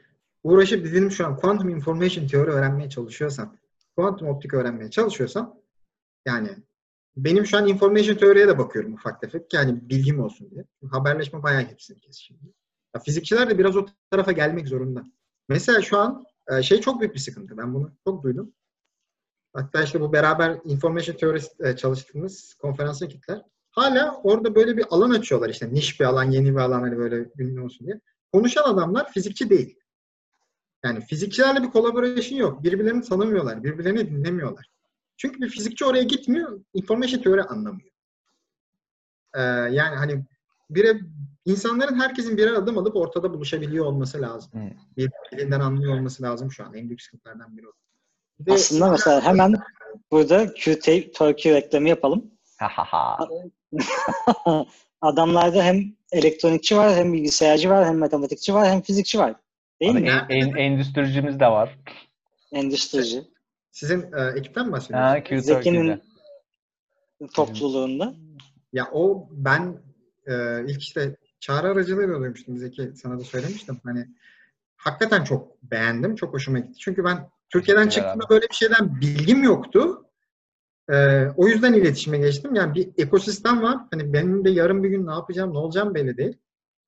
uğraşıp 0.43 0.85
dedim 0.85 1.11
şu 1.11 1.27
an 1.27 1.37
quantum 1.37 1.69
information 1.69 2.27
teori 2.27 2.51
öğrenmeye 2.51 2.89
çalışıyorsam, 2.89 3.57
kuantum 3.97 4.29
optik 4.29 4.55
öğrenmeye 4.55 4.91
çalışıyorsam 4.91 5.55
yani 6.27 6.49
benim 7.17 7.47
şu 7.47 7.57
an 7.59 7.67
information 7.67 8.17
teoriye 8.17 8.49
de 8.49 8.59
bakıyorum 8.59 8.95
ufak 8.95 9.21
tefek. 9.21 9.55
Yani 9.55 9.89
bilgim 9.89 10.21
olsun 10.21 10.51
diye. 10.51 10.65
Haberleşme 10.91 11.43
bayağı 11.43 11.63
hepsini 11.63 12.01
kes 12.01 12.17
şimdi. 12.17 12.53
Ya 12.95 13.01
fizikçiler 13.01 13.51
de 13.51 13.59
biraz 13.59 13.77
o 13.77 13.87
tarafa 14.11 14.33
gelmek 14.33 14.69
zorunda. 14.69 15.03
Mesela 15.49 15.83
şu 15.83 15.99
an 15.99 16.25
e, 16.51 16.63
şey 16.63 16.81
çok 16.81 17.01
büyük 17.01 17.15
bir 17.15 17.21
sıkıntı. 17.21 17.59
Ben 17.59 17.75
bunu 17.75 17.93
çok 18.05 18.23
duydum. 18.23 18.53
Hatta 19.55 19.83
işte 19.83 20.01
bu 20.01 20.13
beraber 20.13 20.59
information 20.65 21.17
teorisi 21.17 21.49
e, 21.61 21.77
çalıştığımız 21.77 22.55
konferansa 22.55 23.07
gittiler. 23.07 23.43
Hala 23.71 24.21
orada 24.23 24.55
böyle 24.55 24.77
bir 24.77 24.85
alan 24.91 25.11
açıyorlar 25.11 25.49
işte 25.49 25.73
niş 25.73 26.01
bir 26.01 26.05
alan, 26.05 26.31
yeni 26.31 26.51
bir 26.51 26.61
alan 26.61 26.81
hani 26.81 26.99
böyle 26.99 27.31
ünlü 27.39 27.61
olsun 27.61 27.87
diye. 27.87 28.01
Konuşan 28.33 28.65
adamlar 28.65 29.13
fizikçi 29.13 29.51
değil. 29.51 29.79
Yani 30.85 31.01
fizikçilerle 31.01 31.63
bir 31.63 31.71
collaboration 31.71 32.39
yok. 32.39 32.63
Birbirlerini 32.63 33.03
tanımıyorlar, 33.03 33.65
birbirlerini 33.65 34.11
dinlemiyorlar. 34.11 34.71
Çünkü 35.17 35.41
bir 35.41 35.49
fizikçi 35.49 35.85
oraya 35.85 36.03
gitmiyor, 36.03 36.61
information 36.75 37.23
teori 37.23 37.43
anlamıyor. 37.43 37.91
Ee, 39.35 39.41
yani 39.43 39.97
hani 39.97 40.25
bire 40.75 41.01
insanların 41.45 42.01
herkesin 42.01 42.37
birer 42.37 42.53
adım 42.53 42.79
alıp 42.79 42.97
ortada 42.97 43.35
buluşabiliyor 43.35 43.85
olması 43.87 44.23
lazım. 44.23 44.53
Hı. 44.53 44.71
Birbirinden 44.97 45.61
anlıyor 45.61 45.95
olması 45.95 46.23
lazım 46.23 46.53
şu 46.53 46.65
an. 46.65 46.75
En 46.75 46.89
büyük 46.89 47.03
sıkıntılardan 47.03 47.57
biri 47.57 47.69
o. 47.69 47.73
Bir 48.41 48.47
de- 48.47 48.53
Aslında 48.53 48.91
mesela 48.91 49.21
hemen 49.21 49.55
burada 50.11 50.55
QT 50.55 51.13
Turkey 51.15 51.55
reklamı 51.55 51.89
yapalım. 51.89 52.31
Ha 52.59 52.69
ha 52.69 52.85
ha. 52.85 53.29
Adamlarda 55.01 55.63
hem 55.63 55.97
elektronikçi 56.13 56.77
var, 56.77 56.95
hem 56.95 57.13
bilgisayarcı 57.13 57.71
var, 57.71 57.87
hem 57.87 57.99
matematikçi 57.99 58.55
var, 58.55 58.69
hem 58.69 58.81
fizikçi 58.81 59.19
var. 59.19 59.35
Değil 59.81 59.93
Abi 59.93 60.01
mi? 60.01 60.27
en, 60.29 60.49
en, 60.49 60.57
endüstricimiz 60.57 61.41
de 61.41 61.47
var. 61.47 61.79
Endüstrici. 62.53 63.23
Sizin 63.71 64.13
e, 64.13 64.39
ekipten 64.39 64.67
mi 64.67 64.73
bahsediyorsunuz? 64.73 65.31
Ha, 65.31 65.41
Zeki'nin 65.41 66.03
topluluğunda. 67.35 68.15
Ya 68.73 68.89
o 68.93 69.29
ben 69.31 69.77
e, 70.27 70.65
ilk 70.67 70.83
işte 70.83 71.17
çağrı 71.41 71.69
aracılığıyla 71.69 72.21
duymuştum 72.21 72.59
Zeki 72.59 72.93
sana 72.97 73.19
da 73.19 73.25
söylemiştim. 73.25 73.81
Hani 73.85 74.09
hakikaten 74.77 75.25
çok 75.25 75.63
beğendim. 75.63 76.15
Çok 76.15 76.35
hoşuma 76.35 76.59
gitti. 76.59 76.79
Çünkü 76.79 77.05
ben 77.05 77.31
Türkiye'den 77.51 77.89
çıktığımda 77.89 78.29
böyle 78.31 78.47
bir 78.51 78.55
şeyden 78.55 79.01
bilgim 79.01 79.43
yoktu. 79.43 80.07
E, 80.91 81.27
o 81.37 81.49
yüzden 81.49 81.73
iletişime 81.73 82.19
geçtim. 82.19 82.55
Yani 82.55 82.75
bir 82.75 82.89
ekosistem 82.99 83.63
var. 83.63 83.79
Hani 83.91 84.13
benim 84.13 84.45
de 84.45 84.51
yarın 84.51 84.83
bir 84.83 84.89
gün 84.89 85.07
ne 85.07 85.13
yapacağım, 85.13 85.55
ne 85.55 85.59
olacağım 85.59 85.95
belli 85.95 86.17
değil. 86.17 86.39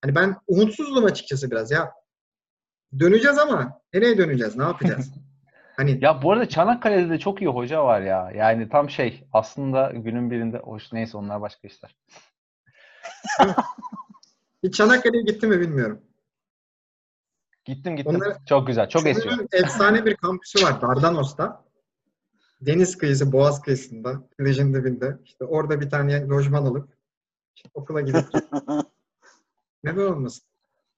Hani 0.02 0.14
ben 0.14 0.36
umutsuzdum 0.46 1.04
açıkçası 1.04 1.50
biraz. 1.50 1.70
Ya 1.70 1.92
döneceğiz 2.98 3.38
ama 3.38 3.80
nereye 3.94 4.18
döneceğiz? 4.18 4.56
Ne 4.56 4.64
yapacağız? 4.64 5.12
Hani 5.76 5.98
Ya 6.00 6.22
bu 6.22 6.32
arada 6.32 6.48
Çanakkale'de 6.48 7.10
de 7.10 7.18
çok 7.18 7.42
iyi 7.42 7.50
hoca 7.50 7.84
var 7.84 8.00
ya. 8.00 8.30
Yani 8.34 8.68
tam 8.68 8.90
şey 8.90 9.24
aslında 9.32 9.92
günün 9.94 10.30
birinde 10.30 10.58
hoş 10.58 10.92
neyse 10.92 11.16
onlar 11.16 11.40
başka 11.40 11.68
işler. 11.68 11.96
hiç 14.62 14.74
Çanakkale'ye 14.74 15.22
gitti 15.22 15.46
mi 15.46 15.60
bilmiyorum. 15.60 16.00
Gittim 17.64 17.96
gittim. 17.96 18.16
Onlar- 18.16 18.44
Çok 18.46 18.66
güzel. 18.66 18.88
Çok 18.88 19.06
esiyor. 19.06 19.38
Efsane 19.52 20.06
bir 20.06 20.16
kampüsü 20.16 20.64
var 20.64 20.82
Dardanos'ta. 20.82 21.64
Deniz 22.60 22.98
kıyısı, 22.98 23.32
Boğaz 23.32 23.62
kıyısında, 23.62 24.28
plajın 24.38 24.74
dibinde. 24.74 25.18
İşte 25.24 25.44
orada 25.44 25.80
bir 25.80 25.90
tane 25.90 26.26
lojman 26.28 26.66
alıp 26.66 26.88
işte 27.56 27.68
okula 27.74 28.00
gidip 28.00 28.24
neden 29.84 30.04
olmasın? 30.06 30.44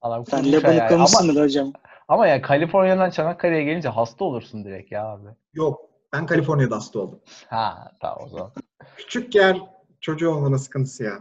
Adam 0.01 0.25
Sen. 0.25 0.43
Ama, 0.63 0.87
koymuşsundur 0.87 1.41
hocam. 1.41 1.73
ama 2.07 2.27
ya 2.27 2.41
Kaliforniya'dan 2.41 3.09
Çanakkale'ye 3.09 3.63
gelince 3.63 3.89
hasta 3.89 4.25
olursun 4.25 4.65
direkt 4.65 4.91
ya 4.91 5.05
abi. 5.05 5.27
Yok. 5.53 5.81
Ben 6.13 6.25
Kaliforniya'da 6.25 6.75
hasta 6.75 6.99
oldum. 6.99 7.19
Ha 7.49 7.91
tamam 8.01 8.17
o 8.25 8.27
zaman. 8.29 8.51
Küçük 8.97 9.35
yer 9.35 9.61
çocuğu 10.01 10.29
olmanın 10.29 10.57
sıkıntısı 10.57 11.03
ya. 11.03 11.19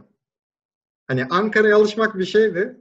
Hani 1.08 1.24
Ankara'ya 1.30 1.76
alışmak 1.76 2.18
bir 2.18 2.24
şeydi. 2.24 2.80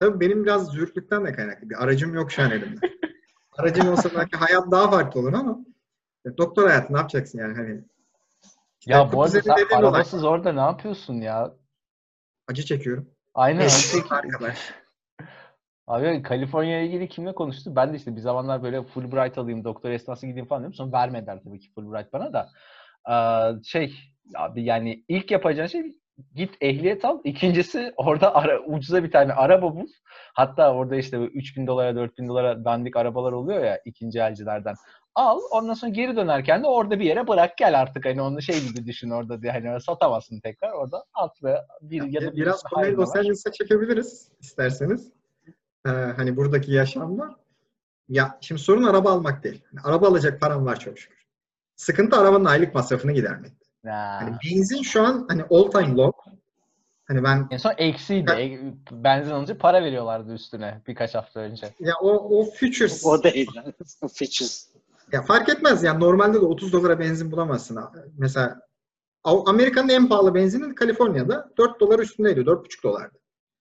Tabii 0.00 0.20
benim 0.20 0.44
biraz 0.44 0.66
zürtlükten 0.72 1.24
de 1.24 1.32
kaynaklı. 1.32 1.70
Bir 1.70 1.84
aracım 1.84 2.14
yok 2.14 2.32
şu 2.32 2.42
an 2.42 2.50
elimde. 2.50 2.80
Aracım 3.58 3.88
olsa 3.88 4.10
belki 4.14 4.36
hayat 4.36 4.70
daha 4.70 4.90
farklı 4.90 5.20
olur 5.20 5.32
ama 5.32 5.58
e, 6.26 6.36
doktor 6.36 6.66
hayatı 6.68 6.92
ne 6.92 6.96
yapacaksın 6.96 7.38
yani 7.38 7.54
hani 7.54 7.84
İşte 8.80 8.92
Ya 8.92 9.12
bu 9.12 9.22
arada 9.22 9.40
sen 9.42 9.76
arabasız 9.76 10.24
orada 10.24 10.52
ne 10.52 10.60
yapıyorsun 10.60 11.14
ya? 11.14 11.54
acı 12.48 12.64
çekiyorum. 12.64 13.10
Aynen. 13.34 13.66
Eşim 13.66 13.98
önceki- 14.00 14.14
arkadaş. 14.14 14.74
Abi 15.86 16.22
Kaliforniya 16.22 16.80
ile 16.80 16.86
ilgili 16.86 17.08
kimle 17.08 17.34
konuştu? 17.34 17.76
Ben 17.76 17.92
de 17.92 17.96
işte 17.96 18.16
bir 18.16 18.20
zamanlar 18.20 18.62
böyle 18.62 18.82
Fulbright 18.82 19.38
alayım, 19.38 19.64
doktor 19.64 19.90
esnası 19.90 20.26
gideyim 20.26 20.46
falan 20.48 20.62
dedim. 20.62 20.74
Sonra 20.74 20.92
vermediler 20.92 21.40
tabii 21.44 21.60
ki 21.60 21.72
Fulbright 21.74 22.12
bana 22.12 22.32
da. 22.32 22.48
Ee, 23.10 23.62
şey 23.64 23.94
abi 24.34 24.64
yani 24.64 25.04
ilk 25.08 25.30
yapacağın 25.30 25.66
şey 25.66 25.96
git 26.34 26.56
ehliyet 26.60 27.04
al. 27.04 27.20
İkincisi 27.24 27.92
orada 27.96 28.34
ara, 28.34 28.60
ucuza 28.60 29.04
bir 29.04 29.10
tane 29.10 29.32
araba 29.32 29.76
bul. 29.76 29.86
Hatta 30.34 30.74
orada 30.74 30.96
işte 30.96 31.18
böyle 31.18 31.30
3000 31.30 31.66
dolara 31.66 31.96
4000 31.96 32.28
dolara 32.28 32.64
dandik 32.64 32.96
arabalar 32.96 33.32
oluyor 33.32 33.64
ya 33.64 33.80
ikinci 33.84 34.18
elcilerden. 34.18 34.74
Al 35.14 35.40
ondan 35.50 35.74
sonra 35.74 35.92
geri 35.92 36.16
dönerken 36.16 36.62
de 36.62 36.66
orada 36.66 36.98
bir 36.98 37.04
yere 37.04 37.28
bırak 37.28 37.58
gel 37.58 37.80
artık 37.80 38.04
hani 38.04 38.22
onu 38.22 38.42
şey 38.42 38.68
gibi 38.68 38.86
düşün 38.86 39.10
orada 39.10 39.42
diye 39.42 39.52
hani 39.52 39.80
satamazsın 39.80 40.40
tekrar 40.40 40.72
orada 40.72 41.04
ve 41.42 41.58
bir 41.82 42.02
ya 42.02 42.22
da 42.22 42.32
bir 42.32 42.36
Biraz 42.36 42.62
konuyu 42.62 42.96
Los. 42.96 43.16
Angeles'a 43.16 43.52
çekebiliriz 43.52 44.28
isterseniz. 44.40 45.12
Ee, 45.86 45.90
hani 45.90 46.36
buradaki 46.36 46.72
yaşamlar. 46.72 47.30
Ya 48.08 48.38
şimdi 48.40 48.60
sorun 48.60 48.84
araba 48.84 49.10
almak 49.10 49.44
değil. 49.44 49.64
Hani 49.70 49.94
araba 49.94 50.08
alacak 50.08 50.40
param 50.40 50.66
var 50.66 50.80
çok 50.80 50.98
şükür. 50.98 51.26
Sıkıntı 51.76 52.16
arabanın 52.16 52.44
aylık 52.44 52.74
masrafını 52.74 53.12
gidermek. 53.12 53.52
Ha. 53.86 54.18
Hani 54.20 54.36
benzin 54.44 54.82
şu 54.82 55.02
an 55.02 55.26
hani 55.28 55.42
all 55.50 55.70
time 55.70 55.96
low. 55.96 56.30
Hani 57.04 57.24
ben 57.24 57.48
En 57.50 57.56
son 57.56 57.72
eksiydi. 57.78 58.30
E- 58.32 58.74
Benzin 59.04 59.30
alınca 59.30 59.58
para 59.58 59.84
veriyorlardı 59.84 60.34
üstüne 60.34 60.82
birkaç 60.86 61.14
hafta 61.14 61.40
önce. 61.40 61.74
ya 61.80 61.94
o 62.00 62.38
o 62.40 62.44
futures 62.44 63.06
O 63.06 63.22
değil. 63.22 63.50
O 64.02 64.08
features. 64.08 64.68
ya 65.12 65.22
fark 65.22 65.48
etmez 65.48 65.82
yani 65.82 66.00
normalde 66.00 66.34
de 66.34 66.44
30 66.46 66.72
dolara 66.72 66.98
benzin 67.00 67.32
bulamazsın. 67.32 67.78
Mesela 68.18 68.60
Amerika'nın 69.24 69.88
en 69.88 70.08
pahalı 70.08 70.34
benzinin 70.34 70.74
Kaliforniya'da 70.74 71.50
4 71.58 71.80
dolar 71.80 71.98
üstündeydi. 71.98 72.40
4,5 72.40 72.82
dolardı. 72.82 73.18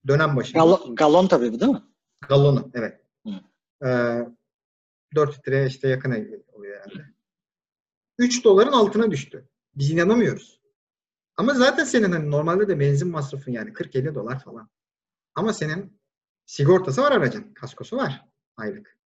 Dönem 0.07 0.35
başı. 0.35 0.53
Galon, 0.53 0.95
galon 0.95 1.27
tabii 1.27 1.53
bu 1.53 1.59
değil 1.59 1.71
mi? 1.71 1.81
Galonu 2.29 2.71
evet. 2.73 3.01
Hı. 3.27 3.31
Ee, 3.87 4.27
4 5.15 5.37
litreye 5.37 5.67
işte 5.67 5.87
yakın 5.89 6.43
oluyor 6.53 6.79
yani. 6.79 7.05
3 8.17 8.43
doların 8.45 8.71
altına 8.71 9.11
düştü. 9.11 9.47
Biz 9.75 9.91
inanamıyoruz. 9.91 10.61
Ama 11.37 11.53
zaten 11.53 11.83
senin 11.83 12.11
hani 12.11 12.31
normalde 12.31 12.67
de 12.67 12.79
benzin 12.79 13.07
masrafın 13.07 13.51
yani 13.51 13.69
40-50 13.73 14.15
dolar 14.15 14.39
falan. 14.39 14.69
Ama 15.35 15.53
senin 15.53 15.99
sigortası 16.45 17.01
var 17.01 17.11
aracın. 17.11 17.53
Kaskosu 17.53 17.97
var 17.97 18.25
aylık. 18.57 18.97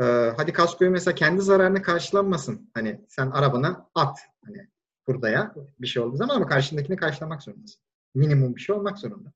Ee, 0.00 0.32
hadi 0.36 0.52
kaskoyu 0.52 0.90
mesela 0.90 1.14
kendi 1.14 1.42
zararını 1.42 1.82
karşılanmasın. 1.82 2.70
Hani 2.74 3.04
sen 3.08 3.30
arabana 3.30 3.90
at. 3.94 4.18
Hani 4.44 4.68
hurdaya 5.06 5.54
bir 5.78 5.86
şey 5.86 6.02
olduğu 6.02 6.16
zaman 6.16 6.36
ama 6.36 6.46
karşındakini 6.46 6.96
karşılamak 6.96 7.42
zorundasın. 7.42 7.82
Minimum 8.14 8.56
bir 8.56 8.60
şey 8.60 8.76
olmak 8.76 8.98
zorunda. 8.98 9.32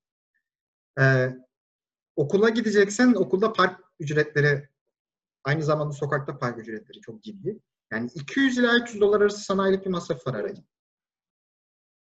Ee, 0.99 1.35
okula 2.15 2.49
gideceksen 2.49 3.13
okulda 3.13 3.53
park 3.53 3.79
ücretleri 3.99 4.69
aynı 5.43 5.63
zamanda 5.63 5.93
sokakta 5.93 6.37
park 6.37 6.59
ücretleri 6.59 7.01
çok 7.01 7.23
ciddi. 7.23 7.59
Yani 7.91 8.09
200 8.15 8.57
ila 8.57 8.75
300 8.75 9.01
dolar 9.01 9.21
arası 9.21 9.39
sana 9.39 9.63
aylık 9.63 9.85
bir 9.85 9.89
masraf 9.89 10.27
var 10.27 10.33
aracın. 10.33 10.65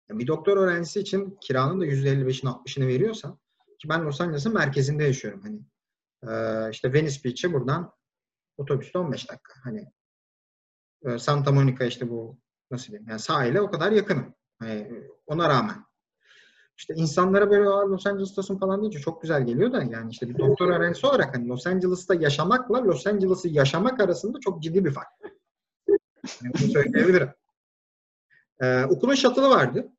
Yani 0.08 0.18
bir 0.20 0.26
doktor 0.26 0.56
öğrencisi 0.56 1.00
için 1.00 1.38
kiranın 1.40 1.80
da 1.80 1.86
%55'ini 1.86 2.48
60'ını 2.48 2.86
veriyorsa 2.86 3.38
ki 3.78 3.88
ben 3.88 4.04
Los 4.04 4.20
Angeles'ın 4.20 4.54
merkezinde 4.54 5.04
yaşıyorum. 5.04 5.42
Hani 5.42 5.60
e, 6.32 6.70
işte 6.70 6.92
Venice 6.92 7.24
Beach'e 7.24 7.52
buradan 7.52 7.92
otobüste 8.56 8.98
15 8.98 9.28
dakika. 9.30 9.52
Hani 9.64 9.92
e, 11.06 11.18
Santa 11.18 11.52
Monica 11.52 11.84
işte 11.84 12.10
bu 12.10 12.38
nasıl 12.70 12.86
diyeyim 12.86 13.08
yani 13.08 13.20
sahile 13.20 13.60
o 13.60 13.70
kadar 13.70 13.92
yakınım. 13.92 14.34
Hani 14.58 15.02
ona 15.26 15.48
rağmen. 15.48 15.86
İşte 16.78 16.94
insanlara 16.94 17.50
böyle 17.50 17.68
"Aa, 17.68 17.90
Los 17.90 18.06
Angeles'tasın 18.06 18.58
falan 18.58 18.80
deyince 18.80 18.98
çok 18.98 19.22
güzel 19.22 19.46
geliyor 19.46 19.72
da 19.72 19.82
yani 19.82 20.10
işte 20.10 20.28
bir 20.28 20.38
doktor 20.38 20.68
öğrencisi 20.68 21.06
olarak 21.06 21.36
hani 21.36 21.48
Los 21.48 21.66
Angeles'ta 21.66 22.14
yaşamakla 22.14 22.84
Los 22.84 23.06
Angeles'ı 23.06 23.48
yaşamak 23.48 24.00
arasında 24.00 24.40
çok 24.40 24.62
ciddi 24.62 24.84
bir 24.84 24.92
fark. 24.92 25.08
Yani 26.44 26.54
bunu 26.60 26.70
söyleyebilirim. 26.72 27.28
Ee, 28.60 28.84
okulun 28.84 29.14
shuttle'ı 29.14 29.48
vardı. 29.48 29.92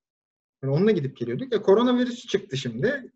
Yani 0.64 0.74
onunla 0.74 0.92
gidip 0.92 1.18
geliyorduk. 1.18 1.54
E, 1.54 1.62
koronavirüs 1.62 2.28
çıktı 2.28 2.58
şimdi. 2.58 3.12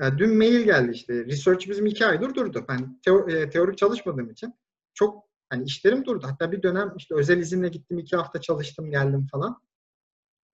E, 0.00 0.18
dün 0.18 0.36
mail 0.36 0.64
geldi 0.64 0.90
işte. 0.94 1.24
Research 1.24 1.68
bizim 1.68 1.86
iki 1.86 2.06
aydır 2.06 2.34
durdu. 2.34 2.64
Ben 2.68 3.00
teo- 3.06 3.32
e, 3.32 3.50
teorik 3.50 3.78
çalışmadığım 3.78 4.30
için 4.30 4.54
çok 4.94 5.24
hani 5.50 5.64
işlerim 5.64 6.04
durdu. 6.04 6.26
Hatta 6.26 6.52
bir 6.52 6.62
dönem 6.62 6.94
işte 6.96 7.14
özel 7.14 7.38
izinle 7.38 7.68
gittim. 7.68 7.98
iki 7.98 8.16
hafta 8.16 8.40
çalıştım 8.40 8.90
geldim 8.90 9.26
falan. 9.32 9.62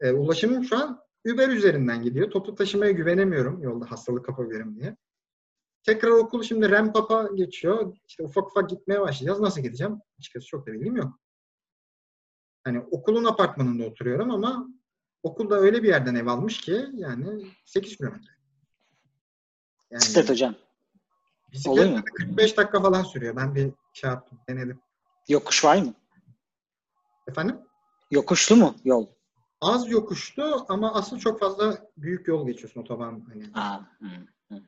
E, 0.01 0.13
ulaşımım 0.13 0.65
şu 0.65 0.79
an 0.79 1.01
Uber 1.33 1.49
üzerinden 1.49 2.03
gidiyor. 2.03 2.31
Toplu 2.31 2.55
taşımaya 2.55 2.93
güvenemiyorum 2.93 3.63
yolda 3.63 3.91
hastalık 3.91 4.25
kapabilirim 4.25 4.81
diye. 4.81 4.97
Tekrar 5.83 6.11
okul 6.11 6.43
şimdi 6.43 6.71
ramp 6.71 6.97
up'a 6.97 7.29
geçiyor. 7.35 7.97
İşte 8.09 8.23
ufak 8.23 8.47
ufak 8.47 8.71
gitmeye 8.71 9.01
başlayacağız. 9.01 9.41
Nasıl 9.41 9.61
gideceğim? 9.61 10.01
Açıkçası 10.19 10.47
çok 10.47 10.67
da 10.67 10.73
bilgim 10.73 10.97
yok. 10.97 11.21
Hani 12.65 12.81
okulun 12.81 13.25
apartmanında 13.25 13.85
oturuyorum 13.85 14.31
ama 14.31 14.69
okulda 15.23 15.55
öyle 15.59 15.83
bir 15.83 15.89
yerden 15.89 16.15
ev 16.15 16.27
almış 16.27 16.61
ki 16.61 16.87
yani 16.95 17.47
8 17.65 17.97
kilometre. 17.97 18.31
Yani 19.91 20.01
Bisiklet 20.01 20.31
hocam. 20.31 20.55
bisikletle 21.53 21.71
Oluyor 21.81 21.91
mu? 21.91 21.97
de 21.97 22.05
45 22.15 22.57
dakika 22.57 22.83
falan 22.83 23.03
sürüyor. 23.03 23.37
Ben 23.37 23.55
bir 23.55 23.73
şey 23.93 24.11
yaptım, 24.11 24.39
denedim. 24.49 24.81
Yokuş 25.29 25.65
var 25.65 25.77
mı? 25.77 25.95
Efendim? 27.29 27.57
Yokuşlu 28.11 28.57
mu 28.57 28.75
yol? 28.85 29.07
Az 29.61 29.91
yokuştu 29.91 30.65
ama 30.69 30.95
asıl 30.95 31.19
çok 31.19 31.41
fazla 31.41 31.79
büyük 31.97 32.29
yol 32.29 32.47
geçiyorsun 32.47 32.81
otoban. 32.81 33.25
Hani. 33.29 33.45
Aa, 33.55 33.79
hı, 33.81 34.07
hı. 34.49 34.55
Yani 34.55 34.65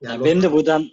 Yani 0.00 0.24
benim 0.24 0.42
de 0.42 0.52
buradan 0.52 0.90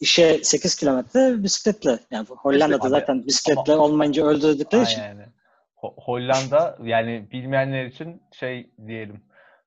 işe 0.00 0.44
8 0.44 0.76
kilometre 0.76 1.42
bisikletle. 1.42 1.98
Yani 2.10 2.26
Hollanda'da 2.28 2.82
Abi, 2.82 2.88
zaten 2.88 3.26
bisikletle 3.26 3.72
olmayınca 3.76 4.24
öldürdükleri 4.24 4.82
için. 4.82 5.00
Ho- 5.76 5.94
Hollanda 5.96 6.78
yani 6.82 7.28
bilmeyenler 7.32 7.84
için 7.84 8.22
şey 8.32 8.70
diyelim. 8.86 9.20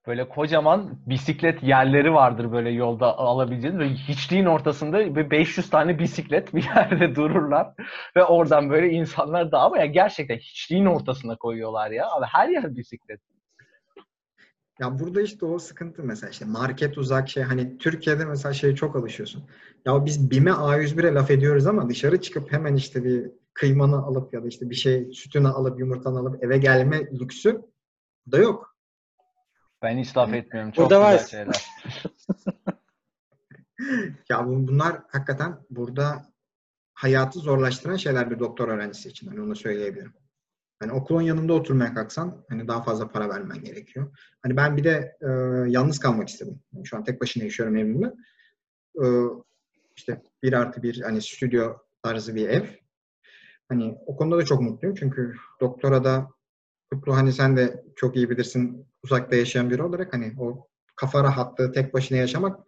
Böyle 0.07 0.29
kocaman 0.29 0.99
bisiklet 1.05 1.63
yerleri 1.63 2.13
vardır 2.13 2.51
böyle 2.51 2.69
yolda 2.69 3.17
alabileceğiniz. 3.17 3.79
Böyle 3.79 3.93
hiçliğin 3.93 4.45
ortasında 4.45 5.29
500 5.31 5.69
tane 5.69 5.99
bisiklet 5.99 6.55
bir 6.55 6.63
yerde 6.63 7.15
dururlar. 7.15 7.67
Ve 8.15 8.23
oradan 8.23 8.69
böyle 8.69 8.89
insanlar 8.89 9.51
da 9.51 9.59
ama 9.59 9.79
ya 9.79 9.85
gerçekten 9.85 10.37
hiçliğin 10.37 10.85
ortasına 10.85 11.35
koyuyorlar 11.35 11.91
ya. 11.91 12.07
Abi 12.11 12.25
her 12.25 12.49
yer 12.49 12.75
bisiklet. 12.75 13.21
Ya 14.79 14.99
burada 14.99 15.21
işte 15.21 15.45
o 15.45 15.59
sıkıntı 15.59 16.03
mesela 16.03 16.29
işte 16.29 16.45
market 16.45 16.97
uzak 16.97 17.29
şey 17.29 17.43
hani 17.43 17.77
Türkiye'de 17.77 18.25
mesela 18.25 18.53
şeye 18.53 18.75
çok 18.75 18.95
alışıyorsun. 18.95 19.43
Ya 19.85 20.05
biz 20.05 20.31
BİM'e 20.31 20.51
A101'e 20.51 21.13
laf 21.13 21.31
ediyoruz 21.31 21.67
ama 21.67 21.89
dışarı 21.89 22.21
çıkıp 22.21 22.51
hemen 22.51 22.75
işte 22.75 23.03
bir 23.03 23.31
kıymanı 23.53 23.97
alıp 23.97 24.33
ya 24.33 24.43
da 24.43 24.47
işte 24.47 24.69
bir 24.69 24.75
şey 24.75 25.11
sütünü 25.13 25.47
alıp 25.47 25.79
yumurtanı 25.79 26.19
alıp 26.19 26.43
eve 26.43 26.57
gelme 26.57 27.11
lüksü 27.19 27.61
da 28.31 28.37
yok. 28.37 28.75
Ben 29.81 29.97
hiç 29.97 30.17
laf 30.17 30.33
etmiyorum. 30.33 30.71
Çok 30.71 30.83
Burada 30.91 31.11
güzel 31.11 31.13
var. 31.23 31.27
şeyler. 31.27 31.65
Ya 34.29 34.47
bu- 34.47 34.67
bunlar 34.67 35.01
hakikaten 35.07 35.57
burada 35.69 36.25
hayatı 36.93 37.39
zorlaştıran 37.39 37.95
şeyler 37.95 38.31
bir 38.31 38.39
doktor 38.39 38.67
öğrencisi 38.67 39.09
için. 39.09 39.27
Hani 39.27 39.41
onu 39.41 39.55
söyleyebilirim. 39.55 40.13
Hani 40.81 40.91
okulun 40.91 41.21
yanında 41.21 41.53
oturmaya 41.53 41.93
kalksan 41.93 42.45
hani 42.49 42.67
daha 42.67 42.83
fazla 42.83 43.09
para 43.09 43.29
vermen 43.29 43.63
gerekiyor. 43.63 44.17
Hani 44.43 44.57
ben 44.57 44.77
bir 44.77 44.83
de 44.83 45.17
e, 45.21 45.27
yalnız 45.71 45.99
kalmak 45.99 46.29
istedim. 46.29 46.59
Yani 46.73 46.87
şu 46.87 46.97
an 46.97 47.03
tek 47.03 47.21
başına 47.21 47.43
yaşıyorum 47.43 47.77
evimde. 47.77 48.13
E, 49.03 49.05
işte 49.95 50.21
bir 50.43 50.53
artı 50.53 50.83
bir 50.83 51.01
hani 51.01 51.21
stüdyo 51.21 51.73
tarzı 52.03 52.35
bir 52.35 52.49
ev. 52.49 52.63
Hani 53.69 53.97
o 54.05 54.15
konuda 54.15 54.37
da 54.37 54.45
çok 54.45 54.61
mutluyum. 54.61 54.95
Çünkü 54.95 55.33
doktora 55.61 56.03
da 56.03 56.29
Kutlu 56.91 57.15
hani 57.15 57.33
sen 57.33 57.57
de 57.57 57.83
çok 57.95 58.15
iyi 58.15 58.29
bilirsin 58.29 58.85
uzakta 59.03 59.35
yaşayan 59.35 59.69
biri 59.69 59.83
olarak 59.83 60.13
hani 60.13 60.33
o 60.39 60.67
kafa 60.95 61.23
rahatlığı 61.23 61.71
tek 61.71 61.93
başına 61.93 62.17
yaşamak 62.17 62.59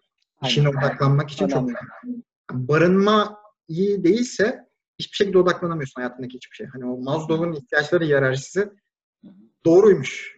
işine 0.43 0.67
Aynen. 0.67 0.79
odaklanmak 0.79 1.29
için 1.29 1.47
çok 1.47 1.63
Önemli. 1.63 1.77
önemli. 2.03 2.23
Barınma 2.51 3.37
iyi 3.67 4.03
değilse 4.03 4.67
hiçbir 4.99 5.15
şekilde 5.15 5.37
odaklanamıyorsun 5.37 6.01
hayatındaki 6.01 6.33
hiçbir 6.35 6.55
şey. 6.55 6.67
Hani 6.67 6.85
o 6.85 6.97
Maslow'un 6.97 7.53
ihtiyaçları 7.53 8.03
hiyerarşisi 8.03 8.69
doğruymuş. 9.65 10.37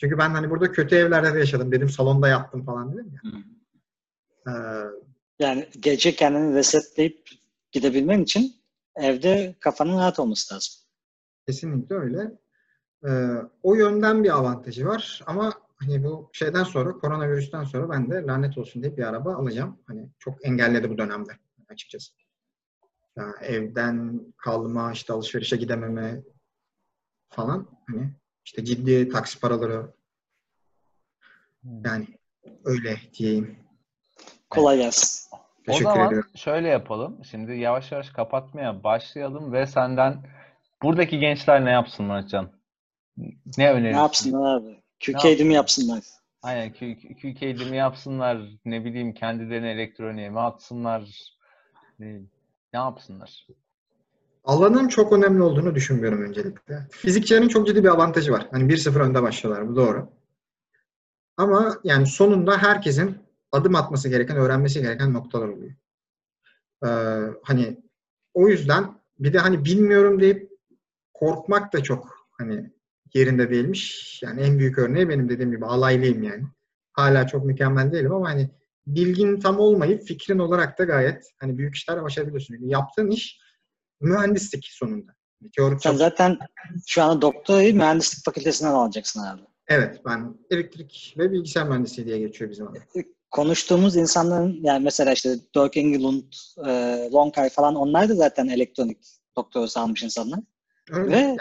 Çünkü 0.00 0.18
ben 0.18 0.30
hani 0.30 0.50
burada 0.50 0.72
kötü 0.72 0.94
evlerde 0.96 1.34
de 1.34 1.38
yaşadım. 1.38 1.72
Dedim 1.72 1.88
salonda 1.88 2.28
yattım 2.28 2.64
falan 2.64 2.92
dedim 2.92 3.12
ya. 3.24 3.30
Ee, 4.48 4.84
Yani 5.38 5.68
gece 5.80 6.14
kendini 6.14 6.54
resetleyip 6.54 7.28
gidebilmen 7.72 8.22
için 8.22 8.54
evde 8.96 9.54
kafanın 9.60 9.96
rahat 9.98 10.18
olması 10.18 10.54
lazım. 10.54 10.74
kesinlikle 11.46 11.94
öyle. 11.96 12.38
Ee, 13.08 13.36
o 13.62 13.74
yönden 13.74 14.24
bir 14.24 14.36
avantajı 14.36 14.86
var 14.86 15.22
ama 15.26 15.52
hani 15.76 16.04
bu 16.04 16.30
şeyden 16.32 16.64
sonra 16.64 16.92
koronavirüsten 16.92 17.64
sonra 17.64 17.90
ben 17.90 18.10
de 18.10 18.14
lanet 18.22 18.58
olsun 18.58 18.82
deyip 18.82 18.98
bir 18.98 19.02
araba 19.04 19.34
alacağım. 19.34 19.78
Hani 19.86 20.08
çok 20.18 20.46
engelledi 20.46 20.90
bu 20.90 20.98
dönemde 20.98 21.32
açıkçası. 21.68 22.12
Ya 23.20 23.34
evden 23.40 24.20
kalma, 24.36 24.92
işte 24.92 25.12
alışverişe 25.12 25.56
gidememe 25.56 26.22
falan 27.28 27.66
hani 27.86 28.10
işte 28.44 28.64
ciddi 28.64 29.08
taksi 29.08 29.40
paraları 29.40 29.92
yani 31.84 32.06
öyle 32.64 32.96
diyeyim. 33.18 33.58
Kolay 34.50 34.78
gelsin. 34.78 35.36
O 35.36 35.40
Teşekkür 35.66 35.84
zaman 35.90 36.06
ediyorum. 36.06 36.30
şöyle 36.36 36.68
yapalım. 36.68 37.24
Şimdi 37.24 37.52
yavaş 37.52 37.92
yavaş 37.92 38.10
kapatmaya 38.10 38.84
başlayalım 38.84 39.52
ve 39.52 39.66
senden 39.66 40.26
buradaki 40.82 41.18
gençler 41.18 41.64
ne 41.64 41.70
yapsın 41.70 42.06
Muratcan? 42.06 42.52
Ne 43.16 43.32
Ne 43.58 43.70
önerirsin? 43.70 43.96
yapsınlar 43.96 44.54
abi? 44.56 44.68
Ne 45.08 45.12
QK'di 45.12 45.44
mi 45.44 45.54
yapsınlar? 45.54 46.04
Aynen 46.42 46.72
Q- 46.72 46.98
Q- 46.98 47.14
QK'de 47.14 47.70
mi 47.70 47.76
yapsınlar? 47.76 48.38
Ne 48.64 48.84
bileyim 48.84 49.14
kendilerini 49.14 49.68
elektroniğe 49.68 50.30
mi 50.30 50.40
atsınlar? 50.40 51.30
Ne, 51.98 52.20
ne 52.72 52.80
yapsınlar? 52.80 53.46
Alanın 54.44 54.88
çok 54.88 55.12
önemli 55.12 55.42
olduğunu 55.42 55.74
düşünmüyorum 55.74 56.22
öncelikle. 56.22 56.88
Fizikçilerin 56.90 57.48
çok 57.48 57.66
ciddi 57.66 57.84
bir 57.84 57.88
avantajı 57.88 58.32
var. 58.32 58.48
Hani 58.50 58.72
1-0 58.72 59.00
önde 59.00 59.22
başlıyorlar. 59.22 59.68
Bu 59.68 59.76
doğru. 59.76 60.10
Ama 61.36 61.78
yani 61.84 62.06
sonunda 62.06 62.58
herkesin 62.58 63.18
adım 63.52 63.74
atması 63.74 64.08
gereken, 64.08 64.36
öğrenmesi 64.36 64.82
gereken 64.82 65.12
noktalar 65.12 65.48
oluyor. 65.48 65.72
Ee, 66.84 66.88
hani 67.42 67.80
o 68.34 68.48
yüzden 68.48 69.00
bir 69.18 69.32
de 69.32 69.38
hani 69.38 69.64
bilmiyorum 69.64 70.20
deyip 70.20 70.50
korkmak 71.14 71.72
da 71.72 71.82
çok 71.82 72.28
hani 72.38 72.70
yerinde 73.14 73.50
değilmiş. 73.50 74.20
Yani 74.22 74.40
en 74.40 74.58
büyük 74.58 74.78
örneği 74.78 75.08
benim 75.08 75.28
dediğim 75.28 75.50
gibi 75.50 75.66
alaylıyım 75.66 76.22
yani. 76.22 76.44
Hala 76.92 77.26
çok 77.26 77.44
mükemmel 77.44 77.92
değilim 77.92 78.12
ama 78.12 78.28
hani 78.28 78.50
bilgin 78.94 79.40
tam 79.40 79.58
olmayıp 79.58 80.02
fikrin 80.02 80.38
olarak 80.38 80.78
da 80.78 80.84
gayet 80.84 81.24
hani 81.38 81.58
büyük 81.58 81.74
işler 81.74 82.02
başarabiliyorsun. 82.02 82.54
Çünkü 82.54 82.68
yaptığın 82.68 83.10
iş 83.10 83.38
mühendislik 84.00 84.68
sonunda. 84.70 85.12
Teorik 85.56 85.82
Sen 85.82 85.94
zaten 85.94 86.38
şu 86.86 87.02
anda 87.02 87.22
doktorayı 87.22 87.74
mühendislik 87.74 88.24
fakültesinden 88.24 88.70
alacaksın 88.70 89.20
abi. 89.20 89.42
Evet, 89.68 90.00
ben 90.06 90.34
elektrik 90.50 91.14
ve 91.18 91.32
bilgisayar 91.32 91.68
mühendisliği 91.68 92.06
diye 92.06 92.18
geçiyor 92.18 92.50
bizim 92.50 92.66
alanda. 92.66 92.80
Konuştuğumuz 93.30 93.96
insanların 93.96 94.58
yani 94.62 94.84
mesela 94.84 95.12
işte 95.12 95.36
Dirk 95.56 95.76
Engelund, 95.76 96.32
e, 96.66 96.70
Lonkay 97.12 97.48
falan 97.48 97.74
onlar 97.74 98.08
da 98.08 98.14
zaten 98.14 98.48
elektronik 98.48 98.98
doktorası 99.36 99.80
almış 99.80 100.02
insanlar. 100.02 100.40
Öyle. 100.90 101.16
Ve 101.16 101.36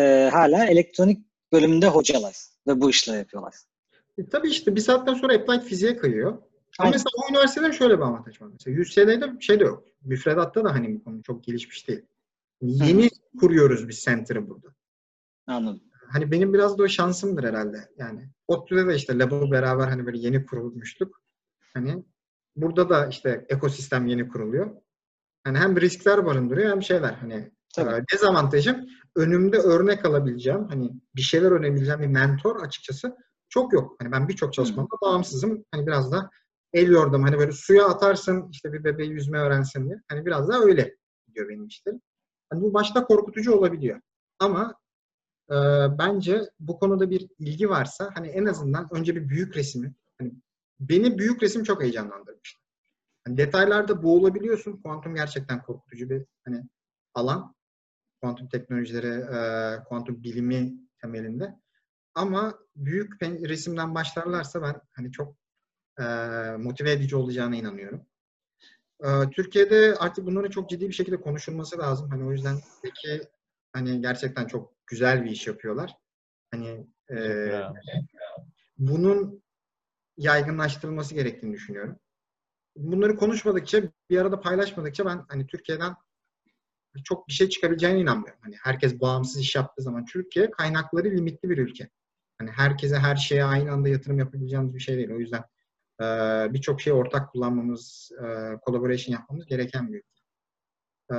e, 0.00 0.30
hala 0.32 0.66
elektronik 0.66 1.26
bölümünde 1.52 1.86
hocalar 1.86 2.36
ve 2.66 2.80
bu 2.80 2.90
işleri 2.90 3.18
yapıyorlar. 3.18 3.54
E, 4.18 4.28
tabii 4.28 4.48
işte 4.48 4.76
bir 4.76 4.80
saatten 4.80 5.14
sonra 5.14 5.34
applied 5.34 5.62
fiziğe 5.62 5.96
kayıyor. 5.96 6.38
Ama 6.78 6.90
mesela 6.90 7.10
o 7.16 7.30
üniversitelerin 7.30 7.72
şöyle 7.72 7.98
bir 7.98 8.02
avantajı 8.02 8.44
var. 8.44 8.50
Mesela 8.52 8.80
UCLA'de 8.80 9.40
şey 9.40 9.60
de 9.60 9.64
yok. 9.64 9.84
Müfredatta 10.02 10.64
da 10.64 10.74
hani 10.74 10.94
bu 10.94 11.04
konu 11.04 11.22
çok 11.22 11.44
gelişmiş 11.44 11.88
değil. 11.88 12.02
Yeni 12.60 13.10
kuruyoruz 13.40 13.88
biz 13.88 14.02
center'ı 14.02 14.48
burada. 14.48 14.68
Anladım. 15.46 15.82
Hani 16.12 16.30
benim 16.30 16.54
biraz 16.54 16.78
da 16.78 16.82
o 16.82 16.88
şansımdır 16.88 17.44
herhalde. 17.44 17.88
Yani 17.96 18.28
ODTÜ'de 18.48 18.86
de 18.86 18.94
işte 18.94 19.18
lab'ı 19.18 19.50
beraber 19.50 19.88
hani 19.88 20.06
böyle 20.06 20.18
yeni 20.18 20.46
kurulmuştuk. 20.46 21.22
Hani 21.74 22.04
burada 22.56 22.88
da 22.88 23.06
işte 23.06 23.46
ekosistem 23.48 24.06
yeni 24.06 24.28
kuruluyor. 24.28 24.70
Hani 25.44 25.58
hem 25.58 25.80
riskler 25.80 26.26
barındırıyor 26.26 26.70
hem 26.70 26.82
şeyler 26.82 27.12
hani 27.12 27.50
Tabii. 27.74 27.94
e, 27.94 28.04
dezavantajım 28.12 28.86
önümde 29.16 29.58
örnek 29.58 30.04
alabileceğim 30.04 30.68
hani 30.68 30.92
bir 31.16 31.22
şeyler 31.22 31.50
öğrenebileceğim 31.50 32.00
bir 32.00 32.06
mentor 32.06 32.60
açıkçası 32.60 33.16
çok 33.48 33.72
yok. 33.72 33.96
Hani 34.00 34.12
ben 34.12 34.28
birçok 34.28 34.54
çalışmamda 34.54 34.96
bağımsızım. 35.02 35.64
Hani 35.70 35.86
biraz 35.86 36.12
da 36.12 36.30
el 36.76 36.90
yordam 36.90 37.22
hani 37.22 37.38
böyle 37.38 37.52
suya 37.52 37.86
atarsın 37.86 38.48
işte 38.50 38.72
bir 38.72 38.84
bebeği 38.84 39.10
yüzme 39.10 39.38
öğrensin 39.38 39.84
diye. 39.88 40.02
Hani 40.08 40.26
biraz 40.26 40.48
daha 40.48 40.60
öyle 40.60 40.96
gidiyor 41.26 41.48
benim 41.48 41.66
işlerim. 41.66 42.00
Hani 42.50 42.62
bu 42.62 42.74
başta 42.74 43.04
korkutucu 43.04 43.52
olabiliyor. 43.52 44.00
Ama 44.38 44.74
e, 45.50 45.54
bence 45.98 46.42
bu 46.60 46.78
konuda 46.78 47.10
bir 47.10 47.28
ilgi 47.38 47.70
varsa 47.70 48.10
hani 48.14 48.28
en 48.28 48.44
azından 48.44 48.88
önce 48.92 49.16
bir 49.16 49.28
büyük 49.28 49.56
resmi 49.56 49.94
hani 50.18 50.32
beni 50.80 51.18
büyük 51.18 51.42
resim 51.42 51.62
çok 51.62 51.82
heyecanlandırmıştı. 51.82 52.62
Hani 53.24 53.36
detaylarda 53.36 54.02
boğulabiliyorsun. 54.02 54.82
Kuantum 54.82 55.14
gerçekten 55.14 55.62
korkutucu 55.62 56.10
bir 56.10 56.24
hani 56.44 56.62
alan. 57.14 57.54
Kuantum 58.22 58.48
teknolojileri, 58.48 59.36
e, 59.36 59.38
kuantum 59.84 60.22
bilimi 60.22 60.76
temelinde. 61.00 61.56
Ama 62.14 62.58
büyük 62.76 63.22
resimden 63.22 63.94
başlarlarsa 63.94 64.62
ben 64.62 64.80
hani 64.92 65.12
çok 65.12 65.36
e, 65.98 66.04
motive 66.56 66.92
edici 66.92 67.16
olacağına 67.16 67.56
inanıyorum. 67.56 68.06
E, 69.04 69.30
Türkiye'de 69.30 69.94
artık 69.98 70.26
bunların 70.26 70.50
çok 70.50 70.70
ciddi 70.70 70.88
bir 70.88 70.94
şekilde 70.94 71.20
konuşulması 71.20 71.78
lazım. 71.78 72.10
Hani 72.10 72.24
o 72.24 72.32
yüzden 72.32 72.56
peki 72.82 73.22
hani 73.72 74.00
gerçekten 74.00 74.46
çok 74.46 74.86
güzel 74.86 75.24
bir 75.24 75.30
iş 75.30 75.46
yapıyorlar. 75.46 75.94
Hani 76.50 76.86
e, 77.08 77.20
Ya. 77.24 77.72
bunun 78.78 79.42
yaygınlaştırılması 80.16 81.14
gerektiğini 81.14 81.52
düşünüyorum. 81.54 81.98
Bunları 82.76 83.16
konuşmadıkça, 83.16 83.82
bir 84.10 84.18
arada 84.18 84.40
paylaşmadıkça 84.40 85.06
ben 85.06 85.24
hani 85.28 85.46
Türkiye'den 85.46 85.94
çok 87.04 87.28
bir 87.28 87.32
şey 87.32 87.48
çıkabileceğine 87.48 88.00
inanmıyorum. 88.00 88.40
Hani 88.42 88.56
herkes 88.62 89.00
bağımsız 89.00 89.40
iş 89.40 89.56
yaptığı 89.56 89.82
zaman 89.82 90.04
Türkiye 90.04 90.50
kaynakları 90.50 91.10
limitli 91.10 91.50
bir 91.50 91.58
ülke. 91.58 91.90
Hani 92.38 92.50
herkese 92.50 92.96
her 92.98 93.16
şeye 93.16 93.44
aynı 93.44 93.72
anda 93.72 93.88
yatırım 93.88 94.18
yapabileceğimiz 94.18 94.74
bir 94.74 94.80
şey 94.80 94.96
değil. 94.96 95.10
O 95.10 95.18
yüzden 95.18 95.44
e, 96.00 96.04
birçok 96.54 96.80
şeyi 96.80 96.94
ortak 96.94 97.32
kullanmamız, 97.32 98.10
e, 98.22 98.26
collaboration 98.66 99.12
yapmamız 99.12 99.46
gereken 99.46 99.92
bir 99.92 99.98
ülke. 99.98 100.22
E, 101.12 101.16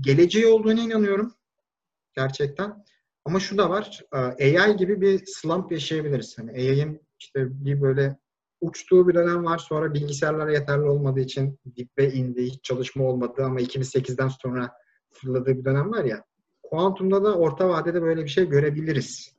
geleceği 0.00 0.46
olduğuna 0.46 0.80
inanıyorum. 0.80 1.34
Gerçekten. 2.16 2.84
Ama 3.24 3.40
şu 3.40 3.58
da 3.58 3.70
var. 3.70 4.02
e, 4.38 4.60
AI 4.60 4.76
gibi 4.76 5.00
bir 5.00 5.22
slump 5.26 5.72
yaşayabiliriz. 5.72 6.38
Hani 6.38 6.50
AI'ın 6.50 7.00
işte 7.18 7.64
bir 7.64 7.82
böyle 7.82 8.18
uçtuğu 8.60 9.08
bir 9.08 9.14
dönem 9.14 9.44
var. 9.44 9.58
Sonra 9.58 9.94
bilgisayarlara 9.94 10.52
yeterli 10.52 10.82
olmadığı 10.82 11.20
için 11.20 11.58
dibe 11.76 12.08
indi, 12.08 12.44
hiç 12.44 12.64
çalışma 12.64 13.04
olmadı 13.04 13.42
ama 13.44 13.60
2008'den 13.60 14.28
sonra 14.28 14.72
fırladığı 15.10 15.58
bir 15.58 15.64
dönem 15.64 15.92
var 15.92 16.04
ya. 16.04 16.24
Kuantumda 16.62 17.24
da 17.24 17.34
orta 17.38 17.68
vadede 17.68 18.02
böyle 18.02 18.24
bir 18.24 18.28
şey 18.28 18.48
görebiliriz 18.48 19.34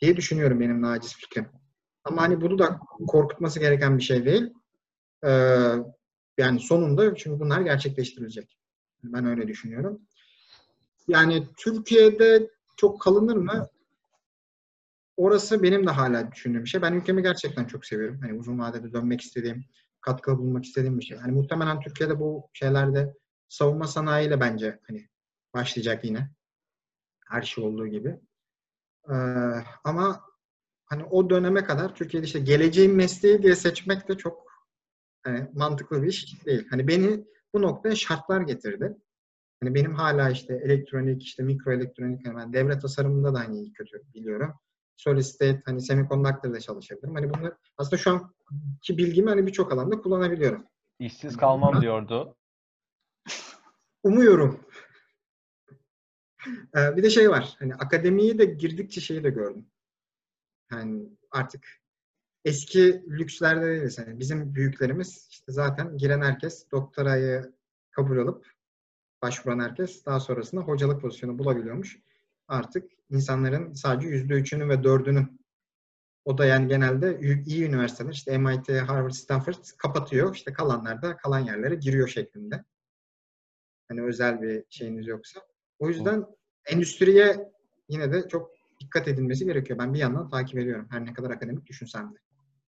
diye 0.00 0.16
düşünüyorum 0.16 0.60
benim 0.60 0.82
naciz 0.82 1.16
fikrim. 1.16 1.61
Ama 2.04 2.22
hani 2.22 2.40
bunu 2.40 2.58
da 2.58 2.80
korkutması 3.08 3.60
gereken 3.60 3.98
bir 3.98 4.02
şey 4.02 4.24
değil. 4.24 4.54
Ee, 5.24 5.74
yani 6.38 6.60
sonunda 6.60 7.14
çünkü 7.14 7.40
bunlar 7.40 7.60
gerçekleştirilecek. 7.60 8.58
Ben 9.04 9.26
öyle 9.26 9.48
düşünüyorum. 9.48 10.00
Yani 11.08 11.48
Türkiye'de 11.56 12.50
çok 12.76 13.00
kalınır 13.00 13.36
mı? 13.36 13.68
Orası 15.16 15.62
benim 15.62 15.86
de 15.86 15.90
hala 15.90 16.32
düşündüğüm 16.32 16.64
bir 16.64 16.68
şey. 16.68 16.82
Ben 16.82 16.92
ülkemi 16.92 17.22
gerçekten 17.22 17.64
çok 17.64 17.86
seviyorum. 17.86 18.20
Hani 18.20 18.34
uzun 18.34 18.58
vadede 18.58 18.92
dönmek 18.92 19.20
istediğim, 19.20 19.64
katkı 20.00 20.38
bulmak 20.38 20.64
istediğim 20.64 20.98
bir 20.98 21.04
şey. 21.04 21.18
Hani 21.18 21.32
muhtemelen 21.32 21.80
Türkiye'de 21.80 22.20
bu 22.20 22.50
şeylerde 22.52 23.14
savunma 23.48 23.86
sanayiyle 23.86 24.40
bence 24.40 24.80
hani 24.88 25.08
başlayacak 25.54 26.04
yine. 26.04 26.30
Her 27.28 27.42
şey 27.42 27.64
olduğu 27.64 27.86
gibi. 27.86 28.20
Ee, 29.10 29.14
ama 29.84 30.20
hani 30.92 31.04
o 31.04 31.30
döneme 31.30 31.64
kadar 31.64 31.94
Türkiye'de 31.94 32.26
işte 32.26 32.38
geleceğin 32.38 32.96
mesleği 32.96 33.42
diye 33.42 33.56
seçmek 33.56 34.08
de 34.08 34.16
çok 34.16 34.46
hani 35.22 35.50
mantıklı 35.52 36.02
bir 36.02 36.08
iş 36.08 36.46
değil. 36.46 36.66
Hani 36.70 36.88
beni 36.88 37.24
bu 37.54 37.62
noktaya 37.62 37.94
şartlar 37.94 38.40
getirdi. 38.40 38.96
Hani 39.62 39.74
benim 39.74 39.94
hala 39.94 40.30
işte 40.30 40.54
elektronik, 40.54 41.22
işte 41.22 41.42
mikroelektronik, 41.42 42.26
yani 42.26 42.36
ben 42.36 42.52
devre 42.52 42.78
tasarımında 42.78 43.34
da 43.34 43.38
hani 43.38 43.56
iyi 43.56 43.72
kötü 43.72 44.02
biliyorum. 44.14 44.54
Solid 44.96 45.22
state, 45.22 45.62
hani 45.64 45.80
semiconductor'da 45.82 46.60
çalışabilirim. 46.60 47.14
Hani 47.14 47.34
bunlar 47.34 47.52
aslında 47.76 47.96
şu 47.96 48.10
anki 48.10 48.98
bilgimi 48.98 49.28
hani 49.28 49.46
birçok 49.46 49.72
alanda 49.72 50.00
kullanabiliyorum. 50.00 50.66
İşsiz 50.98 51.36
kalmam 51.36 51.80
diyordu. 51.80 52.36
Umuyorum. 54.02 54.60
Ee, 56.76 56.96
bir 56.96 57.02
de 57.02 57.10
şey 57.10 57.30
var. 57.30 57.56
Hani 57.58 57.74
akademiyi 57.74 58.38
de 58.38 58.44
girdikçe 58.44 59.00
şeyi 59.00 59.24
de 59.24 59.30
gördüm. 59.30 59.66
Yani 60.72 61.08
artık 61.30 61.66
eski 62.44 63.04
lükslerde 63.08 63.66
değiliz. 63.66 63.98
Yani 63.98 64.18
bizim 64.18 64.54
büyüklerimiz 64.54 65.28
işte 65.30 65.52
zaten 65.52 65.96
giren 65.98 66.20
herkes 66.20 66.70
doktorayı 66.70 67.52
kabul 67.90 68.18
alıp 68.18 68.46
başvuran 69.22 69.60
herkes 69.60 70.06
daha 70.06 70.20
sonrasında 70.20 70.60
hocalık 70.60 71.00
pozisyonu 71.00 71.38
bulabiliyormuş. 71.38 71.98
Artık 72.48 72.90
insanların 73.10 73.72
sadece 73.72 74.08
yüzde 74.08 74.34
üçünün 74.34 74.68
ve 74.68 74.84
dördünün 74.84 75.42
o 76.24 76.38
da 76.38 76.44
yani 76.44 76.68
genelde 76.68 77.20
iyi 77.46 77.64
üniversiteler 77.64 78.12
işte 78.12 78.38
MIT, 78.38 78.68
Harvard, 78.68 79.12
Stanford 79.12 79.54
kapatıyor. 79.78 80.34
İşte 80.34 80.52
kalanlar 80.52 81.02
da 81.02 81.16
kalan 81.16 81.40
yerlere 81.40 81.74
giriyor 81.74 82.08
şeklinde. 82.08 82.64
Hani 83.88 84.02
özel 84.02 84.42
bir 84.42 84.64
şeyiniz 84.70 85.06
yoksa. 85.06 85.40
O 85.78 85.88
yüzden 85.88 86.26
endüstriye 86.66 87.52
yine 87.88 88.12
de 88.12 88.28
çok 88.28 88.61
dikkat 88.84 89.08
edilmesi 89.08 89.44
gerekiyor. 89.44 89.78
Ben 89.78 89.94
bir 89.94 89.98
yandan 89.98 90.28
takip 90.30 90.58
ediyorum. 90.58 90.88
Her 90.90 91.06
ne 91.06 91.12
kadar 91.12 91.30
akademik 91.30 91.66
düşünsem 91.66 92.14
de. 92.14 92.18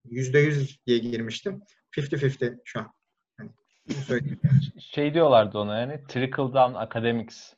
Yüzde 0.06 0.40
yüz 0.40 0.80
diye 0.88 0.98
girmiştim. 0.98 1.62
50-50 1.98 2.58
şu 2.66 2.80
an. 2.80 2.92
Hani 3.38 3.52
şey 4.80 5.14
diyorlardı 5.14 5.58
ona 5.58 5.80
yani 5.80 6.00
trickle 6.08 6.44
down 6.44 6.74
academics 6.74 7.54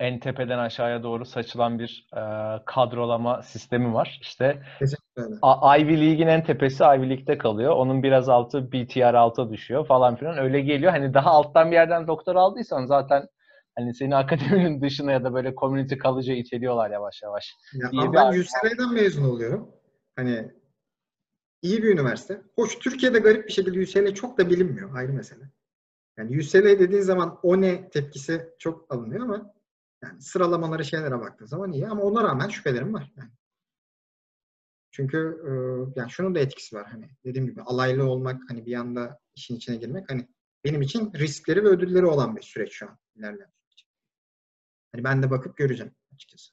en 0.00 0.20
tepeden 0.20 0.58
aşağıya 0.58 1.02
doğru 1.02 1.24
saçılan 1.24 1.78
bir 1.78 2.08
e, 2.16 2.22
kadrolama 2.66 3.42
sistemi 3.42 3.94
var. 3.94 4.18
İşte 4.22 4.62
Ivy 5.78 6.00
League'in 6.00 6.26
en 6.26 6.44
tepesi 6.44 6.84
Ivy 6.84 7.10
League'de 7.10 7.38
kalıyor. 7.38 7.72
Onun 7.72 8.02
biraz 8.02 8.28
altı 8.28 8.72
BTR 8.72 9.14
alta 9.14 9.50
düşüyor 9.50 9.86
falan 9.86 10.16
filan. 10.16 10.38
Öyle 10.38 10.60
geliyor. 10.60 10.92
Hani 10.92 11.14
daha 11.14 11.30
alttan 11.30 11.70
bir 11.70 11.76
yerden 11.76 12.06
doktor 12.06 12.36
aldıysan 12.36 12.86
zaten 12.86 13.28
hani 13.78 13.94
seni 13.94 14.16
akademinin 14.16 14.82
dışına 14.82 15.12
ya 15.12 15.24
da 15.24 15.34
böyle 15.34 15.54
community 15.54 15.94
college'a 15.94 16.36
iteliyorlar 16.36 16.90
yavaş 16.90 17.22
yavaş. 17.22 17.56
Ya 17.72 17.88
ama 17.88 18.12
ben 18.12 18.28
UCLA'dan 18.28 18.94
mezun 18.94 19.24
oluyorum. 19.24 19.70
Hani 20.16 20.52
iyi 21.62 21.82
bir 21.82 21.88
üniversite. 21.88 22.42
Hoş 22.54 22.78
Türkiye'de 22.78 23.18
garip 23.18 23.48
bir 23.48 23.52
şekilde 23.52 23.80
UCLA 23.80 24.14
çok 24.14 24.38
da 24.38 24.50
bilinmiyor. 24.50 24.96
Ayrı 24.96 25.12
mesele. 25.12 25.50
Yani 26.16 26.38
UCLA 26.38 26.78
dediğin 26.78 27.02
zaman 27.02 27.40
o 27.42 27.60
ne 27.60 27.90
tepkisi 27.90 28.54
çok 28.58 28.94
alınıyor 28.94 29.24
ama 29.24 29.54
yani 30.02 30.22
sıralamaları 30.22 30.84
şeylere 30.84 31.20
baktığın 31.20 31.46
zaman 31.46 31.72
iyi 31.72 31.88
ama 31.88 32.02
ona 32.02 32.24
rağmen 32.24 32.48
şüphelerim 32.48 32.94
var. 32.94 33.12
Yani. 33.16 33.30
Çünkü 34.90 35.42
e, 35.46 35.50
yani 36.00 36.10
şunun 36.10 36.34
da 36.34 36.38
etkisi 36.38 36.76
var 36.76 36.86
hani 36.86 37.10
dediğim 37.24 37.46
gibi 37.46 37.62
alaylı 37.62 38.10
olmak 38.10 38.42
hani 38.48 38.66
bir 38.66 38.74
anda 38.74 39.18
işin 39.36 39.56
içine 39.56 39.76
girmek 39.76 40.10
hani 40.10 40.28
benim 40.64 40.82
için 40.82 41.12
riskleri 41.12 41.64
ve 41.64 41.68
ödülleri 41.68 42.06
olan 42.06 42.36
bir 42.36 42.42
süreç 42.42 42.72
şu 42.72 42.88
an 42.88 42.98
ilerleyen 43.16 43.50
Hani 44.92 45.04
ben 45.04 45.22
de 45.22 45.30
bakıp 45.30 45.56
göreceğim 45.56 45.94
açıkçası. 46.14 46.52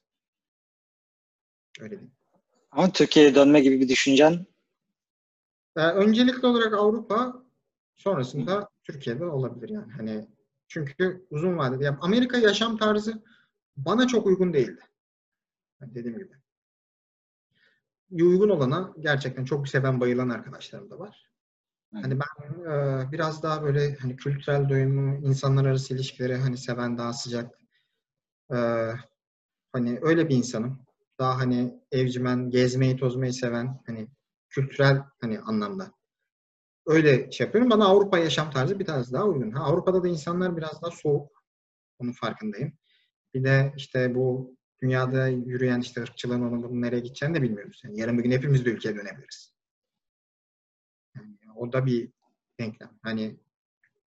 Öyle 1.80 2.00
değil. 2.00 2.10
Ama 2.70 2.92
Türkiye'ye 2.92 3.34
dönme 3.34 3.60
gibi 3.60 3.80
bir 3.80 3.88
düşüncen? 3.88 4.46
Ee, 5.76 5.80
öncelikli 5.80 6.46
olarak 6.46 6.74
Avrupa 6.74 7.42
sonrasında 7.96 8.68
Türkiye'de 8.84 9.24
olabilir 9.24 9.68
yani. 9.68 9.92
Hani 9.92 10.28
çünkü 10.68 11.26
uzun 11.30 11.58
vadede 11.58 11.84
yani 11.84 11.98
Amerika 12.00 12.38
yaşam 12.38 12.76
tarzı 12.76 13.22
bana 13.76 14.06
çok 14.06 14.26
uygun 14.26 14.52
değildi. 14.52 14.80
Yani 15.80 15.94
dediğim 15.94 16.18
gibi. 16.18 16.32
Uygun 18.10 18.48
olana 18.48 18.94
gerçekten 19.00 19.44
çok 19.44 19.68
seven 19.68 20.00
bayılan 20.00 20.28
arkadaşlarım 20.28 20.90
da 20.90 20.98
var. 20.98 21.30
Hani 21.92 22.18
ben 22.20 22.70
e, 22.70 23.12
biraz 23.12 23.42
daha 23.42 23.62
böyle 23.62 23.96
hani 23.96 24.16
kültürel 24.16 24.68
doyumu, 24.68 25.28
insanlar 25.28 25.64
arası 25.64 25.94
ilişkileri 25.94 26.36
hani 26.36 26.58
seven 26.58 26.98
daha 26.98 27.12
sıcak 27.12 27.58
e, 28.54 28.56
hani 29.72 29.98
öyle 30.02 30.28
bir 30.28 30.36
insanım. 30.36 30.86
Daha 31.18 31.38
hani 31.38 31.80
evcimen, 31.92 32.50
gezmeyi, 32.50 32.96
tozmayı 32.96 33.32
seven 33.32 33.82
hani 33.86 34.08
kültürel 34.48 35.02
hani 35.20 35.40
anlamda. 35.40 35.92
Öyle 36.86 37.30
şey 37.30 37.46
yapıyorum. 37.46 37.70
Bana 37.70 37.86
Avrupa 37.86 38.18
yaşam 38.18 38.50
tarzı 38.50 38.78
biraz 38.78 39.12
daha 39.12 39.24
uygun. 39.24 39.50
Ha, 39.50 39.64
Avrupa'da 39.64 40.02
da 40.02 40.08
insanlar 40.08 40.56
biraz 40.56 40.82
daha 40.82 40.90
soğuk. 40.90 41.44
Onun 41.98 42.12
farkındayım. 42.12 42.72
Bir 43.34 43.44
de 43.44 43.72
işte 43.76 44.14
bu 44.14 44.56
dünyada 44.82 45.28
yürüyen 45.28 45.80
işte 45.80 46.02
ırkçılığın 46.02 46.42
onun 46.42 46.62
bunun 46.62 46.82
nereye 46.82 47.00
gideceğini 47.00 47.34
de 47.34 47.42
bilmiyoruz. 47.42 47.80
Yani 47.84 48.00
yarın 48.00 48.18
bir 48.18 48.22
gün 48.22 48.30
hepimiz 48.30 48.64
de 48.64 48.70
ülkeye 48.70 48.96
dönebiliriz. 48.96 49.54
Yani 51.16 51.36
o 51.56 51.72
da 51.72 51.86
bir 51.86 52.12
denklem. 52.60 52.90
Hani 53.02 53.40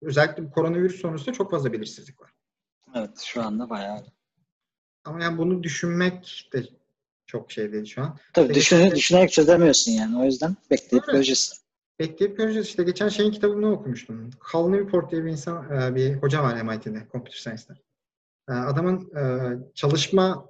özellikle 0.01 0.43
bu 0.43 0.51
koronavirüs 0.51 1.01
sonrasında 1.01 1.33
çok 1.33 1.51
fazla 1.51 1.73
belirsizlik 1.73 2.21
var. 2.21 2.33
Evet 2.95 3.19
şu 3.19 3.43
anda 3.43 3.69
bayağı. 3.69 4.05
Ama 5.03 5.23
yani 5.23 5.37
bunu 5.37 5.63
düşünmek 5.63 6.49
de 6.53 6.63
çok 7.25 7.51
şey 7.51 7.71
değil 7.71 7.85
şu 7.85 8.01
an. 8.01 8.17
Tabii 8.33 8.53
düşün, 8.53 8.91
düşünerek 8.91 9.31
çözemiyorsun 9.31 9.91
yani. 9.91 10.19
O 10.19 10.25
yüzden 10.25 10.55
bekleyip 10.71 11.03
Öyle. 11.07 11.17
göreceğiz. 11.17 11.61
Bekleyip 11.99 12.37
göreceğiz. 12.37 12.67
İşte 12.67 12.83
geçen 12.83 13.09
şeyin 13.09 13.31
kitabını 13.31 13.71
okumuştum. 13.71 14.29
Cal 14.51 14.69
Newport 14.69 15.11
diye 15.11 15.25
bir 15.25 15.29
insan, 15.29 15.81
e, 15.81 15.95
bir 15.95 16.13
hoca 16.13 16.43
var 16.43 16.61
MIT'de, 16.61 17.07
Computer 17.11 17.37
Science'da. 17.37 17.73
E, 18.49 18.51
adamın 18.51 19.11
e, 19.15 19.23
çalışma 19.75 20.49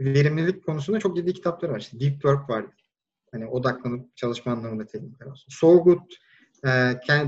verimlilik 0.00 0.66
konusunda 0.66 0.98
çok 0.98 1.16
ciddi 1.16 1.34
kitapları 1.34 1.72
var. 1.72 1.80
İşte 1.80 2.00
Deep 2.00 2.12
Work 2.12 2.50
var. 2.50 2.64
Hani 3.32 3.46
odaklanıp 3.46 4.16
çalışma 4.16 4.52
anlamında 4.52 4.86
teknikler 4.86 5.26
olsun. 5.26 5.46
So 5.50 5.84
Good 5.84 6.00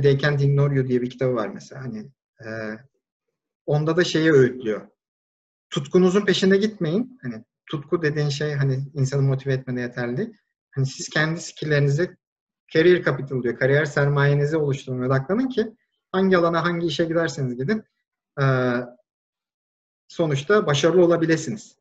They 0.02 0.18
Can't 0.18 0.42
Ignore 0.42 0.74
You 0.74 0.88
diye 0.88 1.02
bir 1.02 1.10
kitabı 1.10 1.34
var 1.34 1.48
mesela. 1.48 1.84
Hani 1.84 2.06
onda 3.66 3.96
da 3.96 4.04
şeyi 4.04 4.32
öğütlüyor. 4.32 4.88
Tutkunuzun 5.70 6.24
peşinde 6.24 6.56
gitmeyin. 6.56 7.18
Hani 7.22 7.44
tutku 7.66 8.02
dediğin 8.02 8.28
şey 8.28 8.54
hani 8.54 8.84
insanı 8.94 9.22
motive 9.22 9.52
etmede 9.52 9.80
yeterli. 9.80 10.32
Hani 10.70 10.86
siz 10.86 11.08
kendi 11.08 11.40
skilllerinizi 11.40 12.16
career 12.72 13.04
capital 13.04 13.42
diyor. 13.42 13.58
Kariyer 13.58 13.84
sermayenizi 13.84 14.56
oluşturmaya 14.56 15.06
odaklanın 15.06 15.48
ki 15.48 15.76
hangi 16.12 16.38
alana 16.38 16.64
hangi 16.64 16.86
işe 16.86 17.04
giderseniz 17.04 17.56
gidin 17.56 17.84
sonuçta 20.08 20.66
başarılı 20.66 21.04
olabilirsiniz. 21.04 21.76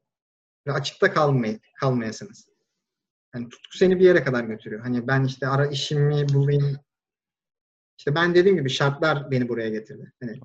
Ve 0.67 0.71
açıkta 0.71 1.13
kalmay 1.13 1.59
kalmayasınız. 1.79 2.49
Yani 3.35 3.49
tutku 3.49 3.77
seni 3.77 3.99
bir 3.99 4.05
yere 4.05 4.23
kadar 4.23 4.43
götürüyor. 4.43 4.81
Hani 4.81 5.07
ben 5.07 5.23
işte 5.23 5.47
ara 5.47 5.67
işimi 5.67 6.29
bulayım. 6.29 6.77
İşte 7.99 8.15
ben 8.15 8.35
dediğim 8.35 8.57
gibi 8.57 8.69
şartlar 8.69 9.31
beni 9.31 9.49
buraya 9.49 9.69
getirdi. 9.69 10.13
Hani 10.19 10.39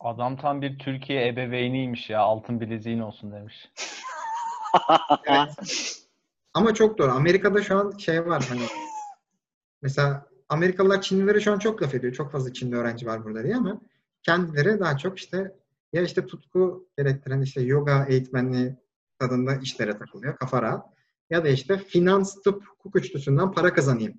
Adam 0.00 0.36
tam 0.36 0.62
bir 0.62 0.78
Türkiye 0.78 1.28
ebeveyniymiş 1.28 2.10
ya. 2.10 2.20
Altın 2.20 2.60
bileziğin 2.60 2.98
olsun 2.98 3.32
demiş. 3.32 3.70
evet. 5.26 5.50
Ama 6.54 6.74
çok 6.74 6.98
doğru. 6.98 7.12
Amerika'da 7.12 7.62
şu 7.62 7.76
an 7.78 7.96
şey 7.98 8.26
var 8.26 8.46
hani 8.48 8.62
mesela 9.82 10.26
Amerikalılar 10.48 11.02
Çinlilere 11.02 11.40
şu 11.40 11.52
an 11.52 11.58
çok 11.58 11.82
laf 11.82 11.94
ediyor. 11.94 12.12
Çok 12.12 12.32
fazla 12.32 12.52
Çinli 12.52 12.76
öğrenci 12.76 13.06
var 13.06 13.24
burada 13.24 13.44
diye 13.44 13.56
ama 13.56 13.80
kendileri 14.22 14.80
daha 14.80 14.96
çok 14.96 15.18
işte 15.18 15.54
ya 15.92 16.02
işte 16.02 16.26
tutku 16.26 16.88
gerektiren 16.98 17.40
işte 17.40 17.60
yoga 17.60 18.04
eğitmenliği 18.04 18.76
tadında 19.18 19.56
işlere 19.56 19.98
takılıyor. 19.98 20.36
Kafa 20.36 20.62
rahat. 20.62 20.86
Ya 21.30 21.44
da 21.44 21.48
işte 21.48 21.78
finans, 21.78 22.42
tıp, 22.42 22.66
hukuk 22.66 22.96
üçlüsünden 22.96 23.52
para 23.52 23.74
kazanayım 23.74 24.14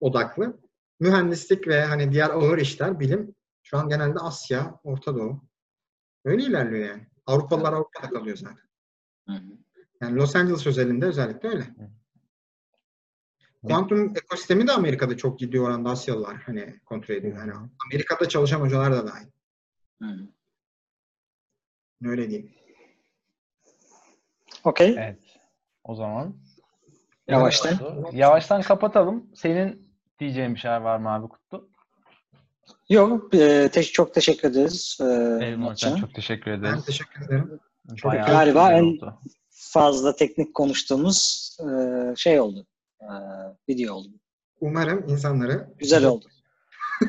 odaklı. 0.00 0.63
Mühendislik 1.00 1.68
ve 1.68 1.84
hani 1.84 2.12
diğer 2.12 2.30
ağır 2.30 2.58
işler, 2.58 3.00
bilim 3.00 3.34
şu 3.62 3.78
an 3.78 3.88
genelde 3.88 4.18
Asya, 4.18 4.80
Orta 4.84 5.14
Doğu. 5.14 5.44
Öyle 6.24 6.42
ilerliyor 6.42 6.88
yani. 6.88 7.06
Avrupalılar 7.26 7.72
Avrupa'da 7.72 8.10
kalıyor 8.10 8.36
zaten. 8.36 8.68
Yani 10.00 10.16
Los 10.16 10.36
Angeles 10.36 10.66
özelinde 10.66 11.06
özellikle 11.06 11.48
öyle. 11.48 11.66
kuantum 13.62 14.16
ekosistemi 14.16 14.66
de 14.66 14.72
Amerika'da 14.72 15.16
çok 15.16 15.38
ciddi 15.38 15.60
oranda 15.60 15.90
Asyalılar 15.90 16.36
hani 16.36 16.80
kontrol 16.84 17.14
ediyor. 17.14 17.38
Yani 17.38 17.52
Amerika'da 17.86 18.28
çalışan 18.28 18.60
hocalar 18.60 18.92
da 18.92 19.06
dahil. 19.06 19.26
Hı. 20.02 20.28
Öyle 22.04 22.30
diyeyim. 22.30 22.54
Okey. 24.64 24.94
Evet. 24.98 25.38
O 25.84 25.94
zaman 25.94 26.36
Yavaştan. 27.28 27.78
Yavaştan 28.12 28.62
kapatalım. 28.62 29.30
Senin 29.34 29.83
diyeceğin 30.18 30.54
bir 30.54 30.60
şeyler 30.60 30.80
var 30.80 30.96
mı 30.96 31.10
abi 31.14 31.28
Kutlu? 31.28 31.68
Yok. 32.88 33.34
E, 33.34 33.68
te- 33.68 33.82
çok 33.82 34.14
teşekkür 34.14 34.50
ederiz. 34.50 34.98
E. 35.00 35.56
Muratcan'a. 35.56 35.96
Çok 35.96 36.14
teşekkür 36.14 36.50
Ben 36.52 36.58
ederiz. 36.58 36.84
teşekkür 36.84 37.24
ederim. 37.24 37.60
Bayağı 38.04 38.26
Galiba 38.26 38.72
en- 38.72 38.82
oldu. 38.84 39.18
Fazla 39.50 40.16
teknik 40.16 40.54
konuştuğumuz 40.54 41.48
e, 41.60 41.66
şey 42.16 42.40
oldu. 42.40 42.66
E, 43.00 43.08
video 43.68 43.94
oldu. 43.94 44.08
Umarım 44.60 45.04
insanları 45.08 45.68
Güzel 45.78 46.04
oldu. 46.04 46.24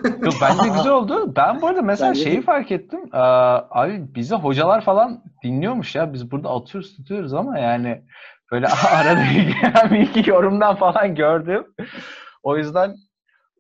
Yok, 0.03 0.34
bence 0.41 0.69
güzel 0.69 0.91
oldu. 0.91 1.34
Ben 1.36 1.61
bu 1.61 1.68
arada 1.68 1.82
mesela 1.82 2.10
Bence 2.10 2.23
şeyi 2.23 2.38
de. 2.38 2.41
fark 2.41 2.72
ettim. 2.72 2.99
Ee, 3.14 3.18
abi 3.69 4.15
bizi 4.15 4.36
hocalar 4.36 4.86
falan 4.86 5.23
dinliyormuş 5.44 5.95
ya. 5.95 6.14
Biz 6.14 6.32
burada 6.32 6.49
atıyoruz 6.49 6.95
tutuyoruz 6.95 7.34
ama 7.34 7.60
yani 7.60 8.02
böyle 8.52 8.68
arada 8.91 9.23
gelen 9.32 9.91
bir 9.91 9.99
iki 10.19 10.30
yorumdan 10.30 10.76
falan 10.76 11.15
gördüm. 11.15 11.65
O 12.45 12.57
yüzden 12.57 12.95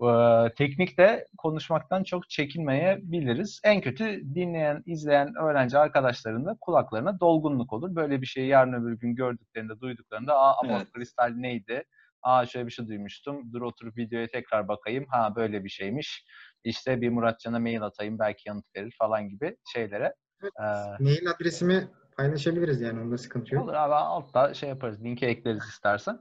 e, 0.01 0.09
teknikte 0.57 1.25
konuşmaktan 1.37 2.03
çok 2.03 2.29
çekinmeyebiliriz. 2.29 3.61
En 3.63 3.81
kötü 3.81 4.21
dinleyen, 4.35 4.83
izleyen 4.85 5.33
öğrenci 5.41 5.77
arkadaşların 5.77 6.45
da 6.45 6.57
kulaklarına 6.61 7.19
dolgunluk 7.19 7.73
olur. 7.73 7.95
Böyle 7.95 8.21
bir 8.21 8.25
şeyi 8.25 8.47
yarın 8.47 8.73
öbür 8.73 8.99
gün 8.99 9.15
gördüklerinde, 9.15 9.79
duyduklarında 9.79 10.35
aa 10.39 10.59
ama 10.63 10.77
Evet. 10.77 10.91
kristal 10.93 11.29
neydi? 11.35 11.83
Aa 12.21 12.45
şöyle 12.45 12.67
bir 12.67 12.71
şey 12.71 12.87
duymuştum. 12.87 13.53
Dur 13.53 13.61
oturup 13.61 13.97
videoya 13.97 14.27
tekrar 14.27 14.67
bakayım. 14.67 15.05
Ha 15.09 15.35
böyle 15.35 15.63
bir 15.63 15.69
şeymiş. 15.69 16.25
İşte 16.63 17.01
bir 17.01 17.09
Muratcan'a 17.09 17.59
mail 17.59 17.81
atayım 17.81 18.19
belki 18.19 18.49
yanıt 18.49 18.65
verir 18.75 18.95
falan 18.99 19.29
gibi 19.29 19.57
şeylere. 19.73 20.13
Ee, 20.43 20.63
mail 21.03 21.29
adresimi 21.29 21.87
paylaşabiliriz 22.17 22.81
yani 22.81 23.01
onda 23.01 23.17
sıkıntı 23.17 23.55
yok. 23.55 23.63
olur 23.63 23.73
abi 23.73 23.93
altta 23.93 24.53
şey 24.53 24.69
yaparız. 24.69 25.03
Linki 25.03 25.25
ekleriz 25.25 25.63
istersen. 25.63 26.19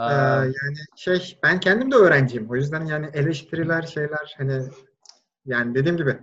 Ee, 0.00 0.02
Ee, 0.02 0.14
yani 0.44 0.76
şey 0.96 1.38
ben 1.42 1.60
kendim 1.60 1.92
de 1.92 1.96
öğrenciyim. 1.96 2.50
O 2.50 2.56
yüzden 2.56 2.84
yani 2.86 3.10
eleştiriler 3.14 3.82
şeyler 3.82 4.34
hani 4.38 4.62
yani 5.44 5.74
dediğim 5.74 5.96
gibi 5.96 6.18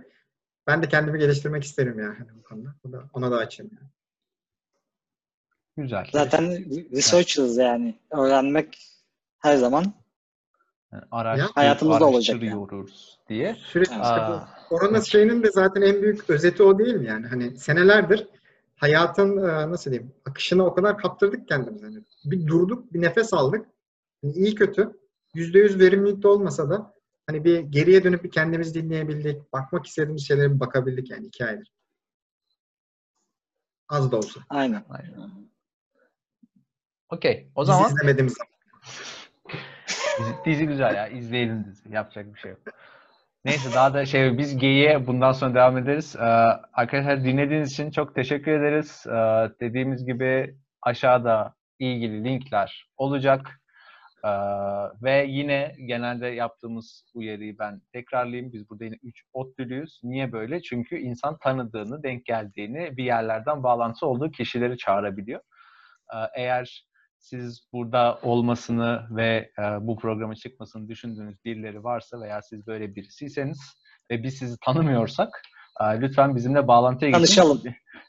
ben 0.66 0.82
de 0.82 0.88
kendimi 0.88 1.18
geliştirmek 1.18 1.64
isterim 1.64 1.98
yani 1.98 2.14
hani 2.18 2.28
bu 2.38 2.42
konuda. 2.42 2.74
O 2.88 2.92
da, 2.92 3.04
ona 3.12 3.30
da 3.30 3.36
açayım. 3.36 3.72
Yani. 3.76 3.88
güzel. 5.76 6.06
Zaten 6.12 6.50
researchers 6.92 7.58
yani. 7.58 7.98
Öğrenmek 8.10 8.78
her 9.38 9.56
zaman 9.56 9.84
araştır, 11.10 11.54
Hayatımızda 11.54 12.04
olacak 12.04 12.42
yani. 12.42 12.86
diye. 13.28 13.54
Sürekli 13.54 13.92
işte 13.92 14.20
bu 14.28 14.40
korona 14.68 15.00
şeyinin 15.00 15.42
de 15.42 15.50
zaten 15.50 15.82
en 15.82 16.02
büyük 16.02 16.30
özeti 16.30 16.62
o 16.62 16.78
değil 16.78 16.94
mi 16.94 17.06
yani? 17.06 17.26
Hani 17.26 17.58
senelerdir 17.58 18.28
hayatın 18.80 19.36
e, 19.36 19.70
nasıl 19.70 19.90
diyeyim 19.90 20.12
akışına 20.26 20.66
o 20.66 20.74
kadar 20.74 20.98
kaptırdık 20.98 21.48
kendimizi. 21.48 21.84
Hani 21.86 22.04
bir 22.24 22.46
durduk, 22.46 22.92
bir 22.92 23.00
nefes 23.02 23.34
aldık. 23.34 23.66
Yani 24.22 24.34
iyi 24.34 24.54
kötü 24.54 25.00
yüzde 25.34 25.58
yüz 25.58 25.78
verimlilikte 25.80 26.28
olmasa 26.28 26.70
da 26.70 26.94
hani 27.26 27.44
bir 27.44 27.58
geriye 27.60 28.04
dönüp 28.04 28.24
bir 28.24 28.30
kendimizi 28.30 28.74
dinleyebildik. 28.74 29.52
Bakmak 29.52 29.86
istediğimiz 29.86 30.26
şeylere 30.28 30.54
bir 30.54 30.60
bakabildik 30.60 31.10
yani 31.10 31.26
iki 31.26 31.44
aydır. 31.44 31.72
Az 33.88 34.12
da 34.12 34.16
olsa. 34.16 34.40
aynen. 34.48 34.84
Aynen. 34.88 35.30
Okey. 37.08 37.50
O 37.54 37.60
Biz 37.62 37.66
zaman 37.66 37.90
izlemediğimiz 37.90 38.34
zaman. 38.34 38.50
dizi, 40.18 40.34
dizi 40.44 40.66
güzel 40.66 40.94
ya. 40.94 41.08
İzleyelim 41.08 41.64
dizi. 41.64 41.94
Yapacak 41.94 42.34
bir 42.34 42.38
şey 42.38 42.50
yok. 42.50 42.60
Neyse 43.44 43.74
daha 43.74 43.94
da 43.94 44.06
şey 44.06 44.38
biz 44.38 44.56
geyiğe 44.56 45.06
bundan 45.06 45.32
sonra 45.32 45.54
devam 45.54 45.78
ederiz. 45.78 46.16
Ee, 46.16 46.22
arkadaşlar 46.72 47.24
dinlediğiniz 47.24 47.72
için 47.72 47.90
çok 47.90 48.14
teşekkür 48.14 48.52
ederiz. 48.52 49.06
Ee, 49.06 49.12
dediğimiz 49.60 50.06
gibi 50.06 50.56
aşağıda 50.82 51.54
ilgili 51.78 52.24
linkler 52.24 52.88
olacak. 52.96 53.60
Ee, 54.24 54.28
ve 55.02 55.24
yine 55.28 55.74
genelde 55.86 56.26
yaptığımız 56.26 57.04
uyarıyı 57.14 57.58
ben 57.58 57.80
tekrarlayayım. 57.92 58.52
Biz 58.52 58.70
burada 58.70 58.84
yine 58.84 58.96
3 59.02 59.22
ODTÜ'lüyüz. 59.32 60.00
Niye 60.02 60.32
böyle? 60.32 60.62
Çünkü 60.62 60.98
insan 60.98 61.38
tanıdığını, 61.38 62.02
denk 62.02 62.24
geldiğini, 62.26 62.96
bir 62.96 63.04
yerlerden 63.04 63.62
bağlantısı 63.62 64.06
olduğu 64.06 64.30
kişileri 64.30 64.76
çağırabiliyor. 64.76 65.40
Ee, 66.14 66.16
eğer 66.42 66.84
siz 67.20 67.68
burada 67.72 68.18
olmasını 68.22 69.06
ve 69.10 69.50
e, 69.58 69.62
bu 69.62 69.96
programa 69.96 70.34
çıkmasını 70.34 70.88
düşündüğünüz 70.88 71.44
birileri 71.44 71.84
varsa 71.84 72.20
veya 72.20 72.42
siz 72.42 72.66
böyle 72.66 72.94
birisiyseniz 72.94 73.60
ve 74.10 74.22
biz 74.22 74.34
sizi 74.34 74.56
tanımıyorsak 74.64 75.42
e, 75.80 75.84
lütfen 76.00 76.36
bizimle 76.36 76.68
bağlantıya 76.68 77.10
geçin. 77.10 77.18
Tanışalım. 77.18 77.62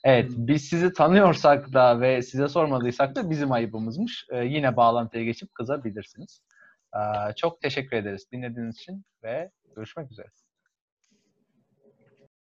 Evet, 0.04 0.32
biz 0.36 0.70
sizi 0.70 0.94
tanıyorsak 0.94 1.74
da 1.74 2.02
ve 2.02 2.22
size 2.22 2.48
sormadıysak 2.48 3.16
da 3.16 3.30
bizim 3.30 3.52
ayıbımızmış. 3.52 4.26
E, 4.32 4.46
yine 4.46 4.78
bağlantıya 4.78 5.24
geçip 5.24 5.56
kızabilirsiniz. 5.56 6.42
E, 6.96 7.00
çok 7.36 7.62
teşekkür 7.62 7.98
ederiz 7.98 8.28
dinlediğiniz 8.32 8.78
için 8.78 9.04
ve 9.24 9.52
görüşmek 9.76 10.12
üzere. 10.12 10.28